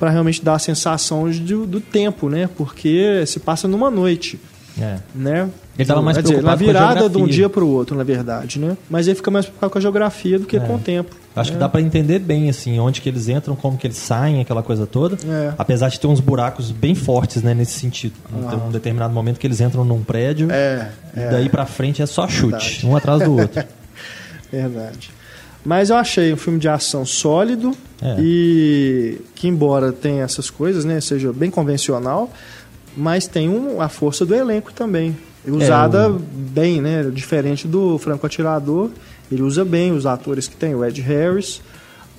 para 0.00 0.08
realmente 0.10 0.42
dar 0.42 0.54
a 0.54 0.58
sensação 0.58 1.28
de- 1.30 1.42
do 1.66 1.78
tempo, 1.80 2.30
né? 2.30 2.48
Porque 2.56 3.22
se 3.26 3.38
passa 3.38 3.68
numa 3.68 3.90
noite 3.90 4.40
É. 4.80 4.98
né? 5.14 5.48
Ele 5.78 5.86
tava 5.86 6.02
mais 6.02 6.16
Quer 6.16 6.22
dizer, 6.24 6.42
na 6.42 6.56
preocupado 6.56 6.64
com 6.64 6.70
a 6.70 6.72
virada 6.94 7.08
de 7.08 7.18
um 7.18 7.26
dia 7.26 7.48
para 7.48 7.62
o 7.64 7.68
outro, 7.68 7.96
na 7.96 8.02
verdade, 8.04 8.58
né? 8.58 8.76
Mas 8.90 9.06
ele 9.06 9.14
fica 9.14 9.30
mais 9.30 9.44
preocupado 9.44 9.70
com 9.72 9.78
a 9.78 9.80
geografia 9.80 10.38
do 10.38 10.46
que 10.46 10.56
É. 10.56 10.60
com 10.60 10.74
o 10.76 10.78
tempo. 10.78 11.14
Acho 11.36 11.52
que 11.52 11.58
dá 11.58 11.68
pra 11.68 11.80
entender 11.80 12.20
bem, 12.20 12.48
assim, 12.48 12.78
onde 12.78 13.00
que 13.00 13.08
eles 13.08 13.28
entram, 13.28 13.56
como 13.56 13.76
que 13.76 13.86
eles 13.86 13.96
saem, 13.96 14.40
aquela 14.40 14.62
coisa 14.62 14.86
toda. 14.86 15.16
É. 15.28 15.52
Apesar 15.58 15.88
de 15.88 15.98
ter 15.98 16.06
uns 16.06 16.20
buracos 16.20 16.70
bem 16.70 16.94
fortes, 16.94 17.42
né, 17.42 17.54
nesse 17.54 17.78
sentido. 17.78 18.14
Tem 18.50 18.58
um 18.58 18.70
determinado 18.70 19.12
momento 19.12 19.38
que 19.40 19.46
eles 19.46 19.60
entram 19.60 19.84
num 19.84 20.02
prédio 20.02 20.48
É, 20.50 20.90
e 21.16 21.20
é. 21.20 21.30
daí 21.30 21.48
pra 21.48 21.66
frente 21.66 22.00
é 22.02 22.06
só 22.06 22.28
chute, 22.28 22.50
Verdade. 22.50 22.86
um 22.86 22.96
atrás 22.96 23.22
do 23.22 23.32
outro. 23.36 23.64
Verdade. 24.50 25.10
Mas 25.64 25.88
eu 25.90 25.96
achei 25.96 26.32
um 26.32 26.36
filme 26.36 26.58
de 26.58 26.68
ação 26.68 27.04
sólido 27.06 27.72
É. 28.02 28.16
e 28.20 29.18
que, 29.34 29.48
embora 29.48 29.92
tenha 29.92 30.22
essas 30.22 30.50
coisas, 30.50 30.84
né? 30.84 31.00
Seja 31.00 31.32
bem 31.32 31.50
convencional, 31.50 32.30
mas 32.96 33.26
tem 33.26 33.48
um, 33.48 33.80
a 33.80 33.88
força 33.88 34.24
do 34.26 34.34
elenco 34.34 34.72
também. 34.72 35.16
E 35.46 35.50
Usada 35.50 36.10
o- 36.10 36.18
bem, 36.18 36.80
né? 36.80 37.04
Diferente 37.12 37.66
do 37.68 37.98
Franco 37.98 38.26
Atirador. 38.26 38.90
Ele 39.30 39.42
usa 39.42 39.64
bem 39.64 39.92
os 39.92 40.06
atores 40.06 40.46
que 40.48 40.56
tem, 40.56 40.74
o 40.74 40.84
Ed 40.84 41.00
Harris, 41.00 41.60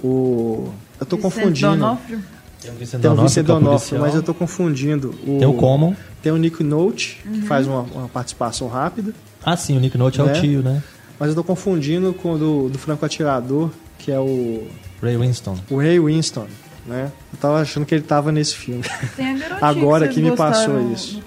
o. 0.04 0.70
Eu 1.00 1.06
tô 1.06 1.16
Vicente 1.18 1.34
confundindo. 1.36 1.72
Donofrio. 1.78 2.20
Tem 2.62 2.72
o 2.72 2.76
Vincent 2.76 3.02
Tem 3.02 3.12
o 3.12 3.14
D'Onofrio, 3.14 3.28
Vincent 3.28 3.46
que 3.46 3.52
é 3.52 3.54
o 3.54 3.60
policial. 3.62 4.02
mas 4.02 4.16
eu 4.16 4.24
tô 4.24 4.34
confundindo. 4.34 5.10
O, 5.28 5.38
Tem 5.40 5.48
o 5.48 5.54
Common. 5.54 5.96
Tem 6.24 6.32
o 6.32 6.38
Nick 6.38 6.64
Note, 6.64 7.22
que 7.32 7.42
faz 7.44 7.68
uma, 7.68 7.82
uma 7.82 8.08
participação 8.08 8.68
rápida. 8.68 9.14
Ah, 9.44 9.56
sim, 9.56 9.78
o 9.78 9.80
Nick 9.80 9.98
Note 9.98 10.20
é 10.20 10.24
o 10.24 10.28
Né? 10.28 10.34
tio, 10.34 10.62
né? 10.64 10.82
Mas 11.20 11.30
eu 11.30 11.36
tô 11.36 11.44
confundindo 11.44 12.14
com 12.14 12.34
o 12.34 12.38
do, 12.38 12.70
do 12.70 12.78
Franco 12.80 13.06
Atirador, 13.06 13.70
que 14.00 14.12
é 14.12 14.20
o, 14.20 14.68
Ray 15.02 15.16
Winston. 15.18 15.58
o 15.70 15.78
Ray 15.78 16.00
Winston, 16.00 16.48
né? 16.86 17.12
Eu 17.34 17.40
tava 17.40 17.62
achando 17.62 17.86
que 17.86 17.96
ele 17.96 18.04
tava 18.04 18.32
nesse 18.32 18.56
filme. 18.56 18.84
Tem 19.16 19.32
a 19.32 19.34
garotinha 19.38 19.58
Agora 19.70 20.08
que, 20.08 20.16
que 20.16 20.22
me 20.22 20.36
passou 20.36 20.92
isso. 20.92 21.22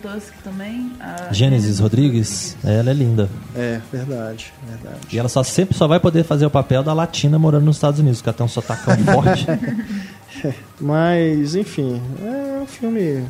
Também. 0.44 0.92
a- 1.00 1.32
Gênesis 1.32 1.78
Rodrigues, 1.80 2.56
ela 2.64 2.90
é 2.90 2.94
linda. 2.94 3.28
É, 3.56 3.80
verdade, 3.92 4.52
verdade. 4.68 4.98
E 5.12 5.18
ela 5.18 5.28
só 5.28 5.42
sempre 5.42 5.76
só 5.76 5.86
vai 5.88 5.98
poder 6.00 6.24
fazer 6.24 6.46
o 6.46 6.50
papel 6.50 6.82
da 6.82 6.92
latina 6.92 7.38
morando 7.38 7.64
nos 7.64 7.76
Estados 7.76 7.98
Unidos, 8.00 8.22
que 8.22 8.28
ela 8.28 8.36
tem 8.36 8.46
um 8.46 8.48
sotacão 8.48 8.96
forte. 8.98 9.46
Mas, 10.80 11.54
enfim, 11.54 12.00
é 12.22 12.60
um 12.62 12.66
filme. 12.66 13.24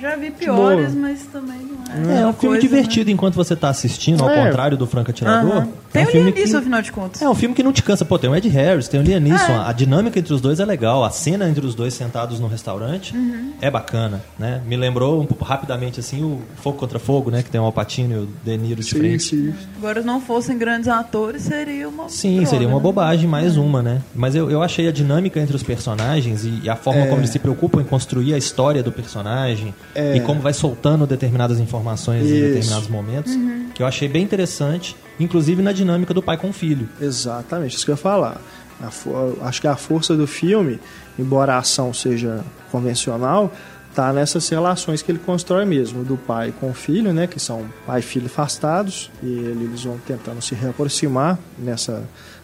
Já 0.00 0.16
vi 0.16 0.30
piores, 0.30 0.92
boa. 0.92 1.02
mas 1.08 1.22
também 1.32 1.58
não 1.58 1.74
é. 2.14 2.18
É, 2.20 2.20
uma 2.22 2.30
um 2.30 2.32
filme 2.32 2.56
coisa, 2.56 2.60
divertido 2.60 3.10
enquanto 3.10 3.34
você 3.34 3.54
tá 3.54 3.68
assistindo, 3.68 4.22
ao 4.24 4.30
É. 4.30 4.44
contrário 4.46 4.76
do 4.76 4.86
Franco 4.86 5.08
Né? 5.10 5.14
Atirador. 5.14 5.52
Aham. 5.58 5.68
É 5.68 5.98
Tem 5.98 6.04
um 6.04 6.08
o 6.08 6.10
filme 6.10 6.26
Liam 6.32 6.34
Neeson, 6.34 6.50
que... 6.52 6.56
afinal 6.56 6.82
de 6.82 6.90
contas. 6.92 7.22
É 7.22 7.28
um 7.28 7.34
filme 7.36 7.54
que 7.54 7.62
não 7.62 7.72
te 7.72 7.82
cansa. 7.82 8.04
Pô, 8.04 8.18
tem 8.18 8.28
o 8.28 8.34
Ed 8.34 8.48
Harris, 8.48 8.88
tem 8.88 8.98
o 8.98 9.02
Liam 9.04 9.20
Neeson. 9.20 9.60
A 9.64 9.72
dinâmica 9.72 10.18
entre 10.18 10.34
os 10.34 10.40
dois 10.40 10.58
é 10.58 10.64
legal. 10.64 11.04
A 11.04 11.10
cena 11.10 11.48
entre 11.48 11.64
os 11.64 11.74
dois 11.76 11.94
sentados 11.94 12.40
no 12.40 12.48
restaurante 12.48 13.16
Uhum. 13.16 13.52
é 13.60 13.70
bacana, 13.70 14.20
né? 14.36 14.60
Me 14.66 14.76
lembrou 14.76 15.20
um 15.20 15.26
pouco 15.26 15.44
rapidamente, 15.44 16.00
assim, 16.00 16.22
o 16.24 16.40
Fogo 16.56 16.78
Contra 16.78 16.98
Fogo, 16.98 17.30
né? 17.30 17.42
Que 17.44 17.50
tem 17.50 17.60
o 17.60 17.64
Alpatino 17.64 18.12
e 18.12 18.18
o 18.18 18.28
De 18.44 18.56
Niro 18.56 18.80
de 18.82 18.88
Sim, 18.90 18.98
frente. 18.98 19.22
sim. 19.22 19.54
Agora, 19.78 20.00
se 20.00 20.06
não 20.06 20.20
fossem 20.20 20.58
grandes 20.58 20.88
atores, 20.88 21.42
seria 21.42 21.88
uma. 21.88 22.08
Sim, 22.08 22.34
droga, 22.36 22.50
seria 22.50 22.66
uma 22.66 22.76
né? 22.78 22.82
bobagem, 22.82 23.28
mais 23.28 23.56
uma, 23.56 23.80
né? 23.82 24.00
Mas 24.12 24.34
eu, 24.34 24.50
eu 24.50 24.62
achei 24.64 24.88
a 24.88 24.92
dinâmica 24.92 25.38
entre 25.38 25.54
os 25.54 25.62
personagens 25.62 26.44
e, 26.44 26.60
e 26.64 26.68
a 26.68 26.74
forma 26.74 27.02
É. 27.02 27.06
como 27.06 27.20
eles 27.20 27.30
se 27.30 27.38
preocupam 27.38 27.80
em 27.80 27.84
construir 27.84 28.34
a 28.34 28.38
história 28.38 28.82
do 28.82 28.90
personagem 28.90 29.72
É. 29.94 30.16
e 30.16 30.20
como 30.20 30.40
vai 30.40 30.52
soltando 30.52 31.06
determinadas 31.06 31.58
informações 31.60 32.22
em 32.22 32.26
Isso. 32.34 32.34
determinados 32.48 32.88
momentos, 32.88 33.32
Uhum. 33.32 33.68
que 33.74 33.82
eu 33.82 33.86
achei 33.86 34.08
bem 34.08 34.22
interessante, 34.22 34.96
inclusive 35.18 35.62
na 35.62 35.72
dinâmica 35.72 36.12
do 36.12 36.22
pai 36.22 36.36
com 36.36 36.50
o 36.50 36.52
filho. 36.52 36.88
Exatamente, 37.00 37.76
isso 37.76 37.84
que 37.84 37.90
eu 37.90 37.94
ia 37.94 37.96
falar. 38.00 38.40
A 38.80 39.48
acho 39.48 39.60
que 39.60 39.68
a 39.68 39.76
força 39.76 40.16
do 40.16 40.26
filme, 40.26 40.80
embora 41.18 41.54
a 41.54 41.58
ação 41.58 41.94
seja 41.94 42.44
convencional, 42.72 43.52
tá 43.94 44.12
nessas 44.12 44.48
relações 44.48 45.00
que 45.00 45.12
ele 45.12 45.20
constrói 45.20 45.64
mesmo, 45.64 46.02
do 46.02 46.16
pai 46.16 46.52
com 46.58 46.70
o 46.70 46.74
filho, 46.74 47.12
né, 47.12 47.28
que 47.28 47.38
são 47.38 47.64
pai 47.86 48.00
e 48.00 48.02
filho 48.02 48.26
afastados, 48.26 49.10
e 49.22 49.26
ele- 49.26 49.64
eles 49.66 49.84
vão 49.84 49.96
tentando 50.04 50.42
se 50.42 50.56
reaproximar 50.56 51.38
nessa, 51.56 52.02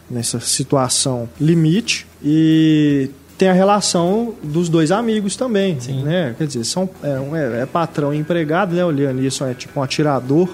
nessa 0.08 0.38
situação 0.38 1.28
limite, 1.40 2.06
e 2.22 3.10
tem 3.40 3.48
a 3.48 3.54
relação 3.54 4.34
dos 4.42 4.68
dois 4.68 4.92
amigos 4.92 5.34
também, 5.34 5.80
Sim. 5.80 6.02
né, 6.02 6.34
quer 6.36 6.46
dizer, 6.46 6.62
são, 6.64 6.86
é, 7.02 7.18
um- 7.18 7.34
é- 7.34 7.62
é 7.62 7.66
patrão 7.66 8.12
e 8.12 8.18
empregado, 8.18 8.74
né, 8.76 8.84
o 8.84 8.90
Leonisson 8.90 9.46
é 9.46 9.54
tipo 9.54 9.80
um 9.80 9.82
atirador 9.82 10.46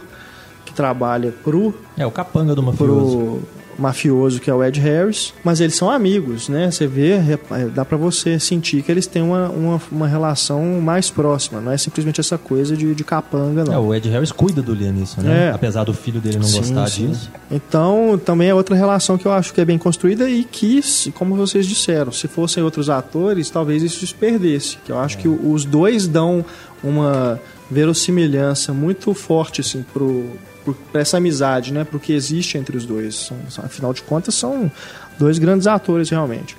que 0.64 0.72
trabalha 0.72 1.32
pro 1.42 1.74
É 1.98 2.06
o 2.06 2.12
capanga 2.12 2.54
do 2.54 2.62
mafioso. 2.62 3.16
pro 3.18 3.42
mafioso 3.78 4.40
que 4.40 4.50
é 4.50 4.54
o 4.54 4.62
Ed 4.64 4.80
Harris, 4.80 5.34
mas 5.44 5.60
eles 5.60 5.74
são 5.74 5.90
amigos, 5.90 6.48
né? 6.48 6.70
Você 6.70 6.86
vê, 6.86 7.16
repa- 7.18 7.58
dá 7.74 7.84
pra 7.84 7.96
você 7.96 8.38
sentir 8.40 8.82
que 8.82 8.90
eles 8.90 9.06
têm 9.06 9.22
uma, 9.22 9.48
uma, 9.48 9.80
uma 9.92 10.06
relação 10.08 10.62
mais 10.80 11.10
próxima, 11.10 11.60
não 11.60 11.70
é 11.72 11.76
simplesmente 11.76 12.20
essa 12.20 12.38
coisa 12.38 12.76
de, 12.76 12.94
de 12.94 13.04
capanga, 13.04 13.62
É, 13.62 13.64
não. 13.64 13.86
o 13.88 13.94
Ed 13.94 14.08
Harris 14.08 14.32
cuida 14.32 14.62
do 14.62 14.72
Lianisson, 14.74 15.20
né? 15.20 15.48
É. 15.48 15.50
Apesar 15.50 15.84
do 15.84 15.92
filho 15.92 16.20
dele 16.20 16.36
não 16.38 16.44
Sim, 16.46 16.58
gostar 16.58 16.86
sim. 16.88 17.08
disso. 17.08 17.30
Então, 17.50 18.20
também 18.24 18.48
é 18.48 18.54
outra 18.54 18.74
relação 18.74 19.18
que 19.18 19.26
eu 19.26 19.32
acho 19.32 19.52
que 19.52 19.60
é 19.60 19.64
bem 19.64 19.78
construída 19.78 20.28
e 20.28 20.42
que, 20.44 20.80
como 21.14 21.36
vocês 21.36 21.66
disseram, 21.66 22.10
se 22.12 22.26
fossem 22.28 22.62
outros 22.62 22.88
atores, 22.90 23.50
talvez 23.50 23.82
isso 23.82 24.06
se 24.06 24.14
perdesse. 24.14 24.78
Que 24.84 24.90
eu 24.92 24.98
acho 24.98 25.18
que 25.18 25.28
o- 25.28 25.52
os 25.52 25.64
dois 25.64 26.06
dão 26.08 26.44
uma 26.82 27.40
verossimilhança 27.70 28.72
muito 28.72 29.12
forte, 29.14 29.60
assim, 29.60 29.84
pro, 29.92 30.24
pro, 30.66 30.74
pra 30.92 31.00
essa 31.00 31.16
amizade, 31.16 31.72
né? 31.72 31.84
Pro 31.84 31.98
que 31.98 32.12
existe 32.12 32.58
entre 32.58 32.76
os 32.76 32.84
dois. 32.84 33.30
São- 33.48 33.64
afinal 33.64 33.94
de 33.94 34.02
contas, 34.02 34.34
são 34.34 34.70
dois 35.18 35.38
grandes 35.38 35.66
atores, 35.66 36.10
realmente. 36.10 36.54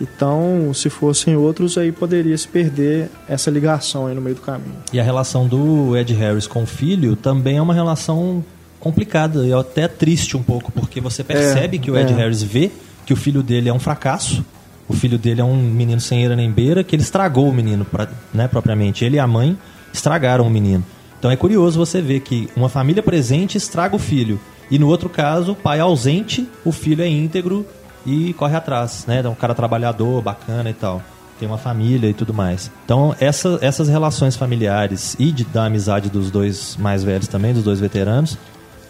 Então, 0.00 0.72
se 0.74 0.90
fossem 0.90 1.36
outros, 1.36 1.78
aí 1.78 1.90
poderia 1.90 2.36
se 2.36 2.46
perder 2.46 3.08
essa 3.26 3.50
ligação 3.50 4.06
aí 4.06 4.14
no 4.14 4.20
meio 4.20 4.36
do 4.36 4.42
caminho. 4.42 4.74
E 4.92 5.00
a 5.00 5.02
relação 5.02 5.46
do 5.48 5.96
Ed 5.96 6.12
Harris 6.12 6.46
com 6.46 6.64
o 6.64 6.66
filho 6.66 7.16
também 7.16 7.56
é 7.56 7.62
uma 7.62 7.72
relação 7.72 8.44
complicada 8.78 9.46
e 9.46 9.52
até 9.54 9.88
triste 9.88 10.36
um 10.36 10.42
pouco, 10.42 10.70
porque 10.70 11.00
você 11.00 11.24
percebe 11.24 11.78
que 11.78 11.90
o 11.90 11.96
Ed 11.96 12.12
é. 12.12 12.16
Harris 12.16 12.42
vê 12.42 12.70
que 13.06 13.12
o 13.14 13.16
filho 13.16 13.42
dele 13.42 13.70
é 13.70 13.72
um 13.72 13.78
fracasso, 13.78 14.44
o 14.86 14.92
filho 14.92 15.16
dele 15.16 15.40
é 15.40 15.44
um 15.44 15.56
menino 15.56 16.00
sem 16.00 16.20
eira 16.22 16.36
nem 16.36 16.50
beira, 16.50 16.84
que 16.84 16.94
ele 16.94 17.02
estragou 17.02 17.48
o 17.48 17.52
menino, 17.54 17.84
pra- 17.86 18.08
né, 18.34 18.46
propriamente. 18.48 19.02
Ele 19.02 19.16
e 19.16 19.18
a 19.18 19.26
mãe 19.26 19.56
estragaram 19.94 20.46
o 20.46 20.50
menino. 20.50 20.84
Então 21.26 21.32
é 21.32 21.36
curioso 21.36 21.76
você 21.76 22.00
ver 22.00 22.20
que 22.20 22.48
uma 22.54 22.68
família 22.68 23.02
presente 23.02 23.58
estraga 23.58 23.96
o 23.96 23.98
filho. 23.98 24.38
E 24.70 24.78
no 24.78 24.86
outro 24.86 25.08
caso, 25.08 25.52
o 25.52 25.56
pai 25.56 25.80
ausente, 25.80 26.48
o 26.64 26.70
filho 26.70 27.02
é 27.02 27.08
íntegro 27.08 27.66
e 28.06 28.32
corre 28.34 28.54
atrás, 28.54 29.04
né? 29.08 29.22
É 29.24 29.28
um 29.28 29.34
cara 29.34 29.52
trabalhador, 29.52 30.22
bacana 30.22 30.70
e 30.70 30.72
tal. 30.72 31.02
Tem 31.40 31.48
uma 31.48 31.58
família 31.58 32.08
e 32.08 32.14
tudo 32.14 32.32
mais. 32.32 32.70
Então, 32.84 33.12
essa- 33.18 33.58
essas 33.60 33.88
relações 33.88 34.36
familiares 34.36 35.16
e 35.18 35.32
de, 35.32 35.42
da 35.42 35.64
amizade 35.64 36.08
dos 36.08 36.30
dois 36.30 36.76
mais 36.78 37.02
velhos 37.02 37.26
também, 37.26 37.52
dos 37.52 37.64
dois 37.64 37.80
veteranos, 37.80 38.38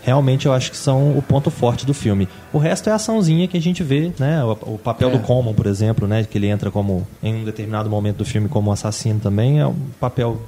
realmente 0.07 0.47
eu 0.47 0.53
acho 0.53 0.71
que 0.71 0.77
são 0.77 1.19
o 1.19 1.21
ponto 1.21 1.51
forte 1.51 1.85
do 1.85 1.93
filme. 1.93 2.29
O 2.53 2.59
resto 2.59 2.89
é 2.89 2.93
a 2.93 2.95
açãozinha 2.95 3.49
que 3.49 3.57
a 3.57 3.61
gente 3.61 3.83
vê, 3.83 4.13
né? 4.21 4.43
O, 4.45 4.53
o 4.75 4.79
papel 4.79 5.09
É. 5.09 5.13
do 5.13 5.19
Common, 5.19 5.53
por 5.53 5.67
exemplo, 5.67 6.07
né? 6.07 6.23
Que 6.25 6.39
ele 6.39 6.47
entra 6.47 6.71
como, 6.71 7.05
em 7.21 7.35
um 7.35 7.45
determinado 7.45 7.91
momento 7.91 8.19
do 8.19 8.25
filme, 8.25 8.49
como 8.49 8.71
assassino 8.71 9.19
também, 9.19 9.59
é 9.59 9.67
um 9.67 9.75
papel 9.99 10.41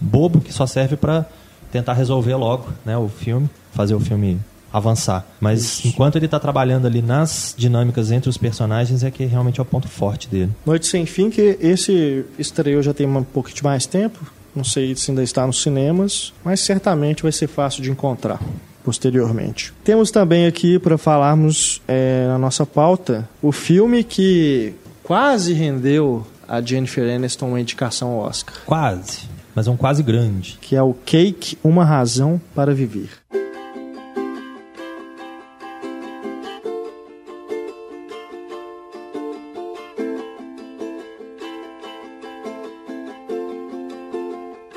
bobo 0.00 0.40
que 0.40 0.52
só 0.52 0.66
serve 0.66 0.96
para 0.96 1.24
tentar 1.70 1.92
resolver 1.92 2.34
logo, 2.34 2.66
né? 2.84 2.98
O 2.98 3.08
filme, 3.08 3.48
fazer 3.72 3.94
o 3.94 4.00
filme 4.00 4.38
avançar. 4.72 5.24
Mas 5.40 5.84
enquanto 5.84 6.16
ele 6.16 6.26
tá 6.26 6.40
trabalhando 6.40 6.86
ali 6.86 7.00
nas 7.00 7.54
dinâmicas 7.56 8.10
entre 8.10 8.28
os 8.28 8.36
personagens, 8.36 9.04
é 9.04 9.10
que 9.12 9.24
realmente 9.24 9.60
é 9.60 9.62
o 9.62 9.64
ponto 9.64 9.86
forte 9.86 10.28
dele. 10.28 10.50
Noite 10.66 10.86
Sem 10.88 11.06
Fim, 11.06 11.30
que 11.30 11.56
esse 11.60 12.24
estreou 12.36 12.82
já 12.82 12.92
tem 12.92 13.06
um 13.06 13.22
pouco 13.22 13.54
de 13.54 13.62
mais 13.62 13.86
tempo. 13.86 14.18
Não 14.56 14.64
sei 14.64 14.94
se 14.96 15.12
ainda 15.12 15.22
está 15.22 15.46
nos 15.46 15.62
cinemas, 15.62 16.32
mas 16.44 16.58
certamente 16.58 17.22
vai 17.22 17.30
ser 17.30 17.46
fácil 17.46 17.80
de 17.82 17.90
encontrar 17.92 18.40
posteriormente. 18.84 19.72
Temos 19.82 20.10
também 20.10 20.46
aqui 20.46 20.78
para 20.78 20.98
falarmos 20.98 21.80
é, 21.88 22.26
na 22.28 22.38
nossa 22.38 22.64
pauta 22.66 23.28
o 23.42 23.50
filme 23.50 24.04
que 24.04 24.74
quase 25.02 25.52
rendeu 25.54 26.24
a 26.46 26.60
Jennifer 26.60 27.12
Aniston 27.14 27.48
uma 27.48 27.60
indicação 27.60 28.10
ao 28.10 28.18
Oscar, 28.18 28.54
Quase, 28.66 29.20
mas 29.54 29.66
é 29.66 29.70
um 29.70 29.76
quase 29.76 30.02
grande. 30.02 30.58
que 30.60 30.76
é 30.76 30.82
o 30.82 30.92
Cake, 30.92 31.56
Uma 31.64 31.84
Razão 31.84 32.40
para 32.54 32.74
Viver. 32.74 33.08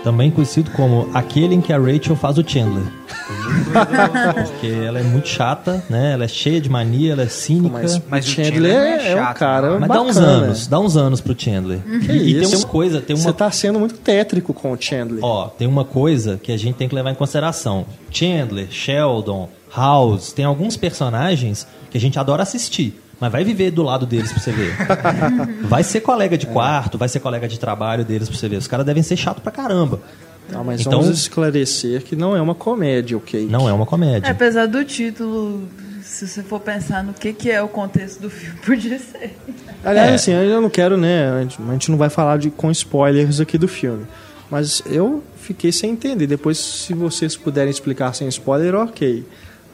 Também 0.04 0.32
conhecido 0.32 0.72
como 0.72 1.10
aquele 1.14 1.56
em 1.56 1.62
que 1.62 1.74
a 1.74 1.78
Rachel 1.80 2.16
faz 2.16 2.38
o 2.38 2.48
Chandler. 2.48 2.86
Porque 4.52 4.68
ela 4.68 5.00
é 5.00 5.04
muito 5.04 5.28
chata, 5.28 5.84
né? 5.90 6.14
Ela 6.14 6.26
é 6.26 6.28
cheia 6.28 6.60
de 6.62 6.70
mania, 6.70 7.14
ela 7.14 7.24
é 7.24 7.28
cínica. 7.28 7.80
Mas, 7.82 8.02
Mas 8.10 8.26
o 8.26 8.30
Chandler 8.30 8.54
Chandler 8.54 8.74
não 8.74 8.82
é 8.82 9.08
é, 9.08 9.16
um 9.16 9.18
chato, 9.18 9.38
cara. 9.38 9.80
Mas 9.80 9.90
dá 9.90 10.02
uns 10.02 10.16
bacana. 10.16 10.32
anos, 10.32 10.68
dá 10.68 10.80
uns 10.80 10.98
anos 10.98 11.22
pro 11.22 11.36
Chandler. 11.40 11.80
Que 11.80 12.12
e 12.12 12.34
tem 12.34 12.44
isso? 12.44 12.58
uma 12.58 12.68
coisa, 12.68 13.02
tem 13.02 13.16
Você 13.16 13.26
uma, 13.26 13.32
está 13.32 13.50
sendo 13.52 13.80
muito 13.80 13.96
tétrico 13.96 14.54
com 14.54 14.72
o 14.72 14.78
Chandler. 14.80 15.24
ó, 15.24 15.48
tem 15.48 15.68
uma 15.68 15.84
coisa 15.86 16.40
que 16.42 16.52
a 16.52 16.58
gente 16.58 16.76
tem 16.76 16.88
que 16.88 16.96
levar 16.96 17.12
em 17.12 17.16
consideração. 17.16 17.86
Chandler, 18.12 18.68
Sheldon, 18.70 19.50
House, 19.76 20.32
tem 20.32 20.46
alguns 20.46 20.78
personagens 20.78 21.68
que 21.92 21.98
a 21.98 22.02
gente 22.02 22.18
adora 22.18 22.44
assistir. 22.44 23.02
Mas 23.20 23.32
vai 23.32 23.44
viver 23.44 23.72
do 23.72 23.82
lado 23.82 24.06
deles 24.06 24.32
pra 24.32 24.40
você 24.40 24.52
ver. 24.52 24.76
Vai 25.68 25.84
ser 25.84 26.02
colega 26.02 26.38
de 26.38 26.46
quarto, 26.46 27.00
vai 27.00 27.10
ser 27.10 27.20
colega 27.20 27.48
de 27.48 27.60
trabalho 27.60 28.06
deles 28.06 28.30
pra 28.30 28.38
você 28.38 28.48
ver. 28.48 28.58
Os 28.58 28.68
caras 28.68 28.86
devem 28.86 29.02
ser 29.02 29.18
chato 29.18 29.42
pra 29.42 29.52
caramba. 29.52 30.00
Mas 30.66 30.82
Então- 30.82 31.02
vamos 31.02 31.18
esclarecer 31.20 32.04
que 32.04 32.16
não 32.16 32.36
é 32.36 32.42
uma 32.42 32.56
comédia, 32.56 33.18
ok? 33.18 33.48
Não 33.50 33.68
é 33.68 33.74
uma 33.74 33.84
É, 33.84 33.88
comédia. 33.88 34.32
apesar 34.32 34.66
do 34.68 34.84
título, 34.86 35.68
se 36.02 36.28
você 36.28 36.42
for 36.42 36.60
pensar 36.60 37.04
no 37.04 37.14
que, 37.14 37.34
que 37.34 37.52
é 37.52 37.62
o 37.62 37.68
contexto 37.68 38.20
do 38.22 38.30
filme, 38.30 38.58
podia 38.66 38.98
ser. 38.98 39.36
Aliás, 39.84 40.12
É. 40.12 40.16
assim, 40.16 40.32
eu 40.32 40.62
não 40.62 40.70
quero, 40.70 40.98
né? 40.98 41.30
A 41.32 41.42
gente, 41.42 41.58
a 41.62 41.72
gente 41.74 41.92
não 41.92 41.98
vai 41.98 42.10
falar 42.10 42.38
de, 42.38 42.50
com 42.50 42.72
spoilers 42.72 43.40
aqui 43.40 43.58
do 43.58 43.68
filme. 43.68 44.06
Mas 44.50 44.82
eu 44.86 45.22
fiquei 45.36 45.72
sem 45.74 45.92
entender. 45.92 46.26
Depois, 46.26 46.58
se 46.58 46.94
vocês 46.94 47.36
puderem 47.36 47.70
explicar 47.70 48.14
sem 48.14 48.28
spoiler, 48.30 48.76
ok. 48.76 49.26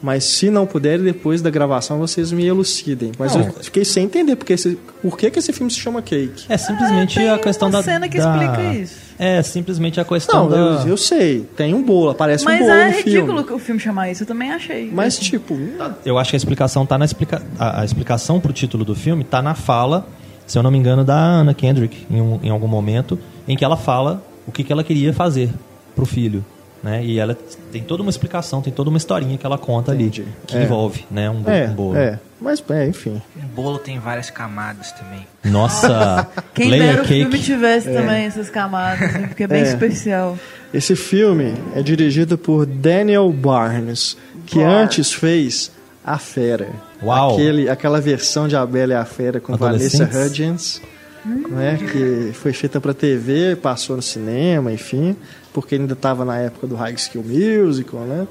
Mas 0.04 0.24
se 0.24 0.50
não 0.50 0.66
puderem, 0.66 1.02
depois 1.02 1.40
da 1.40 1.48
gravação 1.48 1.98
vocês 1.98 2.30
me 2.30 2.44
elucidem. 2.44 3.10
Mas 3.18 3.34
Não. 3.34 3.40
eu 3.46 3.52
fiquei 3.54 3.86
sem 3.86 4.04
entender 4.04 4.36
porque 4.36 4.52
esse, 4.52 4.76
por 5.00 5.16
que, 5.16 5.30
que 5.30 5.38
esse 5.38 5.50
filme 5.50 5.72
se 5.72 5.80
chama 5.80 6.02
Cake. 6.02 6.44
É 6.46 6.58
simplesmente 6.58 7.14
tem 7.14 7.30
a 7.30 7.38
questão 7.38 7.68
uma 7.68 7.78
da. 7.78 7.82
cena 7.82 8.06
que 8.06 8.18
da- 8.18 8.30
explica 8.36 8.62
isso. 8.74 8.96
É 9.18 9.42
simplesmente 9.42 9.98
a 9.98 10.04
questão 10.04 10.42
Não, 10.42 10.50
da. 10.50 10.56
eu, 10.82 10.88
eu 10.88 10.96
sei. 10.98 11.48
Tem 11.56 11.72
um 11.72 11.82
bolo, 11.82 12.10
aparece 12.10 12.44
um 12.44 12.48
Mas 12.50 12.58
bolo 12.58 12.70
é 12.72 12.84
no 12.90 12.96
ridículo 12.98 13.26
filme. 13.28 13.44
que 13.44 13.52
o 13.54 13.58
filme 13.58 13.80
chamar 13.80 14.10
isso, 14.10 14.24
eu 14.24 14.26
também 14.26 14.52
achei. 14.52 14.90
Mas, 14.92 15.18
tipo, 15.18 15.56
Eu 16.04 16.18
acho 16.18 16.28
que 16.28 16.36
a 16.36 16.38
explicação 16.38 16.84
tá 16.84 16.98
na 16.98 17.06
explica... 17.06 17.40
a, 17.58 17.80
a 17.80 17.84
explicação 17.86 18.38
pro 18.38 18.52
título 18.52 18.84
do 18.84 18.94
filme 18.94 19.24
tá 19.24 19.40
na 19.40 19.54
fala, 19.54 20.06
se 20.46 20.58
eu 20.58 20.62
não 20.62 20.70
me 20.70 20.76
engano, 20.76 21.02
da 21.02 21.16
Anna 21.18 21.54
Kendrick 21.54 22.06
em, 22.10 22.20
um- 22.20 22.40
em 22.42 22.50
algum 22.50 22.68
momento, 22.68 23.18
em 23.48 23.56
que 23.56 23.64
ela 23.64 23.78
fala 23.78 24.22
o 24.46 24.52
que, 24.52 24.62
que 24.62 24.70
ela 24.70 24.84
queria 24.84 25.14
fazer 25.14 25.48
pro 25.96 26.04
filho. 26.04 26.44
Né? 26.84 27.02
E 27.02 27.18
ela 27.18 27.34
tem 27.72 27.82
toda 27.82 28.02
uma 28.02 28.10
explicação, 28.10 28.60
tem 28.60 28.70
toda 28.70 28.90
uma 28.90 28.98
historinha 28.98 29.38
que 29.38 29.46
ela 29.46 29.56
conta 29.56 29.94
Entendi. 29.94 30.20
ali, 30.20 30.30
que 30.46 30.54
É. 30.58 30.62
envolve 30.64 31.06
né, 31.10 31.30
um, 31.30 31.40
bo- 31.40 31.50
é, 31.50 31.64
um 31.66 31.72
bolo. 31.74 31.96
é. 31.96 32.18
Mas, 32.38 32.62
é, 32.68 32.86
enfim. 32.86 33.22
O 33.34 33.46
bolo 33.56 33.78
tem 33.78 33.98
várias 33.98 34.28
camadas 34.28 34.92
também. 34.92 35.26
Nossa, 35.42 36.28
Quem 36.52 36.68
layer 36.70 36.88
dera 36.90 37.02
o 37.02 37.06
filme 37.06 37.30
cake. 37.30 37.42
tivesse 37.44 37.90
também 37.90 38.26
essas 38.26 38.50
camadas, 38.50 39.14
hein, 39.14 39.28
porque 39.28 39.44
é 39.44 39.46
bem 39.46 39.62
É. 39.62 39.64
especial. 39.64 40.38
Esse 40.74 40.94
filme 40.94 41.54
é 41.74 41.82
dirigido 41.82 42.36
por 42.36 42.66
Daniel 42.66 43.32
Barnes, 43.32 44.14
que 44.44 44.58
Barnes. 44.58 44.76
antes 44.82 45.12
fez 45.14 45.70
A 46.04 46.18
Fera. 46.18 46.68
Uau. 47.02 47.32
Aquele, 47.32 47.70
aquela 47.70 47.98
versão 47.98 48.46
de 48.46 48.56
A 48.56 48.66
Bela 48.66 48.92
e 48.92 48.96
a 48.96 49.06
Fera 49.06 49.40
com 49.40 49.56
Vanessa? 49.56 50.04
Hudgens, 50.04 50.82
né, 51.24 51.78
que 51.78 52.32
foi 52.34 52.52
feita 52.52 52.80
para 52.80 52.92
TV, 52.92 53.56
passou 53.56 53.96
no 53.96 54.02
cinema, 54.02 54.72
enfim, 54.72 55.16
porque 55.52 55.76
ainda 55.76 55.94
estava 55.94 56.24
na 56.24 56.38
época 56.38 56.66
do 56.66 56.74
High 56.74 56.96
School 56.98 57.24
Musical, 57.24 58.00
né? 58.00 58.26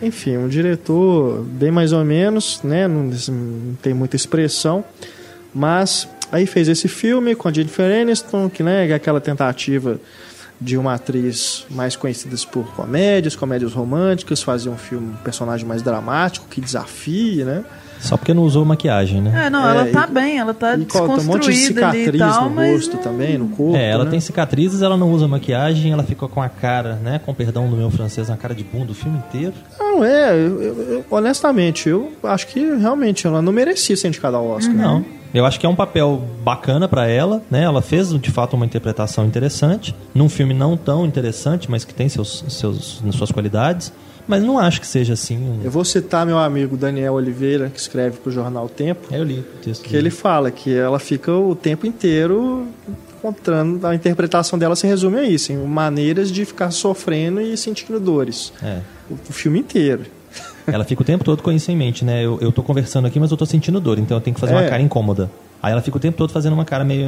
Enfim, 0.00 0.36
um 0.36 0.48
diretor 0.48 1.44
bem 1.44 1.70
mais 1.70 1.92
ou 1.92 2.04
menos, 2.04 2.60
né, 2.64 2.88
não, 2.88 3.04
não 3.04 3.74
tem 3.80 3.94
muita 3.94 4.16
expressão, 4.16 4.84
mas 5.54 6.08
aí 6.32 6.46
fez 6.46 6.66
esse 6.68 6.88
filme 6.88 7.36
com 7.36 7.48
a 7.48 7.52
Jennifer 7.52 8.00
Aniston, 8.00 8.50
que 8.50 8.64
né, 8.64 8.88
é 8.88 8.94
aquela 8.94 9.20
tentativa 9.20 10.00
de 10.60 10.76
uma 10.76 10.94
atriz 10.94 11.66
mais 11.70 11.96
conhecida 11.96 12.36
por 12.50 12.72
comédias, 12.74 13.36
comédias 13.36 13.72
românticas, 13.72 14.42
fazer 14.42 14.68
um 14.68 14.76
filme, 14.76 15.12
um 15.12 15.16
personagem 15.16 15.66
mais 15.66 15.82
dramático, 15.82 16.46
que 16.48 16.60
desafie, 16.60 17.44
né? 17.44 17.64
Só 18.02 18.16
porque 18.16 18.34
não 18.34 18.42
usou 18.42 18.64
maquiagem, 18.64 19.20
né? 19.20 19.46
É, 19.46 19.50
não, 19.50 19.66
É, 19.66 19.70
ela 19.70 19.86
tá 19.86 20.06
e- 20.10 20.12
bem, 20.12 20.38
ela 20.38 20.52
tá 20.52 20.74
E 20.76 20.84
com- 20.84 20.86
tem 20.86 21.00
um 21.02 21.06
monte 21.06 21.16
de 21.16 21.52
desconstruída 21.52 21.88
ali 21.88 22.04
cicatriz 22.04 22.14
e 22.14 22.18
tal, 22.18 22.50
no 22.50 22.72
rosto 22.72 22.96
não- 22.96 23.02
também, 23.02 23.38
no 23.38 23.48
corpo. 23.48 23.76
É, 23.76 23.90
ela 23.90 24.04
né? 24.04 24.10
tem 24.10 24.20
cicatrizes, 24.20 24.82
ela 24.82 24.96
não 24.96 25.10
usa 25.12 25.28
maquiagem, 25.28 25.92
ela 25.92 26.02
fica 26.02 26.26
com 26.28 26.42
a 26.42 26.48
cara, 26.48 26.94
né? 26.96 27.20
Com 27.24 27.32
perdão 27.32 27.68
do 27.70 27.76
meu 27.76 27.90
francês, 27.90 28.28
uma 28.28 28.36
cara 28.36 28.54
de 28.54 28.64
bunda 28.64 28.92
o 28.92 28.94
filme 28.94 29.18
inteiro. 29.18 29.54
Não, 29.78 30.04
é, 30.04 30.32
eu- 30.34 30.62
eu- 30.62 31.04
honestamente, 31.10 31.88
eu 31.88 32.12
acho 32.24 32.46
que 32.48 32.60
realmente 32.76 33.26
ela 33.26 33.40
não 33.40 33.52
merecia 33.52 33.96
ser 33.96 34.08
indicada 34.08 34.36
ao 34.36 34.46
Oscar. 34.48 34.74
Não. 34.74 35.04
Eu 35.32 35.46
acho 35.46 35.58
que 35.58 35.64
é 35.64 35.68
um 35.68 35.74
papel 35.74 36.22
bacana 36.44 36.86
pra 36.86 37.06
ela, 37.08 37.40
né? 37.50 37.62
Ela 37.62 37.80
fez 37.80 38.10
de 38.20 38.30
fato 38.30 38.54
uma 38.54 38.66
interpretação 38.66 39.24
interessante, 39.24 39.94
num 40.14 40.28
filme 40.28 40.52
não 40.52 40.76
tão 40.76 41.06
interessante, 41.06 41.70
mas 41.70 41.84
que 41.86 41.94
tem 41.94 42.06
seus, 42.08 42.44
seus, 42.48 43.02
suas 43.12 43.30
qualidades. 43.32 43.92
Mas 44.26 44.42
não 44.42 44.58
acho 44.58 44.80
que 44.80 44.86
seja 44.86 45.14
assim. 45.14 45.36
Um... 45.36 45.60
Eu 45.64 45.70
vou 45.70 45.84
citar 45.84 46.24
meu 46.24 46.38
amigo 46.38 46.76
Daniel 46.76 47.14
Oliveira, 47.14 47.68
que 47.68 47.78
escreve 47.78 48.18
para 48.18 48.30
o 48.30 48.32
jornal 48.32 48.68
Tempo, 48.68 49.08
É, 49.10 49.18
Eu 49.18 49.24
li 49.24 49.40
o 49.40 49.42
texto. 49.62 49.82
que 49.82 49.88
dele. 49.90 50.02
ele 50.04 50.10
fala 50.10 50.50
que 50.50 50.74
ela 50.74 50.98
fica 50.98 51.32
o 51.32 51.54
tempo 51.54 51.86
inteiro 51.86 52.66
encontrando, 53.18 53.86
a 53.86 53.94
interpretação 53.94 54.58
dela 54.58 54.74
se 54.76 54.86
resume 54.86 55.18
a 55.18 55.22
isso, 55.22 55.52
em 55.52 55.56
maneiras 55.56 56.30
de 56.30 56.44
ficar 56.44 56.70
sofrendo 56.70 57.40
e 57.40 57.56
sentindo 57.56 57.98
dores. 58.00 58.52
É. 58.62 58.80
O, 59.10 59.14
o 59.14 59.32
filme 59.32 59.58
inteiro. 59.60 60.04
Ela 60.66 60.84
fica 60.84 61.02
o 61.02 61.04
tempo 61.04 61.24
todo 61.24 61.42
com 61.42 61.50
isso 61.52 61.70
em 61.70 61.76
mente, 61.76 62.04
né? 62.04 62.24
Eu, 62.24 62.38
eu 62.40 62.50
tô 62.52 62.62
conversando 62.62 63.06
aqui, 63.06 63.18
mas 63.20 63.30
eu 63.30 63.36
tô 63.36 63.44
sentindo 63.44 63.80
dor, 63.80 63.98
então 63.98 64.16
eu 64.16 64.20
tenho 64.20 64.34
que 64.34 64.40
fazer 64.40 64.52
uma 64.54 64.62
É. 64.64 64.68
cara 64.68 64.80
incômoda. 64.82 65.30
Aí 65.62 65.72
ela 65.72 65.82
fica 65.82 65.96
o 65.96 66.00
tempo 66.00 66.16
todo 66.16 66.32
fazendo 66.32 66.52
uma 66.52 66.64
cara 66.64 66.84
meio. 66.84 67.06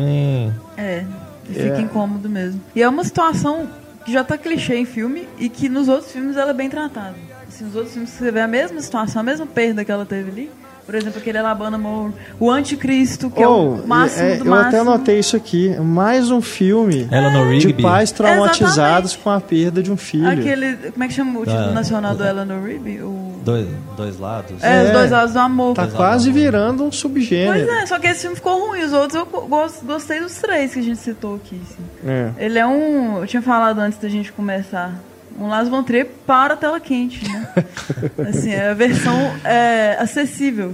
É, 0.76 1.04
e 1.48 1.52
fica 1.54 1.76
É. 1.76 1.80
incômodo 1.80 2.28
mesmo. 2.28 2.60
E 2.74 2.82
é 2.82 2.88
uma 2.88 3.02
situação 3.04 3.66
que 4.04 4.12
já 4.12 4.22
tá 4.22 4.36
clichê 4.36 4.76
em 4.76 4.84
filme 4.84 5.26
e 5.38 5.48
que 5.48 5.68
nos 5.68 5.88
outros 5.88 6.12
filmes 6.12 6.36
ela 6.36 6.50
é 6.50 6.54
bem 6.54 6.68
tratada. 6.68 7.16
Assim, 7.48 7.64
nos 7.64 7.74
outros 7.74 7.92
filmes 7.92 8.10
você 8.10 8.30
vê 8.30 8.40
a 8.40 8.48
mesma 8.48 8.80
situação, 8.80 9.20
a 9.20 9.24
mesma 9.24 9.46
perda 9.46 9.84
que 9.84 9.90
ela 9.90 10.04
teve 10.04 10.30
ali. 10.30 10.50
Por 10.86 10.94
exemplo, 10.94 11.18
aquele 11.18 11.38
Alabama 11.38 11.78
Moore, 11.78 12.12
o 12.38 12.50
Anticristo, 12.50 13.30
que 13.30 13.42
é 13.42 13.48
Oh, 13.48 13.74
o 13.76 13.86
máximo 13.86 14.26
é, 14.28 14.36
do 14.36 14.44
eu 14.44 14.50
máximo. 14.50 14.68
até 14.68 14.78
anotei 14.80 15.18
isso 15.18 15.34
aqui. 15.34 15.74
Mais 15.80 16.30
um 16.30 16.40
filme 16.42 17.08
Eleanor 17.10 17.56
de 17.56 17.72
pais 17.72 18.10
traumatizados 18.12 19.12
Exatamente. 19.12 19.18
com 19.18 19.30
a 19.30 19.40
perda 19.40 19.82
de 19.82 19.90
um 19.90 19.96
filho. 19.96 20.28
Aquele, 20.28 20.76
como 20.92 21.04
é 21.04 21.08
que 21.08 21.14
chama 21.14 21.40
o 21.40 21.44
título 21.44 21.58
Ah, 21.68 21.72
nacional 21.72 22.14
do 22.14 22.22
é. 22.24 22.28
Eleanor 22.28 22.62
Rigby? 22.62 23.00
O... 23.02 23.40
Dois, 23.44 23.66
dois 23.96 24.18
lados. 24.18 24.62
É, 24.62 24.82
os 24.84 24.88
É. 24.90 24.92
dois 24.92 25.10
lados 25.10 25.32
do 25.32 25.38
amor. 25.38 25.74
Tá 25.74 25.86
quase 25.86 26.30
virando 26.30 26.82
um 26.82 26.86
Pois 26.88 26.96
subgênero. 26.96 27.70
é, 27.70 27.86
só 27.86 27.98
que 27.98 28.06
esse 28.06 28.20
filme 28.22 28.36
ficou 28.36 28.68
ruim. 28.68 28.82
Os 28.82 28.92
outros 28.92 29.14
eu 29.14 29.26
gos- 29.26 29.80
gostei 29.82 30.20
dos 30.20 30.34
três 30.36 30.72
que 30.74 30.80
a 30.80 30.82
gente 30.82 30.98
citou 30.98 31.36
aqui. 31.36 31.60
assim. 31.62 31.82
É. 32.06 32.30
Ele 32.38 32.58
é 32.58 32.66
um. 32.66 33.18
Eu 33.20 33.26
tinha 33.26 33.40
falado 33.42 33.78
antes 33.78 33.98
da 33.98 34.08
gente 34.08 34.30
começar. 34.32 34.92
Um 35.38 35.48
Las 35.48 35.68
Von 35.68 35.82
Trier 35.82 36.06
para 36.26 36.54
a 36.54 36.56
tela 36.56 36.78
quente, 36.78 37.28
né? 37.28 37.48
assim, 38.28 38.50
é 38.52 38.68
a 38.70 38.74
versão 38.74 39.14
é, 39.44 39.96
acessível 40.00 40.72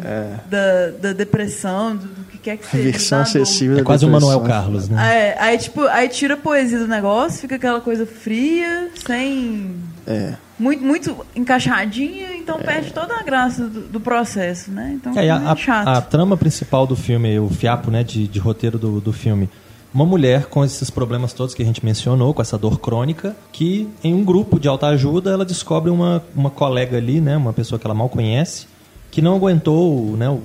da, 0.51 0.91
da 1.01 1.13
depressão, 1.15 1.97
do, 1.97 2.07
do 2.07 2.25
que 2.25 2.37
quer 2.39 2.57
que 2.59 2.67
A 2.67 2.69
seja. 2.69 2.85
versão 2.85 3.19
da 3.21 3.25
dor. 3.25 3.31
acessível 3.43 3.79
É 3.79 3.83
quase 3.83 4.05
o. 4.05 4.11
Manuel 4.11 4.41
Carlos, 4.41 4.89
né? 4.89 5.35
É, 5.37 5.37
aí, 5.43 5.57
tipo, 5.57 5.83
aí 5.87 6.09
tira 6.09 6.35
a 6.35 6.37
poesia 6.37 6.79
do 6.79 6.87
negócio, 6.87 7.41
fica 7.41 7.57
aquela 7.57 7.81
coisa 7.81 8.05
fria, 8.07 8.91
sem. 9.07 9.75
É. 10.07 10.35
Muito, 10.59 10.85
muito 10.85 11.27
encaixadinha, 11.35 12.35
então 12.37 12.59
perde 12.59 12.93
toda 12.93 13.15
a 13.15 13.23
graça 13.23 13.65
do, 13.67 13.81
do 13.83 13.99
processo, 14.01 14.71
né? 14.71 14.93
Então 14.95 15.19
É, 15.19 15.27
é, 15.27 15.31
a, 15.31 15.53
a- 15.53 15.57
chato. 15.57 15.89
a 15.89 16.01
trama 16.03 16.37
principal 16.37 16.87
do 16.87 16.95
filme, 16.95 17.39
o 17.39 17.49
fiapo 17.49 17.91
né, 17.91 18.05
de, 18.05 18.29
de 18.29 18.39
roteiro 18.39 18.79
do, 18.79 19.01
do 19.01 19.13
filme. 19.13 19.49
Uma 19.93 20.07
mulher 20.07 20.47
com 20.47 20.65
esses 20.65 20.89
problemas 20.89 21.33
todos 21.33 21.53
que 21.53 21.63
a 21.63 21.67
gente 21.67 21.85
mencionou, 21.85 22.33
com 22.33 22.41
essa 22.41 22.57
dor 22.57 22.79
crônica, 22.79 23.37
que 23.51 23.89
em 24.05 24.15
um 24.15 24.25
grupo 24.25 24.61
de 24.61 24.69
autoajuda 24.69 25.33
ela 25.33 25.45
descobre 25.45 25.91
uma, 25.91 26.23
uma 26.35 26.49
colega 26.49 26.97
ali, 26.97 27.21
né, 27.21 27.37
uma 27.37 27.53
pessoa 27.53 27.77
que 27.77 27.87
ela 27.87 27.95
mal 27.95 28.09
conhece, 28.09 28.69
que 29.11 29.21
não 29.21 29.35
aguentou 29.35 30.17
né, 30.17 30.39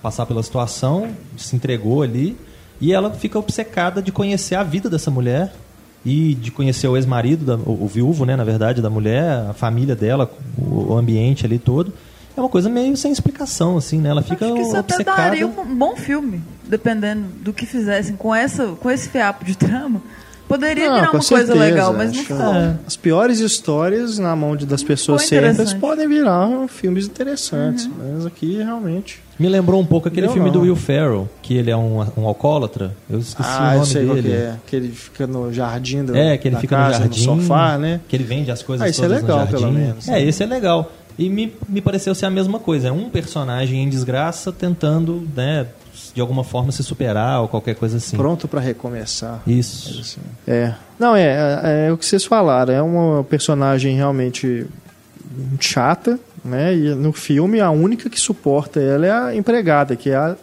passar 0.00 0.24
pela 0.24 0.42
situação, 0.42 1.10
se 1.36 1.54
entregou 1.54 2.00
ali, 2.00 2.38
e 2.80 2.90
ela 2.90 3.10
fica 3.10 3.38
obcecada 3.38 4.00
de 4.00 4.10
conhecer 4.10 4.54
a 4.54 4.62
vida 4.62 4.88
dessa 4.88 5.10
mulher 5.10 5.52
e 6.02 6.34
de 6.34 6.50
conhecer 6.50 6.88
o 6.88 6.96
ex-marido, 6.96 7.62
o, 7.66 7.86
viúvo, 7.86 8.24
né, 8.24 8.34
na 8.34 8.44
verdade, 8.44 8.80
da 8.80 8.88
mulher, 8.88 9.50
a 9.50 9.52
família 9.52 9.94
dela, 9.94 10.30
o 10.56 10.96
ambiente 10.96 11.44
ali 11.44 11.58
todo. 11.58 11.92
É 12.36 12.40
uma 12.40 12.48
coisa 12.48 12.68
meio 12.68 12.96
sem 12.96 13.10
explicação, 13.12 13.76
assim, 13.76 13.98
né? 14.00 14.10
Ela 14.10 14.22
fica 14.22 14.44
Acho 14.44 14.54
que 14.54 14.60
isso 14.60 14.76
até 14.76 14.94
obcecada. 14.94 15.22
daria 15.22 15.46
um 15.46 15.76
bom 15.76 15.96
filme, 15.96 16.40
dependendo 16.66 17.24
do 17.42 17.52
que 17.52 17.66
fizessem 17.66 18.16
com, 18.16 18.34
essa, 18.34 18.66
com 18.68 18.90
esse 18.90 19.08
fiapo 19.08 19.44
de 19.44 19.56
trama. 19.56 20.00
Poderia 20.48 20.88
Não, 20.88 20.94
virar 20.96 21.10
uma 21.12 21.20
coisa 21.20 21.26
certeza, 21.46 21.54
legal, 21.54 21.92
mas 21.92 22.10
não 22.12 22.18
acho- 22.22 22.26
ficou. 22.34 22.54
é. 22.54 22.76
As 22.84 22.96
piores 22.96 23.38
histórias 23.38 24.18
na 24.18 24.34
mão 24.34 24.56
de, 24.56 24.66
das 24.66 24.82
pessoas 24.82 25.22
certas 25.26 25.72
podem 25.72 26.08
virar 26.08 26.66
filmes 26.66 27.06
interessantes. 27.06 27.84
Uhum. 27.84 27.92
Mas 28.16 28.26
aqui 28.26 28.56
realmente. 28.56 29.20
Me 29.38 29.48
lembrou 29.48 29.80
um 29.80 29.86
pouco 29.86 30.08
aquele 30.08 30.26
Eu 30.26 30.32
filme 30.32 30.48
não. 30.48 30.52
do 30.54 30.62
Will 30.62 30.74
Ferrell, 30.74 31.28
que 31.40 31.54
ele 31.56 31.70
é 31.70 31.76
um, 31.76 32.04
um 32.16 32.26
alcoólatra. 32.26 32.96
Eu 33.08 33.20
esqueci 33.20 33.48
ah, 33.48 33.70
o 33.70 33.74
nome 33.74 33.86
sei 33.86 34.04
dele. 34.06 34.22
que 34.22 34.34
é. 34.34 34.54
Que 34.66 34.76
ele 34.76 34.88
fica 34.88 35.24
no 35.26 35.52
jardim 35.52 36.04
do, 36.04 36.16
É, 36.16 36.36
que 36.36 36.48
ele 36.48 36.56
fica 36.56 36.76
casa, 36.76 36.98
no 36.98 37.04
jardim, 37.04 37.24
sofá, 37.24 37.78
né? 37.78 38.00
Que 38.08 38.16
ele 38.16 38.24
vende 38.24 38.50
as 38.50 38.60
coisas 38.60 38.84
Ah, 38.84 38.90
isso 38.90 39.04
é 39.04 39.08
legal, 39.08 39.38
no 39.38 39.44
jardim. 39.46 39.56
pelo 39.60 39.72
menos. 39.72 40.08
É, 40.08 40.20
esse 40.20 40.42
é 40.42 40.46
legal. 40.46 40.90
E 41.18 41.28
me, 41.28 41.52
me 41.68 41.80
pareceu 41.80 42.14
ser 42.14 42.26
a 42.26 42.30
mesma 42.30 42.58
coisa. 42.58 42.88
É 42.88 42.92
um 42.92 43.10
personagem 43.10 43.82
em 43.82 43.88
desgraça 43.88 44.52
tentando, 44.52 45.26
né, 45.34 45.66
de 46.14 46.20
alguma 46.20 46.44
forma 46.44 46.72
se 46.72 46.82
superar 46.82 47.42
ou 47.42 47.48
qualquer 47.48 47.74
coisa 47.74 47.98
assim. 47.98 48.16
Pronto 48.16 48.48
pra 48.48 48.60
recomeçar. 48.60 49.42
Isso. 49.46 50.00
Assim. 50.00 50.20
É. 50.46 50.74
Não, 50.98 51.14
é, 51.14 51.60
é, 51.62 51.86
é 51.88 51.92
o 51.92 51.98
que 51.98 52.06
vocês 52.06 52.24
falaram. 52.24 52.72
É 52.72 52.82
uma 52.82 53.24
personagem 53.24 53.96
realmente 53.96 54.66
chata, 55.60 56.18
né? 56.44 56.74
E 56.74 56.94
no 56.94 57.12
filme 57.12 57.60
a 57.60 57.70
única 57.70 58.08
que 58.10 58.18
suporta 58.18 58.80
ela 58.80 59.06
é 59.06 59.12
a 59.12 59.34
empregada, 59.34 59.94
que 59.96 60.10
é 60.10 60.16
a 60.16 60.36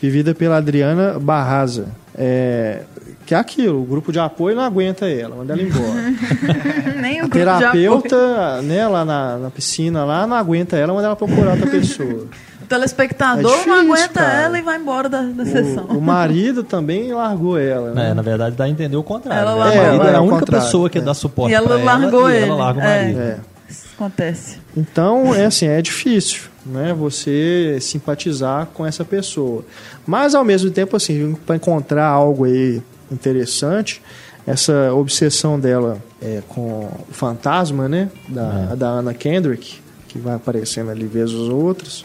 vivida 0.00 0.34
pela 0.34 0.56
Adriana 0.56 1.18
Barraza. 1.18 1.86
É, 2.14 2.82
que 3.24 3.34
é 3.34 3.38
aquilo, 3.38 3.80
o 3.82 3.84
grupo 3.84 4.12
de 4.12 4.18
apoio 4.18 4.54
não 4.56 4.62
aguenta 4.62 5.06
ela, 5.08 5.36
manda 5.36 5.52
ela 5.52 5.62
embora. 5.62 6.14
Nem 7.00 7.20
o 7.20 7.24
A 7.24 7.28
grupo 7.28 7.38
de 7.38 7.42
apoio. 7.64 8.02
terapeuta, 8.02 8.62
né, 8.62 8.86
lá 8.88 9.04
na, 9.04 9.36
na 9.38 9.50
piscina, 9.50 10.04
lá 10.04 10.26
não 10.26 10.36
aguenta 10.36 10.76
ela, 10.76 10.92
manda 10.92 11.06
ela 11.06 11.16
procurar 11.16 11.52
outra 11.52 11.66
pessoa. 11.70 12.26
O 12.62 12.66
telespectador 12.72 13.50
É 13.50 13.54
difícil, 13.54 13.72
não 13.72 13.80
aguenta 13.80 14.08
cara. 14.20 14.32
ela 14.42 14.58
e 14.58 14.62
vai 14.62 14.78
embora 14.78 15.08
da, 15.08 15.22
da 15.22 15.44
sessão. 15.44 15.84
O, 15.90 15.98
o 15.98 16.00
marido 16.00 16.62
também 16.62 17.12
largou 17.12 17.58
ela. 17.58 17.92
Né? 17.92 18.10
É, 18.10 18.14
na 18.14 18.22
verdade, 18.22 18.56
dá 18.56 18.64
a 18.64 18.68
entender 18.68 18.96
o 18.96 19.02
contrário. 19.02 19.42
Ela 19.42 19.52
né? 19.52 19.58
largou. 19.60 19.82
A 19.82 19.86
marido 19.86 20.06
É, 20.08 20.12
é 20.12 20.16
a 20.16 20.20
única 20.22 20.46
pessoa 20.46 20.88
que 20.90 20.98
é. 20.98 21.00
dá 21.00 21.12
suporte 21.14 21.52
E 21.52 21.54
ela 21.54 21.66
pra 21.68 21.80
ela 21.80 21.84
largou 21.98 22.30
e 22.30 22.34
ele. 22.36 22.46
ela 22.46 22.56
larga 22.56 22.80
o 22.80 22.82
É. 22.82 23.02
marido. 23.02 23.20
É. 23.20 23.36
Isso 23.68 23.86
acontece. 23.94 24.58
Então, 24.76 25.34
é 25.34 25.44
assim, 25.46 25.66
é 25.66 25.80
difícil, 25.82 26.42
né, 26.64 26.94
você 26.94 27.78
simpatizar 27.80 28.66
com 28.72 28.86
essa 28.86 29.04
pessoa. 29.04 29.64
Mas 30.06 30.34
ao 30.34 30.44
mesmo 30.44 30.70
tempo 30.70 30.96
assim, 30.96 31.34
para 31.46 31.56
encontrar 31.56 32.06
algo 32.06 32.44
aí 32.44 32.82
interessante, 33.12 34.02
essa 34.46 34.92
obsessão 34.92 35.58
dela 35.58 36.02
é, 36.20 36.42
com 36.48 36.84
o 37.08 37.12
fantasma, 37.12 37.88
né, 37.88 38.10
da, 38.28 38.74
da 38.74 38.88
Anna 38.88 39.14
Kendrick, 39.14 39.80
que 40.08 40.18
vai 40.18 40.34
aparecendo 40.34 40.90
ali 40.90 41.06
vez 41.06 41.32
os 41.32 41.48
outros, 41.48 42.04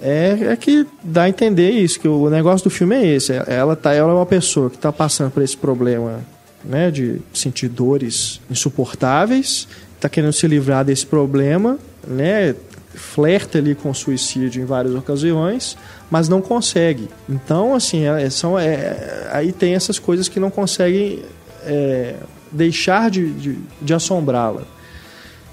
é, 0.00 0.48
é 0.50 0.56
que 0.56 0.84
dá 1.02 1.22
a 1.22 1.28
entender 1.28 1.70
isso, 1.70 2.00
que 2.00 2.08
o 2.08 2.28
negócio 2.28 2.64
do 2.64 2.70
filme 2.70 2.96
é 2.96 3.06
esse. 3.06 3.32
Ela, 3.46 3.76
tá, 3.76 3.94
ela 3.94 4.10
é 4.10 4.14
uma 4.14 4.26
pessoa 4.26 4.68
que 4.68 4.74
está 4.74 4.92
passando 4.92 5.30
por 5.30 5.42
esse 5.42 5.56
problema 5.56 6.20
né, 6.64 6.90
de 6.90 7.20
sentir 7.32 7.68
dores 7.68 8.40
insuportáveis, 8.50 9.68
está 9.94 10.08
querendo 10.08 10.32
se 10.32 10.46
livrar 10.48 10.84
desse 10.84 11.06
problema, 11.06 11.78
né, 12.06 12.54
flerta 12.94 13.58
ali 13.58 13.74
com 13.74 13.94
suicídio 13.94 14.60
em 14.60 14.64
várias 14.64 14.94
ocasiões, 14.94 15.76
mas 16.12 16.28
não 16.28 16.42
consegue. 16.42 17.08
Então, 17.26 17.74
assim, 17.74 18.04
é, 18.04 18.28
são, 18.28 18.58
é, 18.58 19.30
aí 19.32 19.50
tem 19.50 19.74
essas 19.74 19.98
coisas 19.98 20.28
que 20.28 20.38
não 20.38 20.50
conseguem 20.50 21.22
é, 21.64 22.16
deixar 22.52 23.10
de, 23.10 23.32
de, 23.32 23.58
de 23.80 23.94
assombrá-la. 23.94 24.60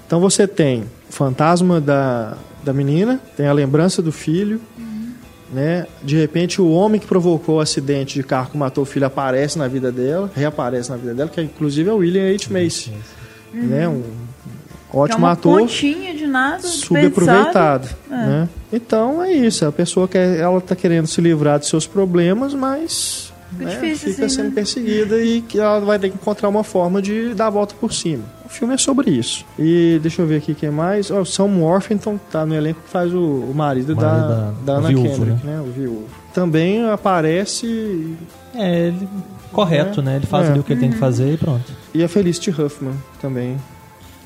Então 0.06 0.20
você 0.20 0.46
tem 0.46 0.82
o 1.08 1.12
fantasma 1.12 1.80
da, 1.80 2.36
da 2.62 2.74
menina, 2.74 3.18
tem 3.38 3.46
a 3.46 3.54
lembrança 3.54 4.02
do 4.02 4.12
filho, 4.12 4.60
né? 5.50 5.86
De 6.02 6.18
repente 6.18 6.60
o 6.60 6.70
homem 6.70 7.00
que 7.00 7.06
provocou 7.06 7.56
o 7.56 7.60
acidente 7.60 8.12
de 8.12 8.22
carro 8.22 8.50
que 8.50 8.58
matou 8.58 8.82
o 8.82 8.86
filho 8.86 9.06
aparece 9.06 9.58
na 9.58 9.66
vida 9.66 9.90
dela, 9.90 10.30
reaparece 10.36 10.90
na 10.90 10.96
vida 10.98 11.14
dela, 11.14 11.30
que 11.30 11.40
inclusive 11.40 11.88
é 11.88 11.92
o 11.92 11.96
William 11.96 12.28
H. 12.34 12.50
Macy, 12.50 12.92
né? 13.54 13.88
Um 13.88 14.02
É 14.92 14.96
ótimo 14.96 15.18
uma 15.18 15.32
ator, 15.32 15.60
pontinha 15.60 16.14
de 16.14 16.26
nada, 16.26 16.62
subaproveitado, 16.62 17.88
É. 18.10 18.14
né? 18.14 18.48
Então 18.72 19.22
é 19.22 19.32
isso, 19.32 19.64
a 19.66 19.72
pessoa 19.72 20.06
quer, 20.08 20.38
ela 20.38 20.60
tá 20.60 20.74
querendo 20.76 21.06
se 21.06 21.20
livrar 21.20 21.58
dos 21.58 21.68
seus 21.68 21.86
problemas, 21.86 22.54
mas 22.54 23.32
Fica 23.50 23.64
né, 23.64 23.70
difícil, 23.74 24.10
fica 24.10 24.26
assim, 24.26 24.36
sendo 24.36 24.48
né? 24.48 24.54
perseguida 24.54 25.20
e 25.20 25.42
que 25.42 25.58
ela 25.58 25.80
vai 25.80 25.98
ter 25.98 26.08
que 26.10 26.14
encontrar 26.16 26.48
uma 26.48 26.62
forma 26.62 27.02
de 27.02 27.34
dar 27.34 27.46
a 27.48 27.50
volta 27.50 27.74
por 27.80 27.92
cima. 27.92 28.22
O 28.44 28.48
filme 28.48 28.74
é 28.74 28.76
sobre 28.76 29.10
isso. 29.10 29.44
E 29.58 29.98
deixa 30.02 30.22
eu 30.22 30.26
ver 30.26 30.36
aqui 30.36 30.54
quem 30.54 30.70
mais. 30.70 31.10
Oh, 31.10 31.20
o 31.20 31.24
Sam 31.26 31.58
Worthington 31.58 32.18
tá 32.30 32.44
no 32.46 32.54
elenco 32.54 32.80
que 32.84 32.90
faz 32.90 33.12
o, 33.12 33.18
o 33.20 33.52
marido, 33.54 33.92
O 33.92 33.96
da, 33.96 34.08
marido 34.08 34.28
da- 34.28 34.52
da 34.64 34.72
o 34.74 34.76
Anna 34.78 34.88
viúvo, 34.88 35.08
Kendrick, 35.08 35.46
né? 35.46 35.60
O 35.60 35.70
viúvo. 35.70 36.04
Também 36.34 36.88
aparece 36.90 38.16
É, 38.54 38.86
ele, 38.88 39.08
correto, 39.52 40.00
É. 40.00 40.02
né? 40.04 40.16
Ele 40.16 40.26
faz 40.26 40.46
É. 40.48 40.50
ali 40.50 40.60
o 40.60 40.62
que 40.64 40.72
ele 40.72 40.80
tem 40.80 40.90
que 40.90 40.98
fazer 40.98 41.32
e 41.32 41.36
pronto. 41.36 41.72
e 41.94 42.02
a 42.04 42.08
Felicity 42.08 42.50
Huffman 42.50 42.94
também. 43.20 43.56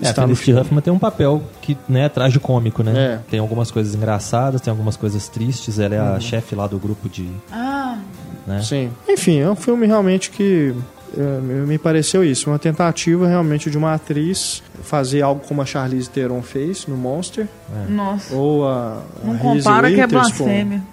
É, 0.02 0.06
a 0.06 0.10
está 0.10 0.26
no 0.26 0.34
filme. 0.34 0.60
Huffman 0.60 0.80
tem 0.82 0.92
um 0.92 0.98
papel 0.98 1.42
que 1.62 1.76
né, 1.88 2.08
traz 2.08 2.32
de 2.32 2.40
cômico, 2.40 2.82
né? 2.82 2.92
É. 2.96 3.18
Tem 3.30 3.38
algumas 3.40 3.70
coisas 3.70 3.94
engraçadas, 3.94 4.60
tem 4.60 4.70
algumas 4.70 4.96
coisas 4.96 5.28
tristes. 5.28 5.78
Ela 5.78 5.94
é 5.94 6.00
Uhum. 6.02 6.14
a 6.16 6.20
chefe 6.20 6.54
lá 6.54 6.66
do 6.66 6.78
grupo 6.78 7.08
de. 7.08 7.28
Ah, 7.52 7.98
Né? 8.46 8.60
Sim. 8.62 8.90
Enfim, 9.08 9.38
é 9.40 9.48
um 9.48 9.54
filme 9.56 9.86
realmente 9.86 10.30
que 10.30 10.74
é, 11.16 11.40
me 11.40 11.66
me 11.66 11.78
pareceu 11.78 12.22
isso, 12.24 12.50
uma 12.50 12.58
tentativa 12.58 13.26
realmente 13.28 13.70
de 13.70 13.78
uma 13.78 13.94
atriz 13.94 14.62
fazer 14.82 15.22
algo 15.22 15.40
como 15.46 15.62
a 15.62 15.64
Charlize 15.64 16.10
Theron 16.10 16.42
fez 16.42 16.86
no 16.88 16.96
Monster, 16.96 17.46
nossa. 17.88 18.34
ou 18.34 18.68
a, 18.68 18.98
a 19.22 19.26
Não 19.26 19.32
Reese 19.38 19.62
compara 19.64 19.90
que 19.92 20.00
é 20.00 20.06
blasfêmia. 20.06 20.82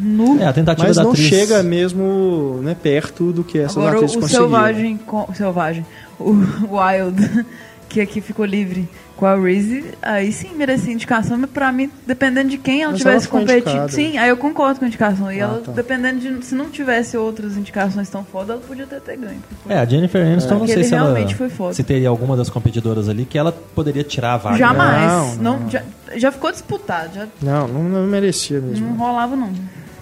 Nu. 0.00 0.40
É, 0.40 0.46
a 0.46 0.52
tentativa 0.54 0.86
Mas 0.88 0.96
da 0.96 1.02
não 1.02 1.10
atriz... 1.10 1.26
chega 1.28 1.62
mesmo 1.62 2.58
né, 2.62 2.74
perto 2.74 3.32
do 3.32 3.44
que 3.44 3.58
essas 3.58 3.76
Agora, 3.76 3.96
atrizes 3.96 4.16
o 4.16 4.20
conseguiram. 4.20 4.44
Selvagem, 4.44 4.96
com- 4.96 5.28
Selvagem, 5.34 5.86
o 6.18 6.30
Wild, 6.72 7.46
que 7.94 8.00
aqui 8.00 8.20
ficou 8.20 8.44
livre 8.44 8.88
com 9.16 9.24
a 9.24 9.36
Reese, 9.36 9.84
aí 10.02 10.32
sim 10.32 10.50
merecia 10.56 10.92
indicação, 10.92 11.38
mas 11.38 11.48
pra 11.48 11.70
mim, 11.70 11.88
dependendo 12.04 12.48
de 12.50 12.58
quem 12.58 12.82
ela 12.82 12.90
Mas 12.90 12.98
tivesse 13.00 13.28
ela 13.28 13.38
competido. 13.40 13.70
indicada. 13.70 13.88
Sim, 13.92 14.18
aí 14.18 14.28
eu 14.28 14.36
concordo 14.36 14.80
com 14.80 14.84
a 14.84 14.88
indicação. 14.88 15.30
E 15.30 15.40
Ah, 15.40 15.44
ela, 15.44 15.60
tá. 15.60 15.70
dependendo 15.72 16.18
de. 16.18 16.44
Se 16.44 16.54
não 16.56 16.68
tivesse 16.70 17.16
outras 17.16 17.56
indicações 17.56 18.08
tão 18.10 18.24
foda, 18.24 18.54
ela 18.54 18.62
podia 18.62 18.86
ter, 18.86 19.00
ter 19.00 19.16
ganho. 19.16 19.40
É, 19.68 19.78
a 19.78 19.84
Jennifer 19.84 20.26
Aniston, 20.26 20.50
não 20.50 20.58
Porque 20.58 20.72
sei 20.74 20.82
se 20.84 20.94
ela... 20.94 21.04
realmente 21.12 21.36
foi 21.36 21.48
foda. 21.48 21.72
Se 21.74 21.84
teria 21.84 22.08
alguma 22.08 22.36
das 22.36 22.50
competidoras 22.50 23.08
ali 23.08 23.24
que 23.24 23.38
ela 23.38 23.52
poderia 23.52 24.02
tirar 24.02 24.34
a 24.34 24.36
vaga. 24.38 24.56
Jamais. 24.58 25.38
Não, 25.38 25.60
Não, 25.60 25.70
já, 25.70 25.82
já 26.16 26.32
ficou 26.32 26.50
disputado. 26.50 27.14
Já 27.14 27.28
Não, 27.40 27.68
não, 27.68 27.82
não 27.84 28.06
merecia 28.08 28.60
mesmo. 28.60 28.88
não 28.88 28.96
rolava, 28.96 29.36
não. 29.36 29.52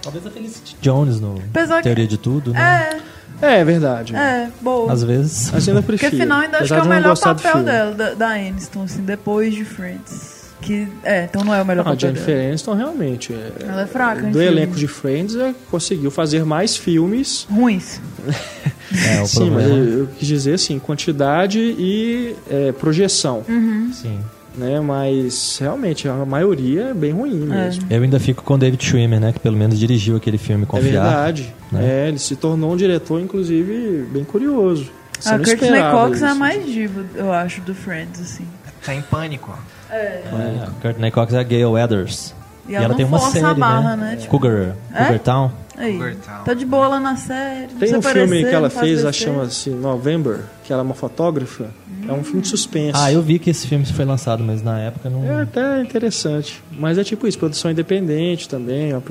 Talvez 0.01 0.25
a 0.25 0.31
Felicity 0.31 0.75
Jones 0.81 1.19
no 1.21 1.35
Apesar 1.51 1.77
que- 1.77 1.83
Teoria 1.83 2.07
de 2.07 2.17
Tudo, 2.17 2.51
né? 2.51 2.89
É, 2.93 2.97
É, 3.41 3.59
é 3.59 3.63
verdade. 3.65 4.15
é, 4.15 4.49
boa. 4.61 4.91
Às 4.91 5.03
vezes... 5.03 5.49
Mas 5.51 5.67
ainda 5.67 5.81
Porque 5.81 5.97
prefiro. 5.99 6.21
afinal 6.23 6.39
ainda 6.41 6.57
acho 6.59 6.67
que 6.73 6.79
é 6.79 6.83
o 6.83 6.87
melhor 6.87 7.17
papel 7.19 7.63
dela, 7.63 7.91
da, 7.93 8.13
da 8.13 8.27
Aniston, 8.29 8.83
assim, 8.83 9.01
depois 9.03 9.53
de 9.53 9.65
Friends. 9.65 10.43
Que, 10.61 10.87
é, 11.03 11.25
então 11.25 11.43
não 11.43 11.53
é 11.53 11.61
o 11.61 11.65
melhor 11.65 11.83
Não, 11.83 11.91
a 11.91 11.95
papel 11.95 12.09
Jennifer 12.13 12.35
dela. 12.35 12.47
Aniston 12.49 12.73
realmente. 12.73 13.33
é- 13.33 13.51
Ela 13.67 13.81
é 13.81 13.85
fraca, 13.85 14.21
Do 14.21 14.31
filme. 14.31 14.45
elenco 14.45 14.75
de 14.75 14.87
Friends, 14.87 15.35
é, 15.35 15.53
conseguiu 15.69 16.09
fazer 16.09 16.45
mais 16.45 16.77
filmes. 16.77 17.45
Ruins. 17.51 17.99
É, 18.93 19.21
o 19.23 19.25
Sim, 19.25 19.49
mas 19.49 19.63
problema... 19.63 19.85
eu, 19.89 19.99
eu 20.01 20.07
quis 20.19 20.27
dizer 20.27 20.53
assim, 20.53 20.77
quantidade 20.77 21.57
e 21.59 22.35
é, 22.47 22.71
projeção. 22.73 23.43
Uhum. 23.49 23.89
Sim. 23.91 24.19
Né? 24.55 24.79
Mas 24.79 25.57
realmente 25.59 26.07
a 26.07 26.13
maioria 26.25 26.89
é 26.89 26.93
bem 26.93 27.11
ruim 27.11 27.33
mesmo. 27.33 27.85
Eu 27.89 28.03
ainda 28.03 28.19
fico 28.19 28.43
com 28.43 28.53
o 28.53 28.57
David 28.57 28.83
Schwimmer, 28.85 29.19
né? 29.19 29.31
Que 29.33 29.39
pelo 29.39 29.57
menos 29.57 29.79
dirigiu 29.79 30.15
aquele 30.15 30.37
filme 30.37 30.63
É 30.63 30.65
Confiar. 30.67 31.03
verdade. 31.03 31.53
né? 31.71 32.05
É, 32.05 32.07
ele 32.09 32.19
se 32.19 32.35
tornou 32.35 32.71
um 32.73 32.77
diretor, 32.77 33.19
inclusive, 33.19 34.07
bem 34.11 34.23
curioso. 34.23 34.91
Você 35.19 35.29
A 35.29 35.37
não 35.37 35.43
Courtney 35.45 35.69
esperava 35.69 36.05
Cox 36.07 36.21
é 36.21 36.25
a 36.25 36.29
isso. 36.29 36.39
mais 36.39 36.65
diva, 36.65 37.05
eu 37.15 37.31
acho, 37.33 37.61
do 37.61 37.73
Friends, 37.73 38.21
assim. 38.21 38.45
Tá 38.85 38.93
em 38.93 39.01
pânico. 39.01 39.57
É, 39.89 40.21
a 40.67 40.69
Courtney 40.81 41.11
Cox 41.11 41.33
é 41.33 41.39
a 41.39 41.43
Gail 41.43 41.71
Weathers. 41.71 42.35
E 42.67 42.75
ela 42.75 42.89
não 42.89 43.07
força 43.09 43.47
a 43.49 43.53
barra, 43.53 43.95
né? 43.95 44.15
Tipo, 44.17 44.29
Cougar, 44.31 44.75
É? 44.93 45.03
Cougar 45.05 45.19
Town. 45.19 45.51
Aí, 45.77 46.17
tá 46.45 46.53
de 46.53 46.65
boa 46.65 46.87
lá 46.87 46.99
na 46.99 47.15
série. 47.15 47.73
Tem 47.73 47.95
um 47.95 48.01
filme 48.01 48.43
que 48.43 48.53
ela 48.53 48.69
fez, 48.69 48.99
ela 48.99 49.11
besteira. 49.11 49.33
chama-se 49.33 49.69
November, 49.69 50.41
que 50.63 50.71
ela 50.71 50.81
é 50.81 50.85
uma 50.85 50.95
fotógrafa. 50.95 51.69
É 52.07 52.11
um 52.11 52.23
filme 52.23 52.41
de 52.41 52.49
suspense. 52.49 52.91
Ah, 52.95 53.11
eu 53.11 53.21
vi 53.21 53.39
que 53.39 53.49
esse 53.49 53.65
filme 53.65 53.85
foi 53.85 54.05
lançado, 54.05 54.43
mas 54.43 54.61
na 54.61 54.79
época 54.79 55.09
não... 55.09 55.23
É 55.23 55.43
até 55.43 55.81
interessante. 55.81 56.61
Mas 56.71 56.97
é 56.97 57.03
tipo 57.03 57.27
isso, 57.27 57.39
produção 57.39 57.71
independente 57.71 58.49
também, 58.49 58.93
uma, 58.93 59.01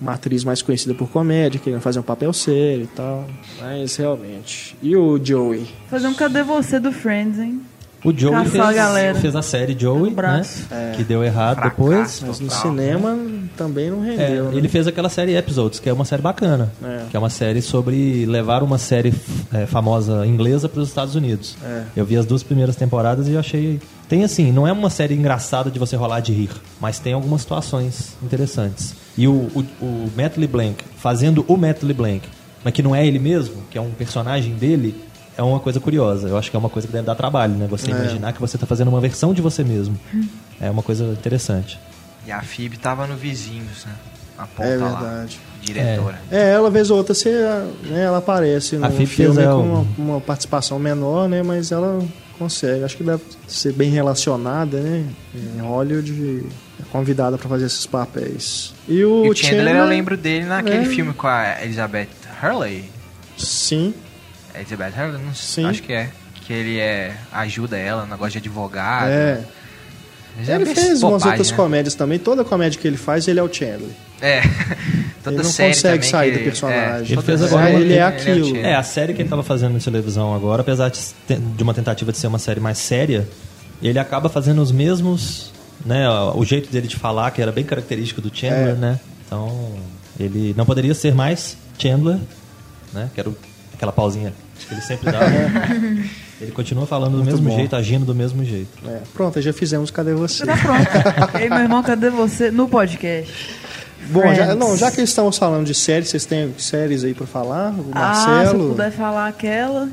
uma 0.00 0.12
atriz 0.14 0.42
mais 0.42 0.62
conhecida 0.62 0.94
por 0.94 1.10
comédia, 1.10 1.60
querendo 1.60 1.80
fazer 1.80 1.98
um 1.98 2.02
papel 2.02 2.32
sério 2.32 2.84
e 2.84 2.96
tal. 2.96 3.26
Mas 3.60 3.96
realmente. 3.96 4.76
E 4.82 4.96
o 4.96 5.22
Joey? 5.22 5.66
Fazer 5.90 6.08
um 6.08 6.14
Cadê 6.14 6.42
Você 6.42 6.80
do 6.80 6.90
Friends, 6.90 7.38
hein? 7.38 7.60
O 8.02 8.16
Joey 8.16 8.46
fez, 8.46 8.64
a 8.78 9.14
fez 9.14 9.36
a 9.36 9.42
série 9.42 9.76
Joey, 9.78 10.04
né? 10.10 10.16
braço. 10.16 10.66
Que 10.96 11.04
deu 11.04 11.22
errado 11.22 11.56
Fracasso. 11.56 11.76
depois. 11.76 12.22
Mas 12.26 12.40
no 12.40 12.48
Total, 12.48 12.62
cinema 12.62 13.18
também 13.56 13.90
não 13.90 14.02
É, 14.04 14.16
rendeu. 14.16 14.44
né? 14.46 14.56
ele 14.56 14.68
fez 14.68 14.86
aquela 14.86 15.08
série 15.10 15.36
Episodes, 15.36 15.78
que 15.80 15.88
é 15.88 15.92
uma 15.92 16.04
série 16.06 16.22
bacana. 16.22 16.72
É. 16.82 17.02
Que 17.10 17.16
é 17.16 17.20
uma 17.20 17.28
série 17.28 17.60
sobre 17.60 18.24
levar 18.24 18.62
uma 18.62 18.78
série 18.78 19.12
é, 19.52 19.66
famosa 19.66 20.26
inglesa 20.26 20.68
para 20.68 20.80
os 20.80 20.88
Estados 20.88 21.14
Unidos. 21.14 21.56
É. 21.62 21.82
Eu 21.94 22.04
vi 22.06 22.16
as 22.16 22.24
duas 22.24 22.42
primeiras 22.42 22.74
temporadas 22.76 23.28
e 23.28 23.36
achei. 23.36 23.78
Tem 24.08 24.24
assim, 24.24 24.50
não 24.50 24.66
é 24.66 24.72
uma 24.72 24.90
série 24.90 25.14
engraçada 25.14 25.70
de 25.70 25.78
você 25.78 25.94
rolar 25.94 26.20
de 26.20 26.32
rir, 26.32 26.50
mas 26.80 26.98
tem 26.98 27.12
algumas 27.12 27.42
situações 27.42 28.16
interessantes. 28.22 28.94
E 29.16 29.28
o, 29.28 29.32
o, 29.54 29.60
o 29.84 30.10
Matt 30.16 30.36
LeBlanc, 30.38 30.82
fazendo 30.96 31.44
o 31.46 31.56
Matt 31.56 31.82
LeBlanc, 31.82 32.22
mas 32.64 32.72
que 32.72 32.82
não 32.82 32.94
é 32.96 33.06
ele 33.06 33.18
mesmo, 33.18 33.56
que 33.70 33.76
é 33.78 33.80
um 33.80 33.90
personagem 33.90 34.54
dele, 34.54 34.94
é 35.36 35.42
uma 35.42 35.60
coisa 35.60 35.80
curiosa. 35.80 36.28
Eu 36.28 36.36
acho 36.36 36.50
que 36.50 36.56
é 36.56 36.58
uma 36.58 36.68
coisa 36.70 36.86
que 36.88 36.92
deve 36.92 37.06
dar 37.06 37.14
trabalho, 37.14 37.54
né? 37.54 37.66
Você 37.70 37.90
É. 37.90 37.94
imaginar 37.94 38.32
que 38.32 38.40
você 38.40 38.56
está 38.56 38.66
fazendo 38.66 38.88
uma 38.88 39.00
versão 39.00 39.32
de 39.34 39.40
você 39.40 39.62
mesmo. 39.64 39.98
É 40.60 40.70
uma 40.70 40.82
coisa 40.82 41.04
interessante. 41.04 41.78
E 42.26 42.32
a 42.32 42.42
Phoebe 42.42 42.76
tava 42.76 43.06
no 43.06 43.16
Vizinhos, 43.16 43.84
né? 43.86 43.92
A 44.38 44.46
ponta 44.46 44.68
É 44.68 44.76
lá. 44.76 44.88
verdade. 45.00 45.40
Diretora. 45.62 46.18
É, 46.30 46.50
ela 46.52 46.70
vez 46.70 46.90
ou 46.90 46.96
outra 46.96 47.14
você, 47.14 47.30
né, 47.84 48.04
ela 48.04 48.18
aparece 48.18 48.76
no 48.76 48.86
A 48.86 48.90
filme 48.90 49.06
fez, 49.06 49.36
é, 49.36 49.44
com 49.44 49.56
uma, 49.62 49.86
uma 49.98 50.20
participação 50.20 50.78
menor, 50.78 51.28
né? 51.28 51.42
Mas 51.42 51.70
ela 51.70 52.02
consegue. 52.38 52.82
Acho 52.82 52.96
que 52.96 53.04
deve 53.04 53.22
ser 53.46 53.72
bem 53.74 53.90
relacionada, 53.90 54.80
né? 54.80 55.04
Em 55.34 55.60
Hollywood, 55.60 56.46
é 56.80 56.82
convidada 56.90 57.36
para 57.36 57.46
fazer 57.48 57.66
esses 57.66 57.84
papéis. 57.84 58.72
E 58.88 59.04
o, 59.04 59.26
E 59.26 59.30
o 59.30 59.34
Chandler, 59.36 59.76
eu 59.76 59.84
lembro 59.84 60.16
dele 60.16 60.46
naquele 60.46 60.84
é. 60.84 60.86
filme 60.86 61.12
com 61.12 61.26
a 61.26 61.62
Elizabeth 61.62 62.08
Hurley. 62.42 62.84
Sim, 63.36 63.92
É 64.54 64.60
Elizabeth 64.60 64.92
Hurley? 64.96 65.22
Não 65.24 65.34
sei. 65.34 65.64
Sim. 65.64 65.70
Acho 65.70 65.82
que 65.82 65.92
é. 65.92 66.10
Que 66.46 66.52
ele 66.52 66.78
é, 66.78 67.14
ajuda 67.32 67.76
ela 67.78 68.02
no 68.04 68.10
negócio 68.10 68.32
de 68.32 68.38
advogado. 68.38 69.08
é. 69.10 69.40
Mas 70.36 70.48
é 70.48 70.54
ele 70.54 70.66
fez 70.66 70.86
umas 70.86 71.00
bobagem, 71.00 71.28
outras 71.28 71.50
né? 71.50 71.56
comédias 71.56 71.94
também. 71.96 72.18
Toda 72.18 72.44
comédia 72.44 72.80
que 72.80 72.86
ele 72.86 72.96
faz, 72.96 73.26
ele 73.26 73.40
é 73.40 73.42
o 73.42 73.52
Chandler. 73.52 73.90
É. 74.22 74.40
Toda 75.24 75.36
Ele 75.36 75.42
não 75.42 75.50
série 75.50 75.74
consegue 75.74 76.06
sair 76.06 76.32
do 76.32 76.44
personagem. 76.44 77.06
Ele 77.06 77.14
toda 77.16 77.22
fez 77.26 77.42
agora 77.42 77.70
ele 77.70 77.94
é 77.94 78.04
o 78.04 78.08
aquilo. 78.08 78.56
É, 78.56 78.74
a 78.76 78.82
série 78.82 79.12
que 79.12 79.18
ele 79.20 79.26
estava 79.26 79.42
fazendo 79.42 79.72
na 79.74 79.80
televisão 79.80 80.32
agora, 80.34 80.62
apesar 80.62 80.88
de, 80.88 80.98
de 81.36 81.62
uma 81.62 81.74
tentativa 81.74 82.12
de 82.12 82.16
ser 82.18 82.28
uma 82.28 82.38
série 82.38 82.60
mais 82.60 82.78
séria, 82.78 83.28
ele 83.82 83.98
acaba 83.98 84.28
fazendo 84.28 84.62
os 84.62 84.70
mesmos, 84.72 85.52
né, 85.84 86.08
o 86.34 86.44
jeito 86.44 86.70
dele 86.70 86.86
de 86.86 86.96
falar, 86.96 87.32
que 87.32 87.42
era 87.42 87.50
bem 87.52 87.64
característico 87.64 88.20
do 88.20 88.30
Chandler, 88.34 88.70
É. 88.70 88.74
né? 88.74 89.00
Então, 89.26 89.74
ele 90.18 90.54
não 90.56 90.64
poderia 90.64 90.94
ser 90.94 91.12
mais 91.14 91.56
Chandler, 91.78 92.18
né? 92.94 93.10
Que 93.14 93.20
era 93.20 93.28
o- 93.28 93.36
aquela 93.80 93.92
pausinha 93.92 94.34
que 94.68 94.74
ele 94.74 94.82
sempre 94.82 95.10
dava. 95.10 95.24
ele 96.38 96.52
continua 96.52 96.86
falando 96.86 97.12
do 97.12 97.16
Muito 97.18 97.30
mesmo 97.30 97.48
bom. 97.48 97.56
jeito, 97.56 97.74
agindo 97.74 98.04
do 98.04 98.14
mesmo 98.14 98.44
jeito. 98.44 98.68
É. 98.86 99.00
Pronto, 99.14 99.40
já 99.40 99.54
fizemos 99.54 99.90
Cadê 99.90 100.12
Você? 100.12 100.44
Você 100.44 100.46
tá 100.46 100.56
pronto. 100.58 101.38
e 101.38 101.42
aí, 101.44 101.48
meu 101.48 101.58
irmão, 101.60 101.82
cadê 101.82 102.10
você? 102.10 102.50
No 102.50 102.68
podcast. 102.68 103.32
Bom, 104.10 104.34
já, 104.34 104.54
não, 104.54 104.76
já 104.76 104.90
que 104.90 105.00
estamos 105.00 105.38
falando 105.38 105.64
de 105.66 105.74
séries, 105.74 106.08
vocês 106.10 106.26
têm 106.26 106.52
séries 106.58 107.04
aí 107.04 107.14
para 107.14 107.26
falar? 107.26 107.72
O 107.72 107.86
Ah, 107.94 108.14
se 108.14 108.26
eu 108.26 108.34
Marcelo, 108.34 108.68
puder 108.70 108.92
falar 108.92 109.28
aquela. 109.28 109.88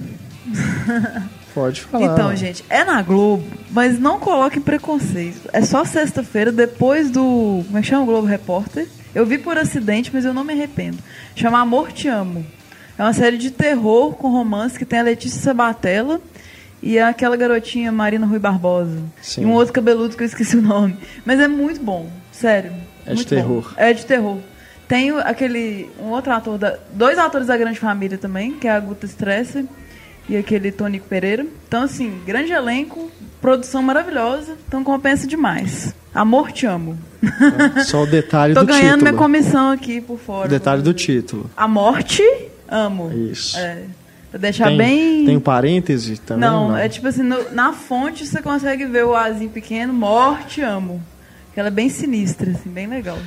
pode 1.53 1.81
falar. 1.81 2.05
Então, 2.05 2.35
gente, 2.35 2.65
é 2.69 2.83
na 2.83 3.01
Globo, 3.01 3.45
mas 3.71 3.97
não 3.99 4.19
coloquem 4.19 4.61
preconceito. 4.61 5.47
É 5.53 5.61
só 5.61 5.85
sexta-feira, 5.85 6.51
depois 6.51 7.09
do. 7.11 7.63
Como 7.65 7.77
é 7.77 7.81
que 7.81 7.87
chama 7.87 8.03
o 8.03 8.05
Globo 8.05 8.27
Repórter? 8.27 8.87
Eu 9.15 9.25
vi 9.25 9.37
por 9.37 9.57
acidente, 9.57 10.11
mas 10.13 10.25
eu 10.25 10.33
não 10.33 10.43
me 10.43 10.53
arrependo. 10.53 10.97
Chama 11.35 11.59
Amor 11.59 11.91
Te 11.91 12.07
Amo. 12.07 12.45
É 12.97 13.03
uma 13.03 13.13
série 13.13 13.37
de 13.37 13.51
terror 13.51 14.13
com 14.15 14.29
romance 14.29 14.77
que 14.77 14.85
tem 14.85 14.99
a 14.99 15.03
Letícia 15.03 15.39
Sabatella 15.39 16.19
e 16.81 16.97
aquela 16.99 17.35
garotinha 17.37 17.91
Marina 17.91 18.25
Rui 18.25 18.39
Barbosa. 18.39 18.99
Sim. 19.21 19.41
E 19.43 19.45
um 19.45 19.53
outro 19.53 19.73
cabeludo 19.73 20.15
que 20.17 20.23
eu 20.23 20.27
esqueci 20.27 20.57
o 20.57 20.61
nome. 20.61 20.97
Mas 21.25 21.39
é 21.39 21.47
muito 21.47 21.79
bom, 21.81 22.09
sério. 22.31 22.71
É 23.05 23.11
de 23.11 23.15
muito 23.17 23.29
bom. 23.29 23.35
terror. 23.35 23.73
É 23.77 23.93
de 23.93 24.05
terror. 24.05 24.37
Tem 24.87 25.11
aquele. 25.19 25.89
Um 25.99 26.07
outro 26.07 26.31
ator. 26.31 26.57
Da, 26.57 26.77
dois 26.93 27.17
atores 27.17 27.47
da 27.47 27.57
Grande 27.57 27.79
Família 27.79 28.17
também, 28.17 28.53
que 28.53 28.67
é 28.67 28.71
a 28.71 28.79
Guta 28.79 29.05
Stresser 29.05 29.65
e 30.29 30.35
aquele 30.37 30.71
Tônico 30.71 31.07
Pereira. 31.07 31.45
Então, 31.67 31.83
assim, 31.83 32.19
grande 32.25 32.51
elenco, 32.51 33.11
produção 33.41 33.81
maravilhosa, 33.81 34.55
então 34.67 34.83
compensa 34.83 35.27
demais. 35.27 35.93
Amor, 36.13 36.51
te 36.51 36.65
amo. 36.65 36.97
Só 37.85 38.03
o 38.03 38.07
detalhe 38.07 38.53
Tô 38.55 38.61
do 38.61 38.67
ganhando 38.67 38.99
título. 38.99 39.03
minha 39.03 39.13
comissão 39.13 39.71
aqui 39.71 40.01
por 40.01 40.17
fora. 40.17 40.47
O 40.47 40.49
detalhe 40.49 40.81
do 40.81 40.93
título. 40.93 41.49
A 41.55 41.67
morte, 41.67 42.23
amo. 42.67 43.11
Isso. 43.13 43.57
É. 43.57 43.83
Pra 44.29 44.39
deixar 44.39 44.67
tem, 44.67 44.77
bem. 44.77 45.25
tem 45.25 45.37
um 45.37 45.41
parêntese 45.41 46.17
também? 46.19 46.49
não, 46.49 46.75
é 46.77 46.89
tipo 46.89 47.07
assim, 47.07 47.23
no- 47.23 47.49
na 47.53 47.71
fonte 47.71 48.25
você 48.25 48.41
consegue 48.41 48.85
ver 48.85 49.05
o 49.05 49.15
Azinho 49.15 49.49
pequeno, 49.49 49.93
morte, 49.93 50.61
amo. 50.61 51.01
Que 51.53 51.59
ela 51.59 51.69
é 51.69 51.71
bem 51.71 51.87
sinistra, 51.89 52.51
assim, 52.51 52.69
bem 52.69 52.87
legal. 52.87 53.17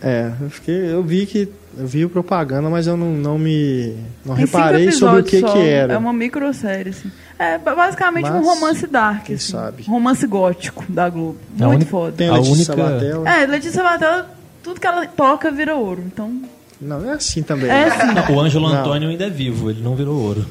É, 0.00 0.30
eu, 0.40 0.50
fiquei, 0.50 0.92
eu 0.92 1.02
vi 1.02 1.26
que. 1.26 1.48
Eu 1.78 1.86
vi 1.86 2.04
o 2.04 2.10
propaganda, 2.10 2.68
mas 2.68 2.86
eu 2.86 2.98
não, 2.98 3.12
não 3.12 3.38
me. 3.38 3.96
Não 4.26 4.34
Tem 4.34 4.44
cinco 4.46 4.58
reparei 4.58 4.92
sobre 4.92 5.16
o 5.16 5.18
episódios 5.20 5.30
que, 5.30 5.40
só. 5.40 5.52
que 5.54 5.58
era. 5.60 5.94
É 5.94 5.96
uma 5.96 6.12
microsérie, 6.12 6.90
assim. 6.90 7.10
É 7.38 7.56
ba- 7.56 7.74
basicamente 7.74 8.28
Mas, 8.28 8.34
um 8.34 8.44
romance 8.46 8.86
dark, 8.86 9.24
quem 9.24 9.36
assim. 9.36 9.52
sabe? 9.52 9.82
Romance 9.84 10.26
gótico 10.26 10.84
da 10.88 11.08
Globo. 11.08 11.38
A 11.58 11.62
Muito 11.64 11.76
única- 11.76 11.90
foda. 11.90 12.12
Tem 12.12 12.28
a 12.28 12.34
Letícia 12.34 12.74
única- 12.74 12.88
Sabatella. 12.88 13.28
É, 13.30 13.46
Letícia 13.46 13.82
Batella, 13.82 14.30
tudo 14.62 14.78
que 14.80 14.86
ela 14.86 15.06
toca 15.06 15.50
vira 15.50 15.74
ouro. 15.74 16.02
Então, 16.06 16.42
Não, 16.82 17.08
é 17.08 17.14
assim 17.14 17.42
também. 17.42 17.70
é 17.70 17.84
assim. 17.84 18.12
Não, 18.12 18.36
o 18.36 18.40
Ângelo. 18.40 18.66
Antônio 18.66 19.08
ainda 19.08 19.26
é 19.26 19.30
vivo, 19.30 19.70
ele 19.70 19.82
não 19.82 19.94
virou 19.94 20.18
ouro. 20.18 20.46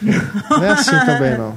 Não 0.00 0.64
é 0.64 0.70
assim 0.70 0.98
também, 1.04 1.36
não. 1.36 1.54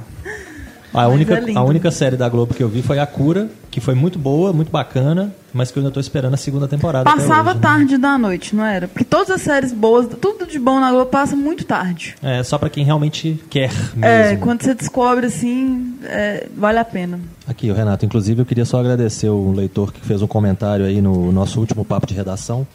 A 0.96 1.08
única, 1.08 1.34
é 1.34 1.54
a 1.54 1.62
única 1.62 1.90
série 1.90 2.16
da 2.16 2.26
Globo 2.26 2.54
que 2.54 2.62
eu 2.62 2.68
vi 2.70 2.80
foi 2.80 2.98
A 2.98 3.06
Cura, 3.06 3.50
que 3.70 3.80
foi 3.80 3.94
muito 3.94 4.18
boa, 4.18 4.50
muito 4.50 4.70
bacana, 4.72 5.30
mas 5.52 5.70
que 5.70 5.78
eu 5.78 5.82
ainda 5.82 5.92
tô 5.92 6.00
esperando 6.00 6.32
a 6.32 6.38
segunda 6.38 6.66
temporada. 6.66 7.04
Passava 7.04 7.50
hoje, 7.50 7.58
né? 7.58 7.62
tarde 7.62 7.98
da 7.98 8.16
noite, 8.16 8.56
não 8.56 8.64
era? 8.64 8.88
Porque 8.88 9.04
todas 9.04 9.30
as 9.30 9.42
séries 9.42 9.74
boas, 9.74 10.08
tudo 10.18 10.46
de 10.46 10.58
bom 10.58 10.80
na 10.80 10.90
Globo 10.90 11.10
passa 11.10 11.36
muito 11.36 11.66
tarde. 11.66 12.14
É, 12.22 12.42
só 12.42 12.56
pra 12.56 12.70
quem 12.70 12.82
realmente 12.82 13.38
quer 13.50 13.70
mesmo. 13.94 14.04
É, 14.04 14.36
quando 14.36 14.62
você 14.62 14.72
descobre 14.72 15.26
assim, 15.26 15.98
é, 16.04 16.46
vale 16.56 16.78
a 16.78 16.84
pena. 16.84 17.20
Aqui, 17.46 17.70
o 17.70 17.74
Renato, 17.74 18.06
inclusive 18.06 18.40
eu 18.40 18.46
queria 18.46 18.64
só 18.64 18.80
agradecer 18.80 19.28
o 19.28 19.52
leitor 19.52 19.92
que 19.92 20.00
fez 20.00 20.22
um 20.22 20.26
comentário 20.26 20.86
aí 20.86 21.02
no 21.02 21.30
nosso 21.30 21.60
último 21.60 21.84
papo 21.84 22.06
de 22.06 22.14
redação, 22.14 22.66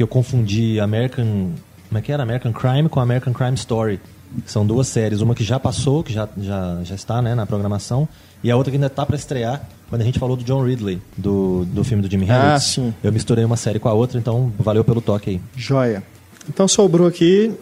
porque 0.00 0.02
eu 0.02 0.08
confundi 0.08 0.80
American. 0.80 1.50
Como 1.88 1.98
é 1.98 2.00
que 2.00 2.10
era? 2.10 2.22
American 2.22 2.52
Crime 2.52 2.88
com 2.88 3.00
American 3.00 3.32
Crime 3.34 3.54
Story. 3.54 4.00
São 4.46 4.64
duas 4.64 4.86
séries, 4.86 5.20
uma 5.20 5.34
que 5.34 5.42
já 5.44 5.58
passou, 5.58 6.02
que 6.02 6.12
já, 6.12 6.28
já, 6.38 6.78
já 6.84 6.94
está 6.94 7.20
né, 7.20 7.34
na 7.34 7.44
programação, 7.44 8.08
e 8.44 8.50
a 8.50 8.56
outra 8.56 8.70
que 8.70 8.76
ainda 8.76 8.86
está 8.86 9.04
para 9.04 9.16
estrear, 9.16 9.60
quando 9.88 10.02
a 10.02 10.04
gente 10.04 10.20
falou 10.20 10.36
do 10.36 10.44
John 10.44 10.64
Ridley, 10.64 11.02
do, 11.18 11.64
do 11.66 11.82
filme 11.82 12.00
do 12.00 12.08
Jimi 12.08 12.30
Ah, 12.30 12.46
Hendrix. 12.52 12.62
sim. 12.62 12.94
Eu 13.02 13.12
misturei 13.12 13.44
uma 13.44 13.56
série 13.56 13.80
com 13.80 13.88
a 13.88 13.92
outra, 13.92 14.18
então 14.20 14.52
valeu 14.56 14.84
pelo 14.84 15.00
toque 15.00 15.30
aí. 15.30 15.40
Joia. 15.56 16.02
Então 16.48 16.68
sobrou 16.68 17.08
aqui 17.08 17.52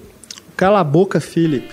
Cala 0.56 0.80
a 0.80 0.84
Boca, 0.84 1.20
Philip. 1.20 1.66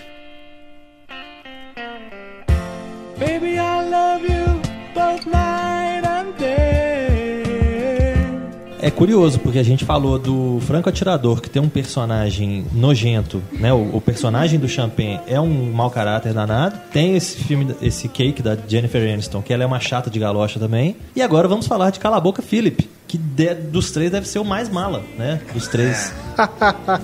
É 8.86 8.92
curioso, 8.92 9.40
porque 9.40 9.58
a 9.58 9.64
gente 9.64 9.84
falou 9.84 10.20
do 10.20 10.60
Franco 10.62 10.88
Atirador, 10.88 11.42
que 11.42 11.50
tem 11.50 11.60
um 11.60 11.68
personagem 11.68 12.68
nojento, 12.72 13.42
né? 13.54 13.74
O, 13.74 13.96
o 13.96 14.00
personagem 14.00 14.60
do 14.60 14.70
Champagne 14.70 15.20
é 15.26 15.42
um 15.42 15.72
mau 15.72 15.90
caráter 15.90 16.36
danado. 16.36 16.80
Tem 16.94 17.16
esse 17.16 17.36
filme, 17.36 17.76
esse 17.82 18.08
cake 18.08 18.44
da 18.44 18.56
Jennifer 18.56 19.12
Aniston, 19.12 19.42
que 19.42 19.52
ela 19.52 19.64
é 19.64 19.66
uma 19.66 19.80
chata 19.80 20.08
de 20.08 20.20
galocha 20.20 20.60
também. 20.60 20.96
E 21.16 21.22
agora 21.24 21.48
vamos 21.48 21.66
falar 21.66 21.90
de 21.90 22.00
Cala 22.00 22.18
a 22.18 22.20
Boca 22.20 22.44
Philip, 22.44 22.88
que 23.18 23.24
de- 23.24 23.54
dos 23.56 23.92
três 23.92 24.12
deve 24.12 24.28
ser 24.28 24.40
o 24.40 24.46
mais 24.46 24.70
mala, 24.70 25.04
né? 25.18 25.40
Dos 25.54 25.68
três. 25.68 26.14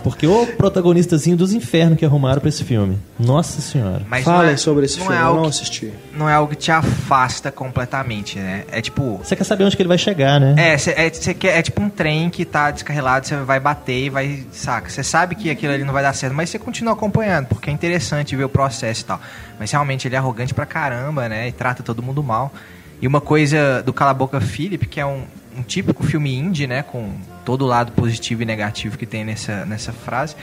Porque 0.03 0.27
o 0.27 0.45
protagonistazinho 0.57 1.37
dos 1.37 1.53
infernos 1.53 1.97
que 1.97 2.05
arrumaram 2.05 2.39
pra 2.39 2.49
esse 2.49 2.63
filme. 2.63 2.97
Nossa 3.19 3.61
senhora. 3.61 4.01
Mas 4.09 4.25
Falem 4.25 4.53
é- 4.53 4.57
sobre 4.57 4.85
esse 4.85 4.97
não 4.99 5.05
filme, 5.07 5.17
é 5.17 5.21
eu 5.21 5.25
algo 5.27 5.37
não 5.41 5.49
que- 5.49 5.55
assisti. 5.55 5.93
Não 6.13 6.29
é 6.29 6.33
algo 6.33 6.49
que 6.51 6.55
te 6.57 6.71
afasta 6.71 7.51
completamente, 7.51 8.37
né? 8.39 8.65
É 8.71 8.81
tipo. 8.81 9.17
Você 9.23 9.35
quer 9.35 9.43
saber 9.43 9.63
onde 9.63 9.75
que 9.75 9.81
ele 9.81 9.87
vai 9.87 9.97
chegar, 9.97 10.39
né? 10.39 10.55
É, 10.57 10.77
cê, 10.77 10.91
é, 10.97 11.09
cê 11.13 11.33
quer, 11.33 11.57
é 11.57 11.61
tipo 11.61 11.81
um 11.81 11.89
trem 11.89 12.29
que 12.29 12.43
tá 12.45 12.71
descarrilado, 12.71 13.25
você 13.27 13.35
vai 13.37 13.59
bater 13.59 14.05
e 14.05 14.09
vai. 14.09 14.43
Saca? 14.51 14.89
Você 14.89 15.03
sabe 15.03 15.35
que 15.35 15.49
aquilo 15.49 15.73
ali 15.73 15.83
não 15.83 15.93
vai 15.93 16.03
dar 16.03 16.13
certo, 16.13 16.33
mas 16.33 16.49
você 16.49 16.59
continua 16.59 16.93
acompanhando, 16.93 17.47
porque 17.47 17.69
é 17.69 17.73
interessante 17.73 18.35
ver 18.35 18.43
o 18.45 18.49
processo 18.49 19.01
e 19.01 19.05
tal. 19.05 19.21
Mas 19.59 19.71
realmente 19.71 20.07
ele 20.07 20.15
é 20.15 20.17
arrogante 20.17 20.53
pra 20.53 20.65
caramba, 20.65 21.29
né? 21.29 21.47
E 21.47 21.51
trata 21.51 21.81
todo 21.83 22.01
mundo 22.03 22.21
mal. 22.23 22.51
E 23.01 23.07
uma 23.07 23.21
coisa 23.21 23.81
do 23.83 23.91
Cala 23.91 24.11
a 24.11 24.13
Boca 24.13 24.39
Philip, 24.39 24.85
que 24.85 24.99
é 24.99 25.05
um, 25.05 25.23
um 25.57 25.63
típico 25.63 26.03
filme 26.03 26.33
indie, 26.35 26.67
né? 26.67 26.81
Com 26.83 27.13
todo 27.45 27.63
o 27.63 27.67
lado 27.67 27.91
positivo 27.91 28.41
e 28.43 28.45
negativo 28.45 28.97
que 28.97 29.05
tem 29.05 29.23
nessa, 29.25 29.65
nessa 29.65 29.91
frase. 29.91 30.35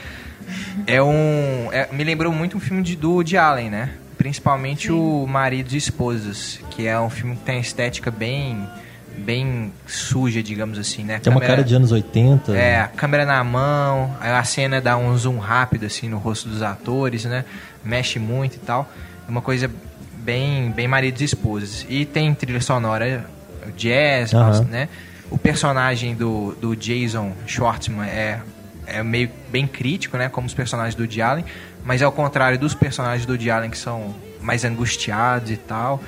É 0.87 1.01
um. 1.01 1.69
é- 1.71 1.89
me 1.91 2.03
lembrou 2.03 2.31
muito 2.31 2.57
um 2.57 2.59
filme 2.59 2.81
de, 2.83 2.95
do 2.95 3.11
Woody 3.13 3.37
Allen, 3.37 3.69
né? 3.69 3.91
Principalmente 4.17 4.91
o 4.91 5.25
Maridos 5.27 5.73
e 5.73 5.77
Esposas, 5.77 6.59
que 6.71 6.85
é 6.87 6.99
um 6.99 7.09
filme 7.09 7.35
que 7.35 7.43
tem 7.43 7.59
estética 7.59 8.11
bem. 8.11 8.67
bem 9.17 9.71
suja, 9.87 10.41
digamos 10.43 10.77
assim, 10.79 11.03
né? 11.03 11.19
Tem 11.19 11.31
uma 11.31 11.39
Câmera- 11.39 11.57
cara 11.57 11.67
de 11.67 11.75
anos 11.75 11.91
80. 11.91 12.55
é, 12.55 12.79
a 12.79 12.87
câmera 12.87 13.25
na 13.25 13.43
mão, 13.43 14.15
aí 14.21 14.31
a 14.31 14.43
cena 14.43 14.79
dá 14.81 14.95
um 14.97 15.15
zoom 15.17 15.37
rápido 15.39 15.85
assim 15.85 16.07
no 16.09 16.17
rosto 16.17 16.47
dos 16.49 16.61
atores, 16.61 17.25
né? 17.25 17.43
Mexe 17.83 18.17
muito 18.19 18.55
e 18.55 18.59
tal. 18.59 18.89
É 19.27 19.31
uma 19.31 19.41
coisa 19.41 19.69
bem, 20.17 20.71
bem 20.71 20.87
maridos 20.87 21.21
e 21.21 21.25
esposas. 21.25 21.85
E 21.89 22.05
tem 22.05 22.33
trilha 22.33 22.61
sonora, 22.61 23.25
jazz, 23.71 24.33
Aham. 24.33 24.61
né? 24.69 24.89
O 25.31 25.37
personagem 25.37 26.15
do, 26.15 26.55
do 26.59 26.75
Jason 26.75 27.33
Schwartzman 27.45 28.07
é, 28.07 28.39
é 28.87 29.03
meio 29.03 29.29
bem 29.51 29.67
crítico, 29.67 30.17
né? 30.17 30.27
Como 30.29 30.47
os 30.47 30.53
personagens 30.53 30.95
do 30.95 31.01
Woody 31.01 31.21
Allen, 31.21 31.45
mas 31.83 32.01
ao 32.01 32.11
contrário 32.11 32.57
dos 32.57 32.73
personagens 32.73 33.25
do 33.25 33.31
Woody 33.33 33.49
Allen 33.51 33.69
que 33.69 33.77
são 33.77 34.13
mais 34.41 34.65
angustiados 34.65 35.51
e 35.51 35.57
tal. 35.57 36.01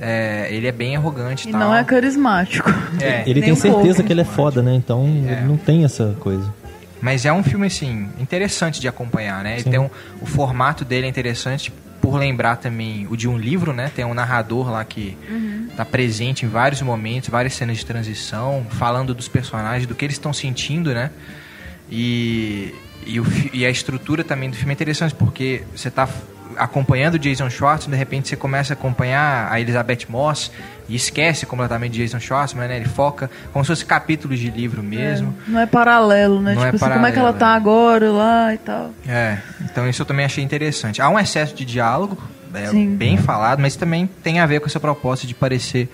é, 0.00 0.48
ele 0.50 0.66
é 0.66 0.72
bem 0.72 0.96
arrogante 0.96 1.46
e 1.46 1.50
E 1.50 1.52
tal. 1.52 1.60
não 1.60 1.74
é 1.76 1.84
carismático. 1.84 2.70
É. 3.00 3.22
Ele 3.28 3.42
tem 3.42 3.52
um 3.52 3.56
certeza 3.56 3.96
pouco. 3.96 4.02
que 4.04 4.12
ele 4.12 4.20
é 4.22 4.24
foda, 4.24 4.62
né? 4.62 4.74
Então 4.74 5.04
É. 5.28 5.32
ele 5.32 5.40
não 5.42 5.56
tem 5.58 5.84
essa 5.84 6.16
coisa. 6.20 6.54
Mas 7.02 7.24
é 7.26 7.32
um 7.32 7.42
filme, 7.42 7.66
assim, 7.66 8.08
interessante 8.18 8.80
de 8.80 8.86
acompanhar, 8.88 9.42
né? 9.44 9.54
Ele 9.54 9.62
Sim. 9.64 9.70
tem 9.70 9.78
um, 9.80 9.90
o 10.20 10.26
formato 10.26 10.84
dele 10.86 11.06
é 11.06 11.08
interessante 11.10 11.70
por 12.00 12.16
lembrar 12.16 12.56
também 12.56 13.06
o 13.10 13.16
de 13.16 13.28
um 13.28 13.36
livro, 13.38 13.72
né? 13.72 13.90
Tem 13.94 14.04
um 14.04 14.14
narrador 14.14 14.70
lá 14.70 14.84
que 14.84 15.16
tá 15.76 15.84
presente 15.84 16.44
em 16.46 16.48
vários 16.48 16.80
momentos, 16.82 17.28
várias 17.28 17.54
cenas 17.54 17.78
de 17.78 17.86
transição, 17.86 18.66
falando 18.70 19.14
dos 19.14 19.28
personagens, 19.28 19.86
do 19.86 19.94
que 19.94 20.04
eles 20.04 20.16
estão 20.16 20.32
sentindo, 20.32 20.92
né? 20.94 21.10
E, 21.90 22.74
e, 23.06 23.20
o 23.20 23.26
e 23.52 23.66
a 23.66 23.70
estrutura 23.70 24.22
também 24.24 24.48
do 24.50 24.56
filme 24.56 24.72
é 24.72 24.74
interessante, 24.74 25.14
porque 25.14 25.62
você 25.74 25.90
tá 25.90 26.04
f- 26.06 26.22
acompanhando 26.56 27.14
o 27.14 27.18
Jason 27.18 27.48
Schwartzman, 27.48 27.92
de 27.92 27.98
repente 27.98 28.28
você 28.28 28.36
começa 28.36 28.72
a 28.72 28.74
acompanhar 28.74 29.50
a 29.50 29.60
Elizabeth 29.60 30.06
Moss 30.08 30.50
e 30.88 30.96
esquece 30.96 31.46
completamente 31.46 31.92
de 31.92 32.02
Jason 32.02 32.18
Schwartzman, 32.18 32.68
né? 32.68 32.76
Ele 32.76 32.88
foca 32.88 33.30
como 33.52 33.64
se 33.64 33.68
fosse 33.68 33.84
capítulos 33.84 34.38
de 34.38 34.50
livro 34.50 34.82
mesmo. 34.82 35.34
É, 35.46 35.50
não 35.50 35.60
é 35.60 35.66
paralelo, 35.66 36.40
né? 36.40 36.54
Não 36.54 36.62
tipo 36.62 36.76
é 36.76 36.76
assim, 36.76 36.94
como 36.94 37.06
é 37.06 37.12
que 37.12 37.18
ela 37.18 37.32
paralelo, 37.32 37.38
tá 37.38 37.52
é. 37.52 37.56
agora 37.56 38.10
lá 38.10 38.54
e 38.54 38.58
tal. 38.58 38.90
É, 39.06 39.38
então 39.62 39.88
isso 39.88 40.02
eu 40.02 40.06
também 40.06 40.24
achei 40.24 40.42
interessante. 40.42 41.00
Há 41.00 41.08
um 41.08 41.18
excesso 41.18 41.54
de 41.54 41.64
diálogo, 41.64 42.18
é, 42.52 42.72
bem 42.72 43.16
falado, 43.16 43.60
mas 43.60 43.76
também 43.76 44.08
tem 44.22 44.40
a 44.40 44.46
ver 44.46 44.60
com 44.60 44.66
essa 44.66 44.80
proposta 44.80 45.26
de 45.26 45.34
parecer 45.34 45.88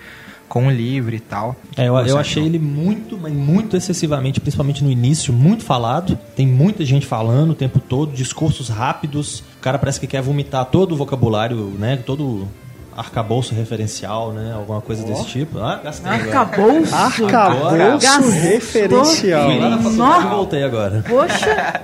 com 0.47 0.63
um 0.63 0.71
livro 0.71 1.13
e 1.13 1.19
tal. 1.19 1.55
É, 1.75 1.87
eu, 1.87 1.97
eu 1.97 2.17
achei 2.17 2.43
ele 2.43 2.59
muito, 2.59 3.17
mas 3.17 3.33
muito 3.33 3.75
excessivamente, 3.75 4.39
principalmente 4.39 4.83
no 4.83 4.89
início, 4.89 5.33
muito 5.33 5.63
falado. 5.63 6.17
Tem 6.35 6.47
muita 6.47 6.85
gente 6.85 7.05
falando 7.05 7.51
o 7.51 7.55
tempo 7.55 7.79
todo, 7.79 8.13
discursos 8.13 8.69
rápidos. 8.69 9.43
O 9.67 9.69
cara 9.69 9.79
parece 9.79 9.99
que 9.99 10.07
quer 10.07 10.21
vomitar 10.21 10.63
todo 10.63 10.93
o 10.93 10.95
vocabulário, 10.95 11.73
né? 11.77 11.99
Todo 12.05 12.47
arcabouço 12.95 13.53
referencial, 13.53 14.31
né? 14.31 14.53
Alguma 14.55 14.79
coisa 14.79 15.05
desse 15.05 15.25
tipo. 15.25 15.59
Ah, 15.59 15.81
gastei 15.83 16.09
agora. 16.09 16.39
Arcabouço. 16.39 16.95
Arcabouço 16.95 18.07
Gastou. 18.07 18.31
referencial. 18.31 19.45
Fui 19.51 19.59
lá 19.59 19.69
na 19.69 19.77
faculdade 19.77 19.97
Nossa. 19.97 20.25
e 20.25 20.29
voltei 20.29 20.63
agora. 20.63 21.03
Poxa, 21.05 21.81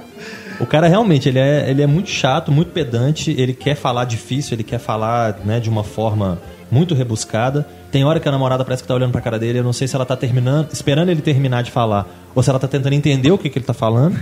O 0.58 0.64
cara 0.64 0.88
realmente, 0.88 1.28
ele 1.28 1.38
é, 1.38 1.68
ele 1.68 1.82
é 1.82 1.86
muito 1.86 2.08
chato, 2.08 2.50
muito 2.50 2.70
pedante, 2.70 3.34
ele 3.36 3.52
quer 3.52 3.74
falar 3.74 4.06
difícil, 4.06 4.54
ele 4.54 4.62
quer 4.62 4.78
falar 4.78 5.40
né, 5.44 5.60
de 5.60 5.68
uma 5.68 5.84
forma 5.84 6.38
muito 6.70 6.94
rebuscada. 6.94 7.66
Tem 7.92 8.02
hora 8.02 8.18
que 8.18 8.26
a 8.26 8.32
namorada 8.32 8.64
parece 8.64 8.82
que 8.82 8.88
tá 8.88 8.94
olhando 8.94 9.12
pra 9.12 9.20
cara 9.20 9.38
dele, 9.38 9.58
eu 9.58 9.64
não 9.64 9.74
sei 9.74 9.86
se 9.86 9.94
ela 9.94 10.06
tá 10.06 10.16
terminando, 10.16 10.72
esperando 10.72 11.10
ele 11.10 11.20
terminar 11.20 11.62
de 11.62 11.70
falar, 11.70 12.06
ou 12.34 12.42
se 12.42 12.48
ela 12.48 12.58
tá 12.58 12.66
tentando 12.66 12.94
entender 12.94 13.30
o 13.30 13.36
que, 13.36 13.50
que 13.50 13.58
ele 13.58 13.66
tá 13.66 13.74
falando. 13.74 14.18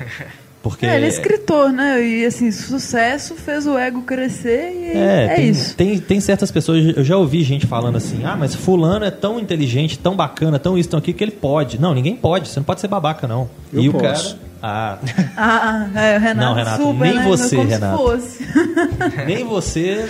Porque 0.62 0.86
é, 0.86 0.97
ele 0.97 1.06
é 1.06 1.09
escritor, 1.09 1.72
né? 1.72 2.01
E 2.01 2.24
assim, 2.24 2.51
sucesso 2.52 3.34
fez 3.34 3.66
o 3.66 3.76
ego 3.76 4.02
crescer 4.02 4.70
e 4.72 4.97
É, 4.97 5.24
é, 5.24 5.34
tem, 5.34 5.48
isso. 5.48 5.74
Tem, 5.76 5.98
tem 5.98 6.20
certas 6.20 6.51
pessoas, 6.52 6.97
eu 6.97 7.02
já 7.02 7.16
ouvi 7.16 7.43
gente 7.43 7.66
falando 7.66 7.97
assim, 7.97 8.24
ah, 8.24 8.36
mas 8.36 8.55
fulano 8.55 9.05
é 9.05 9.10
tão 9.10 9.40
inteligente, 9.40 9.98
tão 9.98 10.14
bacana, 10.14 10.59
tão 10.59 10.78
isso, 10.78 10.89
tão 10.89 10.98
aquilo, 10.98 11.16
que 11.18 11.24
ele 11.24 11.32
pode. 11.32 11.80
Não, 11.80 11.93
ninguém 11.93 12.14
pode, 12.14 12.48
você 12.48 12.60
não 12.60 12.64
pode 12.64 12.80
ser 12.80 12.89
babaca, 12.89 13.26
não. 13.26 13.51
Eu 13.72 13.82
e 13.82 13.89
o 13.89 13.93
posso. 13.93 14.36
cara. 14.36 14.52
Ah, 14.64 14.98
Ah, 15.36 15.89
é, 15.97 16.16
o 16.16 16.20
Renato, 16.20 16.47
Não, 16.47 16.55
Renato, 16.55 16.82
super, 16.84 17.05
nem 17.05 17.14
né? 17.16 17.24
você, 17.24 17.56
Como 17.56 17.68
Renato. 17.68 17.97
Se 17.97 18.05
fosse. 18.05 18.48
nem 19.26 19.44
você 19.44 20.09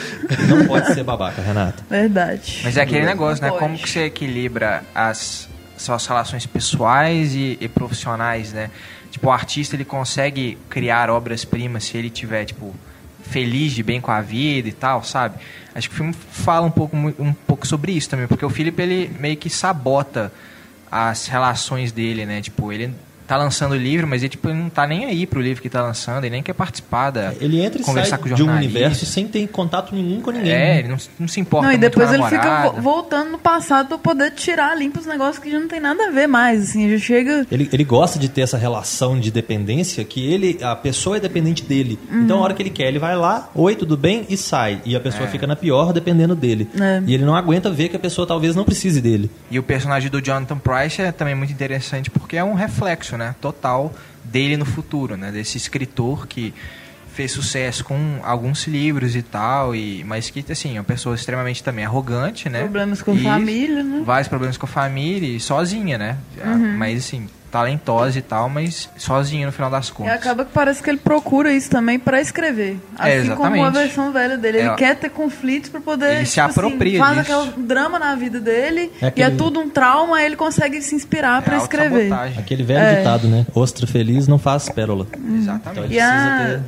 não 0.48 0.66
pode 0.66 0.92
ser 0.92 1.02
babaca, 1.02 1.40
Renato. 1.40 1.82
Verdade. 1.88 2.60
Mas 2.62 2.76
é 2.76 2.82
aquele 2.82 3.06
negócio, 3.06 3.42
né? 3.42 3.48
Pode. 3.48 3.60
Como 3.62 3.78
que 3.78 3.88
você 3.88 4.04
equilibra 4.04 4.82
as 4.94 5.48
suas 5.78 6.06
relações 6.06 6.44
pessoais 6.44 7.34
e, 7.34 7.56
e 7.58 7.66
profissionais, 7.68 8.52
né? 8.52 8.68
Tipo, 9.12 9.28
o 9.28 9.30
artista 9.30 9.76
ele 9.76 9.84
consegue 9.84 10.56
criar 10.70 11.10
obras-primas 11.10 11.84
se 11.84 11.98
ele 11.98 12.08
tiver, 12.08 12.46
tipo, 12.46 12.74
feliz 13.22 13.72
de 13.72 13.82
bem 13.82 14.00
com 14.00 14.10
a 14.10 14.22
vida 14.22 14.70
e 14.70 14.72
tal, 14.72 15.04
sabe? 15.04 15.38
Acho 15.74 15.90
que 15.90 15.94
o 15.94 15.98
filme 15.98 16.14
fala 16.14 16.66
um 16.66 16.70
pouco, 16.70 16.96
um 16.96 17.34
pouco 17.46 17.66
sobre 17.66 17.92
isso 17.92 18.08
também, 18.08 18.26
porque 18.26 18.44
o 18.44 18.48
Philip 18.48 18.80
ele 18.80 19.14
meio 19.20 19.36
que 19.36 19.50
sabota 19.50 20.32
as 20.90 21.26
relações 21.26 21.92
dele, 21.92 22.24
né? 22.24 22.40
Tipo, 22.40 22.72
ele 22.72 22.90
tá 23.26 23.36
lançando 23.36 23.72
o 23.72 23.76
livro, 23.76 24.06
mas 24.06 24.22
ele, 24.22 24.30
tipo, 24.30 24.48
não 24.48 24.68
tá 24.68 24.86
nem 24.86 25.04
aí 25.04 25.26
pro 25.26 25.40
livro 25.40 25.62
que 25.62 25.68
tá 25.68 25.82
lançando, 25.82 26.24
ele 26.24 26.30
nem 26.30 26.42
quer 26.42 26.52
participar 26.52 27.10
da... 27.10 27.32
Ele 27.40 27.60
entra 27.60 27.80
e 27.80 27.84
conversar 27.84 28.10
sai 28.10 28.18
com 28.18 28.24
o 28.26 28.28
de 28.28 28.34
um 28.34 28.46
jornalista. 28.46 28.78
universo 28.78 29.06
sem 29.06 29.26
ter 29.26 29.46
contato 29.48 29.94
nenhum 29.94 30.20
com 30.20 30.30
ninguém. 30.30 30.52
É, 30.52 30.78
ele 30.80 30.88
não, 30.88 30.96
não 31.18 31.28
se 31.28 31.40
importa 31.40 31.66
Não, 31.66 31.74
e 31.74 31.78
depois 31.78 32.08
com 32.08 32.14
a 32.14 32.16
ele 32.16 32.26
fica 32.28 32.62
vo- 32.70 32.80
voltando 32.80 33.30
no 33.32 33.38
passado 33.38 33.88
pra 33.88 33.98
poder 33.98 34.30
tirar 34.32 34.76
limpo 34.76 34.98
os 35.00 35.06
negócios 35.06 35.38
que 35.38 35.50
já 35.50 35.58
não 35.58 35.68
tem 35.68 35.80
nada 35.80 36.08
a 36.08 36.10
ver 36.10 36.26
mais. 36.26 36.62
Assim, 36.62 36.90
já 36.90 36.98
chega. 36.98 37.46
Ele, 37.50 37.68
ele 37.72 37.84
gosta 37.84 38.18
de 38.18 38.28
ter 38.28 38.42
essa 38.42 38.56
relação 38.58 39.18
de 39.18 39.30
dependência 39.30 40.04
que 40.04 40.26
ele, 40.32 40.58
a 40.62 40.74
pessoa 40.76 41.16
é 41.16 41.20
dependente 41.20 41.62
dele. 41.64 41.98
Então, 42.10 42.38
a 42.38 42.42
hora 42.42 42.54
que 42.54 42.62
ele 42.62 42.70
quer, 42.70 42.88
ele 42.88 42.98
vai 42.98 43.16
lá, 43.16 43.50
oi, 43.54 43.74
tudo 43.74 43.96
bem? 43.96 44.26
E 44.28 44.36
sai. 44.36 44.80
E 44.84 44.94
a 44.96 45.00
pessoa 45.00 45.26
fica 45.28 45.46
na 45.46 45.56
pior 45.56 45.92
dependendo 45.92 46.34
dele. 46.34 46.68
É. 46.80 47.02
E 47.06 47.14
ele 47.14 47.24
não 47.24 47.34
aguenta 47.34 47.70
ver 47.70 47.88
que 47.88 47.96
a 47.96 47.98
pessoa 47.98 48.26
talvez 48.26 48.54
não 48.56 48.64
precise 48.64 49.00
dele. 49.00 49.30
E 49.50 49.58
o 49.58 49.62
personagem 49.62 50.10
do 50.10 50.20
Jonathan 50.20 50.58
Price 50.58 51.00
é 51.00 51.12
também 51.12 51.34
muito 51.34 51.52
interessante 51.52 52.10
porque 52.10 52.36
é 52.36 52.44
um 52.44 52.54
reflexo, 52.54 53.11
né, 53.16 53.34
total 53.40 53.92
dele 54.24 54.56
no 54.56 54.64
futuro, 54.64 55.16
né, 55.16 55.30
desse 55.30 55.56
escritor 55.56 56.26
que 56.26 56.54
fez 57.12 57.30
sucesso 57.30 57.84
com 57.84 58.20
alguns 58.22 58.66
livros 58.66 59.14
e 59.14 59.22
tal, 59.22 59.74
e 59.74 60.02
mas 60.04 60.30
que 60.30 60.44
assim, 60.50 60.76
é 60.76 60.80
uma 60.80 60.84
pessoa 60.84 61.14
extremamente 61.14 61.62
também 61.62 61.84
arrogante, 61.84 62.48
né? 62.48 62.60
Problemas 62.60 63.02
com 63.02 63.14
E 63.14 63.22
família, 63.22 63.82
né? 63.82 64.02
Vários 64.04 64.28
problemas 64.28 64.56
com 64.56 64.64
a 64.64 64.68
família 64.68 65.28
e 65.28 65.38
sozinha, 65.38 65.98
né? 65.98 66.16
Uhum. 66.42 66.76
Mas 66.78 67.04
assim, 67.04 67.28
talentosa 67.52 68.18
e 68.18 68.22
tal, 68.22 68.48
mas 68.48 68.88
sozinho 68.96 69.46
no 69.46 69.52
final 69.52 69.70
das 69.70 69.88
E 69.88 69.92
contas. 69.92 70.14
acaba 70.14 70.44
que 70.44 70.50
parece 70.52 70.82
que 70.82 70.88
ele 70.90 70.98
procura 70.98 71.52
isso 71.52 71.68
também 71.70 71.98
pra 71.98 72.20
escrever. 72.20 72.80
É, 72.98 73.18
Assim 73.18 73.28
como 73.36 73.44
a 73.44 73.56
exatamente. 73.58 73.72
versão 73.74 74.10
velha 74.12 74.36
dele. 74.38 74.58
Ele 74.58 74.68
É. 74.70 74.74
quer 74.74 74.96
ter 74.96 75.10
conflitos 75.10 75.68
pra 75.70 75.80
poder. 75.80 76.16
Ele 76.16 76.26
se 76.26 76.32
tipo 76.32 76.46
assim, 76.46 76.58
apropria 76.60 76.98
faz 76.98 77.18
disso. 77.18 77.32
aquele 77.50 77.66
drama 77.66 77.98
na 77.98 78.14
vida 78.14 78.40
dele 78.40 78.90
É 79.00 79.04
e 79.04 79.08
aquele- 79.08 79.34
é 79.34 79.36
tudo 79.36 79.60
um 79.60 79.68
trauma, 79.68 80.16
aí 80.16 80.24
ele 80.24 80.36
consegue 80.36 80.80
se 80.80 80.94
inspirar 80.94 81.42
pra 81.42 81.56
É 81.56 81.58
escrever. 81.58 81.94
autossabotagem. 82.10 82.38
Aquele 82.38 82.62
velho 82.62 82.80
É. 82.80 82.96
ditado, 82.96 83.28
né? 83.28 83.46
Ostra 83.54 83.86
feliz 83.86 84.26
não 84.26 84.38
faz 84.38 84.68
pérola. 84.70 85.06
Exatamente. 85.36 85.84
Ele 85.86 85.94
E 85.94 86.00
a 86.00 86.08
precisa 86.10 86.64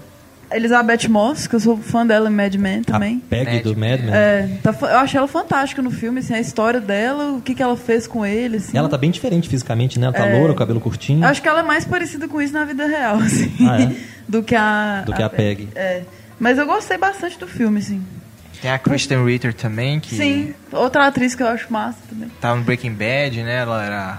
Elizabeth 0.52 1.08
Moss, 1.08 1.46
que 1.46 1.54
eu 1.56 1.60
sou 1.60 1.76
fã 1.76 2.06
dela 2.06 2.28
em 2.28 2.32
Mad 2.32 2.54
Men 2.54 2.82
também. 2.82 3.22
a 3.24 3.28
Peg 3.28 3.62
do 3.62 3.76
Mad 3.76 4.00
Men. 4.00 4.14
É, 4.14 4.58
tá 4.62 4.74
eu 4.82 4.98
achei 4.98 5.18
ela 5.18 5.26
fantástica 5.28 5.80
no 5.82 5.90
filme, 5.90 6.20
assim, 6.20 6.34
a 6.34 6.40
história 6.40 6.80
dela, 6.80 7.32
o 7.32 7.40
que, 7.40 7.54
que 7.54 7.62
ela 7.62 7.76
fez 7.76 8.06
com 8.06 8.24
ele, 8.24 8.58
assim. 8.58 8.76
Ela 8.76 8.88
tá 8.88 8.96
bem 8.98 9.10
diferente 9.10 9.48
fisicamente, 9.48 9.98
né? 9.98 10.06
Ela 10.06 10.14
tá 10.14 10.26
É. 10.26 10.38
loura, 10.38 10.52
o 10.52 10.56
cabelo 10.56 10.80
curtinho. 10.80 11.24
Eu 11.24 11.28
acho 11.28 11.42
que 11.42 11.48
ela 11.48 11.60
é 11.60 11.62
mais 11.62 11.84
parecida 11.84 12.28
com 12.28 12.40
isso 12.40 12.52
na 12.52 12.64
vida 12.64 12.86
real, 12.86 13.16
assim. 13.22 13.52
Ah, 13.68 13.80
é? 13.82 13.92
do 14.28 14.42
que 14.42 14.54
a. 14.54 15.02
Do 15.04 15.12
que 15.12 15.22
a 15.22 15.28
Peg. 15.30 15.68
É. 15.74 16.02
Mas 16.38 16.58
eu 16.58 16.66
gostei 16.66 16.98
bastante 16.98 17.38
do 17.38 17.46
filme, 17.46 17.78
assim. 17.78 18.02
Tem 18.60 18.70
a 18.70 18.78
Kristen 18.78 19.24
Ritter 19.24 19.52
também, 19.52 20.00
que 20.00 20.14
Sim, 20.16 20.54
outra 20.72 21.06
atriz 21.06 21.34
que 21.34 21.42
eu 21.42 21.48
acho 21.48 21.70
massa 21.72 21.98
também. 22.08 22.30
tava 22.40 22.56
no 22.56 22.62
Breaking 22.64 22.92
Bad, 22.94 23.42
né? 23.42 23.56
Ela 23.58 23.84
era 23.84 24.18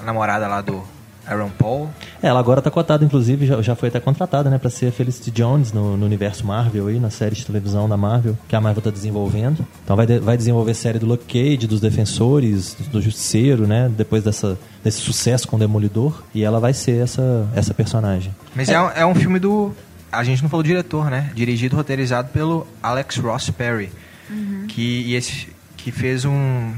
a 0.00 0.04
namorada 0.04 0.46
lá 0.48 0.60
do 0.60 0.82
Aaron 1.26 1.50
Paul. 1.50 1.88
É, 2.22 2.28
ela 2.28 2.40
agora 2.40 2.60
tá 2.60 2.70
cotada, 2.70 3.04
inclusive, 3.04 3.46
já, 3.46 3.60
já 3.62 3.74
foi 3.76 3.88
até 3.88 4.00
contratada, 4.00 4.50
né? 4.50 4.58
Pra 4.58 4.68
ser 4.70 4.86
a 4.88 4.92
Felicity 4.92 5.30
Jones 5.30 5.72
no, 5.72 5.96
no 5.96 6.04
universo 6.06 6.46
Marvel 6.46 6.88
aí, 6.88 6.98
na 6.98 7.10
série 7.10 7.34
de 7.34 7.44
televisão 7.46 7.88
da 7.88 7.96
Marvel, 7.96 8.36
que 8.48 8.56
a 8.56 8.60
Marvel 8.60 8.82
tá 8.82 8.90
desenvolvendo. 8.90 9.66
Então 9.84 9.94
vai, 9.96 10.06
de- 10.06 10.18
vai 10.18 10.36
desenvolver 10.36 10.74
série 10.74 10.98
do 10.98 11.06
Luke 11.06 11.24
Cage, 11.26 11.66
dos 11.66 11.80
Defensores, 11.80 12.74
do, 12.74 12.84
do 12.90 13.02
Justiceiro, 13.02 13.66
né? 13.66 13.90
Depois 13.96 14.22
dessa, 14.24 14.58
desse 14.82 14.98
sucesso 15.00 15.46
com 15.48 15.56
o 15.56 15.58
Demolidor. 15.58 16.22
E 16.34 16.42
ela 16.44 16.58
vai 16.60 16.72
ser 16.74 17.02
essa, 17.02 17.46
essa 17.54 17.72
personagem. 17.72 18.34
Mas 18.54 18.68
é, 18.68 18.80
um- 18.80 18.90
é 18.90 19.06
um 19.06 19.14
filme 19.14 19.38
do. 19.38 19.72
A 20.10 20.22
gente 20.24 20.42
não 20.42 20.50
falou 20.50 20.62
diretor, 20.62 21.10
né? 21.10 21.30
Dirigido 21.34 21.74
e 21.74 21.76
roteirizado 21.76 22.28
pelo 22.28 22.66
Alex 22.82 23.16
Ross 23.16 23.48
Perry. 23.50 23.90
Que, 24.68 25.02
e 25.06 25.14
esse, 25.14 25.48
que 25.76 25.90
fez 25.92 26.24
um, 26.24 26.72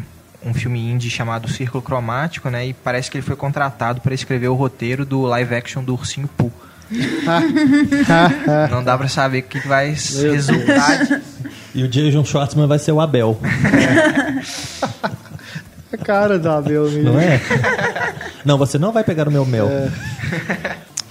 um 0.45 0.53
filme 0.55 0.79
indie 0.91 1.09
chamado 1.11 1.49
Círculo 1.49 1.83
Cromático, 1.83 2.49
né? 2.51 2.67
E 2.67 2.73
parece 2.75 3.11
que 3.11 3.17
ele 3.17 3.25
foi 3.27 3.37
contratado 3.37 4.01
para 4.01 4.15
escrever 4.15 4.49
o 4.49 4.55
roteiro 4.55 5.05
do 5.05 5.23
live 5.23 5.55
action 5.55 5.83
do 5.83 5.95
Ursinho 5.95 6.29
Pooh. 6.37 6.53
não 8.71 8.85
dá 8.85 8.97
pra 8.99 9.09
saber 9.09 9.39
o 9.39 9.43
que 9.43 9.67
vai 9.67 9.89
resultar. 9.91 10.99
disso. 10.99 11.21
E 11.75 11.83
o 11.83 11.89
Jason 11.89 12.25
Schwartzman 12.25 12.67
vai 12.67 12.79
ser 12.79 12.93
o 12.93 13.01
Abel, 13.01 13.41
A 15.93 15.97
cara 15.97 16.39
da 16.39 16.59
Abel 16.59 16.85
mesmo. 16.85 17.13
não 17.13 17.21
é? 17.21 17.41
não, 18.45 18.59
você 18.59 18.79
não 18.79 18.93
vai 18.93 19.03
pegar 19.03 19.27
o 19.29 19.31
meu 19.31 19.45
mel. 19.47 19.69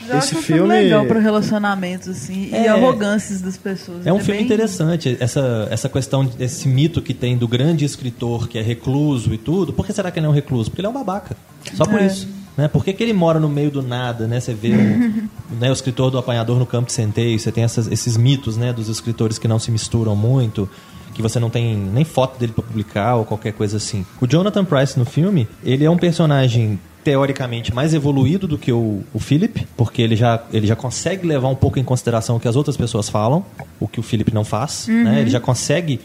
Eu 0.10 0.18
Esse 0.18 0.36
um 0.36 0.42
filme- 0.42 0.68
legal 0.68 1.06
para 1.06 1.20
relacionamentos, 1.20 2.08
assim, 2.10 2.50
e 2.52 2.56
É. 2.56 2.68
arrogâncias 2.70 3.42
das 3.42 3.56
pessoas. 3.58 4.06
É 4.06 4.12
um 4.12 4.18
Ele 4.18 4.24
filme 4.26 4.38
bem- 4.40 4.46
interessante, 4.46 5.18
essa, 5.20 5.68
essa 5.72 5.88
questão, 5.90 6.30
esse 6.40 6.68
mito 6.68 7.02
que 7.02 7.14
tem 7.14 7.38
do 7.38 7.48
grande 7.48 7.86
escritor 7.86 8.48
que 8.48 8.58
é 8.58 8.62
recluso 8.62 9.34
e 9.34 9.38
tudo. 9.38 9.72
Por 9.74 9.86
que 9.86 9.94
será 9.94 10.12
que 10.12 10.20
ele 10.20 10.26
é 10.26 10.30
um 10.30 10.34
recluso? 10.34 10.70
Porque 10.70 10.82
ele 10.82 10.88
é 10.88 10.90
um 10.90 10.94
babaca. 10.94 11.36
Só 11.74 11.86
por 11.86 12.02
É. 12.02 12.08
isso. 12.08 12.28
Né? 12.56 12.68
Por 12.68 12.84
que, 12.86 12.94
que 12.94 13.02
ele 13.02 13.14
mora 13.14 13.40
no 13.40 13.50
meio 13.50 13.72
do 13.72 13.82
nada? 13.82 14.28
Né? 14.28 14.40
Você 14.40 14.54
vê 14.54 14.70
o, 14.70 14.74
né, 15.60 15.70
o 15.70 15.74
escritor 15.74 16.12
do 16.12 16.18
apanhador 16.20 16.60
no 16.60 16.66
campo 16.68 16.88
de 16.88 16.94
centeio, 16.94 17.40
você 17.40 17.52
tem 17.52 17.64
essas- 17.64 17.88
esses 17.88 18.16
mitos 18.16 18.58
né, 18.58 18.72
dos 18.72 18.90
escritores 18.90 19.40
que 19.40 19.48
não 19.48 19.58
se 19.58 19.72
misturam 19.72 20.16
muito, 20.16 20.70
que 21.16 21.22
você 21.22 21.40
não 21.40 21.50
tem 21.50 21.76
nem 21.76 22.04
foto 22.04 22.38
dele 22.40 22.52
para 22.54 22.64
publicar 22.64 23.16
ou 23.16 23.26
qualquer 23.26 23.54
coisa 23.54 23.78
assim. 23.78 24.06
O 24.22 24.28
Jonathan 24.28 24.66
Price 24.66 24.98
no 25.00 25.06
filme, 25.06 25.48
ele 25.64 25.84
é 25.86 25.90
um 25.90 25.98
personagem 25.98 26.80
teoricamente 27.04 27.74
mais 27.74 27.94
evoluído 27.94 28.48
do 28.48 28.58
que 28.58 28.72
o, 28.72 29.02
o 29.14 29.20
Philip, 29.20 29.68
porque 29.76 30.02
ele 30.02 30.16
já, 30.16 30.44
ele 30.54 30.66
já 30.66 30.76
consegue 30.76 31.28
levar 31.28 31.48
um 31.50 31.56
pouco 31.56 31.78
em 31.80 31.84
consideração 31.84 32.38
o 32.38 32.40
que 32.40 32.48
as 32.48 32.56
outras 32.56 32.78
pessoas 32.78 33.10
falam, 33.10 33.46
o 33.80 33.88
que 33.88 34.00
o 34.00 34.04
Philip 34.04 34.34
não 34.34 34.44
faz. 34.46 34.88
Né? 34.88 35.22
Ele 35.22 35.30
já 35.30 35.40
consegue 35.40 36.00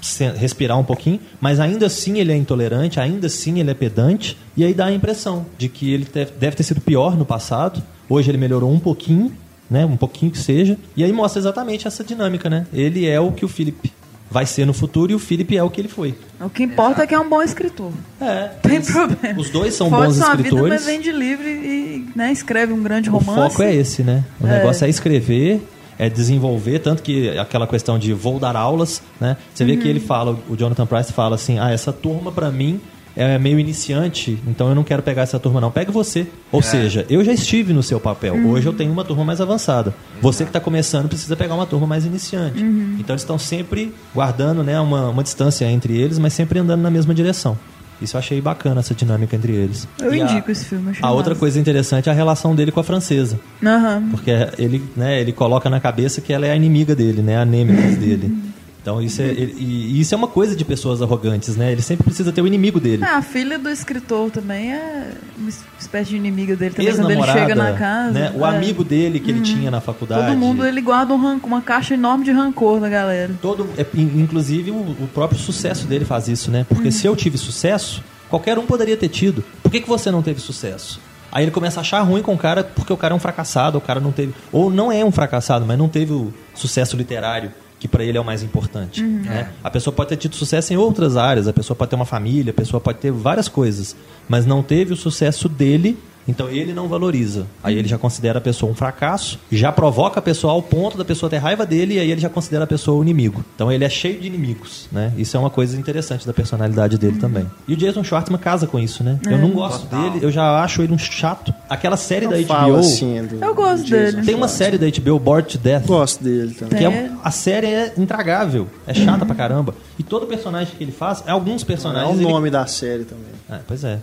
se- 0.00 0.30
respirar 0.32 0.78
um 0.78 0.84
pouquinho, 0.84 1.18
mas 1.40 1.58
ainda 1.60 1.86
assim 1.86 2.18
ele 2.18 2.32
é 2.32 2.36
intolerante, 2.36 3.00
ainda 3.00 3.26
assim 3.28 3.60
ele 3.60 3.70
é 3.70 3.74
pedante, 3.74 4.36
e 4.56 4.64
aí 4.64 4.74
dá 4.74 4.86
a 4.86 4.92
impressão 4.92 5.46
de 5.56 5.68
que 5.68 5.92
ele 5.92 6.06
deve 6.38 6.56
ter 6.56 6.62
sido 6.62 6.80
pior 6.80 7.16
no 7.16 7.24
passado. 7.24 7.82
Hoje 8.08 8.30
ele 8.30 8.38
melhorou 8.38 8.70
um 8.72 8.78
pouquinho, 8.80 9.32
né? 9.70 9.86
Um 9.86 9.96
pouquinho 9.96 10.30
que 10.30 10.38
seja, 10.38 10.76
e 10.96 11.02
aí 11.02 11.12
mostra 11.12 11.40
exatamente 11.40 11.86
essa 11.88 12.04
dinâmica, 12.04 12.50
né? 12.50 12.66
Ele 12.74 13.06
é 13.06 13.18
o 13.20 13.32
que 13.32 13.44
o 13.44 13.48
Philip 13.48 13.90
vai 14.32 14.46
ser 14.46 14.64
no 14.66 14.72
futuro 14.72 15.12
e 15.12 15.14
o 15.14 15.18
Philip 15.18 15.56
é 15.56 15.62
o 15.62 15.68
que 15.70 15.80
ele 15.80 15.88
foi. 15.88 16.14
O 16.40 16.48
que 16.48 16.62
importa 16.62 17.02
é 17.02 17.06
que 17.06 17.14
é 17.14 17.20
um 17.20 17.28
bom 17.28 17.42
escritor. 17.42 17.92
É, 18.20 18.48
Tem 18.62 18.76
eles- 18.76 18.90
problema. 18.90 19.38
Os 19.40 19.50
dois 19.50 19.74
são 19.74 19.90
bons 19.90 20.16
sua 20.16 20.30
vida, 20.34 20.42
escritores. 20.48 20.72
mas 20.72 20.86
vende 20.86 21.12
livro 21.12 21.46
e 21.46 22.06
né, 22.16 22.32
escreve 22.32 22.72
um 22.72 22.82
grande 22.82 23.08
O 23.10 23.12
romance. 23.12 23.50
foco 23.54 23.62
é 23.62 23.74
esse, 23.74 24.02
né? 24.02 24.24
O 24.40 24.46
É. 24.46 24.58
negócio 24.58 24.84
é 24.84 24.88
escrever, 24.88 25.60
é 25.98 26.08
desenvolver, 26.08 26.78
tanto 26.80 27.02
que 27.02 27.28
aquela 27.38 27.66
questão 27.66 27.98
de 27.98 28.12
vou 28.12 28.38
dar 28.40 28.56
aulas, 28.56 29.02
né? 29.20 29.36
Você 29.54 29.62
Uhum. 29.62 29.70
vê 29.70 29.76
que 29.76 29.86
ele 29.86 30.00
fala, 30.00 30.36
o 30.48 30.56
Jonathan 30.56 30.86
Price 30.86 31.12
fala 31.12 31.34
assim: 31.36 31.58
"Ah, 31.58 31.70
essa 31.70 31.92
turma 31.92 32.32
pra 32.32 32.50
mim 32.50 32.80
é 33.16 33.38
meio 33.38 33.58
iniciante, 33.58 34.38
então 34.46 34.68
eu 34.68 34.74
não 34.74 34.82
quero 34.84 35.02
pegar 35.02 35.22
essa 35.22 35.38
turma 35.38 35.60
não. 35.60 35.70
Pega 35.70 35.90
você. 35.92 36.26
Ou 36.50 36.62
seja, 36.62 37.04
eu 37.10 37.24
já 37.24 37.32
estive 37.32 37.72
no 37.72 37.82
seu 37.82 38.00
papel. 38.00 38.34
Uhum. 38.34 38.50
Hoje 38.50 38.66
eu 38.66 38.72
tenho 38.72 38.90
uma 38.92 39.04
turma 39.04 39.24
mais 39.24 39.40
avançada. 39.40 39.94
Você 40.20 40.44
que 40.44 40.50
está 40.50 40.60
começando 40.60 41.08
precisa 41.08 41.36
pegar 41.36 41.54
uma 41.54 41.66
turma 41.66 41.86
mais 41.86 42.04
iniciante. 42.06 42.62
Uhum. 42.62 42.96
Então 42.98 43.14
eles 43.14 43.22
estão 43.22 43.38
sempre 43.38 43.92
guardando, 44.14 44.62
né, 44.62 44.78
uma, 44.80 45.08
uma 45.10 45.22
distância 45.22 45.64
entre 45.70 45.96
eles, 46.00 46.18
mas 46.18 46.32
sempre 46.32 46.58
andando 46.58 46.80
na 46.80 46.90
mesma 46.90 47.14
direção. 47.14 47.58
Isso 48.00 48.16
eu 48.16 48.18
achei 48.18 48.40
bacana 48.40 48.80
essa 48.80 48.94
dinâmica 48.94 49.36
entre 49.36 49.52
eles. 49.52 49.86
Eu 50.00 50.12
E 50.12 50.20
a- 50.20 50.24
indico 50.24 50.50
esse 50.50 50.64
filme. 50.64 50.90
achei 50.90 51.04
A 51.04 51.12
outra 51.12 51.36
coisa 51.36 51.60
interessante 51.60 52.08
é 52.08 52.12
a 52.12 52.14
relação 52.14 52.52
dele 52.52 52.72
com 52.72 52.80
a 52.80 52.82
francesa. 52.84 53.38
Aham. 53.64 54.08
Porque 54.10 54.30
ele, 54.58 54.82
né, 54.96 55.20
ele 55.20 55.30
coloca 55.32 55.70
na 55.70 55.78
cabeça 55.78 56.20
que 56.20 56.32
ela 56.32 56.44
é 56.44 56.50
a 56.50 56.56
inimiga 56.56 56.96
dele, 56.96 57.22
né? 57.22 57.36
A 57.38 57.44
nêmesis 57.44 57.96
dele. 57.98 58.36
Então 58.82 59.00
isso 59.00 59.22
é, 59.22 59.26
e, 59.26 60.00
isso 60.00 60.12
é 60.12 60.18
uma 60.18 60.26
coisa 60.26 60.56
de 60.56 60.64
pessoas 60.64 61.00
arrogantes, 61.00 61.56
né? 61.56 61.70
Ele 61.70 61.80
sempre 61.80 62.02
precisa 62.02 62.32
ter 62.32 62.42
o 62.42 62.46
inimigo 62.48 62.80
dele. 62.80 63.04
Ah, 63.04 63.18
a 63.18 63.22
filha 63.22 63.56
do 63.56 63.70
escritor 63.70 64.28
também 64.30 64.72
é 64.72 65.12
uma 65.38 65.48
espécie 65.78 66.10
de 66.10 66.16
inimiga 66.16 66.56
dele 66.56 66.74
também. 66.74 66.92
Quando 66.92 67.10
ele 67.12 67.22
chega 67.22 67.54
na 67.54 67.72
casa. 67.74 68.10
né? 68.10 68.32
O 68.34 68.44
é. 68.44 68.48
amigo 68.48 68.82
dele 68.82 69.20
que 69.20 69.30
ele 69.30 69.40
tinha 69.40 69.70
na 69.70 69.80
faculdade. 69.80 70.26
Todo 70.26 70.36
mundo, 70.36 70.66
ele 70.66 70.80
guarda 70.80 71.14
um 71.14 71.16
rancor, 71.16 71.46
uma 71.48 71.62
caixa 71.62 71.94
enorme 71.94 72.24
de 72.24 72.32
rancor 72.32 72.80
da 72.80 72.88
galera. 72.88 73.32
Todo, 73.40 73.68
é, 73.78 73.86
in- 73.94 74.20
inclusive 74.20 74.72
o, 74.72 74.74
o 74.74 75.08
próprio 75.14 75.38
sucesso 75.38 75.86
dele 75.86 76.04
faz 76.04 76.26
isso, 76.26 76.50
né? 76.50 76.66
Porque 76.68 76.90
se 76.90 77.06
eu 77.06 77.14
tive 77.14 77.38
sucesso, 77.38 78.02
qualquer 78.28 78.58
um 78.58 78.66
poderia 78.66 78.96
ter 78.96 79.08
tido. 79.08 79.44
Por 79.62 79.70
que, 79.70 79.80
que 79.80 79.88
você 79.88 80.10
não 80.10 80.22
teve 80.22 80.40
sucesso? 80.40 81.00
Aí 81.30 81.44
ele 81.44 81.50
começa 81.52 81.78
a 81.78 81.82
achar 81.82 82.00
ruim 82.02 82.20
com 82.20 82.34
o 82.34 82.38
cara 82.38 82.64
porque 82.64 82.92
o 82.92 82.96
cara 82.96 83.14
é 83.14 83.16
um 83.16 83.20
fracassado, 83.20 83.78
o 83.78 83.80
cara 83.80 84.00
não 84.00 84.10
teve. 84.10 84.34
Ou 84.50 84.70
não 84.72 84.90
é 84.90 85.04
um 85.04 85.12
fracassado, 85.12 85.64
mas 85.64 85.78
não 85.78 85.88
teve 85.88 86.12
o 86.12 86.34
sucesso 86.54 86.96
literário, 86.96 87.52
que 87.82 87.88
pra 87.88 88.04
ele 88.04 88.16
é 88.16 88.20
o 88.20 88.24
mais 88.24 88.44
importante. 88.44 89.02
né? 89.02 89.50
A 89.64 89.68
pessoa 89.68 89.92
pode 89.92 90.10
ter 90.10 90.16
tido 90.16 90.36
sucesso 90.36 90.72
em 90.72 90.76
outras 90.76 91.16
áreas, 91.16 91.48
a 91.48 91.52
pessoa 91.52 91.76
pode 91.76 91.90
ter 91.90 91.96
uma 91.96 92.04
família, 92.04 92.52
a 92.52 92.54
pessoa 92.54 92.80
pode 92.80 92.98
ter 92.98 93.10
várias 93.10 93.48
coisas, 93.48 93.96
mas 94.28 94.46
não 94.46 94.62
teve 94.62 94.92
o 94.92 94.96
sucesso 94.96 95.48
dele. 95.48 95.98
Então 96.26 96.48
ele 96.48 96.72
não 96.72 96.88
valoriza. 96.88 97.46
Aí 97.62 97.76
ele 97.76 97.88
já 97.88 97.98
considera 97.98 98.38
a 98.38 98.40
pessoa 98.40 98.70
um 98.70 98.74
fracasso, 98.74 99.38
já 99.50 99.72
provoca 99.72 100.18
a 100.20 100.22
pessoa 100.22 100.52
ao 100.52 100.62
ponto 100.62 100.96
da 100.96 101.04
pessoa 101.04 101.28
ter 101.28 101.38
raiva 101.38 101.66
dele, 101.66 101.94
e 101.94 101.98
aí 101.98 102.10
ele 102.10 102.20
já 102.20 102.28
considera 102.28 102.64
a 102.64 102.66
pessoa 102.66 102.98
o 102.98 103.02
inimigo. 103.02 103.44
Então 103.54 103.70
ele 103.72 103.84
é 103.84 103.88
cheio 103.88 104.20
de 104.20 104.26
inimigos, 104.26 104.88
né? 104.92 105.12
Isso 105.16 105.36
é 105.36 105.40
uma 105.40 105.50
coisa 105.50 105.76
interessante 105.78 106.26
da 106.26 106.32
personalidade 106.32 106.96
dele 106.98 107.18
também. 107.18 107.46
E 107.66 107.74
o 107.74 107.76
Jason 107.76 108.04
Schwartzman 108.04 108.38
casa 108.38 108.66
com 108.66 108.78
isso, 108.78 109.02
né? 109.02 109.18
Eu 109.26 109.38
não 109.38 109.50
gosto 109.50 109.86
Total. 109.86 110.10
dele, 110.10 110.24
eu 110.24 110.30
já 110.30 110.62
acho 110.62 110.82
ele 110.82 110.92
um 110.92 110.98
chato. 110.98 111.52
Aquela 111.68 111.96
série 111.96 112.26
da 112.26 112.36
Não 112.36 112.42
HBO. 112.42 112.46
fala 112.48 112.78
assim 112.80 113.22
do- 113.24 113.44
Eu 113.44 113.54
gosto 113.54 113.90
dele. 113.90 114.22
Tem 114.22 114.34
uma 114.34 114.48
série 114.48 114.78
da 114.78 114.86
HBO, 114.86 115.18
Bored 115.18 115.48
to 115.48 115.58
Death. 115.58 115.86
Gosto 115.86 116.22
dele 116.22 116.54
também. 116.54 116.78
Que 116.78 116.84
é, 116.84 116.90
Tem. 116.90 117.10
a 117.22 117.30
série 117.30 117.66
é 117.66 117.92
intragável, 117.96 118.66
é 118.86 118.94
chata 118.94 119.24
pra 119.26 119.34
caramba. 119.34 119.74
E 120.02 120.04
todo 120.04 120.26
personagem 120.26 120.74
que 120.76 120.82
ele 120.82 120.90
faz, 120.90 121.22
alguns 121.28 121.62
É 121.62 121.64
personagens. 121.64 122.16
o 122.16 122.20
ele- 122.20 122.28
nome 122.28 122.50
da 122.50 122.66
série 122.66 123.04
também. 123.04 123.24
É, 123.48 123.60
pois 123.68 123.84
é. 123.84 124.00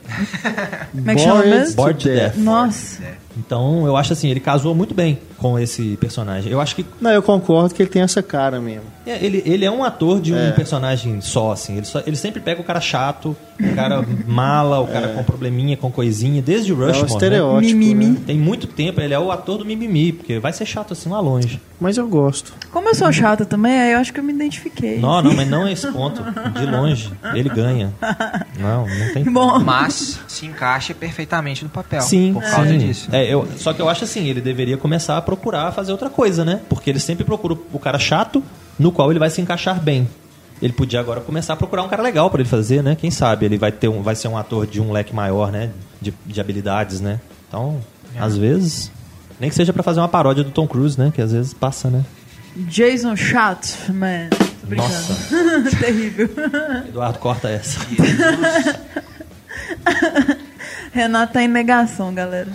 Como 0.96 1.12
é 1.12 1.16
que 1.16 1.22
chama 1.22 1.42
Bored? 1.44 1.74
Bored 1.74 2.00
to 2.04 2.10
Death. 2.10 2.36
Nossa. 2.38 3.04
Então 3.38 3.86
eu 3.86 3.96
acho 3.96 4.14
assim, 4.14 4.30
ele 4.30 4.40
casou 4.40 4.74
muito 4.76 4.94
bem 4.94 5.20
com 5.38 5.58
esse 5.58 5.96
personagem. 5.98 6.52
Eu 6.52 6.60
acho 6.60 6.76
que 6.76 6.86
Não, 7.00 7.12
eu 7.12 7.22
concordo 7.22 7.74
que 7.74 7.82
ele 7.82 7.90
tem 7.90 8.02
essa 8.02 8.22
cara 8.22 8.60
mesmo. 8.60 8.84
é, 9.06 9.24
ele, 9.24 9.42
ele 9.46 9.64
é 9.66 9.72
um 9.72 9.84
ator 9.84 10.20
de 10.20 10.34
um 10.34 10.38
É. 10.38 10.52
personagem 10.52 11.22
só, 11.22 11.52
assim. 11.54 11.78
Ele, 11.78 11.86
só- 11.86 12.02
ele 12.06 12.16
sempre 12.18 12.42
pega 12.42 12.60
o 12.60 12.64
cara 12.64 12.82
chato, 12.82 13.36
o 13.62 13.76
cara 13.76 14.04
mala, 14.28 14.80
o 14.80 14.88
cara 14.88 15.10
com 15.10 15.24
probleminha, 15.24 15.78
com 15.78 15.90
coisinha, 15.92 16.42
desde 16.42 16.74
o 16.74 16.76
É 16.76 16.78
um 16.78 16.88
Rushmore. 16.88 17.02
né? 17.10 17.14
estereótipo. 17.14 17.78
Mimimi. 17.78 18.06
né? 18.08 18.22
Tem 18.28 18.38
muito 18.38 18.68
tempo, 18.68 19.00
ele 19.00 19.14
é 19.14 19.20
o 19.20 19.32
ator 19.32 19.58
do 19.60 19.66
mimimi, 19.66 20.12
porque 20.12 20.40
vai 20.40 20.52
ser 20.52 20.66
chato 20.66 20.92
assim 20.94 21.10
lá 21.10 21.20
longe. 21.22 21.62
Mas 21.80 21.98
eu 21.98 22.08
gosto. 22.08 22.54
Como 22.72 22.90
eu 22.90 22.96
sou 22.96 23.10
chata 23.14 23.46
também, 23.46 23.80
aí 23.80 23.94
eu 23.94 24.00
acho 24.00 24.12
que 24.12 24.20
eu 24.20 24.24
me 24.24 24.34
identifiquei. 24.34 25.00
Não, 25.00 25.22
não, 25.22 25.34
mas 25.34 25.48
não 25.48 25.66
é 25.66 25.72
esse 25.72 25.88
ponto. 25.94 26.22
De 26.22 26.66
longe, 26.66 27.10
ele 27.34 27.48
ganha. 27.48 27.94
Não, 28.60 28.86
não 28.86 29.14
tem 29.14 29.24
Bom, 29.24 29.60
Mas 29.60 30.20
se 30.28 30.46
encaixa 30.46 30.94
perfeitamente 30.94 31.64
no 31.64 31.70
papel. 31.70 32.02
Sim, 32.02 32.34
por 32.34 32.42
causa 32.44 32.70
sim. 32.72 32.78
disso. 32.78 33.08
É, 33.12 33.19
eu, 33.28 33.48
só 33.58 33.74
que 33.74 33.82
eu 33.82 33.90
acho 33.90 34.04
assim, 34.04 34.28
ele 34.28 34.42
deveria 34.42 34.78
começar 34.78 35.18
a 35.18 35.22
procurar 35.22 35.72
fazer 35.72 35.92
outra 35.92 36.10
coisa, 36.10 36.46
né? 36.46 36.62
Porque 36.70 36.90
ele 36.90 37.00
sempre 37.00 37.24
procura 37.24 37.58
o 37.74 37.80
cara 37.80 37.98
chato, 37.98 38.44
no 38.78 38.92
qual 38.92 39.10
ele 39.12 39.20
vai 39.20 39.30
se 39.30 39.42
encaixar 39.42 39.82
bem. 39.82 40.08
Ele 40.62 40.74
podia 40.74 41.00
agora 41.00 41.22
começar 41.22 41.54
a 41.54 41.56
procurar 41.56 41.84
um 41.84 41.88
cara 41.88 42.04
legal 42.04 42.30
pra 42.30 42.42
ele 42.42 42.50
fazer, 42.50 42.84
né? 42.84 42.96
Quem 42.96 43.10
sabe 43.10 43.46
ele 43.46 43.58
vai 43.58 43.72
ter 43.72 43.88
um, 43.88 44.02
vai 44.02 44.16
ser 44.16 44.28
um 44.28 44.38
ator 44.38 44.68
de 44.68 44.82
um 44.82 44.92
leque 44.92 45.16
maior, 45.16 45.52
né? 45.52 45.72
De, 46.02 46.14
de 46.26 46.40
habilidades, 46.40 47.00
né? 47.02 47.20
Então, 47.48 47.80
às 48.20 48.38
vezes, 48.38 48.92
nem 49.40 49.50
que 49.50 49.56
seja 49.56 49.72
pra 49.72 49.82
fazer 49.82 50.02
uma 50.02 50.10
paródia 50.10 50.44
do 50.44 50.52
Tom 50.52 50.68
Cruise, 50.68 51.00
né? 51.00 51.12
Que 51.16 51.22
às 51.22 51.32
vezes 51.32 51.54
passa, 51.54 51.90
né? 51.90 52.04
Jason 52.56 53.16
brincando. 54.70 54.92
Nossa. 54.94 55.76
Terrível. 55.80 56.30
Eduardo, 56.88 57.20
corta 57.20 57.50
essa. 57.50 57.80
Renato 60.92 61.34
tá 61.34 61.44
em 61.44 61.48
negação, 61.48 62.14
galera. 62.14 62.50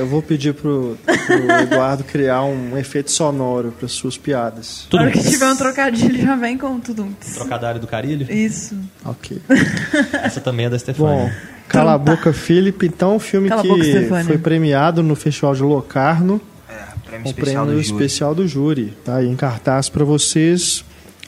Eu 0.00 0.06
vou 0.06 0.22
pedir 0.22 0.54
pro, 0.54 0.96
pro 1.04 1.52
Eduardo 1.60 2.04
criar 2.04 2.42
um 2.42 2.76
efeito 2.78 3.10
sonoro 3.10 3.72
para 3.78 3.86
suas 3.86 4.16
piadas. 4.16 4.84
Na 4.84 4.90
Tudo 4.90 5.00
hora 5.02 5.10
que 5.12 5.22
tiver 5.22 5.46
um 5.50 5.56
trocadilho, 5.56 6.22
já 6.22 6.36
vem 6.36 6.56
com 6.56 6.80
tudo. 6.80 7.06
Trocadilho 7.34 7.78
do 7.80 7.86
carilho. 7.86 8.26
Isso. 8.32 8.74
Ok. 9.04 9.40
Essa 10.22 10.40
também 10.40 10.66
é 10.66 10.70
da 10.70 10.76
Bom, 10.76 10.80
Stefania. 10.80 11.36
Cala 11.68 11.92
a 11.94 11.98
Boca, 11.98 12.32
Felipe. 12.32 12.86
Então, 12.86 13.16
um 13.16 13.20
filme 13.20 13.48
Cala 13.50 13.62
que 13.62 13.68
boca, 13.68 14.24
foi 14.24 14.38
premiado 14.38 15.02
no 15.02 15.14
Festival 15.14 15.54
de 15.54 15.62
Locarno, 15.62 16.40
É, 16.68 16.74
prêmio 17.06 17.26
o 17.26 17.28
especial 17.30 17.64
prêmio 17.66 17.74
do 17.74 17.80
especial 17.80 18.34
do 18.34 18.48
júri. 18.48 18.96
Tá 19.04 19.16
aí 19.16 19.28
em 19.28 19.36
cartaz 19.36 19.90
para 19.90 20.02
vocês 20.04 20.82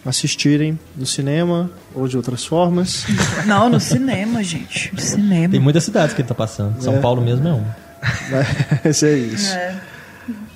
assistirem 0.04 0.78
no 0.96 1.04
cinema 1.06 1.70
ou 1.94 2.08
de 2.08 2.16
outras 2.16 2.44
formas. 2.44 3.04
Não, 3.46 3.68
no 3.68 3.78
cinema, 3.78 4.42
gente. 4.42 4.92
No 4.94 5.00
cinema. 5.00 5.50
Tem 5.50 5.60
muitas 5.60 5.84
cidades 5.84 6.14
que 6.14 6.22
ele 6.22 6.28
tá 6.28 6.34
passando. 6.34 6.82
São 6.82 6.94
É. 6.96 7.00
Paulo 7.00 7.20
mesmo 7.22 7.46
é 7.46 7.52
uma. 7.52 7.81
Mas 8.84 9.02
é 9.02 9.16
isso. 9.16 9.54
É. 9.54 9.80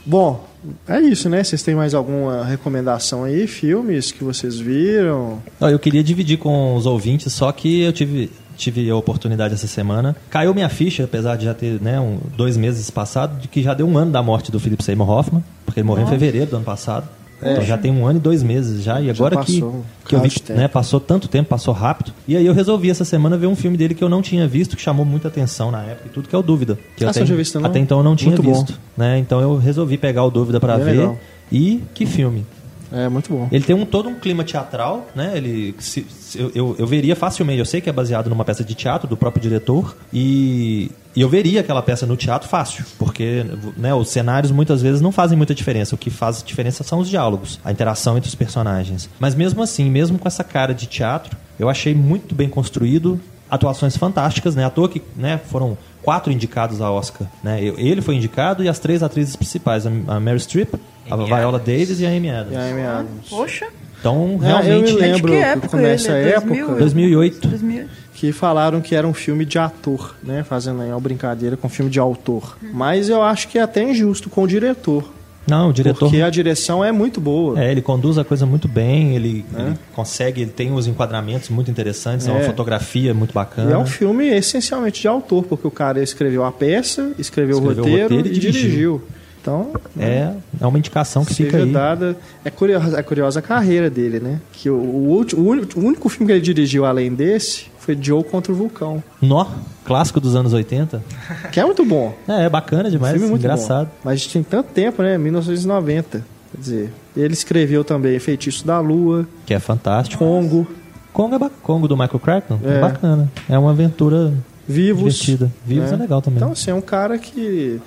Bom, 0.04 0.46
é 0.88 1.00
isso, 1.00 1.28
né? 1.28 1.42
Vocês 1.42 1.62
têm 1.62 1.74
mais 1.74 1.94
alguma 1.94 2.44
recomendação 2.44 3.24
aí? 3.24 3.46
Filmes 3.46 4.12
que 4.12 4.24
vocês 4.24 4.58
viram? 4.58 5.40
Ó, 5.60 5.68
Eu 5.68 5.78
queria 5.78 6.02
dividir 6.02 6.38
com 6.38 6.74
os 6.74 6.86
ouvintes, 6.86 7.32
só 7.32 7.50
que 7.52 7.82
eu 7.82 7.92
tive, 7.92 8.30
tive 8.56 8.88
a 8.90 8.96
oportunidade 8.96 9.54
essa 9.54 9.66
semana. 9.66 10.16
Caiu 10.30 10.54
minha 10.54 10.68
ficha, 10.68 11.04
apesar 11.04 11.36
de 11.36 11.44
já 11.44 11.54
ter 11.54 11.80
né, 11.80 12.00
um, 12.00 12.18
dois 12.36 12.56
meses 12.56 12.90
passado, 12.90 13.40
de 13.40 13.48
que 13.48 13.62
já 13.62 13.74
deu 13.74 13.86
um 13.86 13.96
ano 13.96 14.12
da 14.12 14.22
morte 14.22 14.50
do 14.50 14.60
Philip 14.60 14.82
Seymour 14.82 15.10
Hoffman, 15.10 15.44
porque 15.64 15.80
ele 15.80 15.86
morreu 15.86 16.06
em 16.06 16.08
fevereiro 16.08 16.50
do 16.50 16.56
ano 16.56 16.64
passado. 16.64 17.08
Então 17.40 17.62
já 17.62 17.76
tem 17.76 17.90
um 17.92 18.06
ano 18.06 18.18
e 18.18 18.20
dois 18.22 18.42
meses 18.42 18.82
já, 18.82 19.00
e 19.00 19.10
agora 19.10 19.36
que, 19.44 19.52
passou 19.60 19.68
um 19.70 19.82
que 20.08 20.14
eu 20.14 20.20
vi 20.20 20.30
que 20.30 20.40
tempo. 20.40 20.58
né, 20.58 20.68
passou 20.68 20.98
tanto 20.98 21.28
tempo, 21.28 21.48
passou 21.50 21.74
rápido. 21.74 22.12
E 22.26 22.34
aí 22.36 22.46
eu 22.46 22.54
resolvi 22.54 22.88
essa 22.90 23.04
semana 23.04 23.36
ver 23.36 23.46
um 23.46 23.54
filme 23.54 23.76
dele 23.76 23.94
que 23.94 24.02
eu 24.02 24.08
não 24.08 24.22
tinha 24.22 24.48
visto, 24.48 24.74
que 24.76 24.82
chamou 24.82 25.04
muita 25.04 25.28
atenção 25.28 25.70
na 25.70 25.82
época 25.82 26.08
e 26.08 26.10
tudo, 26.10 26.28
que 26.28 26.34
é 26.34 26.38
o 26.38 26.42
Dúvida. 26.42 26.78
Que 26.96 27.04
Ah, 27.04 27.10
até, 27.10 27.22
tinha 27.24 27.36
visto, 27.36 27.60
não? 27.60 27.68
até 27.68 27.78
então 27.78 27.98
eu 27.98 28.04
não 28.04 28.16
tinha 28.16 28.30
Muito 28.30 28.42
bom. 28.42 28.52
visto. 28.54 28.78
Né? 28.96 29.18
Então 29.18 29.40
eu 29.40 29.56
resolvi 29.58 29.98
pegar 29.98 30.24
o 30.24 30.30
Dúvida 30.30 30.58
pra 30.58 30.76
Bem 30.76 30.84
ver. 30.86 30.90
legal. 30.92 31.18
E 31.52 31.82
que 31.94 32.06
filme. 32.06 32.44
É, 32.92 33.08
muito 33.08 33.30
bom. 33.30 33.48
Ele 33.50 33.64
tem 33.64 33.74
um, 33.74 33.84
todo 33.84 34.08
um 34.08 34.14
clima 34.14 34.44
teatral, 34.44 35.06
né? 35.14 35.32
Ele, 35.36 35.74
se- 35.78 36.06
se- 36.08 36.38
eu, 36.54 36.76
eu, 36.78 36.86
veria 36.86 37.16
facilmente, 37.16 37.58
eu 37.58 37.64
sei 37.64 37.80
que 37.80 37.88
é 37.90 37.92
baseado 37.92 38.28
numa 38.28 38.44
peça 38.44 38.62
de 38.62 38.74
teatro 38.74 39.08
do 39.08 39.16
próprio 39.16 39.42
diretor, 39.42 39.96
e, 40.12 40.90
e 41.14 41.20
eu 41.20 41.28
veria 41.28 41.60
aquela 41.60 41.82
peça 41.82 42.06
no 42.06 42.16
teatro 42.16 42.48
fácil, 42.48 42.84
porque 42.98 43.44
né, 43.76 43.94
os 43.94 44.08
cenários 44.10 44.52
muitas 44.52 44.82
vezes 44.82 45.00
não 45.00 45.10
fazem 45.12 45.36
muita 45.36 45.54
diferença. 45.54 45.94
O 45.94 45.98
que 45.98 46.10
faz 46.10 46.42
diferença 46.42 46.84
são 46.84 46.98
os 47.00 47.08
diálogos, 47.08 47.58
a 47.64 47.72
interação 47.72 48.16
entre 48.16 48.28
os 48.28 48.34
personagens. 48.34 49.08
Mas 49.18 49.34
mesmo 49.34 49.62
assim, 49.62 49.90
mesmo 49.90 50.18
com 50.18 50.28
essa 50.28 50.44
cara 50.44 50.72
de 50.74 50.86
teatro, 50.86 51.36
eu 51.58 51.68
achei 51.68 51.94
muito 51.94 52.34
bem 52.34 52.48
construído, 52.48 53.20
atuações 53.50 53.96
fantásticas, 53.96 54.54
né? 54.56 54.64
À 54.64 54.70
toa 54.70 54.88
que 54.88 55.00
né, 55.16 55.40
foram 55.46 55.78
quatro 56.06 56.32
indicados 56.32 56.80
a 56.80 56.88
Oscar. 56.88 57.26
Né? 57.42 57.62
Ele 57.64 58.00
foi 58.00 58.14
indicado 58.14 58.62
e 58.62 58.68
as 58.68 58.78
três 58.78 59.02
atrizes 59.02 59.34
principais, 59.34 59.84
a 59.86 59.90
a 60.06 60.20
Meryl 60.20 60.38
Streep, 60.38 60.72
a 61.10 61.14
Amy 61.14 61.24
Viola 61.24 61.58
Adams. 61.58 61.64
Davis 61.64 62.00
e 62.00 62.06
a 62.06 62.10
Amy 62.10 62.30
Adams. 62.30 62.54
E 62.54 62.56
aí, 62.56 62.72
meados. 62.72 63.10
Poxa. 63.28 63.66
Então, 63.98 64.38
É, 64.40 64.46
realmente, 64.46 64.90
eu 64.92 64.94
me 64.94 65.00
lembro 65.00 65.32
que 65.32 65.38
que 65.38 65.44
época 65.44 65.76
nessa 65.78 66.12
ele? 66.12 66.28
época 66.30 66.46
2000? 66.54 66.78
2008. 66.78 67.48
2000. 67.48 67.84
que 68.14 68.30
falaram 68.30 68.80
que 68.80 68.94
era 68.94 69.06
um 69.06 69.12
filme 69.12 69.44
de 69.44 69.58
ator, 69.58 70.14
né? 70.22 70.44
Fazendo 70.44 70.80
aí 70.80 70.90
uma 70.90 71.00
brincadeira 71.00 71.56
com 71.56 71.68
filme 71.68 71.90
de 71.90 71.98
autor. 71.98 72.56
Mas 72.72 73.08
eu 73.08 73.20
acho 73.22 73.48
que 73.48 73.58
é 73.58 73.62
até 73.62 73.82
injusto 73.82 74.30
com 74.30 74.42
o 74.44 74.46
diretor. 74.46 75.12
Não, 75.46 75.70
o 75.70 75.72
diretor. 75.72 75.98
Porque 76.08 76.20
a 76.22 76.28
direção 76.30 76.84
é 76.84 76.90
muito 76.90 77.20
boa. 77.20 77.60
É, 77.62 77.70
ele 77.70 77.80
conduz 77.82 78.18
a 78.18 78.24
coisa 78.24 78.44
muito 78.44 78.66
bem, 78.66 79.14
ele, 79.14 79.44
ele 79.56 79.74
consegue, 79.94 80.42
ele 80.42 80.50
tem 80.50 80.72
os 80.72 80.86
enquadramentos 80.86 81.48
muito 81.50 81.70
interessantes, 81.70 82.26
é, 82.26 82.30
uma 82.32 82.40
É. 82.40 82.44
fotografia 82.44 83.14
muito 83.14 83.30
E 83.30 83.34
bacana. 83.34 83.72
é 83.72 83.78
um 83.78 83.86
filme 83.86 84.26
essencialmente 84.28 85.00
de 85.00 85.08
autor, 85.08 85.44
porque 85.44 85.66
o 85.66 85.70
cara 85.70 86.02
escreveu 86.02 86.44
a 86.44 86.50
peça, 86.52 87.12
escreveu, 87.18 87.58
Escreveu 87.58 87.58
o 87.58 87.60
o 87.60 87.68
roteiro, 87.90 88.02
roteiro 88.16 88.28
e 88.28 88.30
e 88.30 88.34
dirigiu. 88.40 88.62
dirigiu. 88.62 89.02
Então, 89.46 89.70
É, 89.96 90.32
é 90.60 90.66
uma 90.66 90.76
indicação 90.78 91.24
que 91.24 91.32
fica 91.32 91.58
aí. 91.58 91.70
dada. 91.72 92.16
É 92.44 92.50
curiosa, 92.50 92.98
é 92.98 93.02
curiosa 93.02 93.38
a 93.38 93.42
carreira 93.42 93.88
dele, 93.88 94.18
né? 94.18 94.40
Que 94.52 94.68
o, 94.68 94.74
o, 94.74 95.08
último- 95.10 95.42
o 95.42 95.48
único- 95.48 95.78
o 95.80 95.84
único 95.84 96.08
filme 96.08 96.26
que 96.26 96.32
ele 96.32 96.40
dirigiu 96.40 96.84
além 96.84 97.14
desse 97.14 97.66
foi 97.78 97.96
Joe 98.00 98.24
contra 98.24 98.50
o 98.52 98.56
Vulcão. 98.56 99.02
Nó, 99.22 99.46
clássico 99.84 100.18
dos 100.20 100.34
anos 100.34 100.52
80. 100.52 101.00
Que 101.52 101.60
é 101.60 101.64
muito 101.64 101.84
bom. 101.84 102.12
É, 102.26 102.46
é 102.46 102.48
bacana 102.48 102.90
demais, 102.90 103.12
filme 103.14 103.28
muito 103.28 103.40
engraçado. 103.42 103.86
bom. 103.86 103.92
Mas 104.04 104.26
tem 104.26 104.42
tanto 104.42 104.70
tempo, 104.72 105.00
né? 105.02 105.16
1990. 105.16 106.24
Quer 106.52 106.60
dizer, 106.60 106.92
ele 107.16 107.32
escreveu 107.34 107.84
também 107.84 108.18
Feitiço 108.18 108.66
da 108.66 108.80
Lua, 108.80 109.26
Que 109.44 109.54
é 109.54 109.60
fantástico. 109.60 110.24
Congo, 110.24 110.66
Congo 111.12 111.36
é 111.36 111.50
Congo 111.62 111.86
do 111.86 111.96
Michael 111.96 112.18
Crichton? 112.20 112.58
É. 112.64 112.78
É. 112.78 112.80
bacana. 112.80 113.30
É 113.48 113.56
uma 113.58 113.70
aventura 113.70 114.32
Vivos. 114.68 115.14
divertida. 115.14 115.52
Vivos 115.64 115.92
é, 115.92 115.96
legal 115.96 116.20
também. 116.20 116.38
Então, 116.38 116.52
assim, 116.52 116.70
é 116.70 116.74
um 116.74 116.80
cara 116.80 117.18
que 117.18 117.80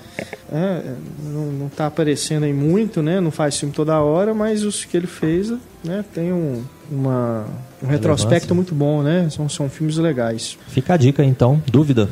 é, 0.51 0.93
não, 1.23 1.45
não 1.51 1.69
tá 1.69 1.88
aparecendo 1.88 2.43
aí 2.43 2.53
muito, 2.53 3.01
né? 3.01 3.19
Não 3.19 3.31
faz 3.31 3.57
filme 3.60 3.73
toda 3.73 3.99
hora, 3.99 4.34
mas 4.34 4.64
os 4.64 4.85
que 4.85 4.95
ele 4.95 5.07
fez, 5.07 5.51
né? 5.84 6.06
Tem 6.14 6.31
um, 6.31 6.64
uma, 6.91 7.45
um 7.84 7.88
retrospecto 7.88 8.56
muito 8.56 8.73
bom, 8.73 9.01
né? 9.03 9.27
São, 9.30 9.49
são 9.49 9.69
filmes 9.69 9.97
legais. 9.97 10.57
Fica 10.69 10.93
a 10.93 10.97
dica 10.97 11.23
então, 11.23 11.61
dúvida. 11.69 12.10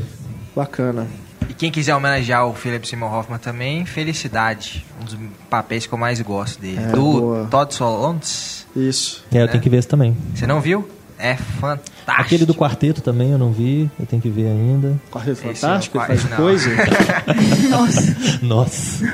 Bacana. 0.55 1.07
E 1.49 1.53
quem 1.53 1.71
quiser 1.71 1.95
homenagear 1.95 2.45
o 2.45 2.53
Philip 2.53 2.85
Seymour 2.85 3.13
Hoffman 3.13 3.39
também, 3.39 3.85
Felicidade. 3.85 4.85
Um 5.01 5.05
dos 5.05 5.17
papéis 5.49 5.85
que 5.87 5.93
eu 5.93 5.97
mais 5.97 6.19
gosto 6.21 6.59
dele. 6.59 6.77
É, 6.79 6.87
do 6.87 6.95
boa. 6.97 7.47
Todd 7.49 7.73
Solondz. 7.73 8.65
Isso. 8.75 9.23
É, 9.31 9.37
eu 9.39 9.45
É. 9.45 9.47
tenho 9.47 9.63
que 9.63 9.69
ver 9.69 9.77
esse 9.77 9.87
também. 9.87 10.15
Você 10.35 10.45
não 10.45 10.59
viu? 10.59 10.85
É 11.19 11.35
fantástico. 11.35 11.97
Aquele 12.05 12.45
do 12.45 12.53
quarteto 12.53 13.01
também 13.01 13.31
eu 13.31 13.37
não 13.37 13.51
vi, 13.51 13.89
eu 13.99 14.05
tenho 14.05 14.21
que 14.21 14.29
ver 14.29 14.47
ainda. 14.47 14.95
Quarteto 15.11 15.47
Esse 15.49 15.61
Fantástico, 15.61 15.97
é 15.97 16.01
o 16.01 16.03
ele 16.11 16.17
faz 16.17 16.23
quarto- 16.23 16.41
coisa. 16.43 16.69
Nossa. 17.69 18.39
Nossa. 18.41 19.05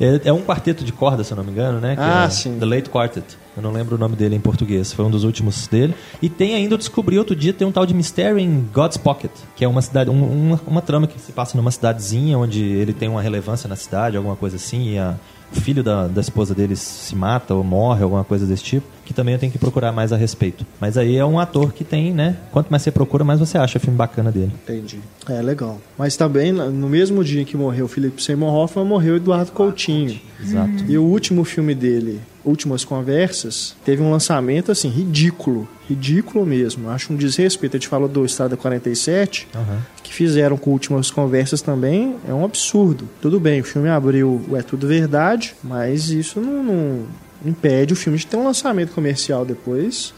É, 0.00 0.20
é 0.24 0.32
um 0.32 0.42
quarteto 0.42 0.84
de 0.84 0.92
corda, 0.92 1.22
se 1.24 1.32
eu 1.32 1.36
não 1.36 1.44
me 1.44 1.50
engano, 1.50 1.80
né? 1.80 1.94
Que 1.96 2.02
Ah, 2.02 2.24
é 2.26 2.30
sim. 2.30 2.58
The 2.58 2.64
Late 2.66 2.88
Quartet. 2.90 3.24
Eu 3.56 3.62
não 3.62 3.72
lembro 3.72 3.96
o 3.96 3.98
nome 3.98 4.14
dele 4.16 4.36
em 4.36 4.40
português. 4.40 4.92
Foi 4.92 5.04
um 5.04 5.10
dos 5.10 5.24
últimos 5.24 5.66
dele. 5.66 5.94
E 6.22 6.28
tem 6.28 6.54
ainda, 6.54 6.74
eu 6.74 6.78
descobri 6.78 7.18
outro 7.18 7.34
dia, 7.34 7.52
tem 7.52 7.66
um 7.66 7.72
tal 7.72 7.84
de 7.84 7.92
Mystery 7.94 8.42
in 8.42 8.68
God's 8.72 8.96
Pocket, 8.96 9.32
que 9.56 9.64
é 9.64 9.68
uma 9.68 9.82
cidade, 9.82 10.08
um- 10.10 10.48
uma, 10.48 10.60
uma 10.66 10.82
trama 10.82 11.06
que 11.06 11.18
se 11.20 11.32
passa 11.32 11.56
numa 11.56 11.70
cidadezinha 11.70 12.38
onde 12.38 12.62
ele 12.62 12.92
tem 12.92 13.08
uma 13.08 13.20
relevância 13.20 13.68
na 13.68 13.76
cidade, 13.76 14.16
alguma 14.16 14.36
coisa 14.36 14.56
assim, 14.56 14.92
e 14.94 14.98
a, 14.98 15.14
o 15.54 15.60
filho 15.60 15.82
da, 15.82 16.06
da 16.06 16.20
esposa 16.20 16.54
dele 16.54 16.76
se 16.76 17.14
mata 17.16 17.52
ou 17.54 17.64
morre, 17.64 18.02
alguma 18.04 18.22
coisa 18.24 18.46
desse 18.46 18.62
tipo, 18.62 18.86
que 19.08 19.14
também 19.14 19.32
eu 19.32 19.40
tenho 19.40 19.50
que 19.50 19.56
procurar 19.56 19.90
mais 19.90 20.12
a 20.12 20.16
respeito. 20.18 20.66
Mas 20.78 20.98
aí 20.98 21.16
é 21.16 21.24
um 21.24 21.40
ator 21.40 21.72
que 21.72 21.82
tem, 21.82 22.12
né? 22.12 22.36
Quanto 22.52 22.68
mais 22.68 22.82
você 22.82 22.90
procura, 22.90 23.24
mais 23.24 23.40
você 23.40 23.56
acha 23.56 23.78
filme 23.78 23.96
bacana 23.96 24.30
dele. 24.30 24.52
Entendi. 24.64 24.98
É, 25.26 25.40
legal. 25.40 25.80
Mas 25.96 26.14
também, 26.14 26.52
no 26.52 26.90
mesmo 26.90 27.24
dia 27.24 27.42
que 27.42 27.56
morreu 27.56 27.86
o 27.86 27.88
Philip 27.88 28.22
Seymour 28.22 28.52
Hoffman, 28.54 28.84
morreu 28.84 29.14
o 29.14 29.16
Eduardo 29.16 29.50
Coutinho. 29.52 30.20
Exato. 30.38 30.84
E 30.86 30.98
o 30.98 31.02
último 31.02 31.42
filme 31.42 31.74
dele, 31.74 32.20
Últimas 32.44 32.84
Conversas, 32.84 33.74
teve 33.82 34.02
um 34.02 34.10
lançamento 34.10 34.70
assim 34.70 34.90
ridículo, 34.90 35.66
ridículo 35.88 36.44
mesmo. 36.44 36.90
Acho 36.90 37.14
um 37.14 37.16
desrespeito. 37.16 37.76
A 37.76 37.80
gente 37.80 37.88
falou 37.88 38.08
do 38.08 38.26
Estrada 38.26 38.58
47, 38.58 39.48
Aham. 39.54 39.78
que 40.02 40.12
fizeram 40.12 40.58
com 40.58 40.70
Últimas 40.70 41.10
Conversas 41.10 41.62
também, 41.62 42.16
é 42.28 42.34
um 42.34 42.44
absurdo. 42.44 43.08
Tudo 43.22 43.40
bem, 43.40 43.62
o 43.62 43.64
filme 43.64 43.88
abriu 43.88 44.44
o 44.50 44.54
É 44.54 44.60
Tudo 44.60 44.86
Verdade, 44.86 45.54
mas 45.64 46.10
isso 46.10 46.42
não, 46.42 46.62
não 46.62 47.06
impede 47.44 47.92
o 47.92 47.96
filme 47.96 48.18
de 48.18 48.26
ter 48.26 48.36
um 48.36 48.44
lançamento 48.44 48.92
comercial 48.92 49.44
depois 49.44 50.12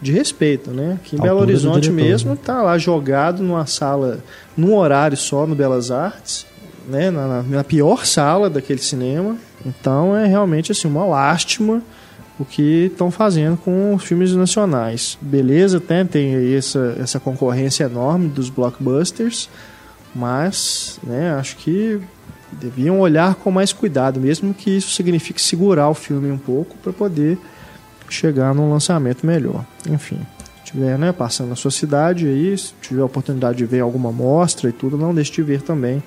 de 0.00 0.10
respeito, 0.12 0.70
né? 0.70 0.98
Aqui 1.00 1.16
em 1.16 1.20
Belo 1.20 1.40
Horizonte 1.40 1.82
diretor, 1.88 2.04
mesmo, 2.04 2.30
né? 2.32 2.38
tá 2.42 2.60
lá 2.62 2.76
jogado 2.78 3.42
numa 3.42 3.66
sala, 3.66 4.18
num 4.56 4.74
horário 4.74 5.16
só 5.16 5.46
no 5.46 5.54
Belas 5.54 5.90
Artes, 5.90 6.44
né? 6.88 7.10
Na, 7.10 7.26
na- 7.28 7.42
na 7.42 7.64
pior 7.64 8.04
sala 8.04 8.50
daquele 8.50 8.80
cinema. 8.80 9.36
Então 9.64 10.16
é 10.16 10.26
realmente 10.26 10.72
assim 10.72 10.88
uma 10.88 11.04
lástima 11.04 11.80
o 12.38 12.44
que 12.44 12.86
estão 12.90 13.10
fazendo 13.12 13.56
com 13.56 13.94
os 13.94 14.02
filmes 14.02 14.34
nacionais. 14.34 15.16
Beleza, 15.20 15.78
tem, 15.78 16.04
tem 16.04 16.34
aí 16.34 16.56
essa, 16.56 16.96
essa 16.98 17.20
concorrência 17.20 17.84
enorme 17.84 18.26
dos 18.28 18.48
blockbusters, 18.50 19.48
mas 20.14 20.98
né, 21.04 21.32
acho 21.34 21.56
que 21.56 22.00
deviam 22.60 23.00
olhar 23.00 23.34
com 23.36 23.50
mais 23.50 23.72
cuidado, 23.72 24.20
mesmo 24.20 24.52
que 24.54 24.70
isso 24.70 24.94
signifique 24.94 25.40
segurar 25.40 25.88
o 25.88 25.94
filme 25.94 26.30
um 26.30 26.38
pouco 26.38 26.76
para 26.78 26.92
poder 26.92 27.38
chegar 28.08 28.54
num 28.54 28.70
lançamento 28.70 29.26
melhor. 29.26 29.64
Enfim, 29.88 30.18
se 30.64 30.72
tiver 30.72 30.98
né, 30.98 31.12
passando 31.12 31.48
na 31.48 31.56
sua 31.56 31.70
cidade 31.70 32.26
aí, 32.26 32.56
se 32.56 32.74
tiver 32.80 33.02
a 33.02 33.06
oportunidade 33.06 33.58
de 33.58 33.64
ver 33.64 33.80
alguma 33.80 34.12
mostra 34.12 34.68
e 34.68 34.72
tudo, 34.72 34.96
não 34.96 35.14
deixe 35.14 35.32
de 35.32 35.42
ver 35.42 35.62
também 35.62 36.02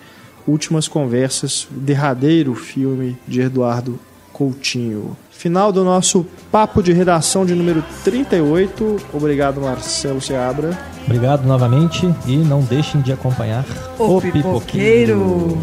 Últimas 0.47 0.87
Conversas, 0.87 1.67
o 1.71 1.79
derradeiro 1.79 2.53
filme 2.53 3.17
de 3.27 3.41
Eduardo 3.41 3.99
Coutinho. 4.31 5.17
Final 5.31 5.71
do 5.71 5.83
nosso 5.83 6.25
papo 6.51 6.81
de 6.81 6.93
redação 6.93 7.45
de 7.45 7.55
número 7.55 7.83
38. 8.03 8.97
Obrigado, 9.13 9.59
Marcelo 9.59 10.21
Seabra. 10.21 10.77
Obrigado 11.05 11.45
novamente 11.45 12.09
e 12.25 12.37
não 12.37 12.61
deixem 12.61 13.01
de 13.01 13.11
acompanhar 13.11 13.65
O 13.99 14.21
Pipoqueiro. 14.21 15.57